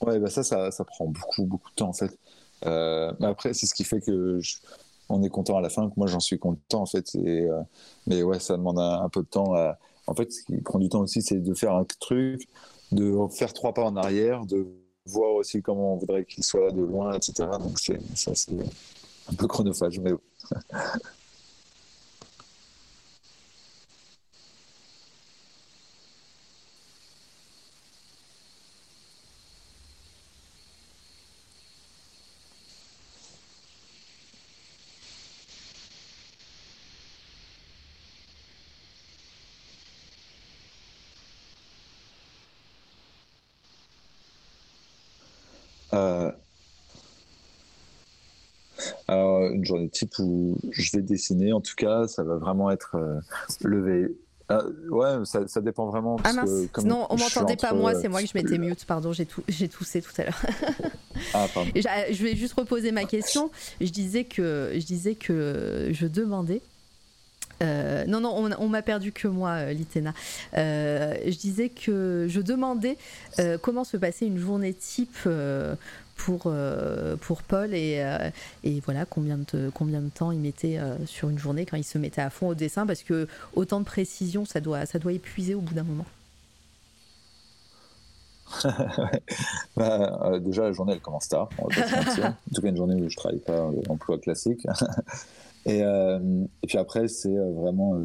ouais, 0.02 0.18
bah 0.18 0.28
ça, 0.28 0.42
ça, 0.42 0.84
prend 0.84 1.06
beaucoup, 1.06 1.46
beaucoup 1.46 1.70
de 1.70 1.74
temps 1.74 1.88
en 1.88 1.94
fait. 1.94 2.18
Euh, 2.66 3.14
mais 3.18 3.28
après, 3.28 3.54
c'est 3.54 3.64
ce 3.64 3.72
qui 3.72 3.84
fait 3.84 4.02
que 4.02 4.40
on 5.08 5.22
est 5.22 5.30
content 5.30 5.56
à 5.56 5.62
la 5.62 5.70
fin, 5.70 5.88
que 5.88 5.94
moi 5.96 6.06
j'en 6.06 6.20
suis 6.20 6.38
content 6.38 6.82
en 6.82 6.86
fait. 6.86 7.16
Mais 8.06 8.22
ouais, 8.22 8.40
ça 8.40 8.58
demande 8.58 8.78
un, 8.78 9.08
peu 9.08 9.22
de 9.22 9.28
temps. 9.28 9.54
En 10.06 10.14
fait, 10.14 10.30
ce 10.30 10.42
qui 10.44 10.58
prend 10.58 10.78
du 10.78 10.90
temps 10.90 11.00
aussi, 11.00 11.22
c'est 11.22 11.40
de 11.40 11.54
faire 11.54 11.74
un 11.74 11.84
truc, 11.84 12.46
de 12.92 13.16
faire 13.30 13.54
trois 13.54 13.72
pas 13.72 13.84
en 13.84 13.96
arrière, 13.96 14.44
de 14.44 14.66
voir 15.06 15.34
aussi 15.34 15.62
comment 15.62 15.94
on 15.94 15.96
voudrait 15.96 16.24
qu'il 16.24 16.44
soit 16.44 16.70
de 16.70 16.82
loin, 16.82 17.14
etc. 17.14 17.48
Donc 17.58 17.78
c'est 17.78 17.98
un 19.30 19.34
peu 19.34 19.46
chronophage, 19.46 19.98
mais 20.00 20.12
Euh, 45.94 46.32
alors, 49.08 49.53
une 49.64 49.66
journée 49.66 49.88
type 49.88 50.12
où 50.18 50.56
je 50.70 50.90
vais 50.96 51.02
dessiner, 51.02 51.52
en 51.52 51.60
tout 51.60 51.74
cas, 51.76 52.06
ça 52.06 52.22
va 52.22 52.36
vraiment 52.36 52.70
être 52.70 52.96
euh, 52.96 53.18
levé. 53.62 54.14
Ah, 54.50 54.62
ouais, 54.90 55.24
ça, 55.24 55.48
ça 55.48 55.62
dépend 55.62 55.86
vraiment. 55.86 56.16
Ah 56.22 56.34
mince, 56.34 56.50
que 56.50 56.66
comme 56.66 56.86
non, 56.86 57.06
on 57.08 57.16
m'entendait 57.16 57.56
pas 57.56 57.72
moi, 57.72 57.94
euh, 57.94 57.98
c'est 58.00 58.08
moi 58.08 58.20
que 58.20 58.28
je 58.28 58.32
m'étais 58.34 58.58
mute, 58.58 58.84
pardon, 58.84 59.12
j'ai 59.14 59.24
tout- 59.24 59.42
j'ai 59.48 59.68
toussé 59.70 60.02
tout 60.02 60.12
à 60.18 60.24
l'heure. 60.24 60.42
Ah, 61.32 61.46
pardon. 61.54 61.70
Je 61.74 62.22
vais 62.22 62.36
juste 62.36 62.52
reposer 62.52 62.92
ma 62.92 63.04
question. 63.04 63.50
Je 63.80 63.88
disais 63.90 64.24
que 64.24 64.70
je, 64.74 64.84
disais 64.84 65.14
que 65.14 65.88
je 65.92 66.06
demandais. 66.06 66.60
euh, 67.62 68.04
non, 68.04 68.20
non, 68.20 68.34
on, 68.36 68.50
on 68.58 68.68
m'a 68.68 68.82
perdu 68.82 69.12
que 69.12 69.28
moi, 69.28 69.72
Litena. 69.72 70.12
Euh, 70.58 71.14
je 71.24 71.38
disais 71.38 71.70
que 71.70 72.26
je 72.28 72.40
demandais 72.42 72.98
euh, 73.38 73.56
comment 73.56 73.84
se 73.84 73.96
passait 73.96 74.26
une 74.26 74.38
journée 74.38 74.74
type 74.74 75.16
pour, 76.16 76.42
euh, 76.46 77.16
pour 77.16 77.42
Paul 77.42 77.74
et, 77.74 77.96
euh, 77.98 78.30
et 78.62 78.80
voilà 78.80 79.04
combien 79.04 79.38
de, 79.38 79.70
combien 79.74 80.00
de 80.00 80.08
temps 80.08 80.32
il 80.32 80.40
mettait 80.40 80.78
euh, 80.78 80.96
sur 81.06 81.28
une 81.28 81.38
journée 81.38 81.66
quand 81.66 81.76
il 81.76 81.84
se 81.84 81.98
mettait 81.98 82.22
à 82.22 82.30
fond 82.30 82.48
au 82.48 82.54
dessin 82.54 82.86
parce 82.86 83.02
que 83.02 83.28
autant 83.54 83.80
de 83.80 83.84
précision, 83.84 84.44
ça 84.44 84.60
doit, 84.60 84.86
ça 84.86 84.98
doit 84.98 85.12
épuiser 85.12 85.54
au 85.54 85.60
bout 85.60 85.74
d'un 85.74 85.84
moment. 85.84 86.06
Bah, 89.76 90.20
euh, 90.26 90.38
déjà, 90.38 90.62
la 90.62 90.72
journée, 90.72 90.92
elle 90.92 91.00
commence 91.00 91.28
tard. 91.28 91.48
On 91.58 91.66
va 91.66 91.82
pas 91.82 92.14
se. 92.14 92.20
En 92.22 92.34
tout 92.54 92.62
cas, 92.62 92.68
une 92.68 92.76
journée 92.76 93.02
où 93.02 93.08
je 93.08 93.16
travaille 93.16 93.40
pas 93.40 93.70
emploi 93.88 94.18
classique. 94.18 94.64
et, 95.66 95.82
euh, 95.82 96.44
et 96.62 96.66
puis 96.66 96.78
après, 96.78 97.08
c'est 97.08 97.34
vraiment 97.36 98.00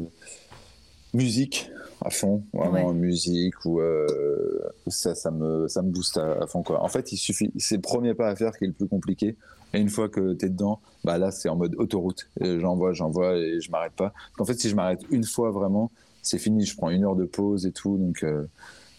musique 1.14 1.70
à 2.02 2.10
fond, 2.10 2.44
vraiment 2.54 2.88
Ouais. 2.88 2.94
musique 2.94 3.54
où 3.66 3.80
euh, 3.80 4.06
ça, 4.86 5.14
ça 5.14 5.30
me, 5.30 5.68
ça 5.68 5.82
me 5.82 5.90
booste 5.90 6.16
à, 6.16 6.42
à 6.42 6.46
fond 6.46 6.62
quoi. 6.62 6.82
En 6.82 6.88
fait, 6.88 7.12
il 7.12 7.16
suffit, 7.18 7.52
c'est 7.58 7.76
le 7.76 7.82
premier 7.82 8.14
pas 8.14 8.28
à 8.28 8.36
faire 8.36 8.56
qui 8.56 8.64
est 8.64 8.68
le 8.68 8.72
plus 8.72 8.88
compliqué. 8.88 9.36
Et 9.74 9.78
une 9.80 9.90
fois 9.90 10.08
que 10.08 10.32
tu 10.34 10.46
es 10.46 10.48
dedans, 10.48 10.80
bah 11.04 11.18
là, 11.18 11.30
c'est 11.30 11.48
en 11.48 11.56
mode 11.56 11.74
autoroute. 11.76 12.28
J'envoie, 12.40 12.92
j'envoie 12.92 13.36
et 13.36 13.60
je 13.60 13.70
m'arrête 13.70 13.92
pas. 13.92 14.12
En 14.38 14.44
fait, 14.44 14.58
si 14.58 14.68
je 14.68 14.74
m'arrête 14.74 15.00
une 15.10 15.24
fois 15.24 15.50
vraiment, 15.50 15.90
c'est 16.22 16.38
fini. 16.38 16.64
Je 16.64 16.76
prends 16.76 16.90
une 16.90 17.04
heure 17.04 17.14
de 17.16 17.24
pause 17.24 17.66
et 17.66 17.72
tout. 17.72 17.96
Donc 17.96 18.22
euh, 18.24 18.46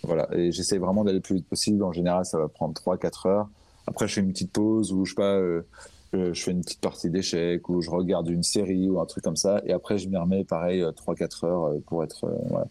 voilà. 0.03 0.29
Et 0.33 0.51
j'essaie 0.51 0.77
vraiment 0.77 1.03
d'aller 1.03 1.17
le 1.17 1.21
plus 1.23 1.35
vite 1.35 1.47
possible. 1.47 1.83
En 1.83 1.91
général, 1.91 2.23
ça 2.25 2.37
va 2.37 2.47
prendre 2.47 2.73
3-4 2.79 3.27
heures. 3.27 3.49
Après, 3.87 4.07
je 4.07 4.13
fais 4.13 4.21
une 4.21 4.31
petite 4.31 4.51
pause 4.53 4.93
où 4.93 5.03
je 5.05 5.11
sais 5.11 5.15
pas. 5.15 5.35
euh, 5.35 5.65
euh, 6.13 6.33
je 6.33 6.43
fais 6.43 6.51
une 6.51 6.61
petite 6.61 6.81
partie 6.81 7.09
d'échecs 7.09 7.67
ou 7.69 7.81
je 7.81 7.89
regarde 7.89 8.29
une 8.29 8.43
série 8.43 8.89
ou 8.89 8.99
un 8.99 9.05
truc 9.05 9.23
comme 9.23 9.37
ça 9.37 9.61
et 9.65 9.71
après 9.73 9.97
je 9.97 10.09
m'y 10.09 10.17
remets 10.17 10.43
pareil 10.43 10.81
3-4 10.81 11.45
heures 11.45 11.63
euh, 11.65 11.79
pour 11.85 12.03
être 12.03 12.25
euh, 12.25 12.63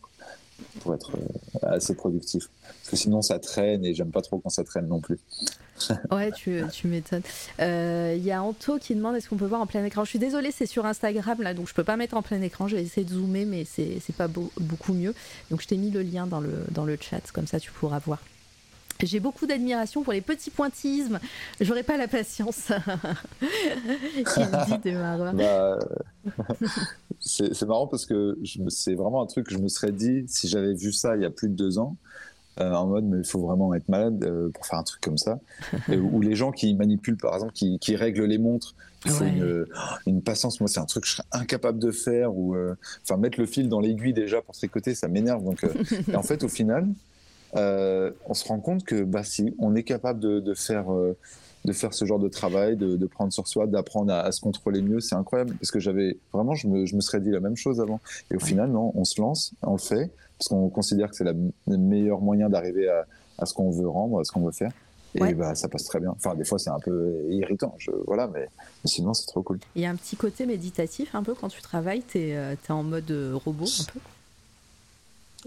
pour 0.81 0.95
être 0.95 1.13
euh, 1.17 1.69
assez 1.69 1.95
productif 1.95 2.45
parce 2.63 2.91
que 2.91 2.97
sinon 2.97 3.23
ça 3.23 3.39
traîne 3.39 3.85
et 3.85 3.95
j'aime 3.95 4.11
pas 4.11 4.21
trop 4.23 4.39
quand 4.39 4.51
ça 4.51 4.63
traîne 4.65 4.89
non 4.89 5.01
plus 5.01 5.19
Ouais, 6.11 6.31
tu, 6.33 6.61
tu 6.71 6.89
m'étonnes. 6.89 7.23
Euh, 7.59 8.13
Il 8.15 8.23
y 8.23 8.31
a 8.33 8.43
Anto 8.43 8.79
qui 8.79 8.95
demande 8.95 9.17
est-ce 9.17 9.31
qu'on 9.31 9.39
peut 9.39 9.47
voir 9.47 9.63
en 9.63 9.67
plein 9.67 9.83
écran? 9.83 10.05
Je 10.05 10.11
suis 10.11 10.19
désolée, 10.19 10.51
c'est 10.53 10.67
sur 10.67 10.85
Instagram 10.85 11.41
là, 11.41 11.55
donc 11.55 11.69
je 11.69 11.73
peux 11.75 11.85
pas 11.85 11.97
mettre 11.97 12.19
en 12.19 12.23
plein 12.23 12.43
écran. 12.43 12.69
Je 12.69 12.77
vais 12.77 12.83
essayer 12.83 13.07
de 13.07 13.15
zoomer, 13.15 13.47
mais 13.47 13.65
c'est 13.65 13.99
pas 14.15 14.29
beau- 14.29 14.51
beaucoup 14.61 14.93
mieux. 14.93 15.15
Donc 15.51 15.63
je 15.63 15.69
t'ai 15.69 15.79
mis 15.79 15.91
le 15.91 16.03
lien 16.03 16.27
dans 16.27 16.41
le, 16.41 16.53
dans 16.71 16.85
le 16.85 16.99
chat, 17.01 17.23
comme 17.33 17.47
ça 17.47 17.59
tu 17.59 17.71
pourras 17.73 17.99
voir. 17.99 18.19
J'ai 19.03 19.21
beaucoup 19.21 19.47
d'admiration 19.47 20.03
pour 20.03 20.13
les 20.13 20.21
petits 20.21 20.51
pointillismes. 20.51 21.19
J'aurais 21.61 21.83
pas 21.83 21.97
la 21.97 22.09
patience. 22.09 22.71
Bah, 25.33 25.79
c'est 27.21 27.63
marrant 27.67 27.87
parce 27.87 28.07
que 28.07 28.39
c'est 28.69 28.95
vraiment 28.95 29.23
un 29.23 29.27
truc 29.27 29.47
que 29.47 29.53
je 29.55 29.59
me 29.59 29.69
serais 29.69 29.93
dit 29.93 30.25
si 30.29 30.49
j'avais 30.49 30.75
vu 30.75 30.93
ça 30.93 31.17
il 31.17 31.23
y 31.23 31.25
a 31.25 31.31
plus 31.31 31.49
de 31.49 31.55
deux 31.55 31.79
ans, 31.79 31.97
euh, 32.61 32.73
en 32.73 32.87
mode 32.87 33.05
mais 33.05 33.19
il 33.19 33.25
faut 33.25 33.41
vraiment 33.41 33.75
être 33.75 33.89
malade 33.89 34.23
euh, 34.25 34.49
pour 34.51 34.67
faire 34.67 34.79
un 34.79 34.83
truc 34.85 35.01
comme 35.01 35.19
ça. 35.19 35.39
Où 35.89 35.93
où 36.19 36.21
les 36.21 36.35
gens 36.35 36.51
qui 36.53 36.75
manipulent, 36.75 37.17
par 37.17 37.35
exemple, 37.35 37.53
qui, 37.53 37.79
qui 37.79 37.97
règlent 37.97 38.25
les 38.25 38.39
montres, 38.39 38.75
il 39.07 39.11
faut 39.11 39.25
Ouais. 39.25 39.31
une, 39.31 39.67
une 40.07 40.23
patience. 40.23 40.61
Moi, 40.61 40.69
c'est 40.69 40.81
un 40.81 40.85
truc 40.85 41.05
que 41.05 41.09
je 41.09 41.15
serais 41.15 41.27
incapable 41.33 41.79
de 41.79 41.91
faire. 41.91 42.35
Ou 42.37 42.55
euh, 42.55 42.75
enfin 43.03 43.17
mettre 43.17 43.41
le 43.41 43.47
fil 43.47 43.69
dans 43.69 43.81
l'aiguille 43.81 44.13
déjà 44.13 44.43
pour 44.43 44.55
tricoter, 44.55 44.95
ça 44.95 45.09
m'énerve. 45.09 45.43
Donc, 45.43 45.65
euh, 45.65 45.73
et 46.09 46.17
en 46.17 46.23
fait, 46.23 46.45
au 46.45 46.49
final, 46.49 46.87
euh, 47.57 48.11
on 48.27 48.35
se 48.35 48.47
rend 48.47 48.61
compte 48.61 48.85
que 48.85 49.03
bah 49.03 49.25
si 49.25 49.55
on 49.59 49.75
est 49.75 49.83
capable 49.83 50.21
de, 50.21 50.41
de 50.41 50.55
faire 50.55 50.93
euh, 50.93 51.17
de 51.67 51.73
faire 51.73 51.93
ce 51.93 52.07
genre 52.07 52.19
de 52.19 52.29
travail, 52.29 52.77
de, 52.77 52.97
de 52.97 53.07
prendre 53.07 53.33
sur 53.35 53.47
soi, 53.47 53.67
d'apprendre 53.67 54.11
à, 54.13 54.21
à 54.21 54.33
se 54.33 54.41
contrôler 54.41 54.81
mieux, 54.81 55.01
c'est 55.01 55.15
incroyable. 55.15 55.55
Parce 55.61 55.71
que 55.71 55.79
j'avais 55.79 56.17
vraiment, 56.33 56.55
je 56.55 56.67
me, 56.67 56.87
je 56.87 56.97
me 56.97 57.03
serais 57.03 57.21
dit 57.21 57.31
la 57.31 57.41
même 57.41 57.57
chose 57.57 57.83
avant. 57.83 58.01
Et 58.31 58.37
au 58.37 58.41
final, 58.41 58.71
non, 58.71 58.93
on 58.95 59.05
se 59.05 59.21
lance, 59.21 59.53
on 59.63 59.73
le 59.73 59.79
fait, 59.79 60.11
parce 60.39 60.49
qu'on 60.49 60.71
considère 60.71 61.11
que 61.11 61.17
c'est 61.17 61.25
le 61.25 61.77
meilleur 61.77 62.23
moyen 62.23 62.49
d'arriver 62.49 62.89
à, 62.89 63.05
à 63.37 63.45
ce 63.45 63.53
qu'on 63.53 63.71
veut 63.71 63.89
rendre, 63.89 64.21
à 64.21 64.25
ce 64.25 64.33
qu'on 64.33 64.41
veut 64.41 64.53
faire. 64.53 64.73
Et 65.17 65.21
Ouais. 65.21 65.35
bah, 65.35 65.55
ça 65.55 65.69
passe 65.69 65.85
très 65.85 66.01
bien. 66.01 66.13
Enfin, 66.13 66.35
des 66.35 66.45
fois, 66.45 66.59
c'est 66.59 66.71
un 66.71 66.79
peu 66.79 67.25
irritant, 67.29 67.75
je, 67.79 67.91
voilà, 68.07 68.27
mais, 68.29 68.49
sinon, 68.87 69.13
c'est 69.13 69.27
trop 69.27 69.43
cool. 69.43 69.59
Il 69.75 69.83
y 69.83 69.85
a 69.85 69.91
un 69.91 69.97
petit 69.97 70.17
côté 70.17 70.47
méditatif 70.47 71.15
un 71.15 71.23
peu 71.25 71.35
quand 71.35 71.49
tu 71.49 71.61
travailles. 71.61 72.03
T'es 72.03 72.29
es 72.31 72.71
en 72.71 72.85
mode 72.85 73.11
euh, 73.11 73.35
robot 73.35 73.65
un 73.67 73.93
peu? 73.93 74.01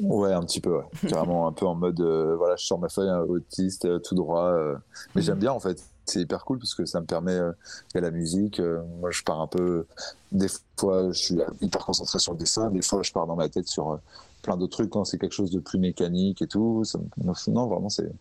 Ouais, 0.01 0.33
un 0.33 0.41
petit 0.41 0.59
peu, 0.59 0.77
ouais. 0.77 0.85
Carrément, 1.07 1.47
un 1.47 1.51
peu 1.51 1.67
en 1.67 1.75
mode, 1.75 1.99
euh, 2.01 2.35
voilà, 2.35 2.55
je 2.55 2.65
sors 2.65 2.79
ma 2.79 2.89
feuille 2.89 3.09
euh, 3.09 3.25
autiste, 3.25 3.85
euh, 3.85 3.99
tout 3.99 4.15
droit. 4.15 4.45
euh. 4.47 4.75
Mais 5.15 5.21
j'aime 5.21 5.39
bien, 5.39 5.51
en 5.51 5.59
fait. 5.59 5.83
C'est 6.05 6.19
hyper 6.19 6.43
cool 6.43 6.59
parce 6.59 6.75
que 6.75 6.85
ça 6.85 6.99
me 6.99 7.05
permet, 7.05 7.31
euh, 7.33 7.51
il 7.93 7.95
y 7.95 7.97
a 7.99 8.01
la 8.01 8.11
musique. 8.11 8.59
euh, 8.59 8.81
moi, 8.99 9.09
je 9.11 9.23
pars 9.23 9.39
un 9.39 9.47
peu, 9.47 9.85
des 10.33 10.47
fois, 10.77 11.11
je 11.11 11.17
suis 11.19 11.37
hyper 11.61 11.85
concentré 11.85 12.19
sur 12.19 12.33
le 12.33 12.37
dessin. 12.39 12.69
Des 12.71 12.81
fois, 12.81 13.03
je 13.03 13.11
pars 13.13 13.25
dans 13.27 13.35
ma 13.37 13.47
tête 13.47 13.67
sur 13.67 13.99
plein 14.41 14.57
d'autres 14.57 14.73
trucs 14.73 14.89
quand 14.89 15.05
c'est 15.05 15.17
quelque 15.17 15.31
chose 15.31 15.51
de 15.51 15.59
plus 15.59 15.79
mécanique 15.79 16.41
et 16.41 16.47
tout. 16.47 16.83
Ça 16.83 16.97
me- 16.97 17.51
non, 17.53 17.67
vraiment, 17.67 17.89
c'est, 17.89 18.11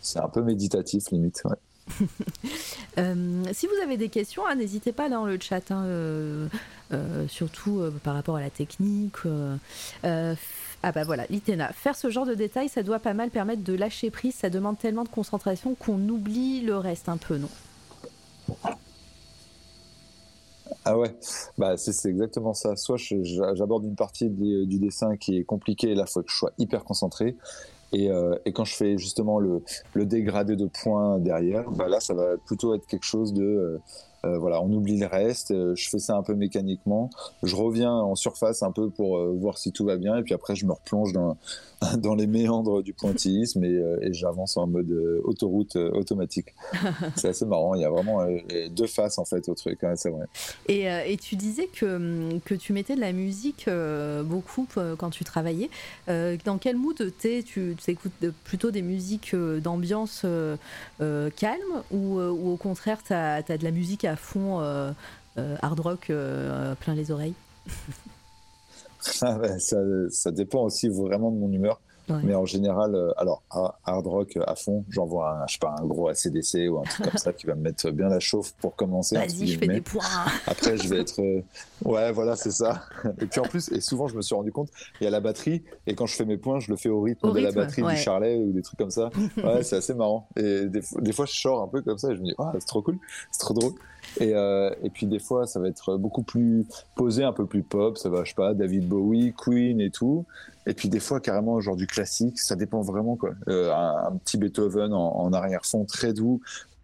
c'est 0.00 0.20
un 0.20 0.28
peu 0.28 0.42
méditatif, 0.42 1.10
limite. 1.10 1.42
Ouais. 1.44 1.56
Euh, 2.98 3.44
si 3.52 3.66
vous 3.66 3.82
avez 3.82 3.96
des 3.96 4.08
questions, 4.08 4.42
hein, 4.46 4.56
n'hésitez 4.56 4.92
pas 4.92 5.08
dans 5.08 5.24
le 5.24 5.38
chat, 5.40 5.70
hein, 5.70 5.84
euh, 5.84 6.48
euh, 6.92 7.28
surtout 7.28 7.80
par 8.02 8.14
rapport 8.14 8.36
à 8.36 8.40
la 8.40 8.50
technique. 8.50 9.16
ah 10.02 10.92
bah 10.92 11.04
voilà, 11.04 11.24
Litena, 11.30 11.72
faire 11.72 11.94
ce 11.94 12.10
genre 12.10 12.26
de 12.26 12.34
détails, 12.34 12.68
ça 12.68 12.82
doit 12.82 12.98
pas 12.98 13.14
mal 13.14 13.30
permettre 13.30 13.62
de 13.62 13.74
lâcher 13.74 14.10
prise, 14.10 14.34
ça 14.34 14.50
demande 14.50 14.76
tellement 14.76 15.04
de 15.04 15.08
concentration 15.08 15.76
qu'on 15.76 16.00
oublie 16.08 16.62
le 16.62 16.76
reste 16.76 17.08
un 17.08 17.16
peu, 17.16 17.38
non? 17.38 17.48
Ah 20.84 20.98
ouais, 20.98 21.14
bah 21.58 21.76
c'est 21.76 22.08
exactement 22.08 22.54
ça. 22.54 22.74
Soit 22.76 22.96
j'aborde 23.54 23.84
une 23.84 23.96
partie 23.96 24.28
du, 24.28 24.78
dessin 24.78 25.16
qui 25.16 25.38
est 25.38 25.44
compliquée, 25.44 25.94
là 25.94 26.06
faut 26.06 26.22
que 26.22 26.30
je 26.30 26.36
sois 26.36 26.52
hyper 26.58 26.84
concentré. 26.84 27.36
Et, 27.92 28.10
euh, 28.10 28.36
et 28.44 28.52
quand 28.52 28.64
je 28.64 28.74
fais 28.76 28.98
justement 28.98 29.38
le, 29.40 29.62
le 29.94 30.06
dégradé 30.06 30.56
de 30.56 30.66
points 30.66 31.18
derrière, 31.18 31.70
bah 31.70 31.88
là 31.88 32.00
ça 32.00 32.14
va 32.14 32.36
plutôt 32.46 32.74
être 32.74 32.86
quelque 32.86 33.04
chose 33.04 33.32
de 33.32 33.42
euh, 33.44 33.78
euh, 34.26 34.38
voilà, 34.38 34.60
on 34.62 34.70
oublie 34.72 34.98
le 34.98 35.06
reste. 35.06 35.50
euh, 35.50 35.74
je 35.74 35.88
fais 35.88 35.98
ça 35.98 36.14
un 36.16 36.22
peu 36.22 36.34
mécaniquement. 36.34 37.08
Je 37.42 37.56
reviens 37.56 37.92
en 37.94 38.14
surface 38.14 38.62
un 38.62 38.70
peu 38.70 38.90
pour 38.90 39.16
euh, 39.16 39.34
voir 39.40 39.56
si 39.58 39.72
tout 39.72 39.84
va 39.84 39.96
bien, 39.96 40.16
et 40.18 40.22
puis 40.22 40.34
après 40.34 40.54
je 40.54 40.66
me 40.66 40.72
replonge 40.72 41.12
dans 41.12 41.36
dans 41.98 42.14
les 42.14 42.26
méandres 42.26 42.82
du 42.82 42.92
pointillisme 42.92 43.64
et, 43.64 43.68
euh, 43.68 43.98
et 44.02 44.12
j'avance 44.12 44.56
en 44.56 44.66
mode 44.66 44.90
euh, 44.90 45.20
autoroute 45.24 45.76
euh, 45.76 45.90
automatique. 45.92 46.54
c'est 47.16 47.28
assez 47.28 47.46
marrant. 47.46 47.74
Il 47.74 47.80
y 47.80 47.84
a 47.84 47.90
vraiment 47.90 48.26
deux 48.70 48.86
faces 48.86 49.18
en 49.18 49.24
fait 49.24 49.48
au 49.48 49.54
truc. 49.54 49.82
hein, 49.84 49.94
c'est 49.96 50.10
vrai. 50.10 50.26
Et, 50.68 50.84
et 50.84 51.16
tu 51.16 51.36
disais 51.36 51.66
que, 51.66 51.86
hum, 51.86 52.40
que 52.44 52.54
tu 52.54 52.72
mettais 52.72 52.96
de 52.96 53.00
la 53.00 53.12
musique 53.12 53.66
euh, 53.68 54.22
beaucoup 54.22 54.66
quand 54.98 55.10
tu 55.10 55.24
travaillais. 55.24 55.70
Euh, 56.08 56.36
dans 56.44 56.58
quel 56.58 56.76
mood 56.76 57.12
t'es? 57.18 57.42
Tu 57.42 57.76
écoutes 57.88 58.12
plutôt 58.44 58.70
des 58.70 58.82
musiques 58.82 59.34
d'ambiance 59.34 60.22
euh, 60.24 60.56
calme 61.36 61.82
ou, 61.90 62.20
ou 62.20 62.52
au 62.52 62.56
contraire 62.56 62.98
tu 63.04 63.12
as, 63.12 63.42
de 63.42 63.64
la 63.64 63.70
musique 63.70 64.04
à 64.04 64.16
fond 64.16 64.60
hard 65.36 65.80
rock 65.80 66.12
plein 66.80 66.94
les 66.94 67.10
oreilles? 67.10 67.34
ça, 69.58 69.78
ça 70.10 70.30
dépend 70.30 70.64
aussi 70.64 70.88
vraiment 70.88 71.30
de 71.30 71.36
mon 71.38 71.52
humeur. 71.52 71.80
Ouais. 72.08 72.16
Mais 72.24 72.34
en 72.34 72.44
général, 72.44 72.96
euh, 72.96 73.12
alors 73.18 73.44
ha- 73.50 73.78
hard 73.84 74.04
rock 74.08 74.36
à 74.44 74.56
fond, 74.56 74.84
j'envoie 74.88 75.30
un, 75.30 75.46
je 75.46 75.52
sais 75.52 75.58
pas, 75.60 75.76
un 75.80 75.86
gros 75.86 76.08
ACDC 76.08 76.68
ou 76.68 76.78
un 76.78 76.82
truc 76.82 77.08
comme 77.08 77.18
ça 77.18 77.32
qui 77.32 77.46
va 77.46 77.54
me 77.54 77.60
mettre 77.62 77.88
bien 77.92 78.08
la 78.08 78.18
chauffe 78.18 78.52
pour 78.54 78.74
commencer. 78.74 79.14
Vas-y, 79.14 79.46
je 79.46 79.58
fais 79.60 79.68
des 79.68 79.80
points. 79.80 80.02
Après, 80.48 80.76
je 80.76 80.88
vais 80.88 81.02
être. 81.02 81.20
euh, 81.22 81.40
Ouais, 81.84 82.10
voilà, 82.10 82.34
c'est 82.34 82.50
ça. 82.50 82.82
Et 83.20 83.26
puis 83.26 83.38
en 83.38 83.44
plus, 83.44 83.70
et 83.70 83.80
souvent, 83.80 84.08
je 84.08 84.16
me 84.16 84.22
suis 84.22 84.34
rendu 84.34 84.50
compte, 84.50 84.70
il 85.00 85.04
y 85.04 85.06
a 85.06 85.10
la 85.10 85.20
batterie, 85.20 85.62
et 85.86 85.94
quand 85.94 86.06
je 86.06 86.16
fais 86.16 86.24
mes 86.24 86.36
points, 86.36 86.58
je 86.58 86.72
le 86.72 86.76
fais 86.76 86.88
au 86.88 87.00
rythme 87.00 87.28
Au 87.28 87.32
de 87.32 87.38
la 87.38 87.52
batterie 87.52 87.82
ouais. 87.84 87.94
du 87.94 88.00
charlet 88.00 88.36
ou 88.38 88.50
des 88.52 88.62
trucs 88.62 88.78
comme 88.78 88.90
ça. 88.90 89.10
Ouais, 89.36 89.62
c'est 89.62 89.76
assez 89.76 89.94
marrant. 89.94 90.26
Et 90.36 90.66
des, 90.66 90.82
fois- 90.82 91.00
des 91.00 91.12
fois, 91.12 91.26
je 91.26 91.32
sors 91.40 91.62
un 91.62 91.68
peu 91.68 91.80
comme 91.80 91.98
ça, 91.98 92.10
et 92.10 92.16
je 92.16 92.20
me 92.20 92.24
dis, 92.26 92.34
ah, 92.38 92.50
c'est 92.58 92.66
trop 92.66 92.82
cool, 92.82 92.98
c'est 93.30 93.38
trop 93.38 93.54
drôle. 93.54 93.72
Et, 94.18 94.34
euh, 94.34 94.70
et 94.82 94.90
puis 94.90 95.06
des 95.06 95.18
fois, 95.18 95.46
ça 95.46 95.60
va 95.60 95.68
être 95.68 95.96
beaucoup 95.96 96.22
plus 96.22 96.66
posé, 96.96 97.22
un 97.22 97.32
peu 97.32 97.46
plus 97.46 97.62
pop, 97.62 97.96
ça 97.96 98.08
va, 98.08 98.24
je 98.24 98.30
sais 98.30 98.34
pas, 98.34 98.54
David 98.54 98.88
Bowie, 98.88 99.34
Queen 99.36 99.80
et 99.80 99.90
tout. 99.90 100.26
Et 100.66 100.74
puis 100.74 100.88
des 100.88 101.00
fois, 101.00 101.20
carrément, 101.20 101.60
genre 101.60 101.76
du 101.76 101.86
classique, 101.86 102.38
ça 102.38 102.56
dépend 102.56 102.82
vraiment, 102.82 103.16
quoi. 103.16 103.30
Euh, 103.48 103.72
un, 103.72 104.16
petit 104.16 104.36
Beethoven 104.36 104.92
en, 104.92 105.32
arrière-fond 105.32 105.84
très 105.84 106.12
doux, 106.12 106.40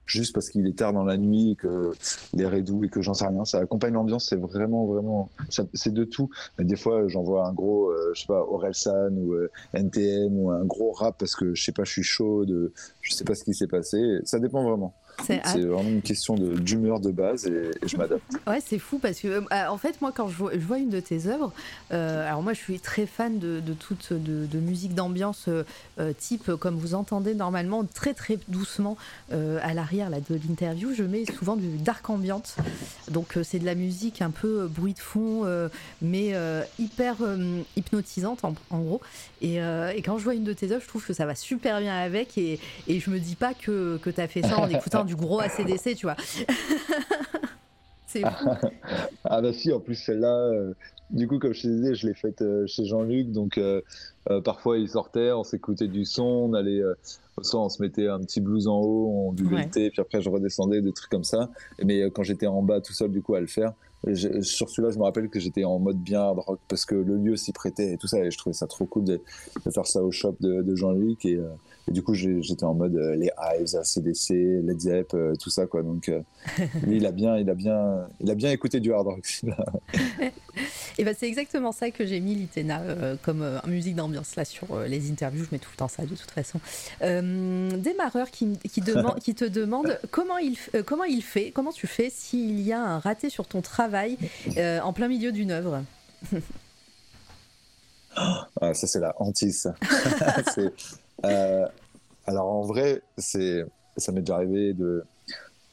juste 0.06 0.32
parce 0.32 0.50
qu'il 0.50 0.66
est 0.66 0.78
tard 0.78 0.92
dans 0.92 1.04
la 1.04 1.16
nuit, 1.16 1.56
que 1.58 1.92
l'air 2.32 2.54
est 2.54 2.62
doux 2.62 2.84
et 2.84 2.88
que 2.88 3.02
j'en 3.02 3.12
sais 3.12 3.26
rien. 3.26 3.44
Ça 3.44 3.58
accompagne 3.58 3.94
l'ambiance, 3.94 4.28
c'est 4.28 4.36
vraiment, 4.36 4.86
vraiment, 4.86 5.28
c'est 5.48 5.92
de 5.92 6.04
tout. 6.04 6.30
Des 6.58 6.76
fois, 6.76 7.08
j'envoie 7.08 7.46
un 7.46 7.52
gros, 7.52 7.90
euh, 7.90 8.12
je 8.14 8.20
sais 8.20 8.26
pas, 8.26 8.40
Orelsan 8.40 9.10
ou 9.12 9.34
NTM 9.74 10.38
ou 10.38 10.50
un 10.50 10.64
gros 10.64 10.92
rap 10.92 11.16
parce 11.18 11.34
que 11.34 11.54
je 11.54 11.62
sais 11.62 11.72
pas, 11.72 11.84
je 11.84 11.92
suis 11.92 12.04
chaud, 12.04 12.46
je 12.46 13.14
sais 13.14 13.24
pas 13.24 13.34
ce 13.34 13.44
qui 13.44 13.52
s'est 13.52 13.66
passé. 13.66 14.20
Ça 14.24 14.38
dépend 14.38 14.62
vraiment. 14.62 14.94
C'est 15.22 15.60
vraiment 15.60 15.88
une 15.88 16.02
question 16.02 16.34
de- 16.34 16.54
d'humeur 16.56 17.00
de, 17.00 17.10
base 17.10 17.46
et, 17.46 17.70
et 17.82 17.88
je 17.88 17.96
m'adapte. 17.96 18.22
Ouais, 18.46 18.60
c'est 18.64 18.78
fou 18.78 18.98
parce 18.98 19.18
que, 19.20 19.28
euh, 19.28 19.42
en 19.68 19.78
fait, 19.78 20.00
moi, 20.00 20.12
quand 20.14 20.28
je 20.28 20.36
vois, 20.36 20.52
je 20.52 20.58
vois 20.58 20.78
une 20.78 20.90
de 20.90 21.00
tes 21.00 21.26
œuvres, 21.26 21.52
euh, 21.92 22.26
alors 22.28 22.42
moi, 22.42 22.52
je 22.52 22.58
suis 22.60 22.78
très 22.80 23.06
fan 23.06 23.38
de, 23.38 23.60
de 23.60 23.72
toute 23.72 24.12
de, 24.12 24.46
de 24.46 24.58
musique 24.58 24.94
d'ambiance 24.94 25.46
euh, 25.48 25.64
euh, 25.98 26.12
type, 26.16 26.48
euh, 26.48 26.56
comme 26.56 26.76
vous 26.76 26.94
entendez 26.94 27.34
normalement, 27.34 27.84
très 27.84 28.14
très 28.14 28.38
doucement 28.48 28.96
euh, 29.32 29.58
à 29.62 29.74
l'arrière 29.74 30.10
de 30.10 30.34
l'interview, 30.48 30.92
je 30.94 31.02
mets 31.02 31.24
souvent 31.24 31.56
du 31.56 31.68
dark 31.78 32.08
ambient. 32.10 32.42
Donc, 33.10 33.36
euh, 33.36 33.42
c'est 33.42 33.58
de 33.58 33.64
la 33.66 33.74
musique 33.74 34.20
un 34.22 34.30
peu 34.30 34.62
euh, 34.62 34.66
bruit 34.68 34.94
de 34.94 34.98
fond, 34.98 35.42
euh, 35.44 35.68
mais 36.02 36.30
euh, 36.34 36.62
hyper 36.78 37.16
euh, 37.22 37.60
hypnotisante 37.76 38.44
en, 38.44 38.54
en 38.70 38.78
gros. 38.80 39.00
Et, 39.42 39.60
euh, 39.62 39.92
et 39.94 40.02
quand 40.02 40.18
je 40.18 40.24
vois 40.24 40.34
une 40.34 40.44
de 40.44 40.52
tes 40.52 40.72
œuvres, 40.72 40.82
je 40.82 40.88
trouve 40.88 41.04
que 41.04 41.12
ça 41.14 41.24
va 41.26 41.34
super 41.34 41.80
bien 41.80 41.96
avec. 41.96 42.36
Et, 42.36 42.58
et 42.88 43.00
je 43.00 43.10
me 43.10 43.18
dis 43.18 43.34
pas 43.36 43.54
que, 43.54 43.98
que 44.02 44.10
tu 44.10 44.20
as 44.20 44.28
fait 44.28 44.42
ça 44.42 44.58
en 44.58 44.68
écoutant 44.68 45.04
du 45.06 45.16
gros 45.16 45.40
ACDC, 45.40 45.94
tu 45.96 46.06
vois. 46.06 46.16
c'est. 48.06 48.22
Ah 49.28 49.40
bah 49.40 49.52
si, 49.52 49.72
en 49.72 49.80
plus 49.80 49.96
celle-là, 49.96 50.36
euh, 50.36 50.72
du 51.10 51.26
coup 51.26 51.38
comme 51.40 51.52
je 51.52 51.62
te 51.62 51.66
disais, 51.66 51.94
je 51.96 52.06
l'ai 52.06 52.14
faite 52.14 52.42
euh, 52.42 52.64
chez 52.68 52.84
Jean-Luc, 52.84 53.32
donc 53.32 53.58
euh, 53.58 53.80
parfois 54.44 54.78
il 54.78 54.88
sortait, 54.88 55.32
on 55.32 55.42
s'écoutait 55.42 55.88
du 55.88 56.04
son, 56.04 56.22
on 56.22 56.54
allait, 56.54 56.80
soit 57.42 57.60
on 57.60 57.68
se 57.68 57.82
mettait 57.82 58.06
un 58.06 58.20
petit 58.20 58.40
blues 58.40 58.68
en 58.68 58.78
haut, 58.80 59.08
on 59.28 59.32
buvait 59.32 59.56
Ouais. 59.56 59.64
le 59.64 59.70
thé, 59.70 59.90
puis 59.90 60.00
après 60.00 60.22
je 60.22 60.30
redescendais, 60.30 60.80
des 60.80 60.92
trucs 60.92 61.10
comme 61.10 61.24
ça. 61.24 61.50
Mais 61.84 62.02
quand 62.12 62.22
j'étais 62.22 62.46
en 62.46 62.62
bas 62.62 62.80
tout 62.80 62.92
seul 62.92 63.10
du 63.10 63.20
coup 63.20 63.34
à 63.34 63.40
le 63.40 63.46
faire, 63.48 63.72
je- 64.14 64.40
sur 64.40 64.68
celui-là 64.70 64.92
je 64.92 64.98
me 64.98 65.04
rappelle 65.04 65.28
que 65.28 65.40
j'étais 65.40 65.64
en 65.64 65.78
mode 65.78 65.98
bien 65.98 66.20
hard 66.20 66.38
rock 66.38 66.60
parce 66.68 66.84
que 66.84 66.94
le 66.94 67.16
lieu 67.16 67.36
s'y 67.36 67.52
prêtait 67.52 67.92
et 67.94 67.96
tout 67.98 68.06
ça, 68.06 68.24
et 68.24 68.30
je 68.30 68.38
trouvais 68.38 68.54
ça 68.54 68.66
trop 68.66 68.84
cool 68.86 69.04
de, 69.04 69.20
de 69.64 69.70
faire 69.70 69.86
ça 69.86 70.02
au 70.02 70.10
shop 70.10 70.36
de, 70.40 70.62
de 70.62 70.74
Jean-Luc 70.76 71.24
et, 71.24 71.36
euh, 71.36 71.48
et 71.88 71.92
du 71.92 72.02
coup 72.02 72.14
j'étais 72.14 72.64
en 72.64 72.74
mode 72.74 72.96
euh, 72.96 73.14
les 73.16 73.30
Hives, 73.38 73.76
ACDC, 73.76 74.30
Led 74.64 74.80
Zepp, 74.80 75.14
euh, 75.14 75.34
tout 75.40 75.50
ça 75.50 75.66
quoi. 75.66 75.82
Donc 75.82 76.08
euh, 76.08 76.20
lui 76.86 76.96
il 76.98 77.06
a 77.06 77.12
bien, 77.12 77.36
il 77.38 77.48
a 77.50 77.54
bien, 77.54 78.06
il 78.20 78.30
a 78.30 78.34
bien 78.34 78.50
écouté 78.50 78.80
du 78.80 78.92
hard 78.92 79.06
rock. 79.06 79.40
Et 80.98 81.04
ben 81.04 81.14
c'est 81.18 81.26
exactement 81.28 81.72
ça 81.72 81.90
que 81.90 82.06
j'ai 82.06 82.20
mis 82.20 82.34
l'Itena 82.34 82.80
euh, 82.80 83.16
comme 83.22 83.42
euh, 83.42 83.58
musique 83.66 83.94
d'ambiance 83.96 84.34
là 84.36 84.44
sur 84.46 84.72
euh, 84.74 84.86
les 84.86 85.10
interviews. 85.10 85.44
Je 85.44 85.50
mets 85.52 85.58
tout 85.58 85.70
le 85.72 85.76
temps 85.76 85.88
ça 85.88 86.04
de 86.04 86.14
toute 86.14 86.30
façon. 86.30 86.58
Démarreur 87.00 88.30
qui, 88.30 88.44
m- 88.44 88.56
qui, 88.70 88.80
demande, 88.80 89.18
qui 89.20 89.34
te 89.34 89.44
demande 89.44 89.98
comment 90.10 90.38
il, 90.38 90.54
f- 90.54 90.82
comment 90.84 91.04
il 91.04 91.22
fait, 91.22 91.50
comment 91.50 91.72
tu 91.72 91.86
fais 91.86 92.08
s'il 92.10 92.60
y 92.60 92.72
a 92.72 92.80
un 92.80 92.98
raté 92.98 93.28
sur 93.30 93.46
ton 93.46 93.60
travail 93.60 94.16
en 94.56 94.92
plein 94.92 95.08
milieu 95.08 95.32
d'une 95.32 95.50
œuvre? 95.50 95.82
Ah, 98.62 98.72
ça, 98.72 98.86
c'est 98.86 99.00
la 99.00 99.14
hantise. 99.18 99.70
alors, 101.22 102.46
en 102.46 102.62
vrai, 102.62 103.02
c'est, 103.18 103.64
ça 103.98 104.10
m'est 104.12 104.20
déjà 104.20 104.36
arrivé 104.36 104.72
de, 104.72 105.04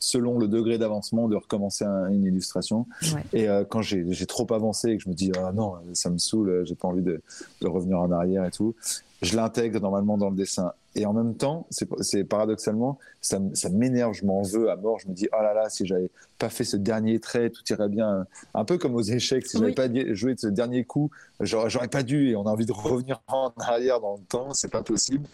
selon 0.04 0.38
le 0.38 0.48
degré 0.48 0.78
d'avancement, 0.78 1.28
de 1.30 1.36
recommencer 1.38 1.86
un- 1.86 2.08
une 2.10 2.26
illustration. 2.26 2.86
Ouais. 3.14 3.24
Et 3.32 3.48
euh, 3.48 3.64
quand 3.64 3.82
j'ai, 3.82 4.06
j'ai 4.10 4.26
trop 4.26 4.52
avancé 4.54 4.90
et 4.90 4.98
que 4.98 5.04
je 5.04 5.10
me 5.10 5.14
dis, 5.14 5.32
ah 5.38 5.52
non, 5.54 5.76
ça 5.94 6.10
me 6.10 6.18
saoule, 6.18 6.64
j'ai 6.66 6.76
pas 6.76 6.88
envie 6.90 7.02
de, 7.02 7.22
de 7.62 7.68
revenir 7.68 8.00
en 8.00 8.12
arrière 8.12 8.44
et 8.46 8.52
tout, 8.52 8.76
je 9.24 9.36
l'intègre 9.36 9.80
normalement 9.80 10.18
dans 10.18 10.30
le 10.30 10.36
dessin. 10.36 10.74
Et 10.96 11.08
en 11.08 11.14
même 11.14 11.34
temps, 11.36 11.66
c'est, 11.72 12.24
paradoxalement, 12.24 13.00
ça, 13.20 13.40
m'énerve, 13.72 14.14
je 14.14 14.26
m'en 14.26 14.44
veux 14.44 14.70
à 14.70 14.76
mort. 14.76 15.00
Je 15.00 15.08
me 15.08 15.14
dis, 15.14 15.28
oh 15.34 15.42
là 15.42 15.54
là, 15.54 15.68
si 15.70 15.88
j'avais 15.88 16.10
pas 16.38 16.50
fait 16.50 16.64
ce 16.66 16.78
dernier 16.78 17.20
trait, 17.20 17.50
tout 17.50 17.64
irait 17.70 17.90
bien. 17.90 18.28
Un 18.54 18.64
peu 18.66 18.78
comme 18.78 18.94
aux 18.94 19.02
échecs, 19.02 19.48
si 19.48 19.58
j'avais 19.58 19.70
Oui. 19.70 19.76
pas 19.76 19.88
di- 19.88 20.14
joué 20.14 20.36
de 20.36 20.40
ce 20.40 20.48
dernier 20.48 20.84
coup, 20.84 21.10
j'aurais, 21.40 21.70
j'aurais 21.72 21.88
pas 21.88 22.04
dû. 22.04 22.30
Et 22.30 22.36
on 22.36 22.46
a 22.46 22.52
envie 22.52 22.68
de 22.68 22.74
revenir 22.74 23.22
en 23.28 23.52
arrière 23.58 24.02
dans 24.02 24.18
le 24.18 24.24
temps, 24.24 24.54
c'est 24.54 24.72
pas 24.72 24.84
possible. 24.84 25.26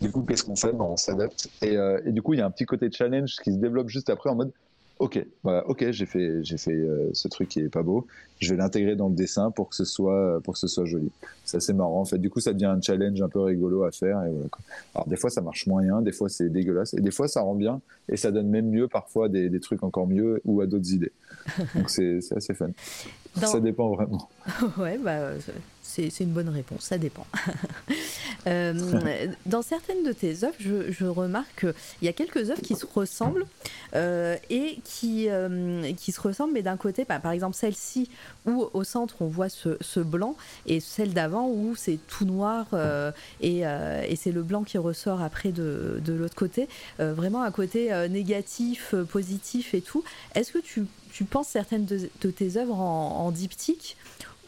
Du 0.00 0.10
coup, 0.10 0.22
qu'est-ce 0.22 0.44
qu'on 0.44 0.56
fait? 0.56 0.72
Ben, 0.72 0.84
On 0.84 0.96
s'adapte. 0.96 1.48
Et, 1.60 1.76
euh, 1.76 2.00
et 2.06 2.12
du 2.12 2.22
coup, 2.22 2.32
il 2.32 2.38
y 2.38 2.42
a 2.42 2.46
un 2.46 2.50
petit 2.50 2.64
côté 2.64 2.90
challenge 2.90 3.36
qui 3.44 3.52
se 3.52 3.58
développe 3.58 3.88
juste 3.88 4.08
après 4.08 4.30
en 4.30 4.36
mode, 4.36 4.52
ok, 5.02 5.26
voilà, 5.42 5.68
ok, 5.68 5.90
j'ai 5.90 6.06
fait, 6.06 6.44
j'ai 6.44 6.56
fait 6.56 6.70
euh, 6.70 7.10
ce 7.12 7.26
truc 7.26 7.48
qui 7.48 7.58
est 7.58 7.68
pas 7.68 7.82
beau. 7.82 8.06
Je 8.38 8.50
vais 8.50 8.56
l'intégrer 8.56 8.94
dans 8.94 9.08
le 9.08 9.14
dessin 9.16 9.50
pour 9.50 9.68
que 9.68 9.74
ce 9.74 9.84
soit, 9.84 10.40
pour 10.44 10.54
que 10.54 10.60
ce 10.60 10.68
soit 10.68 10.84
joli. 10.84 11.10
C'est 11.44 11.56
assez 11.56 11.72
marrant 11.72 12.00
en 12.00 12.04
fait. 12.04 12.18
Du 12.18 12.30
coup, 12.30 12.38
ça 12.38 12.52
devient 12.52 12.66
un 12.66 12.80
challenge 12.80 13.20
un 13.20 13.28
peu 13.28 13.40
rigolo 13.40 13.82
à 13.82 13.90
faire. 13.90 14.22
Et 14.24 14.30
voilà, 14.30 14.48
quoi. 14.48 14.60
Alors 14.94 15.08
des 15.08 15.16
fois, 15.16 15.28
ça 15.28 15.40
marche 15.40 15.66
moyen, 15.66 16.02
des 16.02 16.12
fois 16.12 16.28
c'est 16.28 16.48
dégueulasse, 16.48 16.94
et 16.94 17.00
des 17.00 17.10
fois 17.10 17.26
ça 17.26 17.40
rend 17.40 17.56
bien, 17.56 17.80
et 18.08 18.16
ça 18.16 18.30
donne 18.30 18.48
même 18.48 18.70
mieux 18.70 18.86
parfois 18.86 19.28
des, 19.28 19.48
des 19.48 19.60
trucs 19.60 19.82
encore 19.82 20.06
mieux 20.06 20.40
ou 20.44 20.60
à 20.60 20.66
d'autres 20.66 20.92
idées. 20.92 21.12
Donc 21.74 21.90
c'est 21.90 22.20
assez 22.36 22.54
fun. 22.54 22.70
Dans- 23.40 23.46
Ça 23.46 23.60
dépend 23.60 23.90
vraiment. 23.94 24.28
ouais, 24.78 24.98
bah, 24.98 25.30
c'est 25.82 26.10
c'est 26.10 26.24
une 26.24 26.30
bonne 26.32 26.48
réponse, 26.48 26.82
ça 26.82 26.98
dépend. 26.98 27.26
Euh, 28.48 28.74
dans 29.46 29.62
certaines 29.62 30.02
de 30.02 30.10
tes 30.10 30.42
œuvres, 30.42 30.56
je, 30.58 30.90
je 30.90 31.04
remarque 31.04 31.60
qu'il 31.60 31.72
y 32.02 32.08
a 32.08 32.12
quelques 32.12 32.50
œuvres 32.50 32.60
qui 32.60 32.74
se 32.74 32.84
ressemblent 32.92 33.46
euh, 33.94 34.36
et 34.50 34.78
qui, 34.82 35.28
euh, 35.28 35.92
qui 35.96 36.10
se 36.10 36.20
ressemblent, 36.20 36.52
mais 36.52 36.62
d'un 36.62 36.76
côté, 36.76 37.04
bah, 37.08 37.20
par 37.20 37.30
exemple 37.30 37.54
celle-ci 37.54 38.10
où 38.46 38.68
au 38.72 38.82
centre 38.82 39.14
on 39.20 39.26
voit 39.28 39.48
ce, 39.48 39.76
ce 39.80 40.00
blanc 40.00 40.34
et 40.66 40.80
celle 40.80 41.12
d'avant 41.14 41.48
où 41.48 41.76
c'est 41.76 41.98
tout 42.08 42.24
noir 42.24 42.66
et, 43.40 43.60
et 43.60 44.16
c'est 44.16 44.32
le 44.32 44.42
blanc 44.42 44.64
qui 44.64 44.76
ressort 44.76 45.22
après 45.22 45.52
de, 45.52 46.00
de 46.04 46.12
l'autre 46.12 46.34
côté. 46.34 46.68
Vraiment 46.98 47.42
un 47.44 47.52
côté 47.52 47.92
négatif, 48.08 48.92
positif 49.12 49.72
et 49.74 49.82
tout. 49.82 50.02
Est-ce 50.34 50.50
que 50.50 50.58
tu, 50.58 50.84
tu 51.12 51.24
penses 51.24 51.48
certaines 51.48 51.84
de, 51.84 52.08
de 52.20 52.30
tes 52.30 52.56
œuvres 52.56 52.80
en, 52.80 53.26
en 53.26 53.30
diptyque 53.30 53.96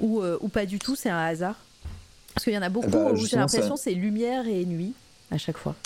ou, 0.01 0.21
euh, 0.21 0.39
ou 0.41 0.49
pas 0.49 0.67
du 0.67 0.79
tout, 0.79 0.97
c'est 0.97 1.11
un 1.11 1.25
hasard? 1.25 1.57
Parce 2.35 2.45
qu'il 2.45 2.53
y 2.53 2.59
en 2.59 2.63
a 2.63 2.71
beaucoup 2.71 2.89
bah, 2.89 3.13
où 3.13 3.17
j'ai 3.17 3.37
l'impression 3.37 3.77
c'est 3.77 3.95
lumière 3.95 4.49
et 4.49 4.65
nuit 4.65 4.95
à 5.31 5.39
chaque 5.39 5.59
fois. 5.59 5.77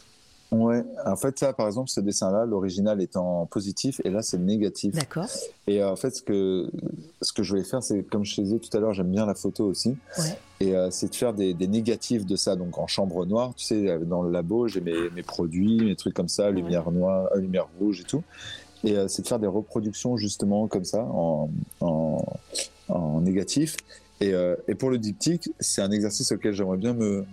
Ouais, 0.50 0.82
en 1.04 1.16
fait, 1.16 1.38
ça, 1.38 1.52
par 1.52 1.66
exemple, 1.66 1.90
ce 1.90 2.00
dessin-là, 2.00 2.46
l'original 2.46 3.02
est 3.02 3.18
en 3.18 3.44
positif 3.44 4.00
et 4.02 4.08
là, 4.08 4.22
c'est 4.22 4.38
négatif. 4.38 4.94
D'accord. 4.94 5.26
Et 5.66 5.82
euh, 5.82 5.92
en 5.92 5.96
fait, 5.96 6.08
ce 6.16 6.22
que, 6.22 6.70
ce 7.20 7.34
que 7.34 7.42
je 7.42 7.50
voulais 7.50 7.64
faire, 7.64 7.82
c'est, 7.82 8.02
comme 8.02 8.24
je 8.24 8.36
te 8.36 8.40
disais 8.40 8.58
tout 8.58 8.74
à 8.74 8.80
l'heure, 8.80 8.94
j'aime 8.94 9.10
bien 9.10 9.26
la 9.26 9.34
photo 9.34 9.66
aussi. 9.66 9.94
Ouais. 10.18 10.38
Et 10.60 10.74
euh, 10.74 10.90
c'est 10.90 11.10
de 11.10 11.14
faire 11.14 11.34
des, 11.34 11.52
des 11.52 11.66
négatifs 11.66 12.24
de 12.24 12.34
ça. 12.34 12.56
Donc 12.56 12.78
en 12.78 12.86
chambre 12.86 13.26
noire, 13.26 13.52
tu 13.54 13.66
sais, 13.66 13.98
dans 14.06 14.22
le 14.22 14.30
labo, 14.30 14.68
j'ai 14.68 14.80
mes, 14.80 15.10
mes 15.10 15.22
produits, 15.22 15.84
mes 15.84 15.96
trucs 15.96 16.14
comme 16.14 16.28
ça, 16.28 16.50
lumière 16.50 16.90
noire, 16.90 17.28
lumière 17.36 17.66
rouge 17.78 18.00
et 18.00 18.04
tout. 18.04 18.22
Et 18.84 18.96
euh, 18.96 19.08
c'est 19.08 19.22
de 19.22 19.28
faire 19.28 19.38
des 19.40 19.46
reproductions 19.48 20.16
justement 20.16 20.68
comme 20.68 20.84
ça, 20.84 21.02
en, 21.04 21.50
en, 21.80 22.24
en 22.88 23.20
négatif. 23.20 23.76
Et, 24.20 24.32
euh, 24.34 24.56
et 24.68 24.74
pour 24.74 24.90
le 24.90 24.98
diptyque, 24.98 25.50
c'est 25.60 25.82
un 25.82 25.90
exercice 25.90 26.32
auquel 26.32 26.52
j'aimerais 26.52 26.76
bien 26.76 26.92
me, 26.94 27.24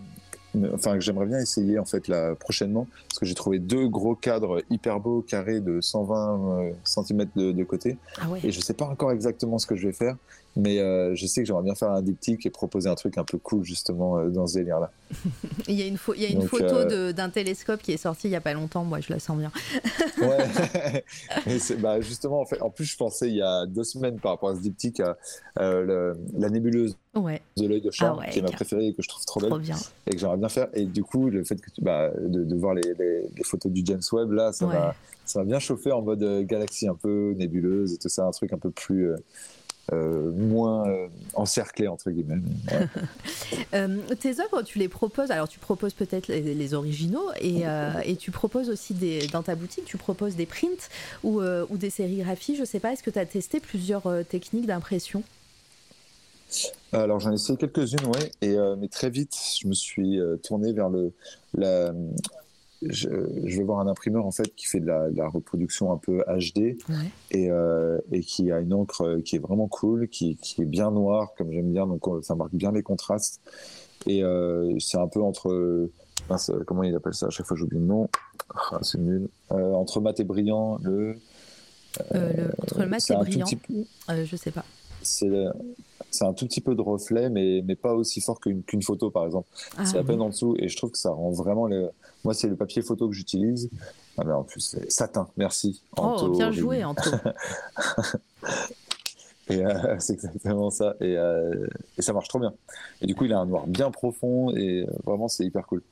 me- 0.54 0.74
enfin 0.74 0.94
que 0.96 1.02
j'aimerais 1.02 1.26
bien 1.26 1.40
essayer 1.40 1.80
en 1.80 1.86
fait 1.86 2.08
là 2.08 2.36
prochainement, 2.36 2.88
parce 3.10 3.20
que 3.20 3.26
j'ai 3.26 3.34
trouvé 3.36 3.60
deux 3.60 3.88
gros 3.88 4.16
cadres 4.16 4.62
hyper 4.70 5.00
beaux, 5.00 5.22
carrés 5.22 5.60
de 5.62 5.82
120 5.82 6.72
cm 6.84 7.26
de, 7.36 7.52
de 7.52 7.64
côté. 7.64 7.98
Ah 8.22 8.30
ouais. 8.30 8.40
Et 8.44 8.52
je 8.52 8.60
sais 8.60 8.74
pas 8.74 8.86
encore 8.86 9.12
exactement 9.12 9.58
ce 9.60 9.66
que 9.66 9.76
je 9.76 9.88
vais 9.88 9.94
faire. 9.94 10.16
Mais 10.57 10.80
euh, 10.80 11.14
je 11.15 11.26
sais 11.27 11.41
que 11.41 11.48
j'aimerais 11.48 11.64
bien 11.64 11.76
faire 11.76 11.91
un 11.91 12.02
diptyque 12.02 12.45
et 12.45 12.49
proposer 12.49 12.88
un 12.90 12.95
truc 12.95 13.18
un 13.18 13.26
peu 13.26 13.38
cool 13.38 13.65
justement 13.65 14.18
euh, 14.19 14.30
dans 14.30 14.48
ce 14.48 14.53
délire-là. 14.56 14.90
Il 15.68 15.76
y 15.76 15.82
a 15.82 15.86
une, 15.86 15.98
pho- 15.98 16.14
il 16.15 16.22
y 16.23 16.26
a 16.26 16.30
une 16.30 16.40
Donc, 16.40 16.48
photo 16.49 16.76
euh, 16.76 17.11
d'un 17.14 17.30
télescope 17.30 17.82
qui 17.82 17.91
est 17.91 17.98
sorti 17.98 18.27
il 18.27 18.32
y 18.32 18.36
a 18.36 18.41
pas 18.41 18.53
longtemps, 18.53 18.84
moi 18.86 18.99
je 19.02 19.11
la 19.11 19.19
sens 19.19 19.38
bien. 19.38 19.52
Ouais. 20.22 21.03
Et 21.48 21.76
bah, 21.76 21.99
justement, 21.99 22.40
en, 22.41 22.45
fait, 22.45 22.61
en 22.61 22.69
plus, 22.69 22.86
je 22.86 22.95
pensais 22.95 23.27
il 23.27 23.36
y 23.36 23.41
a 23.41 23.65
deux 23.65 23.84
semaines 23.84 24.18
par 24.19 24.32
rapport 24.32 24.49
à 24.49 24.56
ce 24.56 24.61
diptyque 24.61 25.02
à 25.02 25.18
le- 25.82 26.14
la 26.38 26.49
nébuleuse 26.49 26.95
Ouais, 27.15 27.41
de 27.57 27.68
l'œil 27.68 27.82
de 27.82 27.91
chat, 27.91 28.14
Ah 28.15 28.19
ouais, 28.19 28.30
qui 28.30 28.40
est 28.40 28.41
ma 28.41 28.52
préférée 28.52 28.88
et 28.88 28.94
que 28.94 29.02
je 29.02 29.07
trouve 29.10 29.26
trop 29.26 29.40
belle 29.41 29.49
trop 29.49 29.60
bien. 29.60 29.77
et 30.07 30.11
que 30.11 30.18
j'aimerais 30.18 30.38
bien 30.38 30.49
faire. 30.49 30.68
Et 30.73 30.86
du 30.86 31.03
coup, 31.03 31.30
le 31.30 31.44
fait 31.44 31.56
que 31.60 31.69
tu, 31.69 31.82
bah, 31.82 32.10
de, 32.18 32.44
de 32.44 32.56
voir 32.56 32.73
les, 32.73 32.94
les- 32.98 33.27
les 33.36 33.44
photos 33.44 33.72
du 33.72 33.82
James 33.86 34.02
Webb, 34.14 34.32
là, 34.32 34.52
ça 34.53 34.65
m'a 34.65 35.44
bien 35.45 35.60
chauffé 35.60 35.91
en 35.91 36.02
mode 36.02 36.45
galaxie 36.45 36.88
un 36.88 36.95
peu 36.95 37.34
nébuleuse 37.38 37.94
et 37.94 37.98
tout 37.98 38.10
ça, 38.10 38.26
un 38.26 38.32
truc 38.32 38.53
un 38.53 38.57
peu 38.57 38.69
plus. 38.72 39.10
Euh, 39.94 40.32
moins 40.32 40.88
euh, 40.88 41.07
encerclé 41.36 41.88
entre 41.88 42.10
guillemets. 42.10 42.41
Ouais. 42.72 42.88
Euh, 43.74 43.99
tes 44.20 44.40
œuvres, 44.40 44.62
tu 44.64 44.80
les 44.80 44.88
proposes, 44.88 45.32
alors 45.32 45.48
tu 45.48 45.60
proposes 45.60 45.94
peut-être 45.94 46.28
les, 46.28 46.41
les 46.41 46.74
originaux 46.74 47.30
et, 47.41 47.68
euh, 47.68 47.91
et 48.03 48.16
tu 48.16 48.32
proposes 48.32 48.70
aussi 48.70 48.94
des, 48.94 49.28
dans 49.28 49.44
ta 49.44 49.56
boutique, 49.56 49.86
tu 49.86 49.98
proposes 49.98 50.36
des 50.36 50.45
prints 50.45 50.90
ou, 51.24 51.41
ou 51.41 51.78
des 51.78 51.90
sérigraphies. 51.90 52.56
Je 52.56 52.64
sais 52.64 52.80
pas, 52.80 52.94
est-ce 52.94 53.03
que 53.03 53.10
tu 53.10 53.20
as 53.20 53.26
testé 53.26 53.60
plusieurs 53.60 54.03
techniques 54.30 54.66
d'impression? 54.66 55.24
Alors 56.91 57.20
j'en 57.20 57.32
ai 57.32 57.36
essayé 57.36 57.57
quelques-unes, 57.57 58.06
ouais, 58.06 58.32
et 58.41 58.56
mais 58.78 58.88
très 58.88 59.10
vite, 59.10 59.36
je 59.62 59.68
me 59.68 59.74
suis 59.74 60.20
tourné 60.44 60.72
vers 60.74 60.90
le 60.90 61.12
la. 61.53 61.91
Je, 62.82 63.10
je 63.46 63.58
vais 63.58 63.64
voir 63.64 63.80
un 63.80 63.88
imprimeur 63.88 64.26
en 64.26 64.32
fait 64.32 64.54
qui 64.56 64.66
fait 64.68 64.80
de 64.80 64.86
la, 64.86 65.10
de 65.10 65.18
la 65.18 65.28
reproduction 65.28 65.92
un 65.92 65.98
peu 65.98 66.24
HD 66.28 66.78
Ouais. 66.90 66.96
et, 67.32 67.50
euh, 67.50 67.98
et 68.12 68.20
qui 68.22 68.52
a 68.52 68.60
une 68.60 68.74
encre 68.74 69.02
euh, 69.02 69.22
qui 69.22 69.38
est 69.38 69.40
vraiment 69.40 69.68
cool, 69.68 70.08
qui, 70.10 70.36
qui 70.38 70.62
est 70.62 70.66
bien 70.66 70.92
noire 70.92 71.34
comme 71.38 71.52
j'aime 71.52 71.72
bien, 71.72 71.88
donc 71.88 72.08
euh, 72.08 72.22
ça 72.22 72.36
marque 72.36 72.54
bien 72.54 72.72
les 72.72 72.84
contrastes. 72.84 73.42
Et 74.08 74.24
euh, 74.24 74.78
c'est 74.80 74.98
un 74.98 75.08
peu 75.08 75.22
entre 75.22 75.90
mince, 76.30 76.52
comment 76.68 76.84
il 76.84 76.94
appelle 76.96 77.14
ça? 77.14 77.28
À 77.28 77.30
chaque 77.30 77.46
fois 77.48 77.58
j'oublie 77.58 77.80
le 77.80 77.86
nom. 77.86 78.10
Ah, 78.54 78.80
c'est 78.82 79.00
nul. 79.00 79.30
Euh, 79.52 79.74
entre 79.74 80.00
mat 80.02 80.20
et 80.20 80.24
brillant, 80.24 80.78
le. 80.84 81.16
Le- 82.14 82.52
entre 82.62 82.82
le 82.82 82.88
mat 82.88 83.10
et 83.10 83.16
brillant, 83.16 83.46
petit 83.46 83.88
je 84.26 84.36
sais 84.36 84.52
pas. 84.52 84.66
c'est 85.02 85.28
le- 85.30 85.50
c'est 86.16 86.26
un 86.26 86.34
tout 86.34 86.46
petit 86.46 86.62
peu 86.62 86.76
de 86.76 86.82
reflet, 86.82 87.30
mais, 87.30 87.62
mais 87.66 87.76
pas 87.76 87.94
aussi 87.94 88.22
fort 88.22 88.40
qu'une 88.40 88.82
photo, 88.82 89.10
par 89.12 89.26
exemple. 89.26 89.48
Ah, 89.78 89.86
c'est 89.86 89.98
à 89.98 90.04
peine 90.04 90.20
oui. 90.20 90.26
en 90.26 90.30
dessous, 90.30 90.56
et 90.58 90.70
je 90.70 90.78
trouve 90.78 90.92
que 90.92 90.98
ça 90.98 91.12
rend 91.12 91.32
vraiment 91.32 91.68
le. 91.68 91.90
Moi, 92.24 92.34
c'est 92.34 92.48
le 92.48 92.56
papier 92.56 92.82
photo 92.82 93.08
que 93.08 93.14
j'utilise. 93.14 93.70
Ah, 94.18 94.24
mais 94.26 94.34
en 94.34 94.44
plus, 94.44 94.62
c'est 94.62 94.92
satin, 94.92 95.28
merci. 95.38 95.82
Oh, 95.98 96.30
bien 96.30 96.52
joué, 96.52 96.84
Anto. 96.84 97.10
Et 99.48 99.64
euh, 99.64 99.96
c'est 100.00 100.14
exactement 100.14 100.72
ça. 100.72 100.96
Et, 101.02 101.18
euh, 101.18 101.68
et 101.98 102.02
ça 102.02 102.14
marche 102.14 102.28
trop 102.28 102.40
bien. 102.40 102.54
Et 103.02 103.06
du 103.06 103.16
coup, 103.16 103.26
il 103.26 103.34
a 103.34 103.40
un 103.40 103.46
noir 103.46 103.68
bien 103.68 103.92
profond, 103.92 104.56
et 104.56 104.82
euh, 104.82 104.92
vraiment, 105.06 105.28
c'est 105.28 105.46
hyper 105.46 105.68
cool. 105.68 105.84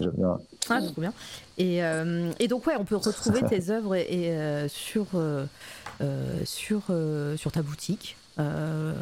J'aime 0.00 0.12
bien. 0.12 0.38
Ah, 0.68 0.80
trop 0.82 1.00
bien. 1.00 1.12
Et, 1.58 1.82
euh, 1.84 2.32
et 2.40 2.48
donc, 2.48 2.66
ouais, 2.66 2.74
on 2.78 2.84
peut 2.84 2.96
retrouver 2.96 3.42
tes 3.48 3.70
œuvres 3.70 3.94
et, 3.94 4.06
et, 4.10 4.68
sur, 4.68 5.06
sur, 6.44 6.82
sur 7.36 7.52
ta 7.52 7.62
boutique. 7.62 8.16
Euh, 8.38 8.92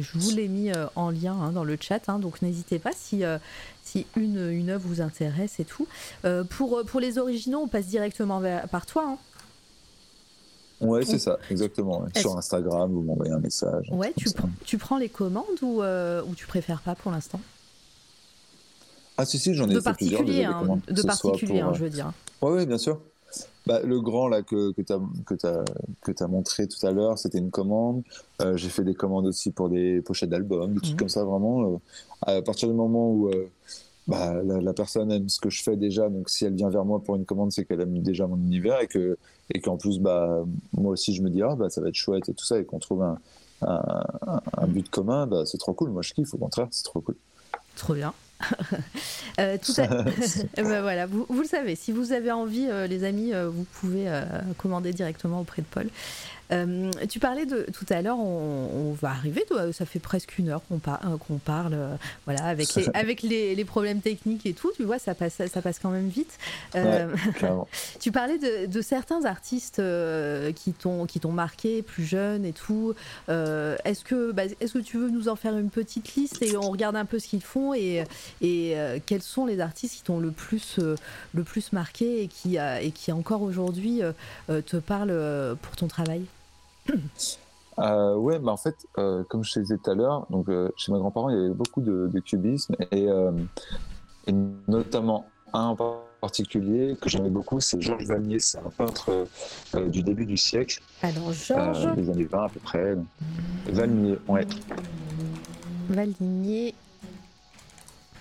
je 0.00 0.18
vous 0.18 0.30
l'ai 0.30 0.46
mis 0.48 0.70
euh, 0.70 0.86
en 0.94 1.10
lien 1.10 1.34
hein, 1.34 1.50
dans 1.52 1.64
le 1.64 1.76
chat, 1.80 2.08
hein, 2.08 2.18
donc 2.18 2.42
n'hésitez 2.42 2.78
pas 2.78 2.92
si, 2.94 3.24
euh, 3.24 3.38
si 3.82 4.06
une, 4.16 4.50
une 4.50 4.70
œuvre 4.70 4.86
vous 4.86 5.00
intéresse 5.00 5.58
et 5.58 5.64
tout. 5.64 5.88
Euh, 6.24 6.44
pour, 6.44 6.82
pour 6.86 7.00
les 7.00 7.18
originaux, 7.18 7.60
on 7.60 7.68
passe 7.68 7.86
directement 7.86 8.38
vers, 8.40 8.68
par 8.68 8.86
toi. 8.86 9.04
hein. 9.08 9.18
Ouais, 10.80 11.04
c'est 11.04 11.18
ça, 11.18 11.38
exactement. 11.50 12.04
Sur 12.16 12.36
Instagram, 12.36 12.90
vous 12.90 13.02
m'envoyez 13.02 13.32
un 13.32 13.38
message. 13.38 13.86
Ouais, 13.90 14.12
tu, 14.16 14.28
pr- 14.30 14.48
tu 14.64 14.78
prends 14.78 14.98
les 14.98 15.08
commandes 15.08 15.62
ou, 15.62 15.80
ou 15.82 16.34
tu 16.34 16.46
préfères 16.46 16.80
pas 16.82 16.94
pour 16.96 17.12
l'instant? 17.12 17.40
Ah, 19.16 19.24
si, 19.24 19.38
si, 19.38 19.54
j'en 19.54 19.68
ai 19.68 19.74
De 19.74 19.80
fait 19.80 19.92
plusieurs. 19.92 20.24
déjà, 20.24 20.50
hein, 20.50 20.80
de 20.88 21.02
particulier, 21.02 21.60
pour, 21.62 21.74
je 21.74 21.84
veux 21.84 21.90
dire. 21.90 22.12
Ouais, 22.40 22.50
ouais, 22.50 22.66
bien 22.66 22.78
sûr. 22.78 23.00
Bah, 23.66 23.80
le 23.84 24.00
grand 24.00 24.28
là 24.28 24.42
que, 24.42 24.72
que 24.72 24.82
tu 24.82 24.92
as, 24.92 25.00
que 25.26 25.34
t'as- 25.34 25.64
que 26.02 26.10
t'as 26.12 26.26
montré 26.26 26.66
tout 26.66 26.84
à 26.86 26.90
l'heure, 26.90 27.16
c'était 27.18 27.38
une 27.38 27.50
commande. 27.50 28.02
Euh, 28.42 28.56
j'ai 28.56 28.68
fait 28.68 28.82
des 28.84 28.94
commandes 28.94 29.26
aussi 29.26 29.50
pour 29.52 29.68
des 29.68 30.00
pochettes 30.02 30.30
d'albums, 30.30 30.74
des 30.74 30.80
trucs 30.80 30.92
Mhm. 30.94 30.98
comme 30.98 31.08
ça, 31.08 31.24
vraiment. 31.24 31.64
euh, 31.64 31.76
à 32.38 32.42
partir 32.42 32.68
du 32.68 32.74
moment 32.74 33.10
où 33.12 33.28
euh, 33.28 33.48
bah, 34.08 34.34
la, 34.42 34.60
la 34.60 34.72
personne 34.72 35.12
aime 35.12 35.28
ce 35.28 35.38
que 35.40 35.48
je 35.48 35.62
fais 35.62 35.76
déjà, 35.76 36.08
donc 36.08 36.28
si 36.28 36.44
elle 36.44 36.54
vient 36.54 36.70
vers 36.70 36.84
moi 36.84 37.00
pour 37.04 37.14
une 37.14 37.24
commande, 37.24 37.52
c'est 37.52 37.64
qu'elle 37.64 37.80
aime 37.80 38.00
déjà 38.02 38.26
mon 38.26 38.36
univers 38.36 38.80
et 38.80 38.88
que 38.88 39.16
et 39.54 39.60
qu'en 39.60 39.76
plus, 39.76 40.00
bah, 40.00 40.44
moi 40.72 40.92
aussi, 40.92 41.14
je 41.14 41.22
me 41.22 41.30
dis, 41.30 41.42
ah, 41.42 41.54
bah, 41.54 41.68
ça 41.70 41.80
va 41.80 41.88
être 41.88 41.94
chouette 41.94 42.28
et 42.28 42.34
tout 42.34 42.44
ça, 42.44 42.58
et 42.58 42.64
qu'on 42.64 42.78
trouve 42.80 43.02
un, 43.02 43.18
un, 43.60 44.04
un- 44.26 44.42
un 44.56 44.66
but 44.66 44.88
commun, 44.90 45.26
bah, 45.26 45.44
c'est 45.46 45.58
trop 45.58 45.72
cool. 45.74 45.90
Moi, 45.90 46.02
je 46.02 46.14
kiffe, 46.14 46.32
au 46.34 46.38
contraire, 46.38 46.66
c'est 46.72 46.84
trop 46.84 47.00
cool. 47.00 47.16
Trop 47.76 47.94
bien. 47.94 48.12
Euh, 49.40 49.56
Eh 50.56 50.62
ben 50.62 51.06
vous, 51.06 51.26
le 51.40 51.48
savez, 51.48 51.74
si 51.74 51.90
vous 51.92 52.12
avez 52.12 52.30
envie, 52.30 52.66
euh, 52.68 52.86
les 52.86 53.04
amis, 53.04 53.32
euh, 53.32 53.48
vous 53.48 53.64
pouvez 53.80 54.06
commander 54.58 54.92
directement 54.92 55.40
auprès 55.40 55.62
de 55.62 55.66
Paul. 55.66 55.88
Euh, 56.52 56.90
tu 57.08 57.18
parlais 57.18 57.46
de 57.46 57.66
tout 57.72 57.86
à 57.88 58.02
l'heure, 58.02 58.18
on, 58.18 58.68
on 58.90 58.92
va 58.92 59.08
arriver, 59.10 59.44
ça 59.72 59.86
fait 59.86 59.98
presque 59.98 60.38
une 60.38 60.50
heure 60.50 60.60
qu'on 60.68 60.78
par- 60.78 61.00
euh, 61.06 61.16
parle, 61.44 61.72
euh, 61.74 61.94
voilà, 62.26 62.44
avec, 62.44 62.66
les, 62.74 62.84
avec 62.94 63.22
les, 63.22 63.54
les 63.54 63.64
problèmes 63.64 64.00
techniques 64.00 64.44
et 64.46 64.52
tout, 64.52 64.70
tu 64.76 64.84
vois, 64.84 64.98
ça 64.98 65.14
passe, 65.14 65.40
ça 65.50 65.62
passe 65.62 65.78
quand 65.78 65.90
même 65.90 66.08
vite. 66.08 66.38
Euh, 66.74 67.08
tu 68.00 68.12
parlais 68.12 68.38
de, 68.38 68.66
de 68.66 68.82
certains 68.82 69.24
artistes 69.24 69.80
qui 70.56 70.72
t'ont 70.72 71.06
qui 71.06 71.20
t'ont 71.20 71.32
marqué 71.32 71.82
plus 71.82 72.04
jeune 72.04 72.44
et 72.44 72.52
tout. 72.52 72.94
Est-ce 73.28 74.04
que 74.04 74.32
bah, 74.32 74.44
est-ce 74.60 74.74
que 74.74 74.78
tu 74.78 74.98
veux 74.98 75.10
nous 75.10 75.28
en 75.28 75.36
faire 75.36 75.56
une 75.56 75.70
petite 75.70 76.14
liste 76.16 76.42
et 76.42 76.56
on 76.56 76.70
regarde 76.70 76.96
un 76.96 77.04
peu 77.06 77.18
ce 77.18 77.28
qu'ils 77.28 77.42
font 77.42 77.72
et, 77.74 78.04
et 78.42 78.76
quels 79.06 79.22
sont 79.22 79.46
les 79.46 79.60
artistes 79.60 79.94
qui 79.96 80.02
t'ont 80.02 80.18
le 80.20 80.30
plus 80.30 80.78
le 80.78 81.44
plus 81.44 81.72
marqué 81.72 82.22
et 82.22 82.28
qui 82.28 82.56
et 82.58 82.90
qui 82.90 83.10
encore 83.12 83.42
aujourd'hui 83.42 84.02
te 84.48 84.76
parlent 84.76 85.56
pour 85.62 85.76
ton 85.76 85.88
travail? 85.88 86.22
Euh, 87.78 88.14
ouais, 88.16 88.38
bah 88.38 88.52
en 88.52 88.56
fait, 88.56 88.76
euh, 88.98 89.24
comme 89.24 89.44
je 89.44 89.54
te 89.54 89.60
disais 89.60 89.78
tout 89.78 89.90
à 89.90 89.94
l'heure, 89.94 90.26
donc 90.28 90.48
euh, 90.48 90.70
chez 90.76 90.92
mes 90.92 90.98
grands-parents, 90.98 91.30
il 91.30 91.36
y 91.36 91.38
avait 91.38 91.54
beaucoup 91.54 91.80
de, 91.80 92.08
de 92.12 92.20
cubisme 92.20 92.76
et, 92.90 93.08
euh, 93.08 93.32
et 94.26 94.32
notamment 94.68 95.26
un 95.54 95.68
en 95.68 95.76
particulier 96.20 96.96
que 97.00 97.08
j'aimais 97.08 97.30
beaucoup, 97.30 97.60
c'est 97.60 97.80
Georges 97.80 98.04
Vanier, 98.04 98.38
c'est 98.38 98.58
un 98.58 98.70
peintre 98.70 99.26
du 99.88 100.02
début 100.02 100.26
du 100.26 100.36
siècle, 100.36 100.82
Alors 101.02 101.32
Georges 101.32 101.94
des 101.94 102.10
années 102.10 102.24
20 102.24 102.44
à 102.44 102.48
peu 102.48 102.60
près. 102.60 102.96
Valnier, 103.66 104.18
ouais, 104.28 104.46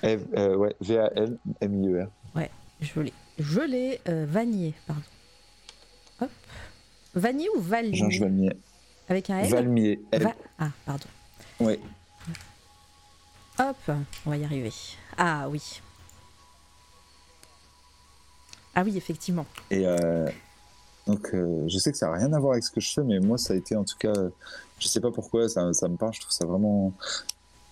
euh, 0.03 0.55
ouais, 0.55 0.75
V-A-L-M-I-E-R. 0.81 2.07
je 2.81 2.99
l'ai, 2.99 3.13
je 3.37 3.61
l'ai 3.61 4.01
Vanier, 4.05 4.73
pardon. 4.87 5.01
Hop. 6.21 6.29
Vanier 7.13 7.47
ou 7.55 7.59
Valnier 7.59 7.93
Georges 7.97 8.19
Valnier. 8.19 8.51
avec 9.09 9.29
un 9.29 9.39
L. 9.39 9.49
Valmier, 9.51 10.01
L. 10.11 10.23
Va- 10.23 10.35
Ah 10.59 10.69
pardon. 10.85 11.05
Ouais. 11.59 11.79
Hop, 13.59 13.91
on 14.25 14.29
va 14.29 14.37
y 14.37 14.43
arriver. 14.45 14.71
Ah 15.17 15.47
oui. 15.49 15.81
Ah 18.73 18.83
oui, 18.83 18.95
effectivement. 18.95 19.45
Et 19.69 19.85
euh, 19.85 20.29
donc, 21.05 21.29
euh, 21.33 21.65
je 21.67 21.77
sais 21.77 21.91
que 21.91 21.97
ça 21.97 22.07
n'a 22.07 22.13
rien 22.17 22.31
à 22.33 22.39
voir 22.39 22.53
avec 22.53 22.63
ce 22.63 22.71
que 22.71 22.79
je 22.79 22.93
fais, 22.93 23.03
mais 23.03 23.19
moi, 23.19 23.37
ça 23.37 23.53
a 23.53 23.57
été 23.57 23.75
en 23.75 23.83
tout 23.83 23.97
cas, 23.97 24.13
je 24.79 24.87
sais 24.87 25.01
pas 25.01 25.11
pourquoi, 25.11 25.49
ça, 25.49 25.73
ça 25.73 25.89
me 25.89 25.97
parle, 25.97 26.13
je 26.13 26.21
trouve 26.21 26.31
ça 26.31 26.45
vraiment, 26.45 26.93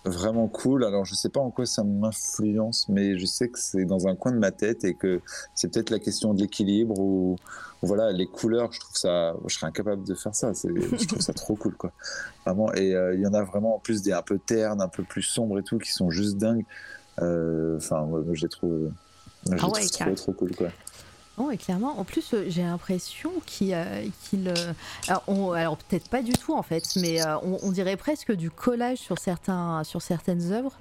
vraiment 0.06 0.48
cool. 0.48 0.84
Alors, 0.86 1.06
je 1.06 1.14
sais 1.16 1.30
pas 1.30 1.40
en 1.40 1.52
quoi 1.52 1.66
ça 1.66 1.84
m'influence, 1.84 2.88
mais 2.90 3.18
je 3.20 3.26
sais 3.26 3.50
que 3.50 3.60
c'est 3.60 3.86
dans 3.86 4.08
un 4.08 4.16
coin 4.16 4.32
de 4.32 4.38
ma 4.38 4.52
tête 4.52 4.84
et 4.84 4.94
que 4.94 5.22
c'est 5.56 5.72
peut-être 5.72 5.90
la 5.90 6.00
question 6.00 6.34
de 6.34 6.42
l'équilibre 6.42 7.00
ou, 7.00 7.36
voilà, 7.82 8.12
les 8.12 8.28
couleurs, 8.28 8.72
je 8.72 8.80
trouve 8.80 8.98
ça, 8.98 9.36
je 9.48 9.56
serais 9.56 9.68
incapable 9.68 10.04
de 10.04 10.14
faire 10.16 10.36
ça. 10.36 10.52
Je 10.54 11.08
trouve 11.08 11.22
ça 11.22 11.34
trop 11.34 11.56
cool, 11.56 11.76
quoi. 11.76 11.92
Vraiment. 12.46 12.74
Et 12.74 12.96
euh, 12.96 13.14
il 13.16 13.22
y 13.22 13.28
en 13.28 13.34
a 13.34 13.44
vraiment 13.44 13.76
en 13.76 13.80
plus 13.80 14.02
des 14.02 14.12
un 14.12 14.22
peu 14.22 14.40
ternes, 14.40 14.82
un 14.82 14.88
peu 14.90 15.04
plus 15.04 15.22
sombres 15.22 15.60
et 15.60 15.64
tout, 15.64 15.78
qui 15.78 15.92
sont 15.92 16.10
juste 16.10 16.38
dingues. 16.38 16.66
Euh, 17.22 17.78
Enfin, 17.78 18.06
moi, 18.06 18.22
je 18.34 18.42
les 18.44 18.50
trouve, 18.50 18.92
je 19.50 19.56
Ah 19.60 19.68
ouais, 19.70 19.86
trouve 19.86 19.90
trop, 19.90 20.16
trop 20.16 20.34
cool, 20.34 20.56
quoi. 20.56 20.68
Oh, 21.40 21.50
et 21.52 21.58
clairement, 21.58 21.98
en 22.00 22.04
plus, 22.04 22.34
euh, 22.34 22.46
j'ai 22.50 22.64
l'impression 22.64 23.32
qu'il. 23.46 23.74
euh, 23.74 24.06
qu'il, 24.24 24.48
euh, 24.50 24.74
alors, 25.08 25.24
on- 25.28 25.52
alors, 25.52 25.78
peut-être 25.78 26.08
pas 26.10 26.22
du 26.22 26.34
tout 26.34 26.54
en 26.54 26.64
fait, 26.64 26.84
mais 26.98 27.22
euh, 27.22 27.38
on, 27.40 27.60
on 27.64 27.72
dirait 27.72 27.96
presque 27.98 28.34
du 28.34 28.52
collage 28.52 28.98
sur, 28.98 29.18
certains, 29.18 29.84
sur 29.86 30.02
certaines 30.02 30.52
œuvres. 30.52 30.78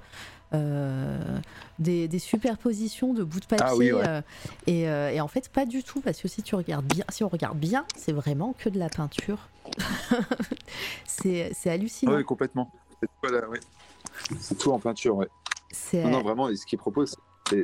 euh, 0.53 1.39
des, 1.77 2.07
des 2.07 2.17
superpositions 2.19 3.13
de 3.13 3.23
bouts 3.23 3.39
de 3.39 3.45
papier 3.45 3.65
Ah 3.67 3.75
oui, 3.75 3.91
ouais. 3.93 4.01
euh, 4.03 4.21
et, 4.65 4.89
euh, 4.89 5.11
et 5.11 5.21
en 5.21 5.27
fait 5.27 5.47
pas 5.47 5.65
du 5.67 5.83
tout 5.83 6.01
parce 6.01 6.19
que 6.19 6.27
si 6.27 6.41
tu 6.41 6.55
regardes 6.55 6.87
bien 6.87 7.05
si 7.11 7.23
on 7.23 7.27
regarde 7.29 7.59
bien 7.59 7.85
c'est 7.95 8.11
vraiment 8.13 8.53
que 8.57 8.67
de 8.67 8.79
la 8.79 8.89
peinture 8.89 9.37
c'est 11.05 11.51
c'est 11.53 11.69
hallucinant 11.69 12.15
Oui, 12.15 12.23
complètement. 12.23 12.71
C'est 12.99 13.07
tout, 13.21 13.27
à 13.27 13.31
la- 13.41 13.47
ouais. 13.47 13.59
C'est 14.39 14.57
tout 14.57 14.71
en 14.71 14.79
peinture, 14.79 15.15
ouais. 15.17 15.27
c'est 15.71 16.03
Non, 16.03 16.09
non, 16.09 16.21
vraiment, 16.23 16.49
et 16.49 16.55
ce 16.55 16.65
qu'il 16.65 16.79
propose, 16.79 17.11
c'est, 17.11 17.17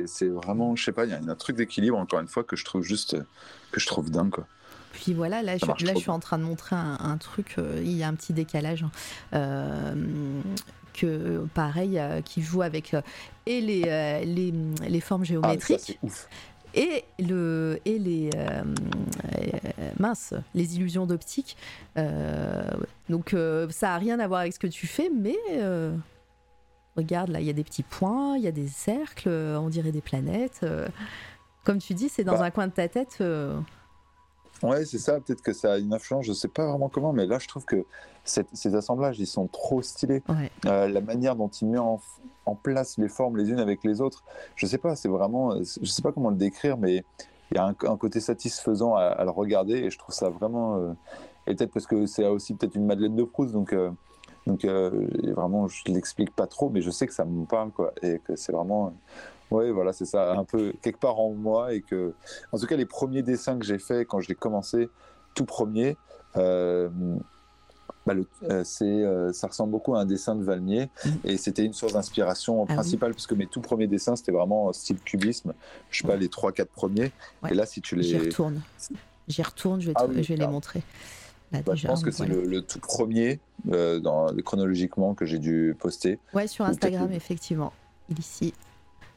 c'est 0.06 0.28
vraiment, 0.28 0.76
je 0.76 0.84
sais 0.84 0.92
pas, 0.92 1.04
il 1.04 1.10
y 1.10 1.14
a 1.14 1.18
un 1.18 1.34
truc 1.34 1.56
d'équilibre, 1.56 1.98
encore 1.98 2.20
une 2.20 2.28
fois, 2.28 2.44
que 2.44 2.56
je 2.56 2.64
trouve 2.64 2.82
juste, 2.82 3.16
que 3.72 3.80
je 3.80 3.86
trouve 3.86 4.10
dingue, 4.10 4.30
quoi. 4.30 4.46
puis 4.92 5.12
voilà, 5.14 5.42
là, 5.42 5.56
je, 5.58 5.84
là, 5.84 5.94
suis 5.94 6.10
en 6.10 6.18
train 6.20 6.38
de 6.38 6.44
montrer 6.44 6.76
un, 6.76 6.98
un 7.00 7.16
truc. 7.18 7.56
euh, 7.58 7.80
il 7.82 7.92
y 7.92 8.02
a 8.02 8.08
un 8.08 8.14
petit 8.14 8.32
décalage. 8.32 8.82
hein, 8.84 8.90
euh, 9.34 9.94
que 10.94 11.44
pareil, 11.52 11.98
euh, 11.98 12.22
qui 12.22 12.40
joue 12.40 12.62
avec 12.62 12.96
et 13.44 13.60
les, 13.60 13.82
les, 14.24 14.54
les 14.88 15.00
formes 15.00 15.22
Ah, 15.22 15.26
ça, 15.26 15.32
géométriques 15.32 15.98
et, 16.74 17.04
le, 17.18 17.78
et 17.84 17.98
les 17.98 18.30
euh, 18.34 18.62
euh, 19.78 19.90
mince, 19.98 20.32
les 20.54 20.76
illusions 20.76 21.06
d'optique. 21.06 21.56
Donc 23.08 23.34
ça 23.70 23.94
a 23.94 23.98
rien 23.98 24.18
à 24.20 24.26
voir 24.26 24.40
avec 24.40 24.54
ce 24.54 24.58
que 24.58 24.66
tu 24.66 24.86
fais, 24.86 25.10
mais 25.14 25.36
regarde 26.96 27.28
là, 27.30 27.40
il 27.40 27.46
y 27.46 27.50
a 27.50 27.52
des 27.52 27.64
petits 27.64 27.82
points, 27.82 28.36
il 28.36 28.42
y 28.42 28.48
a 28.48 28.52
des 28.52 28.68
cercles, 28.68 29.28
euh, 29.28 29.58
on 29.60 29.68
dirait 29.68 29.92
des 29.92 30.00
planètes. 30.00 30.60
euh. 30.62 30.88
comme 31.64 31.78
tu 31.78 31.94
dis, 31.94 32.08
c'est 32.08 32.22
dans 32.24 32.34
Bah. 32.38 32.44
un 32.44 32.50
coin 32.50 32.66
de 32.68 32.72
ta 32.72 32.88
tête. 32.88 33.18
euh, 33.20 33.58
Ouais, 34.62 34.84
c'est 34.86 34.98
ça. 34.98 35.20
Peut-être 35.20 35.42
que 35.42 35.52
ça 35.52 35.74
a 35.74 35.78
une 35.78 35.92
influence. 35.92 36.24
Je 36.24 36.32
sais 36.32 36.48
pas 36.48 36.66
vraiment 36.66 36.88
comment, 36.88 37.12
mais 37.12 37.26
là, 37.26 37.38
je 37.38 37.46
trouve 37.46 37.64
que 37.66 37.84
cette- 38.24 38.48
ces 38.54 38.74
assemblages, 38.74 39.18
ils 39.18 39.26
sont 39.26 39.48
trop 39.48 39.82
stylés. 39.82 40.22
ouais. 40.30 40.50
Euh, 40.64 40.88
la 40.88 41.00
manière 41.02 41.36
dont 41.36 41.48
il 41.48 41.68
met 41.68 41.78
en, 41.78 42.00
en 42.46 42.54
place 42.54 42.96
les 42.96 43.08
formes 43.08 43.36
les 43.36 43.50
unes 43.50 43.58
avec 43.58 43.84
les 43.84 44.00
autres, 44.00 44.24
je 44.54 44.64
sais 44.66 44.78
pas. 44.78 44.96
C'est 44.96 45.08
vraiment, 45.08 45.56
je 45.60 45.84
sais 45.90 46.00
pas 46.02 46.10
comment 46.12 46.30
le 46.30 46.36
décrire, 46.36 46.78
mais 46.78 47.04
il 47.50 47.56
y 47.56 47.58
a 47.58 47.66
un, 47.66 47.74
un 47.86 47.96
côté 47.98 48.20
satisfaisant 48.20 48.94
à, 48.94 49.02
à 49.02 49.24
le 49.24 49.30
regarder 49.30 49.74
et 49.74 49.90
je 49.90 49.98
trouve 49.98 50.14
ça 50.14 50.30
vraiment. 50.30 50.76
euh, 50.78 50.92
et 51.48 51.54
peut-être 51.54 51.72
parce 51.72 51.86
que 51.86 52.06
c'est 52.06 52.26
aussi 52.26 52.54
peut-être 52.54 52.74
une 52.76 52.86
Madeleine 52.86 53.14
de 53.16 53.24
Proust, 53.24 53.52
donc. 53.52 53.72
euh, 53.72 53.90
donc 54.46 54.64
euh, 54.64 54.90
vraiment, 55.34 55.68
je 55.68 55.82
l'explique 55.86 56.34
pas 56.34 56.46
trop, 56.46 56.70
mais 56.70 56.80
je 56.80 56.90
sais 56.90 57.06
que 57.06 57.14
ça 57.14 57.24
me 57.24 57.44
parle, 57.46 57.72
quoi, 57.72 57.92
et 58.02 58.18
que 58.20 58.36
c'est 58.36 58.52
vraiment, 58.52 58.88
euh, 59.52 59.54
ouais, 59.56 59.70
voilà, 59.72 59.92
c'est 59.92 60.04
ça, 60.06 60.32
un 60.32 60.44
peu 60.44 60.72
quelque 60.82 61.00
part 61.00 61.18
en 61.18 61.32
moi, 61.32 61.74
et 61.74 61.82
que, 61.82 62.14
en 62.52 62.58
tout 62.58 62.66
cas, 62.66 62.76
les 62.76 62.86
premiers 62.86 63.22
dessins 63.22 63.58
que 63.58 63.64
j'ai 63.64 63.78
faits 63.78 64.06
quand 64.06 64.20
je 64.20 64.28
l'ai 64.28 64.34
commencé, 64.34 64.90
tout 65.34 65.44
premier, 65.44 65.96
euh, 66.36 66.88
bah, 68.06 68.14
euh, 68.44 68.62
c'est, 68.62 68.84
euh, 68.84 69.32
ça 69.32 69.48
ressemble 69.48 69.72
beaucoup 69.72 69.96
à 69.96 70.00
un 70.00 70.06
dessin 70.06 70.36
de 70.36 70.44
Valmier, 70.44 70.90
et 71.24 71.36
c'était 71.36 71.64
une 71.64 71.72
source 71.72 71.94
d'inspiration 71.94 72.62
Ah 72.62 72.66
oui. 72.68 72.74
principale, 72.74 73.12
parce 73.12 73.26
que 73.26 73.34
mes 73.34 73.48
tout 73.48 73.60
premiers 73.60 73.88
dessins, 73.88 74.14
c'était 74.14 74.32
vraiment 74.32 74.72
style 74.72 75.00
cubisme, 75.00 75.54
je 75.90 75.98
sais 76.02 76.06
pas, 76.06 76.14
les 76.16 76.28
trois, 76.28 76.52
quatre 76.52 76.70
premiers, 76.70 77.10
Ouais. 77.42 77.50
et 77.50 77.54
là, 77.54 77.66
si 77.66 77.80
tu 77.80 78.00
J'y 78.00 78.12
les, 78.12 78.20
retourne. 78.28 78.62
J'y 79.26 79.42
retourne, 79.42 79.80
je 79.80 79.88
vais, 79.88 79.94
te- 79.94 80.00
Ah 80.00 80.06
oui, 80.06 80.22
je 80.22 80.28
vais 80.34 80.36
les 80.38 80.46
montrer. 80.46 80.82
Là, 81.52 81.62
bah, 81.64 81.74
je 81.74 81.86
pense 81.86 82.02
que 82.02 82.10
c'est 82.10 82.26
le, 82.26 82.44
le 82.44 82.60
tout 82.62 82.80
premier, 82.80 83.40
euh, 83.70 84.00
dans, 84.00 84.26
chronologiquement, 84.44 85.14
que 85.14 85.24
j'ai 85.24 85.38
dû 85.38 85.76
poster. 85.78 86.18
Ouais, 86.34 86.46
sur 86.48 86.64
Instagram, 86.64 87.12
effectivement. 87.12 87.72
Il 88.08 88.18
ici. 88.18 88.52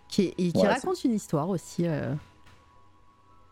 Qui, 0.08 0.34
et 0.38 0.52
qui 0.52 0.58
Ouais, 0.58 0.68
raconte 0.68 1.04
une 1.04 1.14
histoire 1.14 1.50
aussi. 1.50 1.88
Euh... 1.88 2.14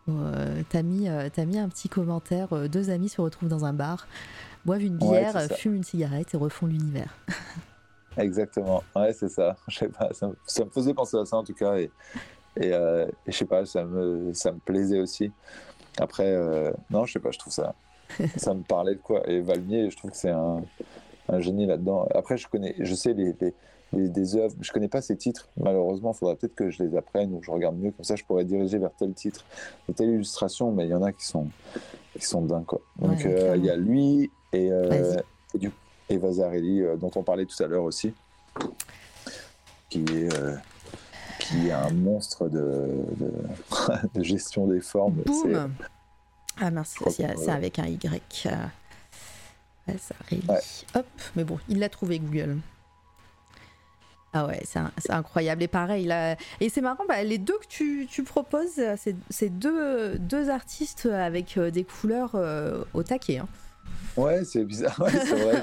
euh, 0.09 0.61
t'as 0.69 0.81
mis, 0.83 1.07
un 1.07 1.29
petit 1.69 1.89
commentaire. 1.89 2.69
deux 2.69 2.89
amis 2.89 3.09
se 3.09 3.19
retrouvent 3.21 3.49
dans 3.49 3.65
un 3.65 3.73
bar, 3.73 4.07
boivent 4.65 4.83
une 4.83 4.97
bière, 4.97 5.39
fument 5.51 5.75
une 5.75 5.83
cigarette 5.83 6.33
et 6.33 6.37
refont 6.37 6.65
l'univers. 6.67 7.15
Exactement, 8.17 8.83
ouais, 8.95 9.13
c'est 9.13 9.29
ça. 9.29 9.55
Je 9.67 9.77
sais 9.79 9.89
pas, 9.89 10.09
ça, 10.13 10.27
me- 10.29 10.37
ça 10.47 10.65
me 10.65 10.69
faisait 10.71 10.93
penser 10.93 11.17
à 11.17 11.25
ça 11.25 11.37
en 11.37 11.43
tout 11.43 11.53
cas, 11.53 11.75
et, 11.77 11.91
et, 12.59 12.69
et 12.69 13.05
je 13.27 13.31
sais 13.37 13.45
pas, 13.45 13.63
ça 13.65 13.83
me, 13.83 14.33
ça 14.33 14.51
me 14.51 14.57
plaisait 14.59 14.99
aussi. 14.99 15.31
Après, 15.99 16.35
non, 16.89 17.05
je 17.05 17.13
sais 17.13 17.19
pas, 17.19 17.29
je 17.31 17.37
trouve 17.37 17.53
ça, 17.53 17.75
ça 18.37 18.53
me 18.53 18.61
parlait 18.63 18.95
de 18.95 18.99
quoi. 19.01 19.27
Et 19.29 19.41
Valmier, 19.41 19.89
je 19.89 19.97
trouve 19.97 20.11
que 20.11 20.17
c'est 20.17 20.29
un, 20.31 20.61
un 21.29 21.39
génie 21.39 21.65
là-dedans. 21.65 22.07
Après, 22.15 22.37
je 22.37 22.47
connais, 22.47 22.75
je 22.79 22.93
sais 22.95 23.13
les, 23.13 23.33
les, 23.41 23.53
les- 23.93 24.09
des 24.09 24.35
œuvres, 24.35 24.55
je 24.61 24.71
connais 24.71 24.87
pas 24.87 25.01
ces 25.01 25.15
titres. 25.17 25.49
Malheureusement, 25.57 26.11
il 26.13 26.17
faudrait 26.17 26.35
peut-être 26.35 26.55
que 26.55 26.69
je 26.69 26.83
les 26.83 26.95
apprenne 26.97 27.33
ou 27.33 27.39
que 27.39 27.45
je 27.45 27.51
regarde 27.51 27.77
mieux, 27.77 27.91
comme 27.91 28.03
ça, 28.05 28.15
je 28.15 28.23
pourrais 28.23 28.45
diriger 28.45 28.77
vers 28.77 28.91
tel 28.97 29.13
titre 29.13 29.45
ou 29.87 29.93
telle 29.93 30.09
illustration. 30.09 30.71
Mais 30.71 30.85
il 30.85 30.89
y 30.91 30.95
en 30.95 31.03
a 31.03 31.11
qui 31.11 31.25
sont, 31.25 31.47
qui 32.17 32.25
sont 32.25 32.41
dingues 32.41 32.65
quoi. 32.65 32.81
Donc, 32.99 33.19
Ouais, 33.19 33.25
euh, 33.27 33.55
il 33.57 33.65
y 33.65 33.69
a 33.69 33.75
lui 33.77 34.29
et, 34.53 34.71
euh, 34.71 35.15
et, 35.53 35.57
du, 35.57 35.71
et 36.09 36.17
Vasarely, 36.17 36.81
euh, 36.81 36.95
dont 36.97 37.11
on 37.15 37.23
parlait 37.23 37.45
tout 37.45 37.61
à 37.63 37.67
l'heure 37.67 37.83
aussi, 37.83 38.13
qui 39.89 39.99
est, 40.01 40.29
qui 41.39 41.67
est 41.67 41.71
un 41.71 41.91
monstre 41.91 42.49
de, 42.49 42.89
de, 43.17 43.31
de 44.15 44.23
gestion 44.23 44.67
des 44.67 44.81
formes. 44.81 45.21
Boum 45.25 45.71
Ah 46.59 46.71
mince, 46.71 46.95
c'est 47.11 47.49
avec 47.49 47.79
un 47.79 47.85
Y. 47.87 48.47
euh. 48.47 48.51
Ouais. 50.49 50.59
Hop, 50.95 51.05
mais 51.35 51.43
bon, 51.43 51.59
il 51.69 51.79
l'a 51.79 51.89
trouvé 51.89 52.19
Google. 52.19 52.57
Ah 54.33 54.45
ouais, 54.45 54.61
c'est 54.65 55.11
incroyable. 55.11 55.63
Et 55.63 55.67
pareil, 55.67 56.05
là, 56.05 56.35
et 56.59 56.69
c'est 56.69 56.81
marrant, 56.81 57.05
bah, 57.07 57.23
les 57.23 57.37
deux 57.37 57.57
que 57.59 57.67
tu, 57.67 58.07
tu 58.09 58.23
proposes, 58.23 58.81
c'est 59.29 59.49
deux, 59.49 60.17
deux 60.19 60.49
artistes 60.49 61.05
avec 61.05 61.57
euh, 61.57 61.71
des 61.71 61.83
couleurs 61.85 62.31
euh, 62.35 62.83
au 62.93 63.03
taquet. 63.03 63.37
hein. 63.37 63.47
Ouais, 64.17 64.43
c'est 64.43 64.65
bizarre, 64.65 64.99
ouais, 65.03 65.11
c'est 65.11 65.35
vrai. 65.35 65.61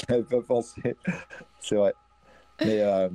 Je 0.00 0.12
n'avais 0.12 0.24
pas 0.24 0.42
pensé. 0.42 0.96
C'est 1.60 1.76
vrai. 1.76 1.94
Mais 2.60 2.80
euh, 2.80 3.08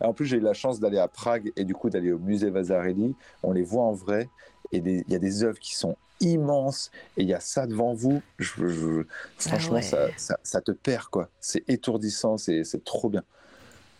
en 0.00 0.12
plus, 0.14 0.26
j'ai 0.26 0.38
eu 0.38 0.40
la 0.40 0.54
chance 0.54 0.80
d'aller 0.80 0.98
à 0.98 1.06
Prague 1.08 1.52
et 1.54 1.64
du 1.64 1.74
coup 1.74 1.90
d'aller 1.90 2.12
au 2.12 2.18
musée 2.18 2.50
Vasarely. 2.50 3.14
On 3.42 3.52
les 3.52 3.62
voit 3.62 3.84
en 3.84 3.92
vrai 3.92 4.30
et 4.72 4.78
il 4.78 5.04
y 5.08 5.14
a 5.14 5.18
des 5.18 5.44
œuvres 5.44 5.58
qui 5.58 5.76
sont 5.76 5.96
immenses 6.20 6.90
et 7.16 7.22
il 7.22 7.28
y 7.28 7.34
a 7.34 7.40
ça 7.40 7.66
devant 7.66 7.94
vous. 7.94 8.22
Je, 8.38 8.66
je- 8.68 9.02
franchement, 9.38 9.76
ouais. 9.76 9.82
ça, 9.82 10.08
ça, 10.16 10.38
ça 10.42 10.60
te 10.60 10.72
perd 10.72 11.06
quoi. 11.06 11.28
C'est 11.40 11.64
étourdissant, 11.68 12.36
c'est 12.38 12.64
c'est 12.64 12.84
trop 12.84 13.08
bien. 13.08 13.22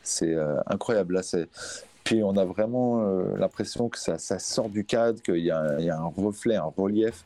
C'est 0.03 0.35
euh, 0.35 0.61
incroyable. 0.67 1.15
Là, 1.15 1.23
c'est. 1.23 1.49
Puis 2.05 2.23
on 2.23 2.37
a 2.37 2.45
vraiment 2.45 3.03
euh, 3.03 3.37
l'impression 3.37 3.89
que 3.89 3.99
ça, 3.99 4.19
ça 4.19 4.39
sort 4.39 4.69
du 4.69 4.85
cadre, 4.85 5.21
qu'il 5.23 5.39
y, 5.39 5.51
a 5.51 5.59
un- 5.59 5.79
il 5.79 5.87
y 5.87 5.91
a 5.91 5.99
un 5.99 6.05
reflet, 6.17 6.55
un 6.55 6.73
relief 6.77 7.25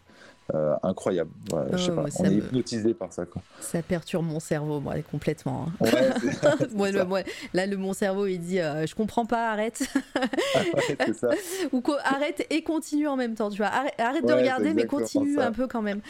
euh, 0.55 0.75
incroyable. 0.83 1.31
Ouais, 1.53 1.63
je 1.73 1.77
sais 1.79 1.91
Oh, 1.93 1.97
pas, 2.03 2.07
on 2.19 2.25
est 2.25 2.31
me- 2.31 2.39
hypnotisé 2.39 2.95
par 2.95 3.13
ça. 3.13 3.25
Quoi. 3.27 3.43
Ça 3.61 3.83
perturbe 3.83 4.27
mon 4.27 4.41
cerveau, 4.41 4.81
moi, 4.81 4.95
complètement. 5.11 5.67
hein. 5.69 5.73
Ouais, 5.85 5.91
c'est 5.91 6.73
Moi, 6.75 6.87
c'est 6.89 6.93
le- 6.93 6.99
ça. 7.01 7.05
moi, 7.05 7.21
là, 7.55 7.67
le, 7.67 7.77
mon 7.77 7.93
cerveau, 7.93 8.27
il 8.27 8.39
dit 8.41 8.61
euh, 8.61 8.87
Je 8.87 8.95
comprends 8.95 9.27
pas, 9.27 9.51
arrête. 9.51 9.83
Ça. 11.15 11.29
Ou 11.73 11.81
quoi, 11.81 11.99
arrête 12.05 12.47
et 12.51 12.63
continue 12.63 13.07
en 13.09 13.17
même 13.17 13.35
temps, 13.35 13.51
tu 13.51 13.59
vois. 13.59 13.67
Arrête, 13.67 13.95
arrête 13.99 14.23
de 14.25 14.29
Ouais, 14.33 14.41
regarder, 14.41 14.73
mais 14.75 14.87
continue 14.87 15.35
ça. 15.35 15.47
un 15.49 15.53
peu 15.53 15.67
quand 15.67 15.83
même. 15.83 16.01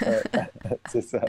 C'est 0.90 1.02
ça. 1.02 1.20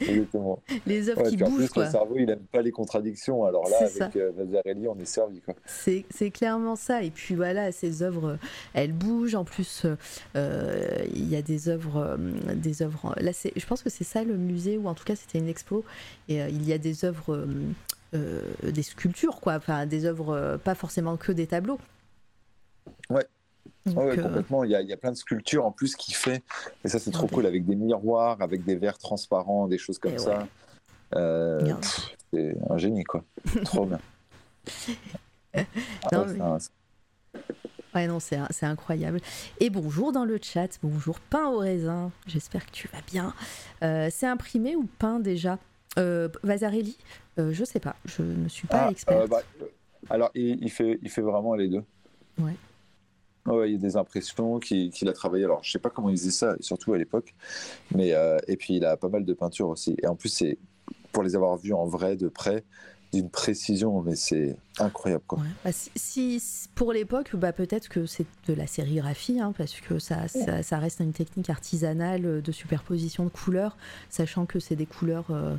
Exactement. 0.00 0.60
Les 0.86 1.08
œuvres 1.08 1.22
qui 1.28 1.36
puis 1.36 1.44
en 1.44 1.48
bougent, 1.50 1.58
plus, 1.58 1.68
quoi. 1.70 1.84
le 1.86 1.90
cerveau, 1.90 2.14
il 2.18 2.30
aime 2.30 2.40
pas 2.52 2.62
les 2.62 2.70
contradictions. 2.70 3.44
Alors 3.44 3.68
là, 3.68 3.78
avec 3.78 4.16
euh, 4.16 4.30
Vasarely, 4.36 4.88
on 4.88 4.98
est 4.98 5.04
servi. 5.04 5.40
Quoi. 5.40 5.54
C'est 5.66 6.04
c'est 6.10 6.30
clairement 6.30 6.76
ça. 6.76 7.02
Et 7.02 7.10
puis 7.10 7.34
voilà, 7.34 7.72
ces 7.72 8.02
œuvres, 8.02 8.38
elles 8.74 8.92
bougent. 8.92 9.34
En 9.34 9.44
plus, 9.44 9.86
euh, 10.36 10.86
il 11.14 11.28
y 11.28 11.36
a 11.36 11.42
des 11.42 11.68
œuvres, 11.68 11.73
euh, 11.96 12.16
des 12.54 12.82
œuvres. 12.82 13.14
Là, 13.20 13.32
c'est- 13.32 13.52
je 13.56 13.66
pense 13.66 13.82
que 13.82 13.90
c'est 13.90 14.04
ça 14.04 14.22
le 14.24 14.36
musée, 14.36 14.78
ou 14.78 14.86
en 14.88 14.94
tout 14.94 15.04
cas, 15.04 15.16
c'était 15.16 15.38
une 15.38 15.48
expo. 15.48 15.84
Et 16.28 16.40
euh, 16.42 16.48
il 16.48 16.64
y 16.66 16.72
a 16.72 16.78
des 16.78 17.04
œuvres, 17.04 17.34
euh, 17.34 17.46
euh, 18.14 18.42
des 18.62 18.82
sculptures, 18.82 19.40
quoi. 19.40 19.54
Enfin, 19.54 19.86
des 19.86 20.04
œuvres, 20.04 20.30
euh, 20.34 20.56
pas 20.58 20.74
forcément 20.74 21.16
que 21.16 21.32
des 21.32 21.46
tableaux. 21.46 21.78
Ouais. 23.10 23.26
Donc, 23.86 23.98
Ouais, 23.98 24.04
ouais, 24.06 24.18
euh, 24.18 24.22
complètement. 24.22 24.64
Il 24.64 24.70
y, 24.70 24.74
a, 24.74 24.80
il 24.82 24.88
y 24.88 24.92
a 24.92 24.96
plein 24.96 25.12
de 25.12 25.16
sculptures 25.16 25.64
en 25.66 25.72
plus 25.72 25.94
qui 25.96 26.12
fait. 26.12 26.42
Et 26.84 26.88
ça, 26.88 26.98
c'est 26.98 27.10
trop 27.10 27.26
cool 27.26 27.46
avec 27.46 27.64
des 27.66 27.74
miroirs, 27.76 28.40
avec 28.42 28.64
des 28.64 28.76
verres 28.76 28.98
transparents, 28.98 29.66
des 29.68 29.78
choses 29.78 29.98
comme 29.98 30.14
Et 30.14 30.18
ça. 30.18 30.46
Euh, 31.16 31.72
c'est 32.32 32.56
un 32.70 32.76
génie, 32.78 33.04
quoi. 33.04 33.24
Trop 33.64 33.86
bien. 33.86 33.98
Ah 35.56 35.62
Non, 36.12 36.20
ouais, 36.20 36.26
mais- 36.26 36.34
c'est 36.34 36.40
un- 36.42 36.58
Ouais, 37.94 38.08
non, 38.08 38.18
c'est 38.18 38.38
c'est 38.50 38.66
incroyable. 38.66 39.20
Et 39.60 39.70
bonjour 39.70 40.10
dans 40.10 40.24
le 40.24 40.38
chat, 40.42 40.78
bonjour 40.82 41.20
pain 41.20 41.48
au 41.48 41.58
raisin, 41.58 42.10
j'espère 42.26 42.66
que 42.66 42.72
tu 42.72 42.88
vas 42.88 42.98
bien. 43.06 43.32
Euh, 43.82 44.08
c'est 44.10 44.26
imprimé 44.26 44.74
ou 44.74 44.88
peint 44.98 45.20
déjà? 45.20 45.58
Euh, 45.98 46.28
Vasarely? 46.42 46.96
Euh, 47.38 47.52
Je 47.52 47.64
sais 47.64 47.78
pas, 47.78 47.94
je 48.04 48.22
ne 48.22 48.48
suis 48.48 48.66
pas 48.66 48.90
Ah, 49.08 49.12
euh, 49.12 49.26
bah, 49.28 49.42
euh, 49.62 49.66
alors, 50.10 50.30
il, 50.34 50.62
il 50.62 50.70
fait, 50.70 50.98
il 51.02 51.08
fait 51.08 51.20
vraiment 51.20 51.54
les 51.54 51.68
deux. 51.68 51.84
Ouais. 52.40 52.54
Ouais, 53.46 53.70
il 53.70 53.72
y 53.74 53.76
a 53.76 53.78
des 53.78 53.96
impressions 53.96 54.58
qu'il 54.58 54.90
qu'il 54.90 55.08
a 55.08 55.12
travaillé. 55.12 55.44
Alors, 55.44 55.62
je 55.62 55.70
sais 55.70 55.78
pas 55.78 55.90
comment 55.90 56.08
il 56.08 56.16
faisait 56.16 56.30
ça, 56.32 56.56
surtout 56.60 56.94
à 56.94 56.98
l'époque. 56.98 57.32
Mais 57.94 58.12
euh, 58.12 58.38
et 58.48 58.56
puis, 58.56 58.74
il 58.74 58.84
a 58.84 58.96
pas 58.96 59.08
mal 59.08 59.24
de 59.24 59.34
peintures 59.34 59.68
aussi. 59.68 59.94
Et 60.02 60.06
en 60.08 60.16
plus, 60.16 60.30
c'est 60.30 60.58
pour 61.12 61.22
les 61.22 61.36
avoir 61.36 61.56
vus 61.56 61.74
en 61.74 61.86
vrai, 61.86 62.16
de 62.16 62.26
près, 62.26 62.64
d'une 63.14 63.30
précision, 63.30 64.02
mais 64.02 64.16
c'est 64.16 64.56
incroyable, 64.78 65.24
quoi. 65.26 65.38
Ouais. 65.38 65.48
Bah, 65.64 65.70
si, 65.72 66.42
pour 66.74 66.92
l'époque, 66.92 67.34
bah, 67.34 67.52
peut-être 67.52 67.88
que 67.88 68.06
c'est 68.06 68.26
de 68.46 68.54
la 68.54 68.66
sérigraphie, 68.66 69.40
hein, 69.40 69.52
parce 69.56 69.80
que 69.80 69.98
ça, 69.98 70.28
ça, 70.28 70.62
ça 70.62 70.78
reste 70.78 71.00
une 71.00 71.12
technique 71.12 71.50
artisanale 71.50 72.42
de 72.42 72.52
superposition 72.52 73.24
de 73.24 73.30
couleurs, 73.30 73.76
sachant 74.10 74.46
que 74.46 74.60
c'est 74.60 74.76
des 74.76 74.86
couleurs 74.86 75.26
euh, 75.30 75.56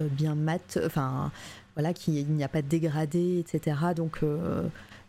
euh, 0.00 0.08
bien 0.10 0.34
mates, 0.34 0.78
enfin 0.84 1.30
voilà, 1.74 1.92
qu'il 1.92 2.16
il 2.16 2.26
n'y 2.30 2.44
a 2.44 2.48
pas 2.48 2.62
de 2.62 2.68
dégradé, 2.68 3.38
etc. 3.38 3.76
Donc 3.94 4.20
euh, 4.22 4.62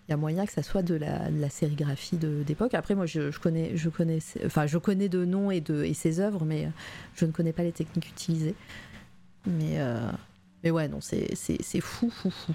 il 0.07 0.11
y 0.11 0.13
a 0.13 0.17
moyen 0.17 0.45
que 0.45 0.51
ça 0.51 0.63
soit 0.63 0.83
de 0.83 0.95
la, 0.95 1.29
de 1.29 1.39
la 1.39 1.49
sérigraphie 1.49 2.17
d'époque. 2.17 2.73
Après, 2.73 2.95
moi, 2.95 3.05
je, 3.05 3.31
je 3.31 3.39
connais, 3.39 3.75
je 3.77 3.89
connais, 3.89 4.19
enfin, 4.45 4.67
je 4.67 4.77
connais 4.77 5.09
de 5.09 5.25
noms 5.25 5.51
et 5.51 5.61
de 5.61 5.83
et 5.83 5.93
ses 5.93 6.19
œuvres, 6.19 6.43
mais 6.45 6.69
je 7.15 7.25
ne 7.25 7.31
connais 7.31 7.53
pas 7.53 7.63
les 7.63 7.71
techniques 7.71 8.09
utilisées. 8.09 8.55
Mais 9.45 9.79
euh, 9.79 9.99
Mais 10.63 10.71
ouais, 10.71 10.87
non, 10.87 10.99
c'est 11.01 11.35
fou, 11.81 12.09
fou, 12.09 12.29
fou. 12.29 12.53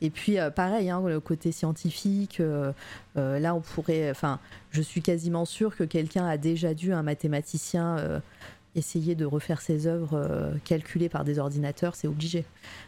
Et 0.00 0.10
puis, 0.10 0.38
euh, 0.38 0.50
pareil, 0.50 0.90
hein, 0.90 1.02
le 1.04 1.18
côté 1.20 1.50
scientifique, 1.50 2.38
euh, 2.40 2.72
euh, 3.16 3.38
là, 3.40 3.54
on 3.54 3.60
pourrait. 3.60 4.10
Enfin, 4.10 4.38
je 4.70 4.80
suis 4.80 5.02
quasiment 5.02 5.44
sûre 5.44 5.76
que 5.76 5.84
quelqu'un 5.84 6.26
a 6.26 6.36
déjà 6.36 6.74
dû, 6.74 6.92
un 6.92 7.02
mathématicien, 7.02 8.20
essayer 8.76 9.14
de 9.16 9.24
refaire 9.24 9.60
ses 9.60 9.86
œuvres 9.88 10.52
calculées 10.64 11.08
par 11.08 11.24
des 11.24 11.38
ordinateurs, 11.38 11.96
c'est 11.96 12.06
obligé. 12.08 12.44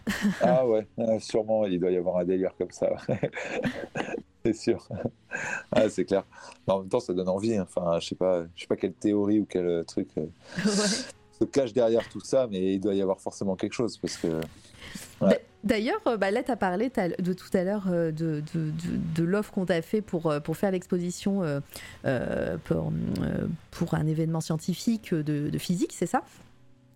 Ah 0.41 0.67
ouais, 0.67 0.87
ah, 0.99 1.19
sûrement, 1.19 1.67
il 1.67 1.81
doit 1.81 1.91
y 1.91 1.97
avoir 1.97 2.19
un 2.19 2.25
délire 2.25 2.53
comme 2.57 2.71
ça. 2.71 2.91
c'est 4.45 4.55
sûr. 4.55 4.89
Ah, 5.73 5.89
c'est 5.89 6.05
clair. 6.05 6.25
Mais 6.67 6.75
en 6.75 6.81
même 6.81 6.89
temps, 6.89 6.99
ça 6.99 7.13
donne 7.15 7.29
envie. 7.29 7.57
hein. 7.57 7.63
Enfin, 7.69 8.01
je 8.01 8.09
sais 8.09 8.15
pas, 8.17 8.43
je 8.57 8.63
sais 8.63 8.67
pas 8.67 8.75
quelle 8.75 8.93
théorie 8.93 9.39
ou 9.39 9.47
quel 9.49 9.85
truc 9.87 10.09
Ouais. 10.17 10.29
Se 11.41 11.45
cache 11.47 11.73
derrière 11.73 12.09
tout 12.09 12.21
ça, 12.21 12.47
mais 12.51 12.75
il 12.75 12.81
doit 12.81 12.95
y 12.95 13.03
avoir 13.03 13.21
forcément 13.21 13.57
quelque 13.57 13.73
chose 13.73 13.97
parce 13.99 14.17
que. 14.17 14.41
D'a- 15.21 15.39
D'ailleurs, 15.63 16.01
euh, 16.07 16.17
bah 16.17 16.31
là, 16.31 16.43
tu 16.43 16.51
as 16.51 16.57
parlé 16.57 16.91
de 17.19 17.33
tout 17.35 17.49
à 17.53 17.65
l'heure 17.65 17.85
euh, 17.91 18.11
de, 18.13 18.43
de, 18.55 18.73
de- 19.15 19.23
l'offre 19.23 19.53
qu'on 19.53 19.67
t'a 19.67 19.83
fait 19.83 20.01
pour, 20.01 20.31
euh, 20.31 20.41
pour 20.41 20.57
faire 20.57 20.71
l'exposition 20.71 21.43
pour, 22.65 22.93
pour 23.71 23.95
un 23.95 24.07
événement 24.07 24.41
scientifique 24.41 25.13
de 25.15 25.59
physique, 25.59 25.93
c'est 25.95 26.07
ça? 26.07 26.23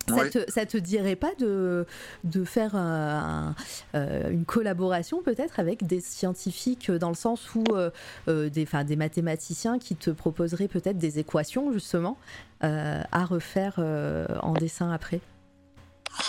Ça 0.08 0.14
Ouais. 0.16 0.30
te, 0.30 0.50
ça 0.50 0.66
te 0.66 0.76
dirait 0.76 1.16
pas 1.16 1.34
de, 1.38 1.86
de 2.24 2.44
faire 2.44 2.74
un- 2.76 3.54
euh, 3.94 4.30
une 4.30 4.44
collaboration 4.44 5.22
peut-être 5.22 5.58
avec 5.60 5.86
des 5.86 6.00
scientifiques 6.00 6.90
euh, 6.90 6.98
dans 6.98 7.08
le 7.08 7.14
sens 7.14 7.54
où 7.54 7.64
euh, 7.72 7.90
euh, 8.28 8.48
des, 8.50 8.64
enfin, 8.64 8.84
des 8.84 8.96
mathématiciens 8.96 9.78
qui 9.78 9.96
te 9.96 10.10
proposeraient 10.10 10.68
peut-être 10.68 10.98
des 10.98 11.18
équations 11.18 11.72
justement 11.72 12.18
euh, 12.64 13.00
à 13.12 13.24
refaire 13.24 13.74
euh, 13.78 14.26
en 14.42 14.52
dessin 14.52 14.90
après? 14.90 15.20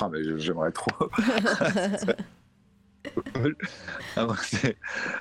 Ah, 0.01 0.09
mais 0.11 0.19
j'aimerais 0.37 0.71
trop. 0.71 0.91
Cool. 3.33 3.55
ah, 4.15 4.27
c'est- 4.43 4.77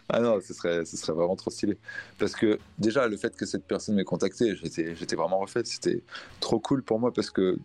ah 0.08 0.20
non, 0.20 0.40
ce 0.40 0.54
serait, 0.54 0.84
ce 0.84 0.96
serait 0.96 1.12
vraiment 1.12 1.36
trop 1.36 1.50
stylé. 1.50 1.76
Parce 2.18 2.34
que 2.34 2.58
déjà, 2.78 3.06
le 3.08 3.16
fait 3.16 3.36
que 3.36 3.46
cette 3.46 3.64
personne 3.66 3.94
m'ait 3.96 4.04
contacté, 4.04 4.54
j'étais, 4.56 4.94
j'étais 4.96 5.16
vraiment 5.16 5.38
refait. 5.38 5.62
C'était 5.64 6.02
trop 6.40 6.58
cool 6.60 6.82
pour 6.82 6.98
moi 6.98 7.12
parce 7.12 7.30
que, 7.30 7.58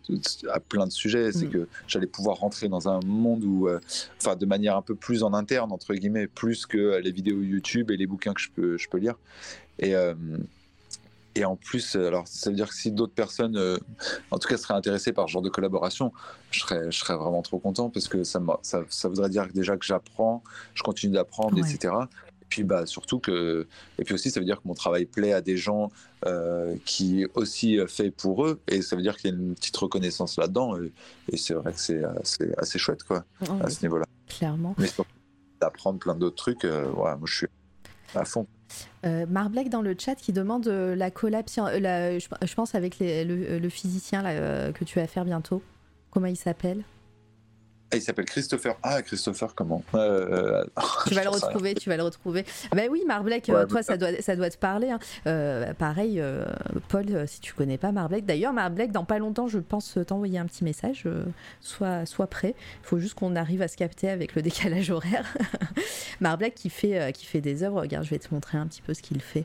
à 0.52 0.60
plein 0.60 0.86
de 0.86 0.92
sujets, 0.92 1.32
c'est 1.32 1.46
Mm. 1.46 1.50
que 1.50 1.68
j'allais 1.86 2.06
pouvoir 2.06 2.36
rentrer 2.38 2.68
dans 2.68 2.88
un 2.88 3.00
monde 3.04 3.44
où, 3.44 3.68
euh, 3.68 3.80
enfin, 4.22 4.36
de 4.36 4.46
manière 4.46 4.76
un 4.76 4.82
peu 4.82 4.94
plus 4.94 5.22
en 5.22 5.32
interne, 5.34 5.72
entre 5.72 5.94
guillemets, 5.94 6.26
plus 6.26 6.66
que 6.66 6.98
les 6.98 7.12
vidéos 7.12 7.40
YouTube 7.42 7.90
et 7.90 7.96
les 7.96 8.06
bouquins 8.06 8.34
que 8.34 8.40
je 8.40 8.50
peux, 8.50 8.76
je 8.78 8.88
peux 8.88 8.98
lire. 8.98 9.14
Et. 9.78 9.94
euh, 9.96 10.14
et 11.34 11.44
en 11.44 11.56
plus, 11.56 11.96
euh, 11.96 12.08
alors 12.08 12.26
ça 12.26 12.50
veut 12.50 12.56
dire 12.56 12.68
que 12.68 12.74
si 12.74 12.90
d'autres 12.90 13.14
personnes, 13.14 13.56
euh, 13.56 13.78
en 14.30 14.38
tout 14.38 14.48
cas, 14.48 14.56
seraient 14.56 14.74
intéressées 14.74 15.12
par 15.12 15.28
ce 15.28 15.32
genre 15.32 15.42
de 15.42 15.48
collaboration, 15.48 16.12
je 16.50 16.60
serais, 16.60 16.90
je 16.90 16.98
serais 16.98 17.16
vraiment 17.16 17.42
trop 17.42 17.58
content 17.58 17.88
parce 17.90 18.08
que 18.08 18.24
ça, 18.24 18.40
m'a- 18.40 18.58
ça, 18.62 18.82
ça 18.88 19.08
voudrait 19.08 19.28
dire 19.30 19.46
déjà 19.54 19.76
que 19.76 19.84
j'apprends, 19.84 20.42
je 20.74 20.82
continue 20.82 21.12
d'apprendre, 21.14 21.54
Ouais. 21.56 21.60
etc. 21.70 21.94
Et 22.42 22.46
puis 22.48 22.64
bah, 22.64 22.84
surtout 22.84 23.20
que, 23.20 23.68
et 23.98 24.02
puis 24.04 24.14
aussi 24.14 24.30
ça 24.32 24.40
veut 24.40 24.46
dire 24.46 24.56
que 24.60 24.66
mon 24.66 24.74
travail 24.74 25.04
plaît 25.06 25.32
à 25.32 25.40
des 25.40 25.56
gens 25.56 25.90
euh, 26.26 26.74
qui 26.84 27.24
aussi 27.34 27.78
fait 27.86 28.10
pour 28.10 28.44
eux, 28.44 28.60
et 28.66 28.82
ça 28.82 28.96
veut 28.96 29.02
dire 29.02 29.16
qu'il 29.16 29.30
y 29.30 29.32
a 29.32 29.36
une 29.36 29.54
petite 29.54 29.76
reconnaissance 29.76 30.36
là-dedans, 30.36 30.76
et, 30.82 30.92
et 31.30 31.36
c'est 31.36 31.54
vrai 31.54 31.72
que 31.72 31.78
c'est 31.80 32.02
assez, 32.04 32.52
assez 32.58 32.78
chouette 32.80 33.04
quoi, 33.04 33.24
Ouais, 33.42 33.62
à 33.62 33.70
ce 33.70 33.82
niveau-là. 33.82 34.04
clairement 34.28 34.74
Mais 34.78 34.88
surtout 34.88 35.10
d'apprendre 35.60 36.00
plein 36.00 36.16
d'autres 36.16 36.36
trucs, 36.36 36.64
euh, 36.64 36.86
ouais, 36.90 37.14
moi 37.16 37.20
je 37.26 37.36
suis 37.36 37.46
à. 38.14 38.46
Euh, 39.04 39.26
dans 39.70 39.82
le 39.82 39.94
chat 39.98 40.14
qui 40.14 40.32
demande 40.32 40.68
euh, 40.68 40.94
la 40.94 41.10
collab, 41.10 41.46
euh, 41.58 42.18
je, 42.20 42.54
pense 42.54 42.74
avec 42.74 42.98
les- 42.98 43.24
le, 43.24 43.58
le 43.58 43.68
physicien 43.68 44.22
que 44.72 44.84
tu 44.84 44.98
vas 44.98 45.06
faire 45.06 45.24
bientôt. 45.24 45.62
Comment 46.10 46.26
il 46.26 46.36
s'appelle? 46.36 46.84
Ah, 47.92 47.96
il 47.96 48.02
s'appelle 48.02 48.24
Christopher. 48.26 48.76
Ah, 48.84 49.02
Christopher, 49.02 49.52
comment? 49.54 49.82
Euh, 49.94 50.64
Tu 51.08 51.14
vas 51.14 51.24
le 51.24 51.30
retrouver, 51.30 51.74
tu 51.74 51.88
vas 51.88 51.96
le 51.96 52.04
retrouver. 52.04 52.44
Bah 52.72 52.82
oui, 52.88 53.02
Marblek, 53.04 53.46
Ouais, 53.48 53.54
euh, 53.54 53.60
mais 53.62 53.66
toi 53.66 53.82
ça- 53.82 53.96
doit, 53.96 54.10
ça 54.20 54.36
doit 54.36 54.48
te 54.48 54.56
parler. 54.58 54.90
hein. 54.90 55.00
Euh, 55.26 55.74
pareil, 55.74 56.20
euh, 56.20 56.44
Paul, 56.88 57.06
euh, 57.10 57.26
si 57.26 57.40
tu 57.40 57.52
connais 57.52 57.78
pas 57.78 57.90
Marblek. 57.90 58.24
D'ailleurs, 58.26 58.52
Marblek, 58.52 58.92
dans 58.92 59.04
pas 59.04 59.18
longtemps, 59.18 59.48
je 59.48 59.58
pense 59.58 59.96
euh, 59.96 60.04
t'envoyer 60.04 60.38
un 60.38 60.46
petit 60.46 60.62
message. 60.62 61.02
euh, 61.06 61.24
sois, 61.60 62.06
sois 62.06 62.28
prêt. 62.28 62.54
Il 62.84 62.86
faut 62.86 62.98
juste 63.00 63.14
qu'on 63.14 63.34
arrive 63.34 63.60
à 63.60 63.66
se 63.66 63.76
capter 63.76 64.08
avec 64.08 64.36
le 64.36 64.42
décalage 64.42 64.90
horaire. 64.90 65.26
Marblek 66.20 66.54
qui 66.54 66.70
fait, 66.70 67.00
euh, 67.00 67.10
qui 67.10 67.26
fait 67.26 67.40
des 67.40 67.64
œuvres. 67.64 67.80
Regarde, 67.80 68.04
je 68.04 68.10
vais 68.10 68.18
te 68.20 68.32
montrer 68.32 68.56
un 68.58 68.68
petit 68.68 68.82
peu 68.82 68.94
ce 68.94 69.02
qu'il 69.02 69.20
fait. 69.20 69.44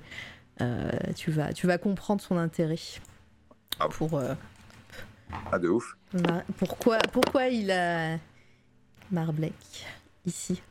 Euh, 0.61 0.91
tu, 1.15 1.31
vas, 1.31 1.51
tu 1.51 1.65
vas 1.65 1.79
comprendre 1.79 2.21
son 2.21 2.37
intérêt. 2.37 2.77
Ah. 3.79 3.87
Pour, 3.89 4.17
euh, 4.19 4.33
Ah, 5.51 5.57
de 5.57 5.67
ouf. 5.67 5.97
Pourquoi, 6.57 6.99
pourquoi 7.11 7.47
il 7.47 7.71
a 7.71 8.17
Marblek 9.11 9.53
ici 10.25 10.61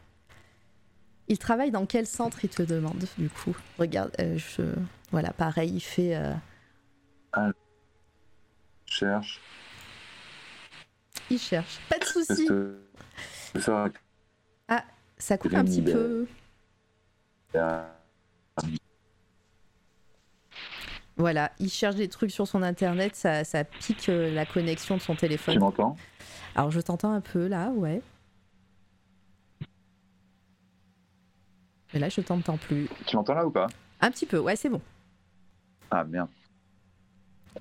Il 1.28 1.38
travaille 1.38 1.70
dans 1.70 1.86
quel 1.86 2.06
centre 2.06 2.44
Il 2.44 2.50
te 2.50 2.62
demande 2.62 3.04
du 3.18 3.28
coup? 3.28 3.56
Regarde, 3.78 4.12
euh, 4.20 4.36
je... 4.38 4.62
voilà, 5.10 5.32
pareil, 5.32 5.70
il 5.74 5.80
fait. 5.80 6.14
euh, 6.16 6.32
Cherche. 8.86 9.40
Il 11.30 11.38
cherche. 11.38 11.80
Pas 11.88 11.98
de 11.98 12.04
souci. 12.04 12.48
Christopher. 13.52 13.90
Ça 15.16 15.38
coupe 15.38 15.54
un 15.54 15.64
petit 15.64 15.80
peu. 15.82 16.26
Voilà, 21.16 21.52
il 21.60 21.70
cherche 21.70 21.94
des 21.94 22.08
trucs 22.08 22.32
sur 22.32 22.48
son 22.48 22.62
internet, 22.62 23.14
ça, 23.14 23.44
ça 23.44 23.62
pique 23.62 24.08
euh, 24.08 24.34
la 24.34 24.44
connexion 24.44 24.96
de 24.96 25.00
son 25.00 25.14
Tu 25.14 25.20
téléphone. 25.20 25.60
m'entends? 25.60 25.96
Alors 26.56 26.72
je 26.72 26.80
t'entends 26.80 27.12
un 27.12 27.20
peu 27.20 27.46
là, 27.46 27.68
ouais. 27.70 28.02
Mais 31.94 32.00
là, 32.00 32.08
je 32.10 32.20
t'entends 32.20 32.56
plus. 32.58 32.88
Tu 33.06 33.16
m'entends 33.16 33.34
là 33.34 33.46
ou 33.46 33.50
pas? 33.50 33.68
Un 34.00 34.10
petit 34.10 34.26
peu, 34.26 34.38
ouais, 34.38 34.56
c'est 34.56 34.68
bon. 34.68 34.80
Ah 35.90 36.04
merde. 36.04 36.28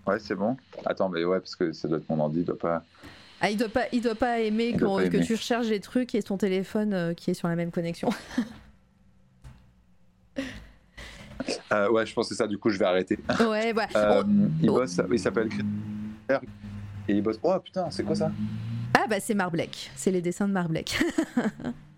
Ouais, 0.08 0.18
c'est 0.20 0.34
bon. 0.36 0.58
Attends, 0.86 1.08
mais 1.08 1.24
ouais, 1.24 1.40
parce 1.40 1.56
que 1.56 1.72
ça 1.72 1.88
doit 1.88 2.00
être 2.00 2.10
mon 2.10 2.20
ordi, 2.20 2.40
il 2.40 2.46
doit 2.46 2.58
pas. 2.58 2.84
Ah, 3.40 3.50
il 3.52 3.58
doit 3.58 3.70
pas, 3.70 3.84
il 3.92 4.02
doit 4.02 4.16
pas 4.16 4.40
aimer 4.40 4.70
Il 4.70 4.78
doit 4.78 4.90
qu'on- 4.90 4.96
pas 4.98 5.10
que 5.10 5.16
aimer. 5.18 5.26
tu 5.26 5.36
recharges 5.36 5.68
des 5.70 5.80
trucs 5.80 6.16
et 6.16 6.24
ton 6.24 6.38
téléphone 6.38 6.94
euh, 6.94 7.14
qui 7.14 7.30
est 7.32 7.34
sur 7.36 7.48
la 7.48 7.56
même 7.56 7.72
connexion. 7.72 8.10
Euh, 11.74 11.90
ouais, 11.90 12.06
je 12.06 12.14
pense 12.14 12.30
que 12.30 12.36
c'est 12.36 12.42
ça, 12.44 12.48
du 12.48 12.58
coup, 12.58 12.70
je 12.70 12.78
vais 12.80 12.86
arrêter. 12.86 13.20
ouais, 13.42 13.74
voilà. 13.74 13.90
Euh, 13.96 14.24
On- 14.24 14.50
il 14.62 14.68
bosse, 14.68 14.98
il 15.12 15.20
s'appelle. 15.20 15.50
Et 17.08 17.14
il 17.16 17.22
bosse. 17.22 17.38
Oh 17.44 17.60
putain, 17.60 17.90
c'est 17.92 18.04
quoi 18.04 18.16
ça? 18.16 18.32
Ah 18.98 19.08
bah 19.10 19.20
c'est 19.20 19.34
Marblek, 19.34 19.92
c'est 19.96 20.12
les 20.12 20.22
dessins 20.22 20.48
de 20.48 20.54
Marblek. 20.54 20.98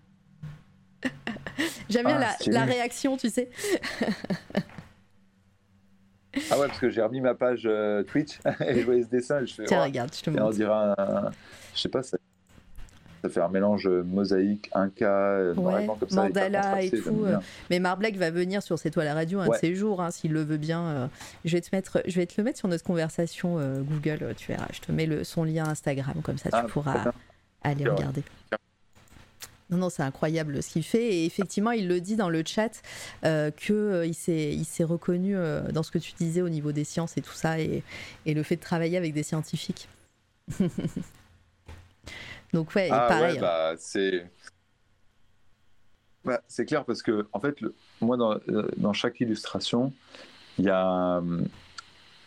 J'aime 1.88 2.06
bien 2.06 2.20
Ah, 2.20 2.34
la, 2.46 2.64
réaction, 2.64 3.16
tu 3.16 3.28
sais. 3.30 3.48
Ah 6.50 6.58
ouais, 6.58 6.66
parce 6.66 6.78
que 6.78 6.90
j'ai 6.90 7.00
remis 7.02 7.20
ma 7.22 7.34
page 7.34 7.62
euh, 7.64 8.02
Twitch 8.02 8.38
et 8.66 8.80
je 8.80 8.84
voyais 8.84 9.04
ce 9.04 9.08
dessin 9.08 9.40
et 9.40 9.46
je 9.46 9.54
fais. 9.54 9.64
Tiens, 9.64 9.82
regarde, 9.84 10.14
je 10.14 10.22
te 10.22 10.30
et 10.30 10.38
on 10.38 10.44
montre. 10.44 10.56
dirait 10.56 10.70
un. 10.72 11.30
Je 11.74 11.80
sais 11.80 11.88
pas, 11.88 12.02
ça, 12.02 12.18
ça 13.22 13.28
fait 13.30 13.40
un 13.40 13.48
mélange 13.48 13.86
mosaïque, 13.88 14.68
inca, 14.74 15.06
euh, 15.08 15.54
Ouais, 15.54 15.86
comme 15.98 16.08
ça. 16.10 16.22
mandala 16.24 16.82
et 16.82 16.90
tout, 16.90 17.24
bien. 17.24 17.40
Mais 17.70 17.78
Marblek 17.80 18.16
va 18.18 18.30
venir 18.30 18.62
sur 18.62 18.78
C'est 18.78 18.90
toi 18.90 19.04
la 19.04 19.14
radio 19.14 19.40
un 19.40 19.48
de 19.48 19.54
ces 19.54 19.74
jours, 19.74 20.02
hein, 20.02 20.10
s'il 20.10 20.32
le 20.32 20.42
veut 20.42 20.58
bien. 20.58 20.82
euh, 20.82 21.06
je, 21.46 21.52
vais 21.56 21.62
te 21.62 21.74
mettre, 21.74 22.02
je 22.06 22.16
vais 22.16 22.26
te 22.26 22.34
le 22.36 22.44
mettre 22.44 22.58
sur 22.58 22.68
notre 22.68 22.84
conversation 22.84 23.58
euh, 23.58 23.80
Google, 23.80 24.18
euh, 24.22 24.34
tu 24.36 24.48
verras. 24.52 24.66
Je 24.72 24.80
te 24.80 24.92
mets 24.92 25.06
le, 25.06 25.24
son 25.24 25.42
lien 25.44 25.64
Instagram, 25.66 26.20
comme 26.22 26.36
ça 26.36 26.50
tu 26.50 26.56
Ah, 26.56 26.64
pourras 26.68 27.12
aller 27.62 27.88
regarder. 27.88 28.22
Non, 29.70 29.78
non, 29.78 29.90
c'est 29.90 30.02
incroyable 30.02 30.62
ce 30.62 30.70
qu'il 30.70 30.84
fait. 30.84 31.04
Et 31.04 31.24
effectivement, 31.26 31.72
il 31.72 31.88
le 31.88 32.00
dit 32.00 32.14
dans 32.16 32.28
le 32.28 32.44
chat 32.46 32.82
euh, 33.24 33.50
que 33.50 33.72
euh, 33.72 34.12
s'est, 34.12 34.84
reconnu 34.84 35.36
euh, 35.36 35.72
dans 35.72 35.82
ce 35.82 35.90
que 35.90 35.98
tu 35.98 36.12
disais 36.12 36.40
au 36.42 36.48
niveau 36.48 36.70
des 36.72 36.84
sciences 36.84 37.16
et 37.16 37.22
tout 37.22 37.32
ça, 37.34 37.58
et, 37.58 37.82
et 38.26 38.34
le 38.34 38.42
fait 38.42 38.56
de 38.56 38.60
travailler 38.60 38.96
avec 38.96 39.12
des 39.12 39.24
scientifiques. 39.24 39.88
Donc 42.52 42.74
ouais, 42.76 42.88
Ah 42.92 43.06
pareil. 43.08 43.34
ouais, 43.34 43.40
bah 43.40 43.74
c'est. 43.76 44.30
Bah, 46.24 46.40
c'est 46.48 46.64
clair 46.64 46.84
parce 46.84 47.02
que 47.02 47.26
en 47.32 47.40
fait, 47.40 47.60
le- 47.60 47.74
moi 48.00 48.16
dans, 48.16 48.34
euh, 48.48 48.68
dans 48.76 48.92
chaque 48.92 49.20
illustration, 49.20 49.92
il 50.58 50.64
y 50.64 50.70
a 50.70 51.20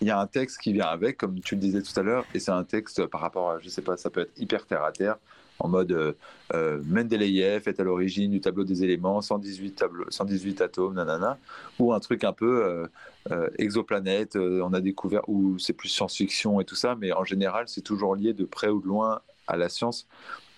il 0.01 0.07
y 0.07 0.11
a 0.11 0.19
un 0.19 0.27
texte 0.27 0.59
qui 0.61 0.71
vient 0.73 0.87
avec, 0.87 1.17
comme 1.17 1.39
tu 1.41 1.55
le 1.55 1.61
disais 1.61 1.81
tout 1.81 1.97
à 1.99 2.03
l'heure, 2.03 2.25
et 2.33 2.39
c'est 2.39 2.51
un 2.51 2.63
texte 2.63 3.05
par 3.07 3.21
rapport 3.21 3.51
à, 3.51 3.59
je 3.59 3.67
sais 3.69 3.81
pas, 3.81 3.97
ça 3.97 4.09
peut 4.09 4.21
être 4.21 4.31
hyper 4.37 4.65
terre 4.65 4.83
à 4.83 4.91
terre, 4.91 5.17
en 5.60 5.68
mode 5.68 5.91
euh, 5.91 6.14
euh, 6.53 6.81
Mendeleïev 6.86 7.68
est 7.68 7.80
à 7.80 7.84
l'origine 7.84 8.31
du 8.31 8.41
tableau 8.41 8.64
des 8.64 8.84
éléments, 8.84 9.22
118, 9.22 9.72
tableaux, 9.76 10.06
118 10.10 10.61
atomes, 10.61 10.95
nanana, 10.95 11.38
ou 11.80 11.94
un 11.94 11.99
truc 11.99 12.23
un 12.23 12.34
peu 12.34 12.64
euh, 12.64 12.88
euh, 13.31 13.49
exoplanète, 13.57 14.36
on 14.36 14.73
a 14.73 14.81
découvert, 14.81 15.27
ou 15.27 15.60
c'est 15.60 15.73
plus 15.73 15.90
science-fiction 15.90 16.60
et 16.61 16.65
tout 16.65 16.76
ça, 16.76 16.95
mais 16.99 17.11
en 17.11 17.23
général, 17.26 17.65
c'est 17.68 17.81
toujours 17.81 18.15
lié 18.15 18.34
de 18.34 18.45
près 18.45 18.69
ou 18.69 18.80
de 18.81 18.88
loin 18.88 19.22
à 19.48 19.57
la 19.57 19.69
science, 19.69 20.07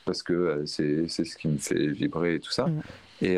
parce 0.05 0.23
que 0.23 0.63
c'est 0.65 1.07
ce 1.07 1.35
qui 1.37 1.47
me 1.47 1.57
fait 1.57 1.87
vibrer 1.87 2.35
et 2.35 2.39
tout 2.39 2.51
ça. 2.51 2.67
Mhm. 2.67 2.81
Et, 3.23 3.37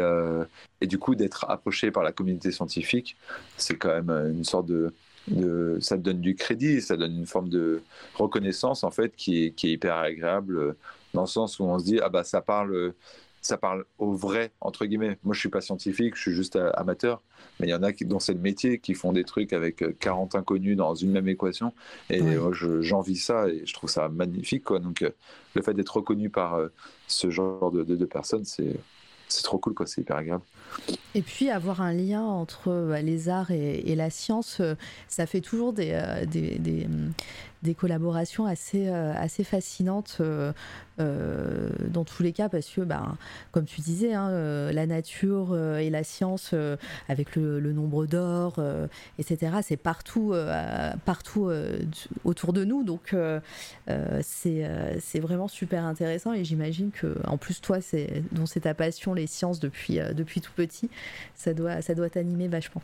et 0.81 0.87
du 0.87 0.97
coup, 0.97 1.13
d'être 1.15 1.45
approché 1.49 1.91
par 1.91 2.03
la 2.03 2.11
communauté 2.13 2.51
scientifique, 2.51 3.17
c'est 3.57 3.75
quand 3.77 3.89
même 4.01 4.09
une 4.33 4.43
sorte 4.45 4.67
de, 4.67 4.93
de- 5.27 5.77
Ça 5.81 5.97
donne 5.97 6.21
du 6.21 6.35
crédit, 6.35 6.81
ça 6.81 6.95
donne 6.95 7.17
une 7.17 7.25
forme 7.25 7.49
de 7.49 7.81
reconnaissance, 8.15 8.83
en 8.83 8.91
fait, 8.91 9.13
qui 9.15 9.43
est, 9.45 9.51
qui 9.51 9.67
est 9.67 9.71
hyper 9.73 9.95
agréable 9.97 10.75
dans 11.13 11.21
le 11.21 11.27
sens 11.27 11.59
où 11.59 11.63
on 11.65 11.79
se 11.79 11.85
dit 11.85 11.99
ah 12.01 12.09
bah 12.09 12.23
ça 12.23 12.41
parle 12.41 12.93
ça 13.41 13.57
parle 13.57 13.83
au 13.97 14.13
vrai 14.13 14.53
entre 14.61 14.85
guillemets. 14.85 15.17
Moi 15.23 15.33
je 15.33 15.39
suis 15.41 15.49
pas 15.49 15.59
scientifique, 15.61 16.15
je 16.15 16.21
suis 16.21 16.33
juste 16.33 16.55
euh, 16.55 16.71
amateur, 16.75 17.21
mais 17.59 17.67
il 17.67 17.71
y 17.71 17.73
en 17.73 17.83
a 17.83 17.91
qui 17.91 18.05
dont 18.05 18.19
c'est 18.19 18.33
le 18.33 18.39
métier 18.39 18.79
qui 18.79 18.93
font 18.93 19.11
des 19.11 19.25
trucs 19.25 19.51
avec 19.53 19.81
euh, 19.83 19.93
40 19.99 20.35
inconnus 20.35 20.77
dans 20.77 20.95
une 20.95 21.11
même 21.11 21.27
équation 21.27 21.73
et 22.09 22.21
moi 22.21 22.51
je- 22.53 22.81
j'envie 22.81 23.17
ça 23.17 23.49
et 23.49 23.65
je 23.65 23.73
trouve 23.73 23.89
ça 23.89 24.07
magnifique 24.09 24.63
quoi. 24.63 24.79
Donc 24.79 25.01
euh, 25.01 25.09
le 25.55 25.61
fait 25.61 25.73
d'être 25.73 25.97
reconnu 25.97 26.29
par 26.29 26.55
euh, 26.55 26.69
ce 27.07 27.29
genre 27.29 27.71
de, 27.71 27.83
de- 27.83 27.95
de 27.97 28.05
personnes 28.05 28.45
c'est 28.45 28.75
c'est 29.27 29.43
trop 29.43 29.57
cool 29.57 29.73
quoi, 29.73 29.87
c'est 29.87 30.01
hyper 30.01 30.17
agréable. 30.17 30.43
Et 31.15 31.21
puis 31.21 31.49
avoir 31.49 31.81
un 31.81 31.93
lien 31.93 32.23
entre 32.23 32.69
euh, 32.69 33.01
les 33.01 33.29
arts 33.29 33.51
et, 33.51 33.79
et 33.79 33.95
la 33.95 34.09
science, 34.09 34.59
euh, 34.59 34.75
ça 35.07 35.25
fait 35.25 35.41
toujours 35.41 35.73
des, 35.73 35.91
euh, 35.93 36.25
des, 36.25 36.59
des, 36.59 36.87
des 37.63 37.73
collaborations 37.73 38.45
assez, 38.45 38.87
euh, 38.87 39.13
assez 39.15 39.43
fascinantes 39.43 40.17
euh, 40.19 40.51
euh, 40.99 41.69
dans 41.87 42.03
tous 42.03 42.21
les 42.21 42.33
cas 42.33 42.49
parce 42.49 42.69
que, 42.69 42.81
ben, 42.81 43.17
comme 43.51 43.65
tu 43.65 43.81
disais, 43.81 44.13
hein, 44.13 44.29
la 44.71 44.85
nature 44.85 45.57
et 45.57 45.89
la 45.89 46.03
science 46.03 46.53
avec 47.09 47.35
le, 47.35 47.73
nombre 47.73 48.05
d'or, 48.05 48.61
etc., 49.17 49.57
c'est 49.63 49.77
partout, 49.77 50.35
partout 51.05 51.51
autour 52.23 52.53
de 52.53 52.63
nous. 52.63 52.83
Donc 52.83 53.15
c'est 54.21 55.19
vraiment 55.19 55.47
super 55.47 55.85
intéressant 55.85 56.33
et 56.33 56.43
j'imagine 56.43 56.91
que, 56.91 57.15
en 57.25 57.37
plus, 57.37 57.61
toi, 57.61 57.79
dont 58.31 58.45
c'est 58.45 58.61
ta 58.61 58.73
passion, 58.73 59.13
les 59.13 59.27
sciences, 59.27 59.59
depuis, 59.59 59.99
depuis 60.13 60.41
tout 60.41 60.53
petit, 60.55 60.89
ça 61.35 61.53
doit, 61.53 61.81
ça 61.81 61.95
doit 61.95 62.09
t'animer 62.09 62.47
vachement. 62.47 62.81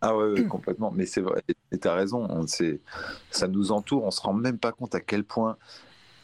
Ah 0.00 0.16
ouais, 0.16 0.32
ouais, 0.32 0.44
complètement. 0.48 0.90
Mais 0.90 1.06
c'est 1.06 1.20
vrai, 1.20 1.42
et 1.72 1.78
tu 1.78 1.88
as 1.88 1.94
raison, 1.94 2.26
on, 2.28 2.46
ça 2.46 3.48
nous 3.48 3.72
entoure, 3.72 4.04
on 4.04 4.10
se 4.10 4.20
rend 4.20 4.34
même 4.34 4.58
pas 4.58 4.72
compte 4.72 4.94
à 4.94 5.00
quel 5.00 5.24
point 5.24 5.56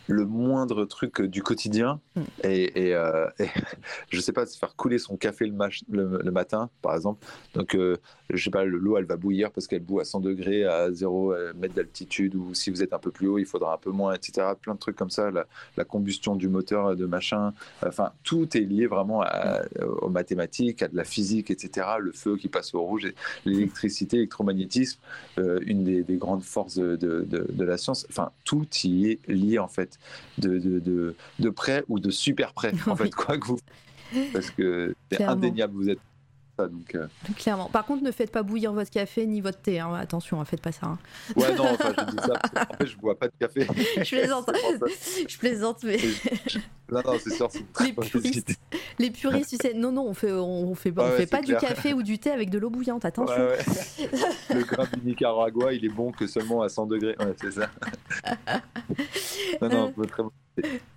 le 0.09 0.25
moindre 0.27 0.85
truc 0.85 1.23
du 1.23 1.43
quotidien, 1.43 2.01
Mm. 2.15 2.21
et, 2.45 2.89
et, 2.89 2.95
euh, 2.95 3.27
et 3.39 3.47
je 4.11 4.21
sais 4.21 4.33
pas, 4.33 4.45
se 4.45 4.59
faire 4.59 4.77
couler 4.77 4.99
son 4.99 5.17
café 5.17 5.47
le, 5.47 5.53
mach- 5.55 5.83
le, 5.91 6.19
le 6.23 6.31
matin, 6.31 6.69
par 6.83 6.95
exemple. 6.95 7.25
Donc, 7.55 7.75
euh, 7.75 7.97
je 8.31 8.43
sais 8.45 8.51
pas, 8.51 8.65
le- 8.65 8.77
l'eau, 8.79 8.99
elle 8.99 9.07
va 9.07 9.17
bouillir 9.17 9.51
parce 9.51 9.67
qu'elle 9.67 9.81
bout 9.83 10.01
à 10.01 10.05
100 10.05 10.21
degrés, 10.21 10.65
à 10.65 10.93
0 10.93 11.35
mètres 11.57 11.75
d'altitude, 11.75 12.35
ou 12.35 12.53
si 12.55 12.71
vous 12.71 12.83
êtes 12.83 12.93
un 12.93 12.99
peu 12.99 13.11
plus 13.11 13.29
haut, 13.29 13.39
il 13.39 13.47
faudra 13.47 13.75
un 13.75 13.79
peu 13.79 13.91
moins, 13.91 14.13
etc. 14.15 14.47
Plein 14.61 14.75
de 14.75 14.79
trucs 14.79 14.97
comme 14.97 15.09
ça, 15.11 15.31
la, 15.31 15.47
la 15.79 15.85
combustion 15.85 16.37
du 16.37 16.49
moteur, 16.49 16.95
de 16.97 17.07
machin. 17.07 17.55
Enfin, 17.87 18.13
tout 18.25 18.55
est 18.57 18.61
lié 18.61 18.87
vraiment 18.87 19.23
à- 19.23 19.63
aux 20.03 20.09
mathématiques, 20.11 20.83
à 20.83 20.89
de 20.89 20.97
la 20.97 21.05
physique, 21.05 21.51
etc. 21.51 21.87
Le 21.99 22.13
feu 22.13 22.37
qui 22.37 22.49
passe 22.49 22.75
au 22.75 22.83
rouge, 22.83 23.11
l'électricité, 23.47 24.17
l'électromagnétisme, 24.17 25.01
euh, 25.39 25.61
une 25.67 25.85
des, 25.85 26.03
des 26.03 26.17
grandes 26.17 26.43
forces 26.43 26.77
de, 26.77 26.97
de- 26.97 27.23
de- 27.23 27.47
de 27.51 27.65
la 27.65 27.77
science. 27.79 28.07
Enfin, 28.11 28.31
tout 28.45 28.67
y 28.85 29.09
est 29.11 29.29
lié, 29.29 29.59
en 29.59 29.69
fait, 29.69 29.92
de, 30.39 30.59
de, 30.59 30.79
de, 30.81 31.17
de 31.39 31.51
près 31.51 31.85
ou 31.89 31.99
de 31.99 32.11
super 32.11 32.53
près, 32.53 32.73
en 32.87 32.97
fait, 32.97 33.15
quoi 33.15 33.39
que 33.39 33.47
vous. 33.47 33.59
Parce 34.33 34.51
que 34.51 34.95
c'est 35.11 35.23
indéniable, 35.23 35.75
vous 35.75 35.89
êtes 35.89 36.01
ça. 36.63 36.69
Donc, 36.69 36.95
euh, 36.95 37.07
Clairement. 37.37 37.67
Par 37.69 37.85
contre, 37.85 38.03
ne 38.03 38.11
faites 38.11 38.31
pas 38.31 38.43
bouillir 38.43 38.73
votre 38.73 38.91
café 38.91 39.27
ni 39.27 39.41
votre 39.41 39.61
thé. 39.61 39.81
hein. 39.81 39.95
Attention, 39.95 40.39
ne 40.41 40.45
faites 40.45 40.61
pas 40.61 40.73
ça. 40.73 40.87
hein. 40.87 40.99
ouais, 41.37 41.55
non, 41.55 41.65
enfin, 41.73 41.93
je 41.99 42.05
dis 42.05 42.17
ça 42.23 42.29
parce 42.53 42.67
qu'en 42.67 42.77
fait, 42.77 42.87
je 42.87 42.97
bois 42.99 43.19
pas 43.19 43.29
de 43.29 43.33
café. 43.39 43.67
Je 44.03 44.17
plaisante. 44.17 44.51
Je 45.29 45.39
mais 45.83 45.99
Non, 46.91 47.01
non, 47.13 47.19
c'est 47.23 47.35
sûr, 47.35 47.49
c'est 47.51 47.61
une 47.61 47.67
très 47.69 47.87
Les 47.87 47.93
puristes. 47.93 48.55
les 48.99 49.11
puristes, 49.11 49.51
tu 49.51 49.57
sais, 49.57 49.73
non, 49.75 49.93
non, 49.93 50.05
on 50.07 50.15
fait, 50.15 50.31
on 50.33 50.75
fait, 50.75 50.93
pas- 50.93 51.03
Ouais, 51.05 51.09
on 51.09 51.11
ouais, 51.13 51.17
fait 51.17 51.23
c'est 51.23 51.31
pas 51.31 51.41
du 51.43 51.57
café 51.57 51.95
ou 51.95 52.03
du 52.03 52.19
thé 52.19 52.31
avec 52.31 52.51
de 52.51 52.59
l'eau 52.59 52.69
bouillante. 52.71 53.05
Attention. 53.05 53.35
Ouais, 53.35 53.57
ouais. 53.59 54.09
Le 54.55 54.63
grain 54.65 54.85
du 54.93 55.01
Nicaragua, 55.09 55.73
il 55.73 55.85
est 55.85 55.89
bon 55.89 56.13
que 56.13 56.27
seulement 56.27 56.63
à 56.63 56.69
100 56.69 56.87
degrés. 56.87 57.17
Ouais, 57.19 57.35
c'est 57.41 57.53
ça. 57.53 57.71
non, 59.63 59.69
non, 59.97 60.05
très 60.07 60.23
bon. 60.23 60.31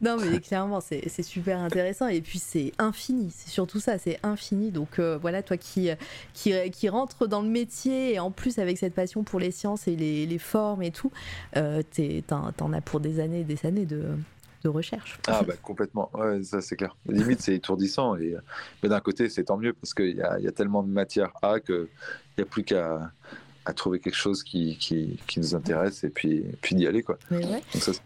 Non, 0.02 0.18
mais 0.18 0.40
clairement, 0.40 0.82
c'est 0.82 1.24
super 1.24 1.60
intéressant. 1.60 2.08
Et 2.08 2.22
puis, 2.22 2.40
c'est 2.40 2.74
infini. 2.78 3.32
C'est 3.36 3.50
surtout 3.50 3.80
ça, 3.80 3.98
c'est 3.98 4.20
infini. 4.24 4.72
Donc, 4.72 5.00
euh, 5.00 5.18
voilà, 5.18 5.44
toi 5.44 5.58
qui, 5.58 5.90
qui, 6.34 6.54
qui 6.72 6.90
rentre 6.90 7.28
dans 7.28 7.42
le 7.42 7.50
métier 7.50 8.14
et 8.14 8.20
en 8.20 8.32
plus 8.32 8.60
avec 8.60 8.78
cette 8.78 8.94
passion 8.94 9.24
pour 9.24 9.40
les 9.40 9.52
sciences 9.52 9.88
et 9.88 9.96
les, 9.96 10.26
les 10.26 10.40
formes 10.40 10.84
et 10.84 10.92
tout, 10.92 11.12
euh, 11.56 11.82
t'en 12.28 12.74
as 12.74 12.82
pour 12.82 13.00
des 13.00 13.20
années 13.20 13.42
et 13.42 13.44
des 13.46 13.66
années 13.66 13.86
de, 13.86 14.04
de 14.64 14.70
recherche. 14.70 15.20
Ah, 15.28 15.42
bah 15.44 15.54
complètement. 15.62 16.10
Ouais, 16.14 16.44
ça, 16.44 16.62
c'est 16.62 16.76
clair. 16.76 16.96
Limite, 17.08 17.42
c'est 17.42 17.56
étourdissant. 17.56 18.18
Et, 18.18 18.36
mais 18.84 18.90
d'un 18.90 19.00
côté, 19.00 19.30
c'est 19.30 19.46
tant 19.46 19.58
mieux 19.58 19.74
parce 19.74 19.94
qu'il 19.94 20.16
y 20.16 20.22
a, 20.22 20.38
il 20.38 20.44
y 20.44 20.48
a 20.48 20.52
tellement 20.52 20.84
de 20.84 20.90
matière 20.90 21.32
à 21.42 21.60
qu'il 21.60 21.88
n'y 22.38 22.42
a 22.42 22.46
plus 22.46 22.64
qu'à 22.64 23.12
à 23.68 23.74
trouver 23.74 24.00
quelque 24.00 24.16
chose 24.16 24.44
qui, 24.44 24.78
qui, 24.78 25.18
qui 25.26 25.40
nous 25.40 25.56
intéresse 25.56 26.04
et 26.04 26.10
puis, 26.10 26.44
puis 26.62 26.76
d'y 26.76 26.86
aller. 26.86 27.02
Quoi. 27.02 27.18
Mais 27.32 27.38
ouais. 27.38 27.64
Donc, 27.74 27.82
ça, 27.82 27.94
c'est. 27.94 28.02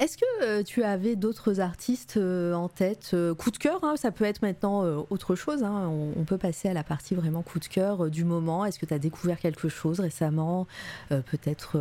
Est-ce 0.00 0.18
que 0.18 0.24
euh, 0.42 0.62
tu 0.64 0.82
avais 0.82 1.14
d'autres 1.14 1.60
artistes 1.60 2.16
euh, 2.16 2.52
en 2.52 2.68
tête 2.68 3.12
euh, 3.14 3.32
Coup 3.32 3.52
de 3.52 3.58
cœur, 3.58 3.78
hein, 3.84 3.94
ça 3.96 4.10
peut 4.10 4.24
être 4.24 4.42
maintenant 4.42 4.82
autre 5.08 5.36
chose. 5.36 5.62
hein, 5.62 5.88
on, 5.88 6.12
on 6.20 6.24
peut 6.24 6.36
passer 6.36 6.68
à 6.68 6.74
la 6.74 6.82
partie 6.82 7.14
vraiment 7.14 7.42
coup 7.42 7.60
de 7.60 7.66
cœur 7.66 8.10
du 8.10 8.24
moment. 8.24 8.64
Est-ce 8.64 8.78
que 8.80 8.86
tu 8.86 8.94
as 8.94 8.98
découvert 8.98 9.38
quelque 9.38 9.68
chose 9.68 10.00
récemment 10.00 10.66
Euh, 11.12 11.20
Peut-être, 11.20 11.78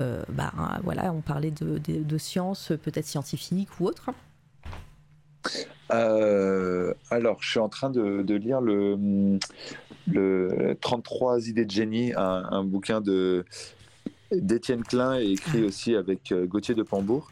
euh, 0.00 0.22
bah, 0.28 0.52
hein, 0.58 0.80
voilà, 0.82 1.12
on 1.12 1.20
parlait 1.20 1.52
de, 1.52 1.78
de, 1.78 2.02
de 2.02 2.18
sciences, 2.18 2.72
peut-être 2.82 3.06
scientifiques 3.06 3.68
ou 3.80 3.86
autre. 3.86 4.10
Euh, 5.92 6.92
alors, 7.10 7.40
je 7.42 7.48
suis 7.50 7.60
en 7.60 7.68
train 7.68 7.90
de, 7.90 8.22
de 8.22 8.34
lire 8.34 8.60
le, 8.60 9.38
le 10.08 10.76
33 10.80 11.48
idées 11.48 11.64
de 11.64 11.70
génie, 11.70 12.12
un, 12.14 12.44
un 12.50 12.64
bouquin 12.64 13.00
de 13.00 13.44
d'Étienne 14.32 14.82
Klein 14.82 15.20
et 15.20 15.30
écrit 15.30 15.62
aussi 15.62 15.94
avec 15.94 16.34
Gauthier 16.48 16.74
de 16.74 16.82
Pambourg. 16.82 17.30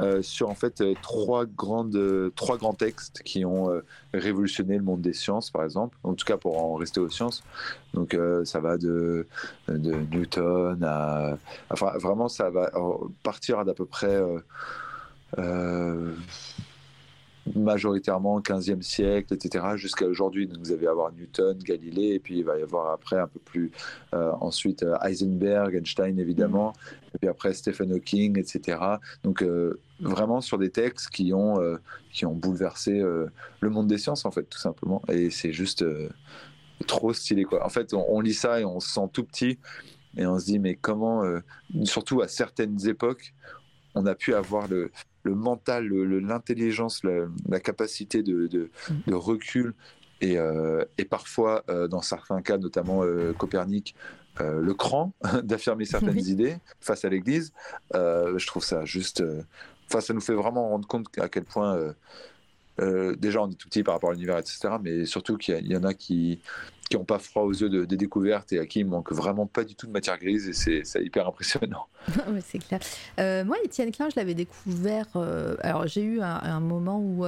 Euh, 0.00 0.22
sur 0.22 0.50
en 0.50 0.56
fait 0.56 0.80
euh, 0.80 0.94
trois 1.02 1.46
grandes 1.46 1.94
euh, 1.94 2.32
trois 2.34 2.58
grands 2.58 2.74
textes 2.74 3.22
qui 3.22 3.44
ont 3.44 3.80
révolutionné 4.12 4.76
le 4.76 4.82
monde 4.82 5.00
des 5.00 5.12
sciences 5.12 5.50
par 5.50 5.62
exemple. 5.64 5.96
En 6.02 6.14
tout 6.14 6.24
cas 6.24 6.36
pour 6.36 6.62
en 6.62 6.74
rester 6.74 7.00
aux 7.00 7.08
sciences. 7.08 7.44
Donc 7.92 8.16
ça 8.44 8.58
va 8.58 8.76
de, 8.76 9.26
de 9.68 9.92
Newton 10.10 10.82
à 10.82 11.38
enfin 11.70 11.92
vraiment 11.98 12.28
ça 12.28 12.50
va 12.50 12.72
partir 13.22 13.64
d'à 13.64 13.74
peu 13.74 13.86
près 13.86 14.20
majoritairement 17.54 18.40
15e 18.40 18.82
siècle, 18.82 19.34
etc., 19.34 19.64
jusqu'à 19.76 20.06
aujourd'hui. 20.06 20.46
Donc, 20.46 20.58
vous 20.58 20.72
allez 20.72 20.86
avoir 20.86 21.12
Newton, 21.12 21.58
Galilée, 21.58 22.14
et 22.14 22.18
puis 22.18 22.38
il 22.38 22.44
va 22.44 22.58
y 22.58 22.62
avoir 22.62 22.92
après 22.92 23.18
un 23.18 23.26
peu 23.26 23.40
plus, 23.40 23.70
euh, 24.14 24.32
ensuite 24.40 24.82
euh, 24.82 24.96
Heisenberg, 25.02 25.74
Einstein 25.74 26.18
évidemment, 26.18 26.72
et 27.14 27.18
puis 27.18 27.28
après 27.28 27.52
Stephen 27.52 27.92
Hawking, 27.92 28.38
etc. 28.38 28.78
Donc, 29.22 29.42
euh, 29.42 29.80
vraiment 30.00 30.40
sur 30.40 30.58
des 30.58 30.70
textes 30.70 31.10
qui 31.10 31.32
ont, 31.32 31.60
euh, 31.60 31.76
qui 32.12 32.26
ont 32.26 32.34
bouleversé 32.34 33.02
le 33.60 33.70
monde 33.70 33.86
des 33.86 33.98
sciences, 33.98 34.24
en 34.24 34.30
fait, 34.30 34.44
tout 34.44 34.58
simplement. 34.58 35.02
Et 35.08 35.30
c'est 35.30 35.52
juste 35.52 35.84
trop 36.86 37.12
stylé, 37.12 37.44
quoi. 37.44 37.64
En 37.64 37.68
fait, 37.68 37.94
on, 37.94 38.04
on 38.08 38.20
lit 38.20 38.34
ça 38.34 38.60
et 38.60 38.64
on 38.64 38.80
se 38.80 38.90
sent 38.90 39.08
tout 39.12 39.24
petit, 39.24 39.58
et 40.16 40.26
on 40.26 40.38
se 40.38 40.46
dit, 40.46 40.58
mais 40.58 40.76
comment, 40.76 41.22
surtout 41.84 42.20
à 42.20 42.28
certaines 42.28 42.88
époques, 42.88 43.34
on 43.94 44.06
a 44.06 44.14
pu 44.14 44.34
avoir 44.34 44.68
le, 44.68 44.90
le 45.24 45.34
mental, 45.34 45.88
l'intelligence, 45.88 47.02
la, 47.02 47.26
la 47.48 47.60
capacité 47.60 48.22
de, 48.22 48.46
de, 48.46 48.70
de 49.06 49.14
recul 49.14 49.74
et, 50.20 50.38
euh, 50.38 50.84
et 50.96 51.04
parfois, 51.04 51.64
euh, 51.68 51.88
dans 51.88 52.00
certains 52.00 52.40
cas, 52.40 52.56
notamment 52.56 53.02
euh, 53.04 53.32
Copernic, 53.34 53.94
le 54.40 54.74
cran 54.74 55.12
d'affirmer 55.44 55.84
certaines 55.84 56.16
Oui. 56.16 56.30
idées 56.30 56.56
face 56.80 57.04
à 57.04 57.08
l'Église. 57.08 57.52
Je 57.92 58.46
trouve 58.46 58.64
ça 58.64 58.84
juste. 58.84 59.22
Enfin, 59.86 60.00
ça 60.00 60.12
nous 60.12 60.20
fait 60.20 60.34
vraiment 60.34 60.70
rendre 60.70 60.88
compte 60.88 61.06
à 61.18 61.28
quel 61.28 61.44
point. 61.44 61.94
Euh, 62.80 63.14
déjà, 63.16 63.40
on 63.42 63.50
est 63.50 63.54
tout 63.54 63.68
petit 63.68 63.82
par 63.82 63.94
rapport 63.94 64.10
à 64.10 64.12
l'univers, 64.14 64.38
etc. 64.38 64.68
Mais 64.82 65.04
surtout 65.06 65.36
qu'il 65.36 65.66
y 65.66 65.76
en 65.76 65.84
a 65.84 65.94
qui 65.94 66.40
qui 66.90 66.98
n'ont 66.98 67.04
pas 67.06 67.18
froid 67.18 67.44
aux 67.44 67.50
yeux 67.52 67.70
de- 67.70 67.86
des 67.86 67.96
découvertes 67.96 68.52
et 68.52 68.58
à 68.58 68.66
qui 68.66 68.80
il 68.80 68.84
manque 68.86 69.10
vraiment 69.10 69.46
pas 69.46 69.64
du 69.64 69.74
tout 69.74 69.86
de 69.86 69.90
matière 69.92 70.18
grise 70.18 70.46
et 70.68 70.82
c'est 70.84 71.02
hyper 71.02 71.26
impressionnant. 71.26 71.86
C'est 72.46 72.58
clair. 72.58 72.78
Euh, 73.18 73.42
moi, 73.42 73.56
Étienne 73.64 73.90
Klein, 73.90 74.10
je 74.10 74.20
l'avais 74.20 74.34
découvert. 74.34 75.06
euh, 75.16 75.56
alors, 75.60 75.86
j'ai 75.86 76.02
eu 76.02 76.20
un, 76.20 76.40
un 76.42 76.60
moment 76.60 76.98
où 77.00 77.24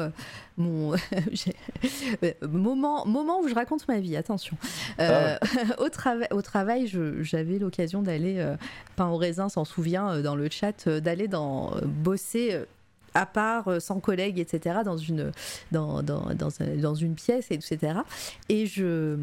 mon 0.58 0.94
moment 2.42 3.06
moment 3.06 3.40
où 3.40 3.48
je 3.48 3.54
raconte 3.54 3.88
ma 3.88 3.98
vie. 3.98 4.14
Attention. 4.16 4.58
Euh, 5.00 5.36
au 5.78 5.88
travail, 5.88 6.28
au 6.32 6.42
travail, 6.42 6.86
j'avais 7.20 7.58
l'occasion 7.58 8.02
d'aller 8.02 8.44
pain 8.96 9.08
au 9.08 9.16
raisin, 9.16 9.48
s'en 9.48 9.64
souvient 9.64 10.20
dans 10.20 10.36
le 10.36 10.50
chat, 10.50 10.86
d'aller 10.88 11.28
dans 11.28 11.72
bosser. 11.82 12.60
Euh, 13.16 13.20
à 13.20 13.26
part, 13.26 13.68
euh, 13.68 13.80
sans 13.80 14.00
collègues, 14.00 14.38
etc., 14.38 14.80
dans 14.84 14.96
une, 14.96 15.32
dans, 15.72 16.02
dans, 16.02 16.34
dans, 16.34 16.62
un- 16.62 16.76
dans 16.76 16.94
une 16.94 17.14
pièce, 17.14 17.50
etc. 17.50 17.98
Et 18.48 18.66
je, 18.66 19.16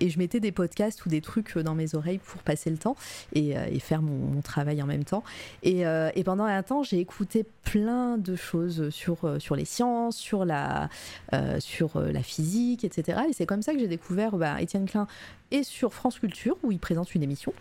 et 0.00 0.10
je 0.10 0.18
mettais 0.18 0.40
des 0.40 0.52
podcasts 0.52 1.04
ou 1.06 1.08
des 1.08 1.20
trucs 1.20 1.56
dans 1.58 1.74
mes 1.74 1.94
oreilles 1.94 2.18
pour 2.18 2.42
passer 2.42 2.70
le 2.70 2.76
temps 2.78 2.96
et, 3.34 3.56
euh, 3.56 3.78
faire 3.80 4.02
mon, 4.02 4.40
travail 4.42 4.82
en 4.82 4.86
même 4.86 5.04
temps. 5.04 5.22
Et, 5.62 5.86
euh, 5.86 6.10
et 6.14 6.24
pendant 6.24 6.44
un 6.44 6.62
temps, 6.62 6.82
j'ai 6.82 6.98
écouté 6.98 7.44
plein 7.64 8.18
de 8.18 8.36
choses 8.36 8.90
sur, 8.90 9.24
euh, 9.24 9.38
sur 9.38 9.56
les 9.56 9.64
sciences, 9.64 10.16
sur 10.16 10.44
la, 10.44 10.88
euh, 11.32 11.58
sur 11.60 11.96
euh, 11.96 12.12
la 12.12 12.22
physique, 12.22 12.84
etc. 12.84 13.20
Et 13.28 13.32
c'est 13.32 13.46
comme 13.46 13.62
ça 13.62 13.72
que 13.72 13.78
j'ai 13.78 13.88
découvert 13.88 14.36
bah, 14.36 14.60
Étienne 14.60 14.86
Klein 14.86 15.06
et 15.50 15.62
sur 15.62 15.92
France 15.94 16.18
Culture, 16.18 16.56
où 16.62 16.72
il 16.72 16.78
présente 16.78 17.14
une 17.14 17.22
émission. 17.22 17.52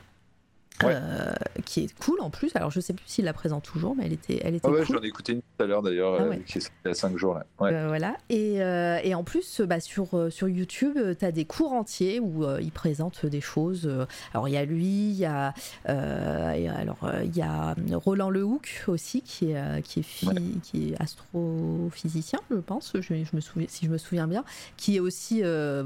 Ouais. 0.83 0.93
euh, 0.93 1.31
qui 1.63 1.85
est 1.85 1.99
cool 1.99 2.19
en 2.19 2.29
plus. 2.29 2.51
Alors 2.55 2.69
je 2.69 2.79
sais 2.81 2.93
plus 2.93 3.05
s'il 3.07 3.23
la 3.25 3.33
présente 3.33 3.63
toujours, 3.63 3.95
mais 3.95 4.05
elle 4.05 4.13
était, 4.13 4.39
elle 4.43 4.55
était 4.55 4.67
Ah 4.67 4.71
ouais, 4.71 4.83
cool. 4.85 4.97
j'en 4.97 5.03
ai 5.03 5.07
écouté 5.07 5.31
une 5.33 5.39
tout 5.41 5.63
à 5.63 5.67
l'heure 5.67 5.81
d'ailleurs, 5.81 6.15
Ah 6.19 6.23
euh, 6.23 6.35
qui 6.45 6.57
est 6.57 6.71
il 6.83 6.87
y 6.89 6.91
a 6.91 6.93
5 6.93 7.15
jours 7.17 7.35
là. 7.35 7.45
Euh, 7.61 7.87
voilà. 7.87 8.17
Et, 8.29 8.55
et 8.55 9.15
en 9.15 9.23
plus, 9.23 9.61
bah, 9.61 9.79
sur, 9.79 10.31
sur 10.31 10.49
YouTube, 10.49 10.97
tu 11.17 11.25
as 11.25 11.31
des 11.31 11.45
cours 11.45 11.71
entiers 11.71 12.19
où 12.19 12.43
il 12.59 12.71
présente 12.71 13.25
des 13.25 13.39
choses. 13.41 13.89
alors, 14.33 14.49
il 14.49 14.51
y 14.51 14.57
a 14.57 14.65
lui, 14.65 15.11
il 15.11 15.15
y 15.17 15.25
a, 15.25 15.53
alors, 15.85 16.97
il 17.23 17.35
y 17.35 17.41
a 17.41 17.75
Roland 17.93 18.29
Lehoucq 18.29 18.83
aussi, 18.87 19.21
qui 19.21 19.51
est, 19.51 19.81
qui 19.83 20.01
est, 20.01 20.61
qui 20.61 20.89
est 20.93 21.01
astrophysicien, 21.01 22.39
je 22.51 22.57
pense, 22.57 22.93
je, 22.95 23.01
je 23.01 23.35
me 23.35 23.39
souviens, 23.41 23.67
si 23.69 23.85
je 23.85 23.91
me 23.91 23.97
souviens 23.97 24.27
bien, 24.27 24.43
qui 24.77 24.97
est 24.97 24.99
aussi 24.99 25.41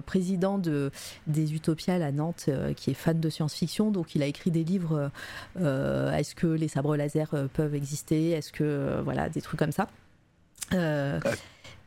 président 0.06 0.58
de, 0.58 0.92
des 1.28 1.54
Utopiales 1.54 2.02
à 2.04 2.12
Nantes, 2.12 2.50
qui 2.76 2.92
est 2.92 2.96
fan 2.96 3.20
de 3.20 3.30
science-fiction. 3.30 3.92
Donc, 3.92 4.16
il 4.16 4.24
a 4.24 4.26
écrit 4.26 4.52
des 4.52 4.64
livres. 4.64 4.79
Euh, 5.60 6.12
Est-ce 6.14 6.36
que 6.36 6.48
les 6.48 6.68
sabres 6.68 6.96
laser 6.96 7.30
euh, 7.34 7.48
peuvent 7.54 7.76
exister? 7.76 8.32
Est-ce 8.32 8.52
que. 8.52 8.64
euh, 8.90 9.02
voilà, 9.04 9.30
des 9.30 9.42
trucs 9.42 9.60
comme 9.60 9.72
ça. 9.72 9.88
Euh, 10.74 11.20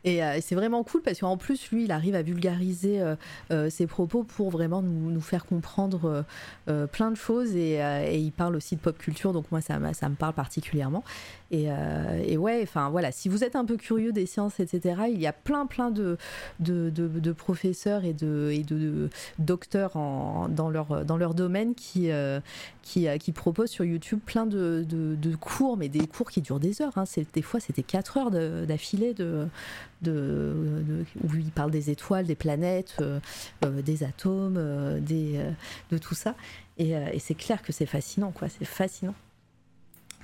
et 0.03 0.21
euh, 0.21 0.39
c'est 0.41 0.55
vraiment 0.55 0.83
cool 0.83 1.01
parce 1.01 1.19
qu'en 1.19 1.37
plus, 1.37 1.71
lui, 1.71 1.85
il 1.85 1.91
arrive 1.91 2.15
à 2.15 2.21
vulgariser 2.21 3.01
euh, 3.51 3.69
ses 3.69 3.87
propos 3.87 4.23
pour 4.23 4.49
vraiment 4.49 4.81
nous, 4.81 5.11
nous 5.11 5.21
faire 5.21 5.45
comprendre 5.45 6.25
plein 6.91 7.11
de 7.11 7.15
choses. 7.15 7.55
Et, 7.55 7.75
et 7.75 8.17
il 8.17 8.31
parle 8.31 8.55
aussi 8.57 8.75
de 8.75 8.81
pop 8.81 8.97
culture, 8.97 9.31
donc 9.31 9.49
moi, 9.51 9.61
ça 9.61 9.79
me 9.79 10.15
parle 10.15 10.33
particulièrement. 10.33 11.03
Et, 11.53 11.65
euh, 11.67 12.19
et 12.25 12.35
ouais, 12.35 12.61
enfin 12.63 12.89
voilà, 12.89 13.11
si 13.11 13.29
vous 13.29 13.43
êtes 13.43 13.55
un 13.55 13.63
peu 13.63 13.77
curieux 13.77 14.11
des 14.11 14.25
sciences, 14.25 14.59
etc., 14.59 15.03
il 15.11 15.21
y 15.21 15.27
a 15.27 15.33
plein, 15.33 15.67
plein 15.67 15.91
de, 15.91 16.17
de, 16.59 17.31
professeurs 17.31 18.05
et 18.05 18.13
de, 18.13 18.49
et 18.51 18.63
de, 18.63 19.07
docteurs 19.37 19.91
dans, 19.93 20.69
leur, 20.71 21.05
dans 21.05 21.15
leur 21.15 21.35
domaine 21.35 21.75
qui, 21.75 22.09
euh, 22.09 22.39
qui, 22.81 23.07
euh, 23.07 23.19
qui 23.19 23.31
proposent 23.33 23.69
sur 23.69 23.85
YouTube 23.85 24.19
plein 24.25 24.47
de, 24.47 24.83
cours, 25.39 25.77
mais 25.77 25.89
des 25.89 26.07
cours 26.07 26.31
qui 26.31 26.41
durent 26.41 26.59
des 26.59 26.81
heures. 26.81 26.97
hein. 26.97 27.03
Des 27.33 27.43
fois, 27.43 27.59
c'était 27.59 27.83
4 27.83 28.17
heures 28.17 28.31
d'affilée 28.31 29.13
où 30.03 31.35
il 31.35 31.51
parle 31.53 31.69
des 31.69 31.91
étoiles, 31.91 32.25
des 32.25 32.33
planètes, 32.33 32.97
des 33.61 34.03
atomes, 34.03 34.55
de 34.55 35.97
tout 36.01 36.15
ça. 36.15 36.33
Et, 36.79 36.93
et 36.93 37.19
c'est 37.19 37.35
clair 37.35 37.61
que 37.61 37.71
c'est 37.71 37.85
fascinant, 37.85 38.31
quoi. 38.31 38.49
C'est 38.49 38.65
fascinant. 38.65 39.13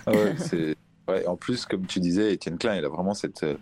Ah 0.08 0.12
ouais, 0.12 0.36
c'est... 0.40 0.76
ouais, 1.10 1.26
en 1.28 1.36
plus, 1.36 1.66
comme 1.66 1.86
tu 1.86 2.00
disais, 2.00 2.34
Étienne 2.34 2.58
Klein, 2.58 2.76
il 2.78 2.86
a 2.86 2.90
vraiment 2.90 3.14
cette, 3.14 3.44
euh, 3.44 3.56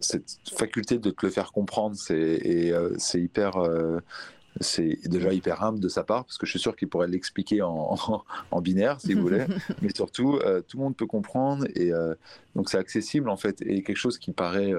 cette 0.00 0.36
faculté 0.56 0.98
de 0.98 1.10
te 1.10 1.24
le 1.26 1.32
faire 1.32 1.52
comprendre. 1.52 1.96
C'est, 1.96 2.14
et 2.16 2.72
euh, 2.72 2.94
c'est 2.98 3.20
hyper. 3.20 3.56
euh, 3.56 4.00
c'est 4.60 4.98
déjà 5.08 5.32
hyper 5.32 5.64
humble 5.64 5.80
de 5.80 5.88
sa 5.88 6.04
part, 6.04 6.24
parce 6.26 6.38
que 6.38 6.46
je 6.46 6.52
suis 6.52 6.60
sûr 6.60 6.76
qu'il 6.76 6.86
pourrait 6.88 7.08
l'expliquer 7.08 7.62
en, 7.62 7.96
en, 8.06 8.24
en 8.52 8.60
binaire, 8.60 9.00
si 9.00 9.14
vous 9.14 9.22
voulez. 9.22 9.46
Mais 9.82 9.88
surtout, 9.92 10.36
euh, 10.44 10.60
tout 10.60 10.76
le 10.76 10.84
monde 10.84 10.96
peut 10.96 11.08
comprendre. 11.08 11.66
Et 11.74 11.90
donc, 12.54 12.70
c'est 12.70 12.78
accessible, 12.78 13.28
en 13.30 13.36
fait. 13.36 13.60
Et 13.62 13.82
quelque 13.82 13.96
chose 13.96 14.16
qui 14.16 14.30
paraît. 14.30 14.70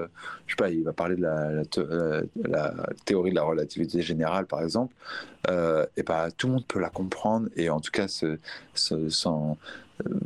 je 0.46 0.52
sais 0.52 0.56
pas, 0.56 0.70
il 0.70 0.82
va 0.82 0.94
parler 0.94 1.16
de 1.16 1.20
la, 1.20 1.50
la, 1.52 1.64
te- 1.66 2.26
la 2.42 2.74
théorie 3.04 3.30
de 3.32 3.34
la 3.34 3.42
relativité 3.42 4.00
générale, 4.00 4.46
par 4.46 4.62
exemple. 4.62 4.94
Et 5.46 6.02
ben, 6.02 6.30
tout 6.38 6.46
le 6.46 6.54
monde 6.54 6.66
peut 6.66 6.80
la 6.80 6.88
comprendre. 6.88 7.50
Et 7.54 7.68
en 7.68 7.80
tout 7.80 7.90
cas, 7.92 8.06
euh, 8.22 8.38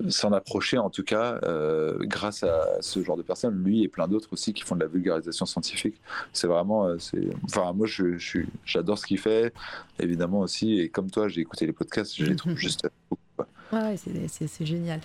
s'en 0.08 0.32
approcher, 0.32 0.78
en 0.78 0.90
tout 0.90 1.04
cas, 1.04 1.38
euh, 1.44 1.96
grâce 2.00 2.42
à 2.42 2.66
ce 2.80 3.02
genre 3.02 3.16
de 3.16 3.22
personnes, 3.22 3.62
lui 3.62 3.82
et 3.84 3.88
plein 3.88 4.08
d'autres 4.08 4.32
aussi 4.32 4.52
qui 4.52 4.62
font 4.62 4.74
de 4.74 4.80
la 4.80 4.86
vulgarisation 4.88 5.46
scientifique. 5.46 6.00
C'est 6.32 6.46
vraiment, 6.46 6.86
euh, 6.86 6.98
c'est, 6.98 7.28
enfin, 7.44 7.72
moi, 7.72 7.86
je, 7.86 8.16
j'adore 8.64 8.98
ce 8.98 9.06
qu'il 9.06 9.18
fait, 9.18 9.52
évidemment 9.98 10.40
aussi, 10.40 10.80
et 10.80 10.88
comme 10.88 11.10
toi, 11.10 11.28
j'ai 11.28 11.40
écouté 11.42 11.66
les 11.66 11.72
podcasts, 11.72 12.14
je 12.16 12.24
les 12.24 12.36
trouve 12.36 12.54
juste. 12.56 12.88
Ouais, 13.38 13.78
ouais, 13.78 13.96
c'est- 13.96 14.28
c'est 14.28 14.46
c'est 14.48 14.66
génial. 14.66 15.00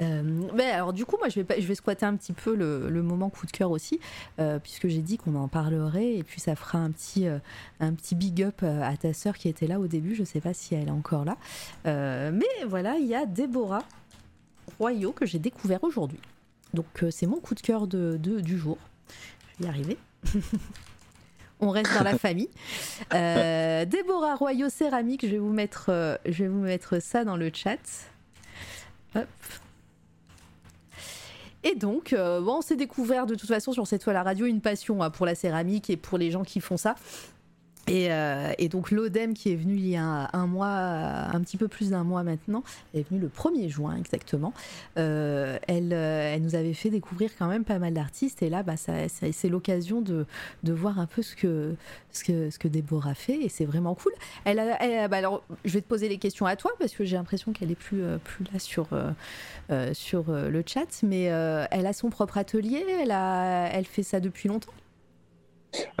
Euh, 0.00 0.22
mais 0.54 0.70
alors 0.70 0.92
du 0.92 1.04
coup, 1.04 1.16
moi, 1.18 1.28
je 1.28 1.40
vais, 1.40 1.60
je 1.60 1.66
vais 1.66 1.74
squatter 1.74 2.06
un 2.06 2.16
petit 2.16 2.32
peu 2.32 2.54
le, 2.54 2.88
le 2.88 3.02
moment 3.02 3.30
coup 3.30 3.46
de 3.46 3.50
cœur 3.50 3.70
aussi, 3.70 4.00
euh, 4.38 4.58
puisque 4.58 4.88
j'ai 4.88 5.00
dit 5.00 5.18
qu'on 5.18 5.34
en 5.36 5.48
parlerait, 5.48 6.14
et 6.14 6.22
puis 6.22 6.40
ça 6.40 6.56
fera 6.56 6.78
un 6.78 6.90
petit, 6.90 7.28
euh, 7.28 7.38
un 7.80 7.92
petit 7.92 8.14
big 8.14 8.42
up 8.42 8.60
euh, 8.62 8.82
à 8.82 8.96
ta 8.96 9.12
sœur 9.12 9.36
qui 9.36 9.48
était 9.48 9.66
là 9.66 9.78
au 9.78 9.86
début. 9.86 10.14
Je 10.14 10.24
sais 10.24 10.40
pas 10.40 10.54
si 10.54 10.74
elle 10.74 10.88
est 10.88 10.90
encore 10.90 11.24
là, 11.24 11.36
mais 11.84 12.64
voilà, 12.66 12.96
il 12.96 13.06
y 13.06 13.14
a 13.14 13.26
Déborah 13.26 13.84
Royaux 14.78 15.12
que 15.12 15.26
j'ai 15.26 15.38
découvert 15.38 15.84
aujourd'hui. 15.84 16.20
Donc 16.72 17.04
c'est 17.10 17.26
mon 17.26 17.38
coup 17.38 17.54
de 17.54 17.60
cœur 17.60 17.86
de, 17.86 18.16
du 18.16 18.58
jour. 18.58 18.78
Je 19.58 19.62
vais 19.62 19.66
y 19.66 19.68
arriver. 19.68 19.98
On 21.60 21.70
reste 21.70 21.94
dans 21.94 22.02
la 22.02 22.18
famille. 22.18 22.50
Euh, 23.14 23.84
Déborah 23.84 24.34
Royaux 24.34 24.68
céramique, 24.68 25.24
je 25.24 25.30
vais 25.30 25.38
vous 25.38 25.52
mettre, 25.52 26.18
je 26.26 26.42
vais 26.42 26.48
vous 26.48 26.60
mettre 26.60 27.00
ça 27.00 27.24
dans 27.24 27.36
le 27.36 27.50
chat. 27.54 27.78
Hop. 29.14 29.28
Et 31.64 31.74
donc, 31.74 32.12
euh, 32.12 32.42
bon, 32.42 32.58
on 32.58 32.60
s'est 32.60 32.76
découvert 32.76 33.24
de 33.24 33.34
toute 33.34 33.48
façon 33.48 33.72
sur 33.72 33.86
cette 33.86 34.02
toile 34.02 34.16
à 34.16 34.22
radio 34.22 34.44
une 34.44 34.60
passion 34.60 35.02
hein, 35.02 35.08
pour 35.08 35.24
la 35.24 35.34
céramique 35.34 35.88
et 35.88 35.96
pour 35.96 36.18
les 36.18 36.30
gens 36.30 36.44
qui 36.44 36.60
font 36.60 36.76
ça. 36.76 36.94
Et, 37.86 38.10
euh, 38.10 38.52
et 38.58 38.68
donc 38.68 38.90
l'ODEM 38.90 39.34
qui 39.34 39.52
est 39.52 39.56
venu 39.56 39.74
il 39.74 39.86
y 39.86 39.96
a 39.96 40.30
un 40.32 40.46
mois, 40.46 40.68
un 40.68 41.40
petit 41.40 41.56
peu 41.56 41.68
plus 41.68 41.90
d'un 41.90 42.04
mois 42.04 42.22
maintenant, 42.22 42.62
est 42.94 43.08
venu 43.08 43.20
le 43.20 43.28
1er 43.28 43.68
juin 43.68 43.96
exactement. 43.96 44.54
Euh, 44.98 45.58
elle, 45.68 45.92
euh, 45.92 46.34
elle 46.34 46.42
nous 46.42 46.54
avait 46.54 46.72
fait 46.72 46.88
découvrir 46.90 47.30
quand 47.38 47.46
même 47.46 47.64
pas 47.64 47.78
mal 47.78 47.92
d'artistes. 47.92 48.42
Et 48.42 48.48
là 48.48 48.62
bah, 48.62 48.74
c'est 48.76 49.48
l'occasion 49.48 50.00
de, 50.00 50.26
voir 50.64 50.98
un 50.98 51.06
peu 51.06 51.22
ce 51.22 51.36
que, 51.36 51.74
ce 52.12 52.24
que, 52.58 52.68
Déborah 52.68 53.14
fait. 53.14 53.42
Et 53.42 53.48
c'est 53.48 53.66
vraiment 53.66 53.94
cool. 53.94 54.12
Bah, 54.46 55.16
alors, 55.16 55.42
je 55.64 55.72
vais 55.72 55.82
te 55.82 55.88
poser 55.88 56.08
les 56.08 56.18
questions 56.18 56.46
à 56.46 56.56
toi 56.56 56.72
parce 56.78 56.94
que 56.94 57.04
j'ai 57.04 57.16
l'impression 57.16 57.52
qu'elle 57.52 57.70
est 57.70 57.74
plus, 57.74 58.00
là 58.00 58.58
sur, 58.58 58.88
le 59.68 60.62
chat, 60.66 61.02
mais 61.02 61.24
elle 61.24 61.86
a 61.86 61.92
son 61.92 62.08
propre 62.08 62.38
atelier, 62.38 62.84
elle 63.00 63.84
fait 63.84 64.02
ça 64.02 64.20
depuis 64.20 64.48
longtemps, 64.48 64.72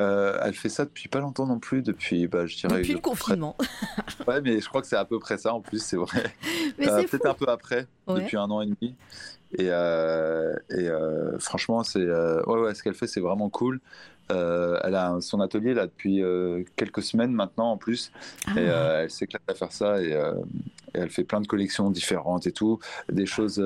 Euh, 0.00 0.38
elle 0.42 0.54
fait 0.54 0.68
ça 0.68 0.84
depuis 0.84 1.08
pas 1.08 1.20
longtemps 1.20 1.46
non 1.46 1.58
plus, 1.58 1.82
depuis, 1.82 2.26
bah, 2.26 2.46
je 2.46 2.56
dirais. 2.56 2.78
depuis 2.78 2.92
le 2.94 2.98
confinement. 3.00 3.56
près- 3.58 4.24
Ouais, 4.28 4.40
mais 4.40 4.60
je 4.60 4.68
crois 4.68 4.80
que 4.80 4.86
c'est 4.86 4.96
à 4.96 5.04
peu 5.04 5.18
près 5.18 5.38
ça 5.38 5.54
en 5.54 5.60
plus, 5.60 5.82
c'est 5.82 5.96
vrai. 5.96 6.24
Euh. 6.80 7.02
Peut-être 7.04 7.26
un 7.26 7.34
peu 7.34 7.46
après, 7.48 7.86
Ouais. 8.06 8.22
depuis 8.22 8.36
un 8.36 8.50
an 8.50 8.60
et 8.60 8.66
demi. 8.66 8.94
Et, 9.56 9.68
euh, 9.70 10.52
et 10.70 10.88
euh, 10.88 11.38
franchement, 11.38 11.84
c'est 11.84 12.00
ouais, 12.04 12.42
ouais, 12.60 12.74
ce 12.74 12.82
qu'elle 12.82 12.94
fait, 12.94 13.06
c'est 13.06 13.20
vraiment 13.20 13.48
cool. 13.48 13.80
Elle 14.30 14.94
a 14.96 15.18
son 15.20 15.40
atelier 15.40 15.74
là 15.74 15.86
depuis 15.86 16.22
quelques 16.76 17.02
semaines 17.02 17.32
maintenant 17.32 17.70
en 17.72 17.76
plus, 17.76 18.10
Ah. 18.48 18.60
et 18.60 18.64
elle 19.04 19.10
s'éclate 19.10 19.42
à 19.48 19.54
faire 19.54 19.70
ça. 19.72 20.02
Et, 20.02 20.10
et 20.10 20.98
elle 20.98 21.10
fait 21.10 21.24
plein 21.24 21.40
de 21.40 21.46
collections 21.46 21.90
différentes 21.90 22.46
et 22.46 22.52
tout, 22.52 22.78
des 23.12 23.26
choses 23.26 23.62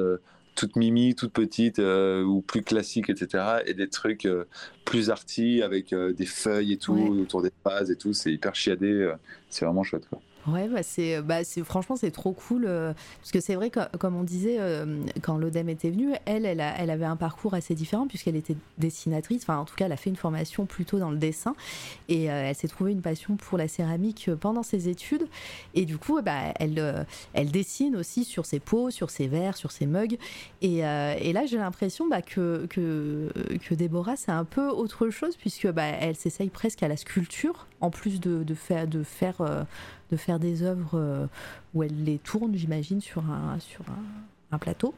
toutes 0.58 0.74
mimi, 0.76 1.14
toutes 1.14 1.32
petites 1.32 1.78
euh, 1.78 2.22
ou 2.24 2.40
plus 2.42 2.62
classiques, 2.62 3.10
etc. 3.10 3.62
Et 3.66 3.74
des 3.74 3.88
trucs 3.88 4.26
euh, 4.26 4.44
plus 4.84 5.08
arty 5.08 5.62
avec 5.62 5.92
euh, 5.92 6.12
des 6.12 6.26
feuilles 6.26 6.72
et 6.72 6.78
tout 6.78 6.94
Ouais. 6.94 7.20
autour 7.22 7.42
des 7.42 7.52
vases 7.64 7.90
et 7.92 7.96
tout. 7.96 8.12
C'est 8.12 8.32
hyper 8.32 8.54
chiadé. 8.56 8.90
euh, 8.90 9.14
c'est 9.48 9.64
vraiment 9.64 9.84
chouette. 9.84 10.08
Quoi. 10.08 10.20
Ouais, 10.52 10.68
bah 10.68 10.82
c'est, 10.82 11.20
bah 11.22 11.44
c'est, 11.44 11.62
franchement, 11.64 11.96
c'est 11.96 12.10
trop 12.10 12.32
cool. 12.32 12.64
euh, 12.66 12.92
parce 13.20 13.30
que 13.32 13.40
c'est 13.40 13.54
vrai 13.54 13.70
que, 13.70 13.80
comme 13.98 14.16
on 14.16 14.22
disait, 14.24 14.56
euh, 14.60 15.00
quand 15.22 15.36
l'ODEM 15.36 15.68
était 15.68 15.90
venue, 15.90 16.12
elle, 16.26 16.46
elle, 16.46 16.60
a- 16.60 16.74
elle 16.78 16.90
avait 16.90 17.04
un 17.04 17.16
parcours 17.16 17.54
assez 17.54 17.74
différent, 17.74 18.06
puisqu'elle 18.06 18.36
était 18.36 18.56
dessinatrice. 18.78 19.42
Enfin, 19.42 19.58
en 19.58 19.64
tout 19.64 19.74
cas, 19.74 19.86
elle 19.86 19.92
a 19.92 19.96
fait 19.96 20.10
une 20.10 20.16
formation 20.16 20.64
plutôt 20.66 20.98
dans 20.98 21.10
le 21.10 21.16
dessin. 21.18 21.54
Et 22.08 22.30
euh, 22.30 22.48
elle 22.48 22.54
s'est 22.54 22.68
trouvée 22.68 22.92
une 22.92 23.02
passion 23.02 23.36
pour 23.36 23.58
la 23.58 23.68
céramique 23.68 24.30
pendant 24.40 24.62
ses 24.62 24.88
études. 24.88 25.26
Et 25.74 25.84
du 25.84 25.98
coup, 25.98 26.20
bah, 26.22 26.52
elle, 26.58 26.78
euh, 26.78 27.04
elle 27.34 27.50
dessine 27.50 27.96
aussi 27.96 28.24
sur 28.24 28.46
ses 28.46 28.60
pots, 28.60 28.90
sur 28.90 29.10
ses 29.10 29.26
verres, 29.28 29.56
sur 29.56 29.72
ses 29.72 29.86
mugs. 29.86 30.18
Et, 30.62 30.84
euh, 30.86 31.14
et 31.20 31.32
là, 31.32 31.46
j'ai 31.46 31.58
l'impression 31.58 32.08
bah, 32.08 32.22
que, 32.22 32.66
que, 32.70 33.28
que 33.68 33.74
Déborah, 33.74 34.16
c'est 34.16 34.32
un 34.32 34.44
peu 34.44 34.68
autre 34.68 35.10
chose, 35.10 35.36
puisque 35.36 35.68
bah, 35.70 35.84
elle 35.84 36.16
s'essaye 36.16 36.48
presque 36.48 36.82
à 36.82 36.88
la 36.88 36.96
sculpture, 36.96 37.66
en 37.80 37.90
plus 37.90 38.20
de, 38.20 38.42
de 38.42 38.54
faire. 38.54 38.86
De 38.86 39.02
faire 39.02 39.40
euh, 39.40 39.64
de 40.10 40.16
faire 40.16 40.38
des 40.38 40.62
œuvres 40.62 40.92
euh, 40.94 41.26
où 41.74 41.82
elle 41.82 42.02
les 42.04 42.16
tourne, 42.18 42.54
j'imagine, 42.54 42.98
sur 43.02 43.30
un, 43.30 43.58
sur 43.60 43.82
un, 43.90 44.54
un 44.54 44.58
plateau. 44.58 44.94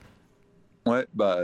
Ouais, 0.86 1.04
bah, 1.14 1.40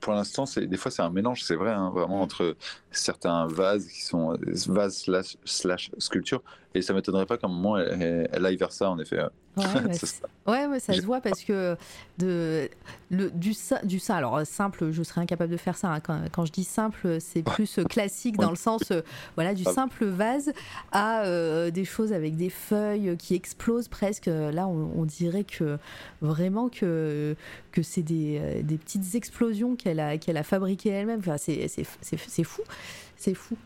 pour 0.00 0.12
l'instant, 0.14 0.44
des 0.56 0.76
fois 0.76 0.90
c'est 0.90 1.00
un 1.02 1.10
mélange, 1.10 1.44
c'est 1.44 1.54
vrai, 1.54 1.70
hein, 1.70 1.90
vraiment 1.90 2.20
entre 2.20 2.56
certains 2.90 3.46
vases 3.46 3.86
qui 3.86 4.02
sont 4.02 4.36
vases 4.66 4.96
slash, 4.98 5.36
slash 5.44 5.90
sculpture, 5.98 6.42
et 6.74 6.82
ça 6.82 6.92
m'étonnerait 6.92 7.24
pas 7.24 7.38
qu'à 7.38 7.46
un 7.46 7.50
moment 7.50 7.78
elle, 7.78 8.02
elle- 8.02 8.28
elle 8.32 8.44
aille 8.46 8.56
vers 8.56 8.72
ça, 8.72 8.90
en 8.90 8.98
effet. 8.98 9.20
Ouais, 9.58 9.92
ça. 9.94 10.26
ouais, 10.46 10.66
ouais, 10.66 10.80
ça 10.80 10.94
se 10.94 11.02
voit 11.02 11.20
parce 11.20 11.42
que 11.44 11.76
de, 12.18 12.68
le, 13.10 13.30
du, 13.30 13.54
du 13.84 13.98
simple, 13.98 14.18
alors 14.18 14.46
simple, 14.46 14.90
je 14.90 15.02
serais 15.02 15.20
incapable 15.20 15.50
de 15.52 15.56
faire 15.56 15.76
ça. 15.76 15.88
hein. 15.92 16.00
Quand, 16.00 16.20
quand 16.32 16.44
je 16.44 16.52
dis 16.52 16.64
simple, 16.64 17.18
c'est 17.20 17.42
plus 17.42 17.78
euh, 17.78 17.84
classique 17.84 18.36
dans 18.36 18.50
le 18.50 18.56
sens, 18.56 18.82
euh, 18.90 19.02
voilà, 19.36 19.54
du 19.54 19.64
Ah. 19.66 19.72
simple 19.72 20.04
vase 20.06 20.52
à 20.92 21.22
euh, 21.24 21.70
des 21.70 21.84
choses 21.84 22.12
avec 22.12 22.36
des 22.36 22.50
feuilles 22.50 23.16
qui 23.18 23.34
explosent 23.34 23.88
presque. 23.88 24.26
Là, 24.26 24.66
on, 24.68 24.90
on 24.96 25.04
dirait 25.04 25.44
que 25.44 25.78
vraiment 26.20 26.68
que, 26.68 27.36
que 27.72 27.82
c'est 27.82 28.02
des, 28.02 28.62
des 28.62 28.78
petites 28.78 29.14
explosions 29.14 29.76
qu'elle 29.76 30.00
a, 30.00 30.18
qu'elle 30.18 30.36
a 30.36 30.42
fabriquées 30.42 30.90
elle-même. 30.90 31.20
Enfin, 31.20 31.36
c'est, 31.38 31.68
c'est, 31.68 31.84
c'est, 32.00 32.18
c'est 32.18 32.44
fou. 32.44 32.62
C'est 33.16 33.34
fou. 33.34 33.56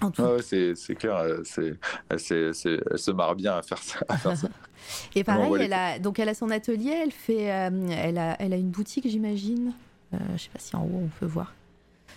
Tout 0.00 0.22
Ouais, 0.22 0.42
c'est 0.42 0.94
clair. 0.96 1.16
euh, 1.16 1.40
c'est- 1.44 1.76
Elle, 2.08 2.18
se 2.20 3.10
marre 3.10 3.34
bien 3.36 3.56
à 3.56 3.62
faire 3.62 3.78
ça. 3.78 4.00
à 4.08 4.16
faire 4.18 4.36
ça. 4.36 4.48
Et 5.14 5.24
pareil, 5.24 5.52
elle 5.60 5.72
a, 5.72 5.98
donc 5.98 6.18
elle 6.18 6.28
a 6.28 6.34
son 6.34 6.50
atelier, 6.50 6.90
elle 7.04 7.12
fait, 7.12 7.50
euh, 7.50 7.70
elle 7.90 8.18
a, 8.18 8.36
elle 8.40 8.52
a 8.52 8.56
une 8.56 8.70
boutique, 8.70 9.08
j'imagine. 9.08 9.72
Euh, 10.12 10.18
je 10.36 10.42
sais 10.42 10.50
pas 10.52 10.58
si 10.58 10.76
en 10.76 10.82
haut 10.84 11.02
on 11.04 11.08
peut 11.20 11.26
voir. 11.26 11.54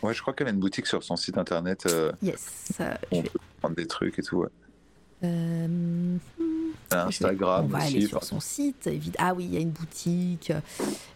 Ouais, 0.04 0.14
je 0.14 0.22
crois 0.22 0.34
qu'elle 0.34 0.48
a 0.48 0.52
une 0.52 0.60
boutique 0.60 0.86
sur 0.86 1.02
son 1.04 1.16
site 1.16 1.38
internet. 1.38 1.86
euh, 1.88 2.12
Yes. 2.22 2.74
on 3.12 3.22
vais- 3.22 3.30
peut 3.30 3.40
prendre 3.62 3.76
des 3.76 3.88
trucs 3.88 4.20
et 4.20 4.22
tout. 4.24 4.38
Ouais. 4.38 4.50
Euh, 5.24 6.18
Elle 6.92 6.98
a 6.98 7.02
je 7.10 7.20
vais- 7.20 7.26
Instagram 7.26 7.66
on 7.66 7.68
va 7.70 7.80
aussi. 7.80 7.98
aller 7.98 8.08
sur 8.08 8.24
son 8.24 8.40
site. 8.40 8.90
Ah 9.18 9.34
oui, 9.34 9.46
il 9.46 9.54
y 9.54 9.58
a 9.58 9.60
une 9.60 9.72
boutique. 9.72 10.52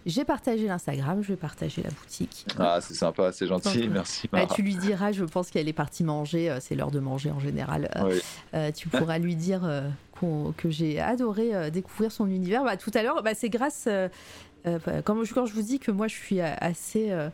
J'ai 0.06 0.26
partagé 0.26 0.66
l'Instagram, 0.68 1.22
je 1.22 1.30
vais 1.30 1.36
partager 1.38 1.84
la 1.84 1.92
boutique. 1.92 2.46
Ah, 2.58 2.80
c'est 2.82 2.94
sympa, 2.96 3.32
c'est 3.32 3.48
gentil. 3.48 3.82
Donc, 3.82 3.90
Merci. 3.92 4.28
Bah, 4.32 4.46
tu 4.48 4.62
lui 4.64 4.76
diras, 4.76 5.12
je 5.12 5.24
pense 5.24 5.50
qu'elle 5.52 5.68
est 5.68 5.74
partie 5.74 6.04
manger, 6.04 6.50
euh, 6.50 6.58
c'est 6.60 6.76
l'heure 6.76 6.92
de 6.92 7.00
manger 7.00 7.32
en 7.32 7.40
général. 7.40 7.90
Euh, 7.96 8.20
euh, 8.56 8.72
tu 8.72 8.90
pourras 8.90 9.20
lui 9.20 9.36
dire 9.36 9.62
euh, 9.64 9.88
que 10.58 10.70
j'ai 10.70 11.00
adoré 11.00 11.72
découvrir 11.72 12.12
son 12.12 12.28
univers. 12.28 12.64
Bah, 12.64 12.78
tout 12.78 12.92
à 12.94 13.02
l'heure, 13.04 13.24
bah, 13.24 13.34
c'est 13.36 13.50
grâce. 13.50 13.88
Euh, 14.68 14.80
bah, 14.86 15.02
quand, 15.04 15.24
je, 15.24 15.34
quand 15.34 15.46
je 15.46 15.54
vous 15.54 15.62
dis 15.62 15.80
que 15.80 15.92
moi 15.92 16.08
je 16.08 16.16
suis 16.16 16.42
assez, 16.42 17.12
euh, 17.12 17.30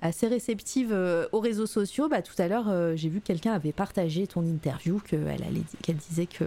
assez 0.00 0.26
réceptive 0.26 0.90
euh, 0.92 1.26
aux 1.32 1.40
réseaux 1.40 1.66
sociaux, 1.66 2.08
bah, 2.08 2.22
tout 2.22 2.40
à 2.40 2.48
l'heure 2.48 2.96
j'ai 2.96 3.08
vu 3.08 3.20
que 3.20 3.26
quelqu'un 3.26 3.52
avait 3.52 3.72
partagé 3.72 4.26
ton 4.26 4.44
interview, 4.44 5.00
qu'elle 5.00 5.96
disait 5.96 6.26
que, 6.26 6.44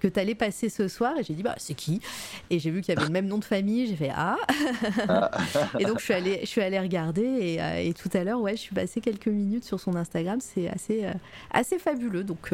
que 0.00 0.08
tu 0.08 0.20
allais 0.20 0.34
passer 0.34 0.68
ce 0.68 0.88
soir, 0.88 1.18
et 1.18 1.24
j'ai 1.24 1.34
dit 1.34 1.42
bah 1.42 1.54
c'est 1.58 1.74
qui? 1.74 2.00
Et 2.50 2.58
j'ai 2.58 2.70
vu 2.70 2.80
qu'il 2.80 2.94
y 2.94 2.96
avait 2.96 3.06
le 3.06 3.12
même 3.12 3.26
nom 3.26 3.38
de 3.38 3.44
famille, 3.44 3.86
j'ai 3.86 3.96
fait 3.96 4.12
ah 4.14 4.36
Et 5.78 5.84
donc 5.84 5.98
je 5.98 6.04
suis 6.04 6.14
allée, 6.14 6.40
je 6.42 6.46
suis 6.46 6.60
allée 6.60 6.80
regarder, 6.80 7.22
et, 7.22 7.88
et 7.88 7.94
tout 7.94 8.10
à 8.14 8.24
l'heure, 8.24 8.40
ouais, 8.40 8.52
je 8.52 8.60
suis 8.60 8.74
passée 8.74 9.00
quelques 9.00 9.28
minutes 9.28 9.64
sur 9.64 9.80
son 9.80 9.96
Instagram, 9.96 10.38
c'est 10.40 10.68
assez, 10.68 11.06
assez 11.50 11.78
fabuleux, 11.78 12.24
donc 12.24 12.52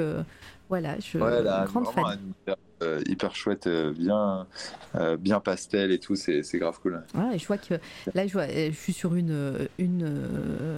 voilà, 0.69 0.99
je 1.01 1.19
Ouais, 1.19 1.33
elle 1.41 1.49
a 1.49 1.65
grande 1.67 1.85
vraiment 1.85 1.93
fan. 1.93 2.05
un 2.07 2.19
univers, 2.19 2.57
euh, 2.83 3.01
hyper 3.07 3.35
chouette, 3.35 3.67
euh, 3.67 3.93
bien, 3.93 4.47
euh, 4.95 5.17
bien 5.17 5.41
pastel 5.41 5.91
et 5.91 5.99
tout, 5.99 6.15
c'est 6.17 6.43
c'est 6.43 6.59
grave 6.59 6.79
cool. 6.81 7.03
Ouais, 7.15 7.37
et 7.37 7.39
je 7.39 7.47
vois 7.47 7.59
que 7.59 7.75
là, 8.15 8.27
je, 8.27 8.33
vois, 8.33 8.47
je 8.49 8.71
suis 8.73 8.93
sur 8.93 9.15
une, 9.15 9.69
une, 9.79 10.07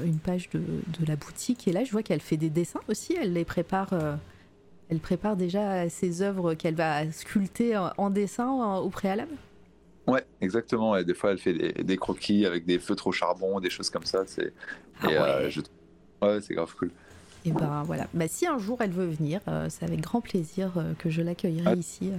une 0.05 0.19
page 0.19 0.49
de, 0.51 0.61
de 0.61 1.07
la 1.07 1.17
boutique 1.17 1.67
et 1.69 1.73
là, 1.73 1.85
je 1.85 1.91
vois 1.93 2.03
qu'elle 2.03 2.21
fait 2.21 2.37
des 2.37 2.51
dessins 2.51 2.81
aussi. 2.89 3.15
Elle 3.21 3.33
les 3.33 3.45
prépare. 3.45 3.91
elle 4.91 4.99
prépare 5.01 5.37
déjà 5.37 5.89
ses 5.89 6.23
œuvres 6.23 6.55
qu'elle 6.55 6.75
va 6.75 7.11
sculpter 7.13 7.77
en, 7.77 8.11
dessin 8.11 8.49
au 8.79 8.91
préalable? 8.91 9.35
Ouais, 10.07 10.25
exactement. 10.41 10.97
Et 10.97 11.05
des 11.05 11.15
fois, 11.15 11.31
elle 11.33 11.39
fait 11.39 11.53
des, 11.53 11.73
des 11.85 11.97
croquis 11.97 12.47
avec 12.47 12.65
des 12.67 12.79
feutres 12.79 13.07
au 13.07 13.13
charbon, 13.13 13.61
des 13.61 13.71
choses 13.71 13.91
comme 13.91 14.05
ça. 14.05 14.27
C'est 14.27 14.53
Ah 15.03 15.09
euh, 15.09 15.51
je- 15.51 15.61
ouais, 16.23 16.41
c'est 16.41 16.55
grave 16.55 16.75
cool. 16.77 16.93
Et 17.45 17.53
ben 17.53 17.83
voilà. 17.87 18.07
Bah, 18.15 18.27
si 18.29 18.47
un 18.47 18.59
jour 18.59 18.79
elle 18.81 18.91
veut 18.91 19.07
venir, 19.07 19.41
euh, 19.49 19.69
c'est 19.71 19.85
avec 19.85 20.01
grand 20.01 20.21
plaisir 20.21 20.73
euh, 20.77 20.93
que 20.99 21.09
je 21.11 21.23
l'accueillerai 21.23 21.71
Ah, 21.71 21.75
ici. 21.75 22.11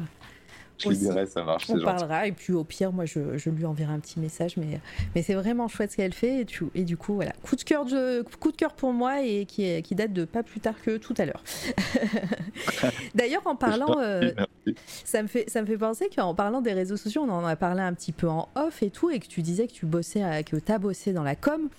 Je 0.82 0.90
lui 0.90 0.96
Aussi. 0.96 1.06
dirai, 1.06 1.26
ça 1.26 1.44
marche, 1.44 1.66
c'est 1.68 1.74
On 1.74 1.84
parlera 1.84 2.28
et 2.28 2.32
puis 2.32 2.54
au 2.54 2.64
pire, 2.64 2.92
moi 2.92 3.06
je, 3.06 3.38
je 3.38 3.50
lui 3.50 3.66
enverrai 3.66 3.94
un 3.94 4.00
petit 4.00 4.20
message. 4.20 4.58
Mais, 4.58 4.80
mais 5.16 5.22
c'est 5.22 5.34
vraiment 5.36 5.68
chouette 5.68 5.92
ce 5.92 5.98
qu'elle 5.98 6.14
fait. 6.14 6.42
Et, 6.42 6.46
tu- 6.46 6.66
et 6.76 6.84
du 6.84 6.98
coup, 6.98 7.16
voilà. 7.16 7.32
Coup 7.44 7.56
de 7.56 7.64
cœur, 7.64 7.86
de, 7.86 8.24
coup 8.40 8.52
de 8.52 8.58
cœur 8.58 8.74
pour 8.74 8.94
moi 8.94 9.22
et 9.24 9.46
qui, 9.46 9.64
est- 9.64 9.82
qui 9.82 9.96
date 9.96 10.14
de 10.14 10.26
pas 10.26 10.44
plus 10.44 10.60
tard 10.60 10.76
que 10.82 10.98
tout 10.98 11.14
à 11.18 11.26
l'heure. 11.26 11.44
D'ailleurs, 13.16 13.46
en 13.46 13.56
parlant. 13.56 14.00
euh, 14.00 14.32
ça 15.06 15.22
me 15.22 15.28
fait, 15.28 15.50
ça 15.50 15.62
me 15.62 15.66
fait 15.68 15.78
penser 15.78 16.10
qu'en 16.16 16.34
parlant 16.36 16.62
des 16.62 16.74
réseaux 16.74 16.98
sociaux, 16.98 17.24
on 17.28 17.32
en 17.32 17.46
a 17.46 17.56
parlé 17.56 17.82
un 17.82 17.94
petit 17.94 18.12
peu 18.12 18.28
en 18.28 18.48
off 18.56 18.84
et 18.84 18.90
tout, 18.90 19.10
et 19.10 19.20
que 19.20 19.28
tu 19.28 19.42
disais 19.42 19.68
que 19.68 19.74
tu 19.74 19.86
bossais, 19.86 20.24
à- 20.24 20.44
que 20.44 20.56
tu 20.56 20.72
as 20.72 20.80
bossé 20.80 21.14
dans 21.14 21.24
la 21.24 21.36
com. 21.36 21.70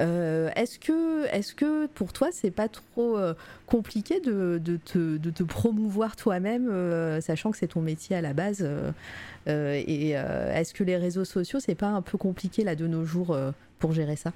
Euh, 0.00 0.50
est-ce 0.56 0.78
que, 0.78 1.26
est-ce 1.32 1.54
que 1.54 1.86
pour 1.86 2.12
toi, 2.12 2.28
c'est 2.32 2.50
pas 2.50 2.68
trop 2.68 3.16
euh, 3.16 3.34
compliqué 3.66 4.20
de, 4.20 4.60
de 4.62 4.76
te, 4.76 5.16
de 5.16 5.30
te 5.30 5.42
promouvoir 5.42 6.16
toi-même, 6.16 6.70
sachant 7.20 7.50
que 7.50 7.56
c'est 7.56 7.68
ton 7.68 7.80
métier 7.80 8.16
à 8.16 8.20
la 8.20 8.32
base 8.34 8.51
euh, 8.60 8.90
euh, 9.48 9.82
Et 9.86 10.16
euh, 10.16 10.52
est-ce 10.54 10.74
que 10.74 10.84
les 10.84 10.96
réseaux 10.96 11.24
sociaux, 11.24 11.60
c'est 11.60 11.74
pas 11.74 11.88
un 11.88 12.02
peu 12.02 12.18
compliqué 12.18 12.64
là 12.64 12.76
de 12.76 12.86
nos 12.86 13.04
jours 13.04 13.36
pour 13.78 13.92
gérer 13.92 14.16
ça? 14.16 14.32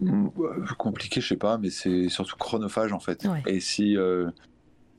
Mm, 0.00 0.28
ouais, 0.36 0.48
compliqué, 0.78 1.20
je 1.20 1.28
sais 1.28 1.36
pas, 1.36 1.58
mais 1.58 1.70
c'est 1.70 2.08
surtout 2.08 2.36
chronophage 2.36 2.92
en 2.92 3.00
fait. 3.00 3.24
Ouais. 3.24 3.42
Et 3.46 3.60
si, 3.60 3.96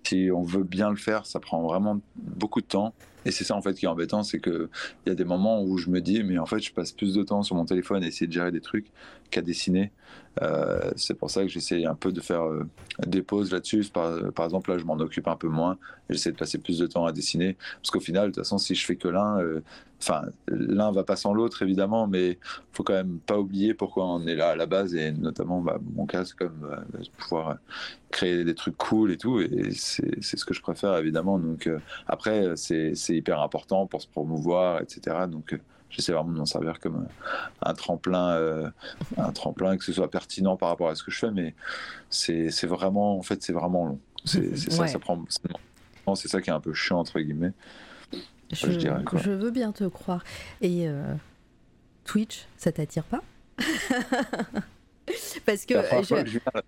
si 0.06 0.30
on 0.34 0.44
veut 0.44 0.64
bien 0.64 0.90
le 0.90 0.96
faire, 0.96 1.26
ça 1.26 1.40
prend 1.40 1.62
vraiment 1.62 2.00
beaucoup 2.16 2.62
de 2.62 2.68
temps. 2.68 2.94
Et 3.26 3.32
c'est 3.32 3.44
ça 3.44 3.56
en 3.56 3.62
fait 3.62 3.74
qui 3.74 3.86
est 3.86 3.90
embêtant, 3.90 4.24
c'est 4.24 4.40
que 4.40 4.70
il 5.06 5.10
y 5.10 5.12
a 5.12 5.16
des 5.16 5.26
moments 5.26 5.64
où 5.64 5.78
je 5.78 5.90
me 5.90 6.02
dis, 6.02 6.24
mais 6.24 6.38
en 6.38 6.46
fait, 6.46 6.60
je 6.60 6.74
passe 6.74 6.92
plus 6.92 7.14
de 7.14 7.24
temps 7.24 7.44
sur 7.44 7.56
mon 7.56 7.66
téléphone 7.66 8.04
à 8.04 8.08
essayer 8.08 8.28
de 8.28 8.34
gérer 8.34 8.52
des 8.52 8.62
trucs 8.62 8.88
qu'à 9.32 9.42
dessiner. 9.42 9.92
Euh, 10.42 10.92
c'est 10.96 11.14
pour 11.14 11.30
ça 11.30 11.44
que 11.44 11.48
j'essaie 11.48 11.86
un 11.86 11.96
peu 11.96 12.12
de 12.12 12.20
faire 12.20 12.44
euh, 12.44 12.66
des 13.06 13.22
pauses 13.22 13.52
là-dessus. 13.52 13.86
Par, 13.94 14.32
par 14.34 14.46
exemple, 14.46 14.72
là, 14.72 14.78
je 14.78 14.84
m'en 14.84 14.96
occupe 14.96 15.28
un 15.28 15.36
peu 15.36 15.48
moins. 15.48 15.78
J'essaie 16.10 16.32
de 16.32 16.38
passer 16.38 16.58
plus 16.58 16.80
de 16.80 16.88
temps 16.88 17.06
à 17.06 17.12
dessiner, 17.12 17.56
parce 17.82 17.92
qu'au 17.92 18.00
final, 18.00 18.30
de 18.30 18.34
toute 18.34 18.44
façon, 18.44 18.58
si 18.58 18.76
je 18.76 18.86
fais 18.86 18.96
que 18.96 19.08
l'un, 19.08 19.40
euh, 19.40 19.62
enfin, 20.00 20.24
l'un 20.48 20.92
va 20.92 21.04
pas 21.04 21.16
sans 21.16 21.34
l'autre 21.34 21.62
évidemment, 21.62 22.08
mais 22.08 22.40
faut 22.72 22.84
quand 22.84 22.94
même 22.94 23.20
pas 23.20 23.40
oublier 23.40 23.74
pourquoi 23.74 24.06
on 24.06 24.26
est 24.28 24.36
là 24.36 24.50
à 24.50 24.56
la 24.56 24.66
base 24.66 24.96
et 24.96 25.12
notamment 25.12 25.62
bah, 25.62 25.80
mon 25.96 26.06
cas 26.06 26.26
c'est 26.26 26.36
comme 26.36 26.68
pouvoir 27.18 27.58
créer 28.12 28.44
des 28.44 28.54
trucs 28.54 28.76
cool 28.78 29.12
et 29.12 29.18
tout 29.18 29.40
et 29.40 29.72
c'est 29.72 30.22
ce 30.22 30.44
que 30.44 30.54
je 30.54 30.62
préfère 30.62 30.98
évidemment 30.98 31.40
donc 31.40 31.70
après 32.08 32.54
c'est 32.56 32.96
c'est 33.14 33.18
hyper 33.18 33.42
important 33.42 33.86
pour 33.88 34.02
se 34.02 34.08
promouvoir 34.08 34.82
etc 34.82 35.26
donc 35.30 35.54
euh, 35.54 35.60
j'essaie 35.90 36.12
vraiment 36.14 36.32
de 36.32 36.38
m'en 36.40 36.46
servir 36.46 36.80
comme 36.80 37.04
euh, 37.06 37.36
un 37.62 37.74
tremplin 37.74 38.32
euh, 38.32 38.70
un 39.18 39.32
tremplin 39.32 39.78
que 39.78 39.84
ce 39.84 39.94
soit 39.94 40.10
pertinent 40.10 40.58
par 40.58 40.70
rapport 40.70 40.90
à 40.90 40.96
ce 40.96 41.04
que 41.04 41.12
je 41.12 41.20
fais 41.20 41.32
mais 41.32 41.54
c'est 42.10 42.50
vraiment 42.66 43.18
en 43.18 43.22
fait 43.24 43.42
c'est 43.44 43.54
vraiment 43.54 43.86
long. 43.86 44.00
C'est 44.26 44.56
ça 44.58 44.82
Ouais. 44.84 44.88
ça 44.88 45.00
prend 45.00 45.24
c'est- 46.16 46.28
ça 46.28 46.42
qui 46.42 46.50
est 46.50 46.54
un 46.54 46.60
peu 46.60 46.74
chiant 46.74 47.00
entre 47.00 47.20
guillemets. 47.20 47.52
Je, 48.52 48.72
je 48.72 48.78
dirais, 48.78 49.04
je 49.16 49.32
veux 49.32 49.52
bien 49.52 49.72
te 49.72 49.84
croire. 49.86 50.24
Et 50.62 50.88
euh, 50.88 51.14
Twitch, 52.06 52.46
ça 52.58 52.72
t'attire 52.72 53.04
pas? 53.06 53.22
Parce 55.46 55.66
que 55.66 55.74
la 55.74 55.84
première 55.84 56.04
je- 56.04 56.08
fois 56.08 56.24
que 56.24 56.30
je 56.30 56.40
viens, 56.40 56.62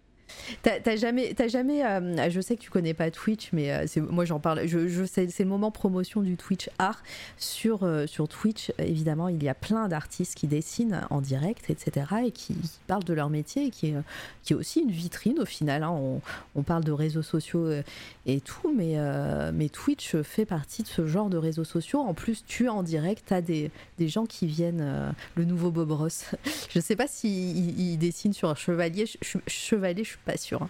T'as 0.61 0.95
jamais, 0.95 1.33
t'as 1.35 1.47
jamais 1.47 1.85
euh, 1.85 2.29
je 2.29 2.41
sais 2.41 2.55
que 2.55 2.61
tu 2.61 2.69
connais 2.69 2.93
pas 2.93 3.11
Twitch, 3.11 3.49
mais 3.53 3.71
euh, 3.71 3.85
moi 4.09 4.25
j'en 4.25 4.39
parle. 4.39 4.67
Je, 4.67 4.87
je 4.87 5.03
c'est 5.05 5.27
le 5.39 5.45
moment 5.45 5.71
promotion 5.71 6.21
du 6.21 6.37
Twitch 6.37 6.69
art 6.79 7.01
sur 7.37 7.83
euh, 7.83 8.07
sur 8.07 8.27
Twitch. 8.27 8.71
Évidemment, 8.79 9.27
il 9.29 9.43
y 9.43 9.49
a 9.49 9.53
plein 9.53 9.87
d'artistes 9.87 10.35
qui 10.35 10.47
dessinent 10.47 11.01
en 11.09 11.21
direct, 11.21 11.69
etc., 11.69 12.07
et 12.25 12.31
qui, 12.31 12.55
parlent 12.87 13.03
de 13.03 13.13
leur 13.13 13.29
métier, 13.29 13.67
et 13.67 13.69
qui 13.71 13.87
est, 13.87 13.95
qui 14.43 14.53
est 14.53 14.55
aussi 14.55 14.81
une 14.81 14.91
vitrine 14.91 15.39
au 15.39 15.45
final. 15.45 15.83
hein. 15.83 15.89
On, 15.91 16.21
on 16.55 16.63
parle 16.63 16.83
de 16.83 16.91
réseaux 16.91 17.21
sociaux 17.23 17.65
euh, 17.65 17.83
et 18.25 18.41
tout, 18.41 18.73
mais 18.75 18.93
euh, 18.97 19.51
mais 19.53 19.69
Twitch 19.69 20.15
fait 20.23 20.45
partie 20.45 20.83
de 20.83 20.87
ce 20.87 21.05
genre 21.07 21.29
de 21.29 21.37
réseaux 21.37 21.63
sociaux. 21.63 21.99
En 21.99 22.13
plus, 22.13 22.43
tu 22.45 22.69
en 22.69 22.83
direct, 22.83 23.23
t'as 23.27 23.41
des 23.41 23.71
des 23.97 24.07
gens 24.07 24.25
qui 24.25 24.47
viennent. 24.47 24.81
euh, 24.81 25.11
le 25.35 25.45
nouveau 25.45 25.71
Bob 25.71 25.91
Ross. 25.91 26.25
je 26.69 26.79
sais 26.79 26.95
pas 26.95 27.07
s'il 27.07 27.31
il, 27.57 27.79
il 27.93 27.97
dessine 27.97 28.33
sur 28.33 28.49
un 28.49 28.55
chevalier. 28.55 29.05
Ch- 29.05 29.17
ch- 29.21 29.43
chevalier, 29.47 30.03
je 30.03 30.09
suis 30.09 30.17
pas 30.25 30.34
sûre. 30.37 30.63
hein. 30.63 30.69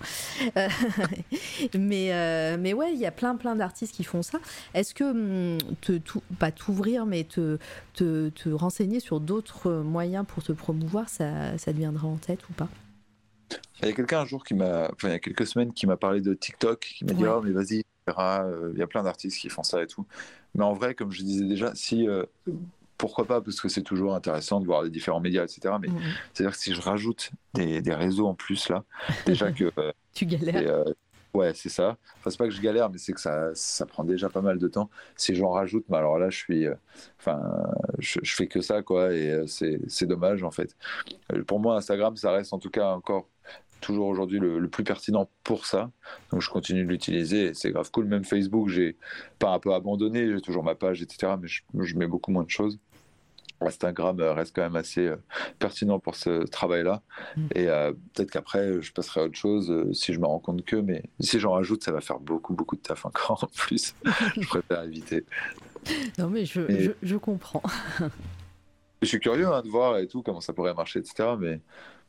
Euh, 0.57 0.67
mais, 1.77 2.13
euh, 2.13 2.57
mais 2.59 2.73
ouais, 2.73 2.93
il 2.93 2.99
y 2.99 3.05
a 3.05 3.11
plein 3.11 3.35
plein 3.35 3.55
d'artistes 3.55 3.95
qui 3.95 4.03
font 4.03 4.21
ça. 4.21 4.39
Est-ce 4.73 4.93
que 4.93 5.03
hum, 5.03 5.57
te, 5.81 5.97
tout, 5.97 6.21
pas 6.39 6.51
t'ouvrir, 6.51 7.05
mais 7.05 7.23
te, 7.23 7.57
te, 7.93 8.29
te 8.29 8.49
renseigner 8.49 8.99
sur 8.99 9.19
d'autres 9.19 9.71
moyens 9.71 10.25
pour 10.27 10.43
te 10.43 10.51
promouvoir, 10.51 11.09
ça, 11.09 11.57
ça 11.57 11.71
te 11.71 11.77
viendra 11.77 12.07
en 12.07 12.17
tête 12.17 12.47
ou 12.49 12.53
pas? 12.53 12.69
Il 13.81 13.87
y 13.87 13.91
a 13.91 13.93
quelqu'un 13.93 14.21
un 14.21 14.25
jour 14.25 14.43
qui 14.43 14.53
m'a, 14.53 14.89
enfin 14.91 15.09
il 15.09 15.11
y 15.11 15.15
a 15.15 15.19
quelques 15.19 15.45
semaines, 15.47 15.73
qui 15.73 15.85
m'a 15.85 15.97
parlé 15.97 16.21
de 16.21 16.33
TikTok, 16.33 16.79
qui 16.79 17.05
m'a 17.05 17.13
dit 17.13 17.23
Ouais. 17.23 17.29
oh 17.29 17.41
mais 17.41 17.51
vas-y, 17.51 17.83
euh, 18.09 18.71
il 18.73 18.79
y 18.79 18.83
a 18.83 18.87
plein 18.87 19.03
d'artistes 19.03 19.37
qui 19.39 19.49
font 19.49 19.63
ça 19.63 19.81
et 19.83 19.87
tout. 19.87 20.05
Mais 20.55 20.63
en 20.63 20.73
vrai, 20.73 20.95
comme 20.95 21.11
je 21.11 21.21
disais 21.23 21.45
déjà, 21.45 21.73
si 21.75 22.07
euh, 22.07 22.23
pourquoi 22.97 23.25
pas, 23.25 23.41
parce 23.41 23.59
que 23.61 23.67
c'est 23.69 23.81
toujours 23.83 24.15
intéressant 24.15 24.59
de 24.59 24.65
voir 24.65 24.83
les 24.83 24.89
différents 24.89 25.19
médias, 25.19 25.43
etc. 25.43 25.75
Mais 25.81 25.89
Mhm. 25.89 25.99
c'est-à-dire 26.33 26.55
que 26.55 26.61
si 26.61 26.73
je 26.73 26.81
rajoute 26.81 27.31
des, 27.53 27.81
des 27.81 27.93
réseaux 27.93 28.27
en 28.27 28.35
plus 28.35 28.69
là, 28.69 28.83
déjà 29.25 29.51
que 29.51 29.71
euh, 29.77 29.91
Tu 30.13 30.25
galères. 30.25 30.61
et, 30.61 30.67
euh, 30.67 30.83
ouais, 31.33 31.53
c'est 31.53 31.69
ça. 31.69 31.97
Enfin, 32.19 32.29
c'est 32.29 32.37
pas 32.37 32.45
que 32.45 32.53
je 32.53 32.61
galère, 32.61 32.89
mais 32.89 32.97
c'est 32.97 33.11
que 33.13 33.19
ça, 33.19 33.49
ça 33.53 33.85
prend 33.85 34.03
déjà 34.05 34.29
pas 34.29 34.41
mal 34.41 34.57
de 34.59 34.67
temps. 34.69 34.89
Si 35.17 35.35
j'en 35.35 35.49
rajoute, 35.51 35.83
bah 35.89 35.97
alors 35.97 36.17
là, 36.17 36.29
je 36.29 36.37
suis, 36.37 36.65
euh, 36.67 36.75
enfin, 37.19 37.41
je, 37.99 38.19
je 38.23 38.35
fais 38.35 38.47
que 38.47 38.61
ça, 38.61 38.81
quoi, 38.81 39.11
et 39.13 39.43
c'est, 39.47 40.05
dommage 40.05 40.43
en 40.43 40.51
fait. 40.51 40.75
Pour 41.47 41.59
moi, 41.59 41.75
Instagram, 41.75 42.15
ça 42.15 42.31
reste 42.31 42.53
en 42.53 42.59
tout 42.59 42.69
cas 42.69 42.87
encore 42.91 43.27
toujours 43.81 44.07
aujourd'hui 44.07 44.39
le, 44.39 44.59
le 44.59 44.67
plus 44.67 44.83
pertinent 44.83 45.29
pour 45.43 45.65
ça. 45.65 45.91
Donc, 46.31 46.41
je 46.41 46.49
continue 46.49 46.83
de 46.83 46.89
l'utiliser. 46.89 47.45
et 47.47 47.53
C'est 47.53 47.71
grave 47.71 47.89
cool. 47.91 48.05
Même 48.05 48.23
Facebook, 48.23 48.69
j'ai 48.69 48.97
pas 49.39 49.51
un 49.51 49.59
peu 49.59 49.73
abandonné. 49.73 50.31
J'ai 50.31 50.41
toujours 50.41 50.63
ma 50.63 50.75
page, 50.75 51.01
etc. 51.01 51.33
Mais 51.39 51.47
je, 51.47 51.61
je 51.73 51.95
mets 51.95 52.07
beaucoup 52.07 52.31
moins 52.31 52.43
de 52.43 52.49
choses. 52.49 52.79
Instagram 53.61 54.19
euh, 54.19 54.33
reste 54.33 54.55
quand 54.55 54.63
même 54.63 54.75
assez 54.75 55.07
euh, 55.07 55.15
pertinent 55.59 55.99
pour 55.99 56.15
ce 56.15 56.45
travail-là. 56.45 57.01
Mm. 57.37 57.47
Et 57.55 57.69
euh, 57.69 57.93
peut-être 58.13 58.31
qu'après, 58.31 58.81
je 58.81 58.91
passerai 58.91 59.21
à 59.21 59.23
autre 59.25 59.37
chose 59.37 59.71
euh, 59.71 59.93
si 59.93 60.13
je 60.13 60.19
me 60.19 60.25
rends 60.25 60.39
compte 60.39 60.65
que. 60.65 60.75
Mais 60.75 61.03
si 61.19 61.39
j'en 61.39 61.51
rajoute, 61.51 61.83
ça 61.83 61.91
va 61.91 62.01
faire 62.01 62.19
beaucoup, 62.19 62.53
beaucoup 62.53 62.75
de 62.75 62.81
taf 62.81 63.05
encore 63.05 63.43
en 63.45 63.47
plus. 63.55 63.95
je 64.35 64.47
préfère 64.47 64.83
éviter. 64.83 65.25
Non, 66.17 66.29
mais 66.29 66.45
je, 66.45 66.91
je 67.01 67.15
comprends. 67.15 67.63
Je 69.01 69.07
suis 69.07 69.19
curieux 69.19 69.47
hein, 69.47 69.61
de 69.61 69.69
voir 69.69 69.97
et 69.99 70.07
tout, 70.07 70.23
comment 70.23 70.41
ça 70.41 70.51
pourrait 70.53 70.73
marcher, 70.73 70.99
etc. 70.99 71.29
Mais 71.39 71.59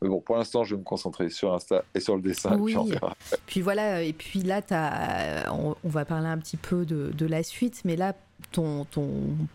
Mais 0.02 0.08
bon, 0.08 0.20
pour 0.20 0.36
l'instant, 0.36 0.62
je 0.62 0.74
vais 0.74 0.78
me 0.78 0.84
concentrer 0.84 1.30
sur 1.30 1.54
Insta 1.54 1.82
et 1.94 2.00
sur 2.00 2.16
le 2.16 2.22
dessin. 2.22 2.56
Oui. 2.58 2.72
Et 2.74 2.76
puis. 2.90 2.98
Puis 3.46 3.60
voilà, 3.62 4.02
et 4.02 4.12
puis 4.12 4.42
là, 4.42 4.60
t'as- 4.62 5.50
on, 5.52 5.74
on 5.82 5.88
va 5.88 6.04
parler 6.04 6.26
un 6.26 6.38
petit 6.38 6.56
peu 6.58 6.84
de, 6.84 7.10
de 7.16 7.26
la 7.26 7.42
suite, 7.42 7.80
mais 7.84 7.96
là, 7.96 8.14
ton, 8.52 8.84
ton, 8.84 9.08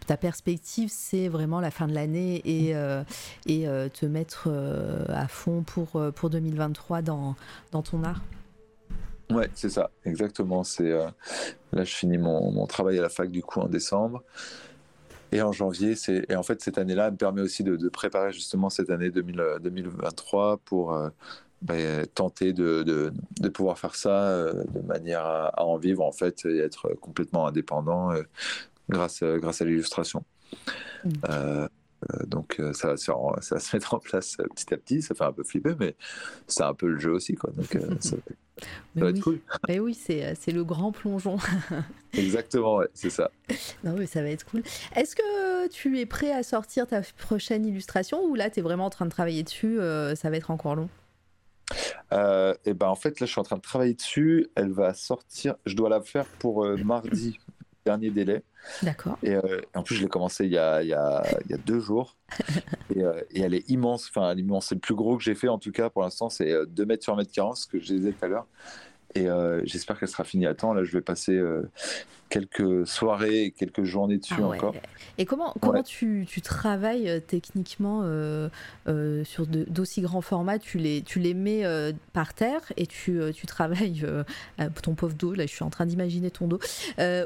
ta 0.07 0.17
perspective, 0.17 0.89
c'est 0.91 1.27
vraiment 1.27 1.59
la 1.59 1.69
fin 1.69 1.87
de 1.87 1.93
l'année 1.93 2.41
et, 2.45 2.75
euh, 2.75 3.03
et 3.45 3.67
euh, 3.67 3.87
te 3.89 4.05
mettre 4.07 4.45
euh, 4.47 5.05
à 5.09 5.27
fond 5.27 5.61
pour, 5.61 5.95
euh, 5.97 6.09
pour 6.11 6.31
2023 6.31 7.03
dans, 7.03 7.35
dans 7.71 7.83
ton 7.83 8.03
art. 8.03 8.21
Ouais, 9.29 9.49
c'est 9.53 9.69
ça, 9.69 9.91
exactement. 10.05 10.63
C'est 10.63 10.89
euh, 10.91 11.05
là, 11.71 11.83
je 11.83 11.93
finis 11.95 12.17
mon, 12.17 12.51
mon 12.51 12.65
travail 12.65 12.97
à 12.99 13.01
la 13.03 13.09
fac 13.09 13.29
du 13.29 13.41
coup 13.43 13.59
en 13.61 13.67
décembre. 13.67 14.23
Et 15.31 15.41
en 15.41 15.51
janvier, 15.51 15.95
c'est 15.95 16.25
et 16.29 16.35
en 16.35 16.43
fait 16.43 16.61
cette 16.61 16.77
année-là 16.77 17.11
me 17.11 17.17
permet 17.17 17.41
aussi 17.41 17.63
de, 17.63 17.75
de 17.77 17.89
préparer 17.89 18.31
justement 18.33 18.69
cette 18.69 18.89
année 18.89 19.11
2000, 19.11 19.39
euh, 19.39 19.59
2023 19.59 20.57
pour 20.65 20.93
euh, 20.93 21.09
ben, 21.61 22.05
tenter 22.07 22.53
de, 22.53 22.83
de, 22.83 23.13
de 23.39 23.49
pouvoir 23.49 23.77
faire 23.77 23.95
ça 23.95 24.27
euh, 24.29 24.63
de 24.73 24.81
manière 24.81 25.25
à, 25.25 25.47
à 25.47 25.63
en 25.63 25.77
vivre 25.77 26.03
en 26.03 26.11
fait 26.11 26.45
et 26.45 26.57
être 26.59 26.89
complètement 26.99 27.47
indépendant 27.47 28.11
euh, 28.11 28.23
grâce 28.89 29.23
euh, 29.23 29.37
grâce 29.37 29.61
à 29.61 29.65
l'illustration. 29.65 30.23
Mm. 31.05 31.67
Euh, 32.13 32.25
donc 32.25 32.59
euh, 32.59 32.73
ça 32.73 32.87
va, 32.87 32.97
se, 32.97 33.11
en- 33.11 33.39
ça 33.41 33.55
va 33.55 33.61
se 33.61 33.75
mettre 33.75 33.93
en 33.93 33.99
place 33.99 34.37
euh, 34.39 34.45
petit 34.55 34.73
à 34.73 34.77
petit, 34.77 35.01
ça 35.01 35.13
fait 35.13 35.23
un 35.23 35.31
peu 35.33 35.43
flipper, 35.43 35.75
mais 35.79 35.95
c'est 36.47 36.63
un 36.63 36.73
peu 36.73 36.87
le 36.87 36.99
jeu 36.99 37.11
aussi 37.11 37.35
quoi. 37.35 37.51
Donc 37.51 37.67
ça, 37.99 38.15
va 38.95 39.05
oui, 39.05 39.09
être 39.11 39.21
cool. 39.21 39.39
mais 39.67 39.79
oui 39.79 39.93
c'est 39.93 40.51
le 40.51 40.63
grand 40.63 40.91
plongeon. 40.91 41.37
Exactement, 42.13 42.77
ouais, 42.77 42.87
c'est 42.93 43.09
ça. 43.11 43.29
non, 43.83 43.93
mais 43.97 44.07
ça 44.07 44.21
va 44.21 44.29
être 44.29 44.45
cool. 44.45 44.63
Est-ce 44.95 45.15
que 45.15 45.67
tu 45.69 45.99
es 45.99 46.05
prêt 46.07 46.31
à 46.31 46.41
sortir 46.43 46.87
ta 46.87 47.01
prochaine 47.19 47.65
illustration 47.65 48.23
ou 48.23 48.33
là, 48.35 48.49
tu 48.49 48.59
es 48.59 48.63
vraiment 48.63 48.85
en 48.85 48.89
train 48.89 49.05
de 49.05 49.11
travailler 49.11 49.43
dessus 49.43 49.77
Ça 50.15 50.29
va 50.29 50.37
être 50.37 50.49
encore 50.51 50.75
long? 50.75 50.89
Euh, 52.11 52.53
et 52.65 52.73
ben 52.73 52.87
en 52.87 52.95
fait 52.95 53.19
là 53.21 53.25
je 53.25 53.31
suis 53.31 53.39
en 53.39 53.43
train 53.43 53.55
de 53.55 53.61
travailler 53.61 53.93
dessus. 53.93 54.47
Elle 54.55 54.71
va 54.71 54.93
sortir. 54.93 55.55
Je 55.65 55.75
dois 55.75 55.87
la 55.89 56.01
faire 56.01 56.25
pour 56.39 56.65
euh, 56.65 56.75
mardi 56.77 57.39
dernier 57.85 58.09
délai. 58.11 58.43
D'accord. 58.83 59.17
Et, 59.23 59.33
euh, 59.33 59.61
et 59.73 59.77
en 59.77 59.83
plus 59.83 59.95
je 59.95 60.01
l'ai 60.01 60.07
commencé 60.07 60.45
il 60.45 60.51
y 60.51 60.57
a, 60.57 60.83
il 60.83 60.89
y 60.89 60.93
a, 60.93 61.23
il 61.45 61.51
y 61.51 61.53
a 61.53 61.57
deux 61.57 61.79
jours. 61.79 62.15
Et, 62.95 63.03
euh, 63.03 63.21
et 63.31 63.41
elle 63.41 63.53
est 63.53 63.69
immense. 63.69 64.09
Enfin 64.09 64.31
elle 64.31 64.39
est 64.39 64.41
immense. 64.41 64.67
C'est 64.67 64.75
le 64.75 64.81
plus 64.81 64.95
gros 64.95 65.17
que 65.17 65.23
j'ai 65.23 65.35
fait 65.35 65.47
en 65.47 65.57
tout 65.57 65.71
cas 65.71 65.89
pour 65.89 66.01
l'instant. 66.01 66.29
C'est 66.29 66.51
euh, 66.51 66.65
2 66.65 66.85
mètres 66.85 67.03
sur 67.03 67.13
1 67.13 67.17
mètre 67.17 67.31
40 67.31 67.55
ce 67.55 67.67
que 67.67 67.79
je 67.79 67.85
disais 67.93 68.11
tout 68.11 68.25
à 68.25 68.27
l'heure. 68.27 68.47
Et 69.15 69.27
euh, 69.29 69.61
j'espère 69.65 69.97
qu'elle 69.99 70.09
sera 70.09 70.23
finie 70.23 70.45
à 70.45 70.53
temps. 70.53 70.73
Là 70.73 70.83
je 70.83 70.91
vais 70.91 71.01
passer 71.01 71.33
euh, 71.33 71.69
quelques 72.31 72.87
soirées, 72.87 73.43
et 73.43 73.51
quelques 73.51 73.83
journées 73.83 74.17
dessus 74.17 74.33
Ah 74.41 74.47
ouais. 74.47 74.57
encore. 74.57 74.73
Et 75.17 75.25
comment, 75.25 75.53
comment 75.61 75.73
Ouais. 75.73 75.83
tu, 75.83 76.25
tu 76.27 76.41
travailles 76.41 77.09
euh, 77.09 77.19
techniquement 77.19 78.01
euh, 78.03 78.49
euh, 78.87 79.23
sur 79.23 79.45
d'aussi 79.45 80.01
grands 80.01 80.21
formats? 80.21 80.57
Tu 80.57 80.77
les, 80.79 81.03
tu 81.03 81.19
les 81.19 81.33
mets 81.33 81.65
euh, 81.65 81.91
par 82.13 82.33
terre 82.33 82.61
et 82.77 82.87
tu, 82.87 83.19
tu 83.35 83.45
travailles 83.45 84.03
ton 84.81 84.95
pauvre 84.95 85.13
dos, 85.13 85.33
là 85.33 85.45
je 85.45 85.51
suis 85.51 85.63
en 85.63 85.69
train 85.69 85.85
d'imaginer 85.85 86.31
ton 86.31 86.47
dos, 86.47 86.59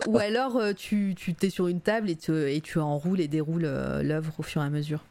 ou 0.08 0.18
alors 0.20 0.60
tu, 0.76 1.14
tu 1.16 1.34
t'es 1.34 1.50
sur 1.50 1.68
une 1.68 1.80
table 1.80 2.10
et, 2.10 2.16
te- 2.16 2.48
et 2.48 2.60
tu 2.60 2.80
enroules 2.80 3.22
et 3.22 3.28
déroules 3.28 3.62
l'œuvre 4.02 4.34
au 4.40 4.44
fur 4.44 4.62
et 4.62 4.66
à 4.66 4.70
mesure? 4.70 5.06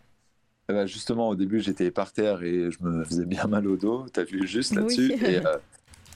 Eh 0.70 0.72
ben, 0.72 0.86
justement, 0.86 1.28
au 1.28 1.34
début, 1.34 1.60
j'étais 1.60 1.90
par 1.90 2.12
terre 2.12 2.42
et 2.42 2.70
je 2.70 2.82
me 2.82 3.04
faisais 3.04 3.26
bien 3.26 3.44
mal 3.46 3.66
au 3.68 3.76
dos. 3.76 4.06
T'as 4.10 4.24
vu 4.24 4.46
juste 4.46 4.72
Oui. 4.72 4.78
là-dessus. 4.78 5.12
Et, 5.22 5.36
euh, 5.46 5.58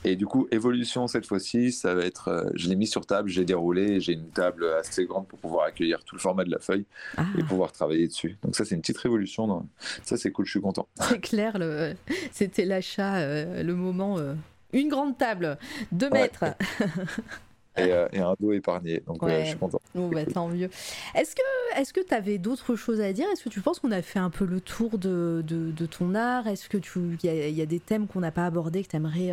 et 0.04 0.16
du 0.16 0.26
coup, 0.26 0.46
évolution 0.50 1.06
cette 1.08 1.26
fois-ci, 1.26 1.72
ça 1.72 1.94
va 1.94 2.02
être. 2.04 2.28
euh, 2.28 2.50
je 2.54 2.68
l'ai 2.68 2.76
mis 2.76 2.86
sur 2.86 3.04
table, 3.06 3.28
j'ai 3.28 3.44
déroulé. 3.44 4.00
J'ai 4.00 4.12
une 4.14 4.28
table 4.30 4.64
assez 4.78 5.04
grande 5.06 5.26
pour 5.26 5.38
pouvoir 5.38 5.66
accueillir 5.66 6.04
tout 6.04 6.14
le 6.14 6.20
format 6.20 6.44
de 6.44 6.50
la 6.50 6.58
feuille 6.60 6.84
Ah, 7.16 7.24
et 7.38 7.42
pouvoir 7.42 7.72
travailler 7.72 8.06
dessus. 8.06 8.36
Donc 8.42 8.54
ça, 8.56 8.64
c'est 8.64 8.74
une 8.74 8.80
petite 8.80 8.98
révolution. 8.98 9.46
dans- 9.46 9.66
Ça, 10.04 10.16
c'est 10.16 10.30
cool. 10.30 10.44
Je 10.46 10.52
suis 10.52 10.60
content. 10.60 10.88
c'est 11.00 11.20
clair, 11.20 11.58
le- 11.58 11.94
c'était 12.32 12.64
l'achat, 12.64 13.16
euh, 13.16 13.62
le 13.62 13.74
moment. 13.74 14.18
euh, 14.18 14.34
une 14.72 14.88
grande 14.88 15.16
table, 15.16 15.56
deux 15.92 16.08
Ouais. 16.10 16.30
Et, 17.78 17.92
euh, 17.92 18.08
et 18.12 18.18
un 18.20 18.34
dos 18.40 18.52
épargné. 18.52 19.00
Donc 19.06 19.22
euh, 19.22 19.40
je 19.44 19.50
suis 19.50 19.58
content. 19.58 19.80
Bon, 19.94 20.08
bah, 20.08 20.24
tant 20.26 20.48
mieux. 20.48 20.68
Est-ce 21.14 21.34
que 21.34 21.42
est-ce 21.76 21.92
que 21.92 22.00
tu 22.00 22.14
avais 22.14 22.38
d'autres 22.38 22.76
choses 22.76 23.00
à 23.00 23.12
dire? 23.12 23.26
Est-ce 23.32 23.44
que 23.44 23.48
tu 23.48 23.60
penses 23.60 23.78
qu'on 23.80 23.92
a 23.92 24.02
fait 24.02 24.18
un 24.18 24.30
peu 24.30 24.44
le 24.44 24.60
tour 24.60 24.98
de, 24.98 25.42
de, 25.46 25.70
de 25.70 25.86
ton 25.86 26.14
art? 26.14 26.46
Est-ce 26.46 26.68
que 26.68 26.78
tu 26.78 26.98
il 27.22 27.26
y, 27.26 27.28
a- 27.28 27.48
il 27.48 27.54
y 27.54 27.62
a 27.62 27.66
des 27.66 27.80
thèmes 27.80 28.06
qu'on 28.06 28.20
n'a 28.20 28.30
pas 28.32 28.46
abordés 28.46 28.82
que 28.82 28.88
tu 28.88 28.96
aimerais, 28.96 29.30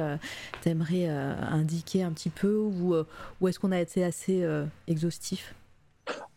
indiquer 1.52 2.04
un 2.04 2.12
petit 2.12 2.30
peu 2.30 2.56
ou, 2.58 2.94
euh, 2.94 3.06
ou 3.42 3.48
est-ce 3.48 3.60
qu'on 3.60 3.72
a 3.72 3.80
été 3.80 4.04
assez 4.04 4.44
euh, 4.44 4.66
exhaustif? 4.88 5.54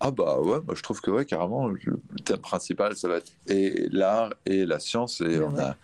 Ah 0.01 0.11
bah 0.11 0.39
ouais, 0.41 0.61
moi 0.65 0.75
je 0.75 0.83
trouve 0.83 1.01
que 1.01 1.11
ouais, 1.11 1.25
carrément, 1.25 1.69
le 1.69 1.99
thème 2.25 2.39
principal, 2.39 2.97
ça 2.97 3.09
va 3.09 3.17
être 3.19 3.33
et 3.49 3.89
l'art 3.91 4.33
et 4.47 4.65
la 4.65 4.79
science. 4.79 5.21
Et 5.21 5.39
on 5.41 5.55
ouais. 5.55 5.61
a 5.61 5.77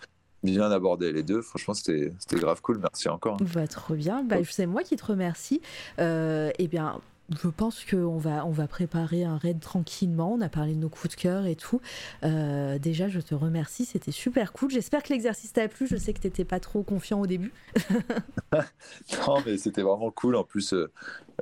bien 0.43 0.71
abordé 0.71 1.11
les 1.11 1.23
deux. 1.23 1.41
Franchement, 1.41 1.73
c'était 1.73 2.13
grave 2.31 2.61
cool. 2.61 2.79
Merci 2.79 3.09
encore. 3.09 3.37
Bah, 3.53 3.67
trop 3.67 3.95
bien. 3.95 4.23
Bah, 4.23 4.37
c'est 4.49 4.65
moi 4.65 4.83
qui 4.83 4.95
te 4.95 5.05
remercie. 5.05 5.61
Euh, 5.99 6.51
eh 6.59 6.67
bien, 6.67 7.01
je 7.29 7.47
pense 7.47 7.83
qu'on 7.85 8.17
va, 8.17 8.45
on 8.45 8.51
va 8.51 8.67
préparer 8.67 9.23
un 9.23 9.37
raid 9.37 9.59
tranquillement. 9.59 10.33
On 10.33 10.41
a 10.41 10.49
parlé 10.49 10.73
de 10.73 10.79
nos 10.79 10.89
coups 10.89 11.15
de 11.15 11.21
cœur 11.21 11.45
et 11.45 11.55
tout. 11.55 11.81
Euh, 12.23 12.77
déjà, 12.77 13.07
je 13.07 13.19
te 13.19 13.33
remercie. 13.33 13.85
C'était 13.85 14.11
super 14.11 14.53
cool. 14.53 14.69
J'espère 14.69 15.01
que 15.01 15.11
l'exercice 15.11 15.53
t'a 15.53 15.67
plu. 15.67 15.87
Je 15.87 15.97
sais 15.97 16.13
que 16.13 16.19
tu 16.19 16.27
n'étais 16.27 16.45
pas 16.45 16.59
trop 16.59 16.83
confiant 16.83 17.21
au 17.21 17.27
début. 17.27 17.51
Non, 19.27 19.37
mais 19.45 19.57
c'était 19.57 19.81
vraiment 19.81 20.11
cool. 20.11 20.35
En 20.35 20.43
plus, 20.43 20.73
euh, 20.73 20.91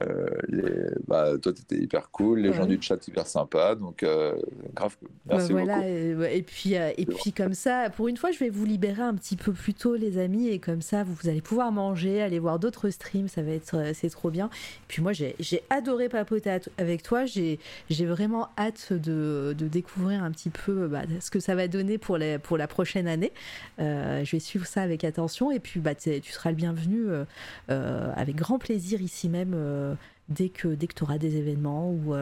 euh, 0.02 0.28
les... 0.48 0.90
bah, 1.08 1.38
toi, 1.42 1.54
t'étais 1.54 1.78
hyper 1.78 2.10
cool. 2.10 2.40
Les 2.40 2.54
gens 2.54 2.66
du 2.66 2.82
chat, 2.82 3.06
hyper 3.08 3.28
sympas. 3.28 3.76
Donc, 3.76 4.04
euh, 4.04 4.34
grave. 4.74 4.96
Bah, 5.26 5.36
Merci 5.38 5.52
voilà, 5.52 5.76
beaucoup. 5.76 6.24
et, 6.24 6.38
et 6.38 6.42
puis, 6.42 6.78
euh, 6.78 6.92
et 6.98 7.06
puis 7.06 7.32
comme 7.32 7.54
ça, 7.54 7.90
pour 7.90 8.08
une 8.08 8.18
fois, 8.18 8.32
je 8.32 8.40
vais 8.40 8.50
vous 8.50 8.66
libérer 8.66 9.02
un 9.02 9.14
petit 9.14 9.36
peu 9.36 9.52
plus 9.54 9.74
tôt, 9.74 9.96
les 9.96 10.18
amis, 10.18 10.48
et 10.50 10.60
comme 10.60 10.82
ça, 10.82 11.04
vous, 11.04 11.14
vous 11.14 11.30
allez 11.30 11.42
pouvoir 11.42 11.72
manger, 11.72 12.22
aller 12.22 12.40
voir 12.40 12.60
d'autres 12.60 12.90
streams, 12.90 13.28
ça 13.28 13.42
va 13.42 13.52
être, 13.52 13.92
c'est 13.94 14.10
trop 14.10 14.32
bien. 14.32 14.50
Puis 14.88 15.02
moi, 15.02 15.12
j'ai 15.14 15.36
adoré 15.70 16.10
papoter 16.10 16.58
avec 16.78 17.04
toi, 17.04 17.26
j'ai 17.26 17.60
vraiment 17.90 18.50
hâte 18.58 18.94
de, 18.94 19.56
de 19.58 19.68
découvrir 19.68 20.24
un 20.24 20.32
petit 20.32 20.50
peu 20.50 20.88
bah, 20.88 21.04
ce 21.20 21.30
que 21.30 21.40
ça 21.40 21.56
va 21.56 21.68
donner 21.68 21.98
pour, 21.98 22.18
les, 22.18 22.40
pour 22.40 22.58
la 22.58 22.68
prochaine 22.68 23.08
année. 23.08 23.32
Je 23.78 24.30
vais 24.30 24.40
suivre 24.40 24.66
ça 24.66 24.82
avec 24.82 25.04
attention, 25.04 25.52
et 25.52 25.60
puis 25.60 25.80
bah, 25.80 25.96
tu 25.96 26.22
seras 26.24 26.50
le 26.50 26.56
bienvenu 26.56 27.03
euh, 27.10 27.26
euh, 27.70 28.12
avec 28.16 28.36
grand 28.36 28.60
plaisir 28.60 29.02
ici 29.02 29.30
même. 29.30 29.54
euh, 29.56 29.96
Dès 30.30 30.48
que, 30.48 30.70
dès 30.70 30.88
tu 30.88 31.04
auras 31.04 31.18
des 31.18 31.36
événements 31.36 31.92
ou, 31.92 32.16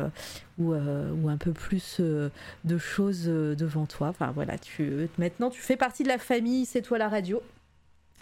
ou, 0.57 0.73
un 1.29 1.37
peu 1.37 1.51
plus 1.53 2.01
de 2.01 2.77
choses 2.79 3.25
devant 3.25 3.85
toi. 3.85 4.07
Enfin 4.07 4.31
voilà, 4.31 4.57
tu, 4.57 5.07
maintenant 5.19 5.51
tu 5.51 5.61
fais 5.61 5.77
partie 5.77 6.01
de 6.01 6.07
la 6.07 6.17
famille, 6.17 6.65
c'est 6.65 6.81
toi 6.81 6.97
la 6.97 7.09
radio. 7.09 7.43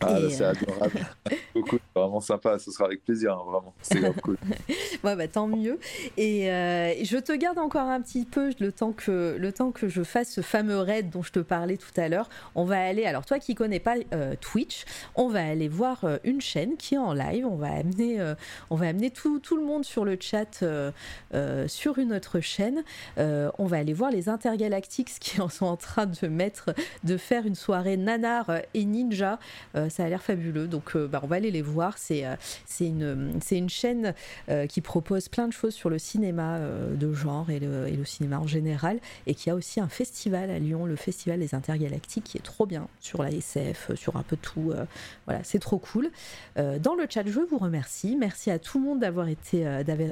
Ah, 0.01 0.19
là, 0.19 0.29
c'est 0.29 0.43
euh, 0.43 0.51
adorable. 0.51 1.07
Beaucoup. 1.53 1.77
Vraiment 1.95 2.21
sympa. 2.21 2.57
Ce 2.59 2.71
sera 2.71 2.85
avec 2.85 3.03
plaisir. 3.03 3.33
hein, 3.33 3.43
vraiment. 3.45 3.73
C'est 3.81 4.21
cool. 4.21 4.37
Ouais, 5.03 5.15
bah, 5.15 5.27
tant 5.29 5.47
mieux. 5.47 5.79
Et 6.17 6.51
euh, 6.51 6.93
je 7.03 7.17
te 7.17 7.31
garde 7.31 7.57
encore 7.57 7.87
un 7.87 8.01
petit 8.01 8.25
peu 8.25 8.51
le 8.59 8.71
temps, 8.71 8.91
que, 8.91 9.37
le 9.39 9.53
temps 9.53 9.71
que 9.71 9.87
je 9.87 10.03
fasse 10.03 10.29
ce 10.31 10.41
fameux 10.41 10.79
raid 10.79 11.09
dont 11.09 11.23
je 11.23 11.31
te 11.31 11.39
parlais 11.39 11.77
tout 11.77 11.91
à 11.97 12.09
l'heure. 12.09 12.27
On 12.55 12.65
va 12.65 12.81
aller, 12.83 13.05
alors 13.05 13.25
toi 13.25 13.39
qui 13.39 13.55
connais 13.55 13.79
pas 13.79 13.95
euh, 14.13 14.35
Twitch, 14.41 14.83
on 15.15 15.29
va 15.29 15.45
aller 15.45 15.69
voir 15.69 16.03
euh, 16.03 16.17
une 16.25 16.41
chaîne 16.41 16.75
qui 16.75 16.95
est 16.95 16.99
en 16.99 17.13
live. 17.13 17.45
On 17.45 17.55
va 17.55 17.71
amener, 17.71 18.19
euh, 18.19 18.35
on 18.69 18.75
va 18.75 18.87
amener 18.87 19.09
tout, 19.09 19.39
tout 19.39 19.55
le 19.55 19.63
monde 19.63 19.85
sur 19.85 20.03
le 20.03 20.17
chat 20.19 20.63
euh, 20.63 20.91
euh, 21.33 21.67
sur 21.67 21.97
une 21.97 22.13
autre 22.13 22.39
chaîne. 22.41 22.83
Euh, 23.17 23.49
on 23.57 23.65
va 23.65 23.77
aller 23.77 23.93
voir 23.93 24.11
les 24.11 24.27
Intergalactics 24.27 25.19
qui 25.19 25.39
en 25.39 25.49
sont 25.49 25.65
en 25.65 25.77
train 25.77 26.07
de 26.07 26.27
mettre, 26.27 26.73
de 27.05 27.15
faire 27.17 27.45
une 27.45 27.55
soirée 27.55 27.95
nanar 27.97 28.51
et 28.73 28.83
ninja. 28.85 29.39
Ça 29.89 30.05
a 30.05 30.09
l'air 30.09 30.21
fabuleux. 30.21 30.67
Donc 30.67 30.95
euh, 30.95 31.07
bah, 31.07 31.19
on 31.23 31.27
va 31.27 31.37
aller 31.37 31.51
les 31.51 31.61
voir. 31.61 31.97
C'est 31.97 32.25
euh, 32.25 32.35
une, 32.79 33.69
chaîne 33.69 34.13
euh, 34.49 34.67
qui 34.67 34.81
propose 34.81 35.29
plein 35.29 35.47
de 35.47 35.53
choses 35.53 35.73
sur 35.73 35.89
le 35.89 35.99
cinéma 35.99 36.59
de 36.59 37.13
genre 37.13 37.49
et 37.49 37.59
le, 37.59 38.05
cinéma 38.05 38.39
en 38.39 38.47
général, 38.47 38.99
et 39.27 39.35
qui 39.35 39.49
a 39.49 39.55
aussi 39.55 39.79
un 39.79 39.87
festival 39.87 40.49
à 40.49 40.59
Lyon, 40.59 40.85
le 40.85 40.95
Festival 40.95 41.39
des 41.39 41.53
Intergalactiques, 41.53 42.23
qui 42.23 42.37
est 42.37 42.41
trop 42.41 42.65
bien 42.65 42.87
sur 42.99 43.21
la 43.23 43.31
SF, 43.31 43.95
sur 43.95 44.15
un 44.15 44.23
peu 44.23 44.37
tout. 44.37 44.73
voilà, 45.25 45.43
c'est 45.43 45.59
trop 45.59 45.77
cool. 45.77 46.09
Dans 46.55 46.95
le 46.95 47.05
chat, 47.09 47.23
je 47.25 47.39
vous 47.39 47.57
remercie. 47.57 48.15
Merci 48.17 48.51
à 48.51 48.59
tout 48.59 48.79
le 48.79 48.85
monde 48.85 48.99
d'avoir 48.99 49.27
été, 49.27 49.63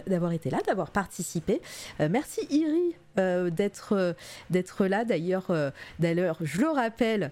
d'avoir 0.07 0.31
été 0.31 0.49
là, 0.49 0.59
d'avoir 0.65 0.91
participé. 0.91 1.61
Merci 1.99 2.41
Iri. 2.49 2.95
Euh, 3.19 3.49
d'être 3.49 3.93
euh, 3.93 4.13
d'être 4.49 4.85
là 4.85 5.05
d'ailleurs 5.05 5.49
euh, 5.49 5.71
d'ailleurs 5.99 6.37
je 6.41 6.61
le 6.61 6.69
rappelle 6.69 7.31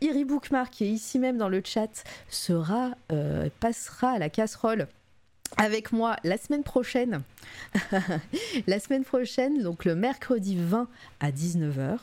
Iri 0.00 0.24
Bookmark 0.24 0.70
qui 0.72 0.84
est 0.84 0.90
ici 0.90 1.18
même 1.18 1.36
dans 1.36 1.48
le 1.48 1.62
chat 1.64 2.04
sera 2.28 2.92
passera 3.60 4.10
à 4.10 4.18
la 4.18 4.28
casserole 4.28 4.88
avec 5.56 5.92
moi 5.92 6.16
la 6.24 6.36
semaine 6.36 6.62
prochaine 6.62 7.22
la 8.66 8.78
semaine 8.78 9.04
prochaine, 9.04 9.62
donc 9.62 9.84
le 9.84 9.94
mercredi 9.94 10.56
20 10.56 10.88
à 11.20 11.30
19h. 11.30 11.98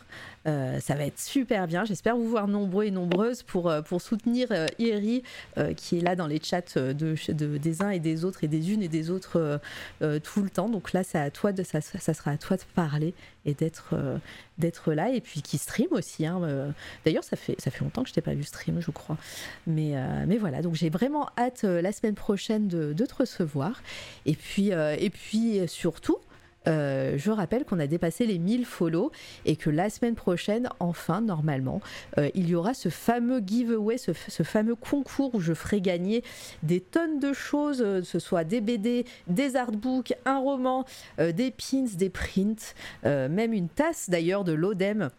Euh, 0.48 0.80
ça 0.80 0.96
va 0.96 1.06
être 1.06 1.20
super 1.20 1.68
bien. 1.68 1.86
J'espère 1.86 2.16
vous 2.16 2.28
voir 2.28 2.48
nombreux 2.48 2.86
et 2.86 2.92
nombreuses 2.92 3.44
pour, 3.44 3.70
euh, 3.70 3.82
pour 3.84 4.02
soutenir 4.02 4.48
euh, 4.52 4.66
Iri, 4.80 5.22
euh, 5.58 5.74
qui 5.74 6.00
est 6.00 6.02
là 6.02 6.16
dans 6.16 6.26
les 6.26 6.42
chats 6.42 6.62
de, 6.76 6.94
de- 6.94 7.58
des 7.58 7.82
uns 7.84 7.92
et 7.92 8.00
des 8.00 8.26
autres 8.26 8.44
et 8.44 8.48
des 8.48 8.72
unes 8.74 8.82
et 8.82 8.88
des 8.88 9.12
autres 9.12 9.60
tout 10.24 10.42
le 10.42 10.50
temps. 10.50 10.68
Donc 10.70 10.94
là, 10.94 11.04
à 11.14 11.30
toi 11.30 11.52
de, 11.52 11.64
ça, 11.64 11.82
sera 11.82 12.32
à 12.32 12.38
toi 12.38 12.58
de 12.58 12.64
parler 12.76 13.14
et 13.46 13.54
d'être 13.54 13.96
d'être 14.58 14.94
là. 14.94 15.10
Et 15.12 15.22
puis 15.22 15.42
qui 15.42 15.58
stream 15.58 15.88
aussi. 15.92 16.26
hein. 16.26 16.74
D'ailleurs, 17.06 17.24
ça 17.24 17.36
fait, 17.36 17.56
ça 17.60 17.70
fait 17.72 17.84
longtemps 17.84 18.04
que 18.04 18.10
je 18.10 18.14
t'ai 18.14 18.22
pas 18.22 18.34
vu 18.34 18.44
stream, 18.44 18.80
je 18.82 18.92
crois. 18.92 19.18
Mais, 19.68 19.94
mais 20.28 20.38
voilà, 20.38 20.62
donc 20.62 20.76
j'ai 20.76 20.90
vraiment 20.90 21.30
hâte 21.38 21.64
la 21.64 21.92
semaine 21.92 22.16
prochaine 22.16 22.68
de, 22.68 22.94
de 22.94 23.06
te 23.06 23.14
recevoir. 23.16 23.82
Et 24.26 24.34
puis, 24.36 24.70
et 24.70 25.10
puis 25.10 25.62
surtout, 25.68 26.18
euh, 26.68 27.18
je 27.18 27.32
rappelle 27.32 27.66
qu'on 27.66 27.80
a 27.80 27.88
dépassé 27.88 28.26
les 28.26 28.38
1000 28.38 28.66
follow 28.66 29.12
et 29.46 29.56
que 29.56 29.70
la 29.70 29.90
semaine 29.90 30.16
prochaine, 30.16 30.70
enfin, 30.80 31.22
normalement, 31.22 31.82
euh, 32.18 32.30
il 32.36 32.50
y 32.50 32.56
aura 32.56 32.74
ce 32.74 32.90
fameux 32.90 33.42
giveaway, 33.46 33.98
ce, 33.98 34.14
fameux 34.44 34.76
concours 34.76 35.34
où 35.36 35.40
je 35.40 35.54
ferai 35.54 35.82
gagner 35.82 36.24
des 36.64 36.80
tonnes 36.80 37.20
de 37.20 37.34
choses, 37.34 37.82
euh, 37.82 38.02
ce 38.04 38.20
soit 38.20 38.44
des 38.44 38.62
BD, 38.62 39.06
des 39.28 39.56
artbooks, 39.56 40.14
un 40.26 40.40
roman, 40.40 40.86
des 41.18 41.52
pins, 41.52 41.86
des 41.96 42.10
prints, 42.10 42.76
même 43.04 43.54
une 43.54 43.70
tasse 43.70 44.10
d'ailleurs 44.10 44.44
de 44.44 44.54
l'ODEM. 44.54 45.10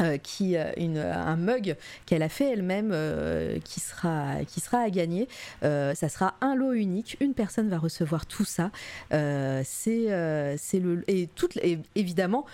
Euh, 0.00 0.18
qui 0.18 0.56
euh, 0.56 0.72
une, 0.76 0.98
un 0.98 1.36
mug 1.36 1.76
qu'elle 2.06 2.22
a 2.22 2.28
fait 2.28 2.52
elle-même 2.52 2.90
euh, 2.92 3.58
qui 3.64 3.80
sera 3.80 4.44
qui 4.46 4.60
sera 4.60 4.78
à 4.78 4.90
gagner. 4.90 5.28
Ça 5.62 6.08
sera 6.08 6.34
un 6.40 6.54
lot 6.54 6.72
unique. 6.72 7.16
Une 7.20 7.34
personne 7.34 7.68
va 7.68 7.78
recevoir 7.78 8.26
tout 8.26 8.44
ça. 8.44 8.70
C'est 9.10 10.56
c'est 10.58 10.80
le 10.80 11.04
et 11.08 11.26
toute 11.34 11.56
et 11.58 11.78
évidemment 11.94 12.46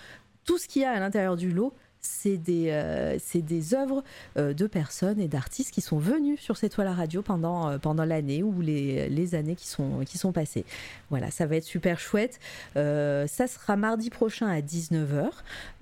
tout 0.45 0.57
ce 0.57 0.67
qu'il 0.67 0.81
y 0.81 0.85
a 0.85 0.91
à 0.91 0.99
l'intérieur 0.99 1.35
du 1.35 1.51
lot 1.51 1.73
c'est 2.01 2.37
des, 2.37 2.69
euh, 2.69 3.17
c'est 3.19 3.41
des 3.41 3.73
œuvres 3.73 4.03
euh, 4.37 4.53
de 4.53 4.67
personnes 4.67 5.19
et 5.19 5.27
d'artistes 5.27 5.71
qui 5.71 5.81
sont 5.81 5.97
venus 5.97 6.39
sur 6.39 6.57
cette 6.57 6.73
toile 6.73 6.87
à 6.87 6.93
radio 6.93 7.21
pendant, 7.21 7.69
euh, 7.69 7.77
pendant 7.77 8.05
l'année 8.05 8.43
ou 8.43 8.61
les, 8.61 9.35
années 9.35 9.55
qui 9.55 9.67
sont, 9.67 10.31
passées. 10.31 10.65
Voilà, 11.09 11.31
ça 11.31 11.45
va 11.45 11.57
être 11.57 11.63
super 11.63 11.99
chouette. 11.99 12.39
Ça 12.75 13.47
sera 13.47 13.75
mardi 13.75 14.09
prochain 14.09 14.47
à 14.47 14.61
19h. 14.61 15.29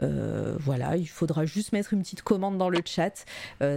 Euh, 0.01 0.55
voilà, 0.59 0.97
il 0.97 1.07
faudra 1.07 1.45
juste 1.45 1.73
mettre 1.73 1.93
une 1.93 2.01
petite 2.01 2.21
commande 2.21 2.57
dans 2.57 2.69
le 2.69 2.79
chat. 2.83 3.25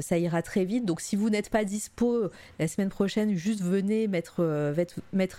Ça 0.00 0.18
ira 0.18 0.42
très 0.42 0.64
vite. 0.64 0.84
Donc 0.84 1.00
si 1.00 1.16
vous 1.16 1.30
n'êtes 1.30 1.50
pas 1.50 1.64
dispo 1.64 2.30
la 2.58 2.68
semaine 2.68 2.88
prochaine, 2.88 3.34
juste 3.34 3.60
venez 3.60 4.08
mettre, 4.08 4.42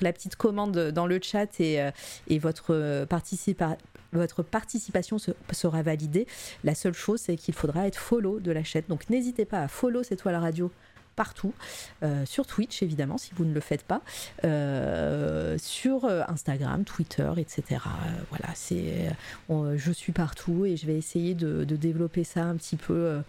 la 0.01 0.13
petite 0.13 0.35
commande 0.35 0.91
dans 0.91 1.07
le 1.07 1.19
chat 1.21 1.59
et, 1.59 2.39
votre, 2.39 3.05
participa- 3.05 3.77
votre 4.14 4.44
participation 4.44 5.18
se- 5.18 5.31
sera 5.52 5.81
validée. 5.81 6.27
La 6.64 6.76
seule 6.76 6.94
chose, 6.94 7.22
c'est 7.22 7.36
qu'il 7.36 7.53
faudra 7.53 7.88
être 7.88 7.98
follow 7.98 8.40
de 8.40 8.52
la 8.52 8.64
chaîne. 8.64 8.84
Donc 8.90 9.10
n'hésitez 9.10 9.45
pas 9.45 9.61
à 9.61 9.68
follow 9.68 10.03
cette 10.03 10.19
toile 10.19 10.36
radio 10.36 10.72
partout, 11.19 11.53
euh, 12.02 12.26
sur 12.26 12.48
Twitch 12.48 12.81
évidemment 12.81 13.18
si 13.18 13.31
vous 13.36 13.44
ne 13.44 13.53
le 13.53 13.60
faites 13.60 13.84
pas, 13.84 14.02
euh, 14.45 15.57
sur 15.57 16.06
euh, 16.06 16.22
Instagram, 16.30 16.86
Twitter, 16.86 17.30
etc. 17.36 17.81
Voilà, 18.30 18.56
c'est, 18.56 19.10
je 19.49 19.91
suis 19.91 20.14
partout 20.14 20.65
et 20.65 20.77
je 20.77 20.86
vais 20.88 20.95
essayer 20.95 21.36
de, 21.36 21.65
développer 21.65 22.23
ça 22.23 22.45
un 22.45 22.56
petit 22.56 22.77
peu 22.77 23.22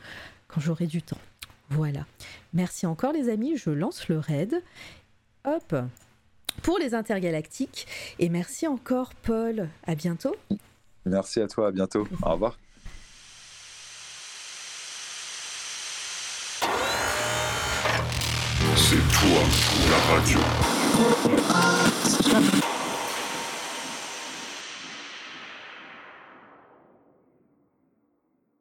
quand 0.46 0.60
j'aurai 0.60 0.86
du 0.86 1.02
temps. 1.02 1.18
Voilà. 1.70 2.06
Merci 2.54 2.86
encore 2.86 3.12
les 3.12 3.28
amis, 3.28 3.56
je 3.56 3.70
lance 3.70 4.08
le 4.08 4.20
raid. 4.20 4.62
Hop 5.44 5.74
pour 6.62 6.78
les 6.78 6.94
intergalactiques 6.94 7.86
et 8.20 8.28
merci 8.28 8.68
encore 8.68 9.14
Paul. 9.14 9.68
À 9.86 9.96
bientôt. 9.96 10.36
Merci 11.06 11.40
à 11.40 11.48
toi, 11.48 11.68
à 11.68 11.70
bientôt. 11.70 12.06
Au 12.22 12.32
revoir. 12.32 12.58
C'est 18.76 18.96
toi, 18.96 19.42
la 19.90 19.98
radio. 20.14 20.40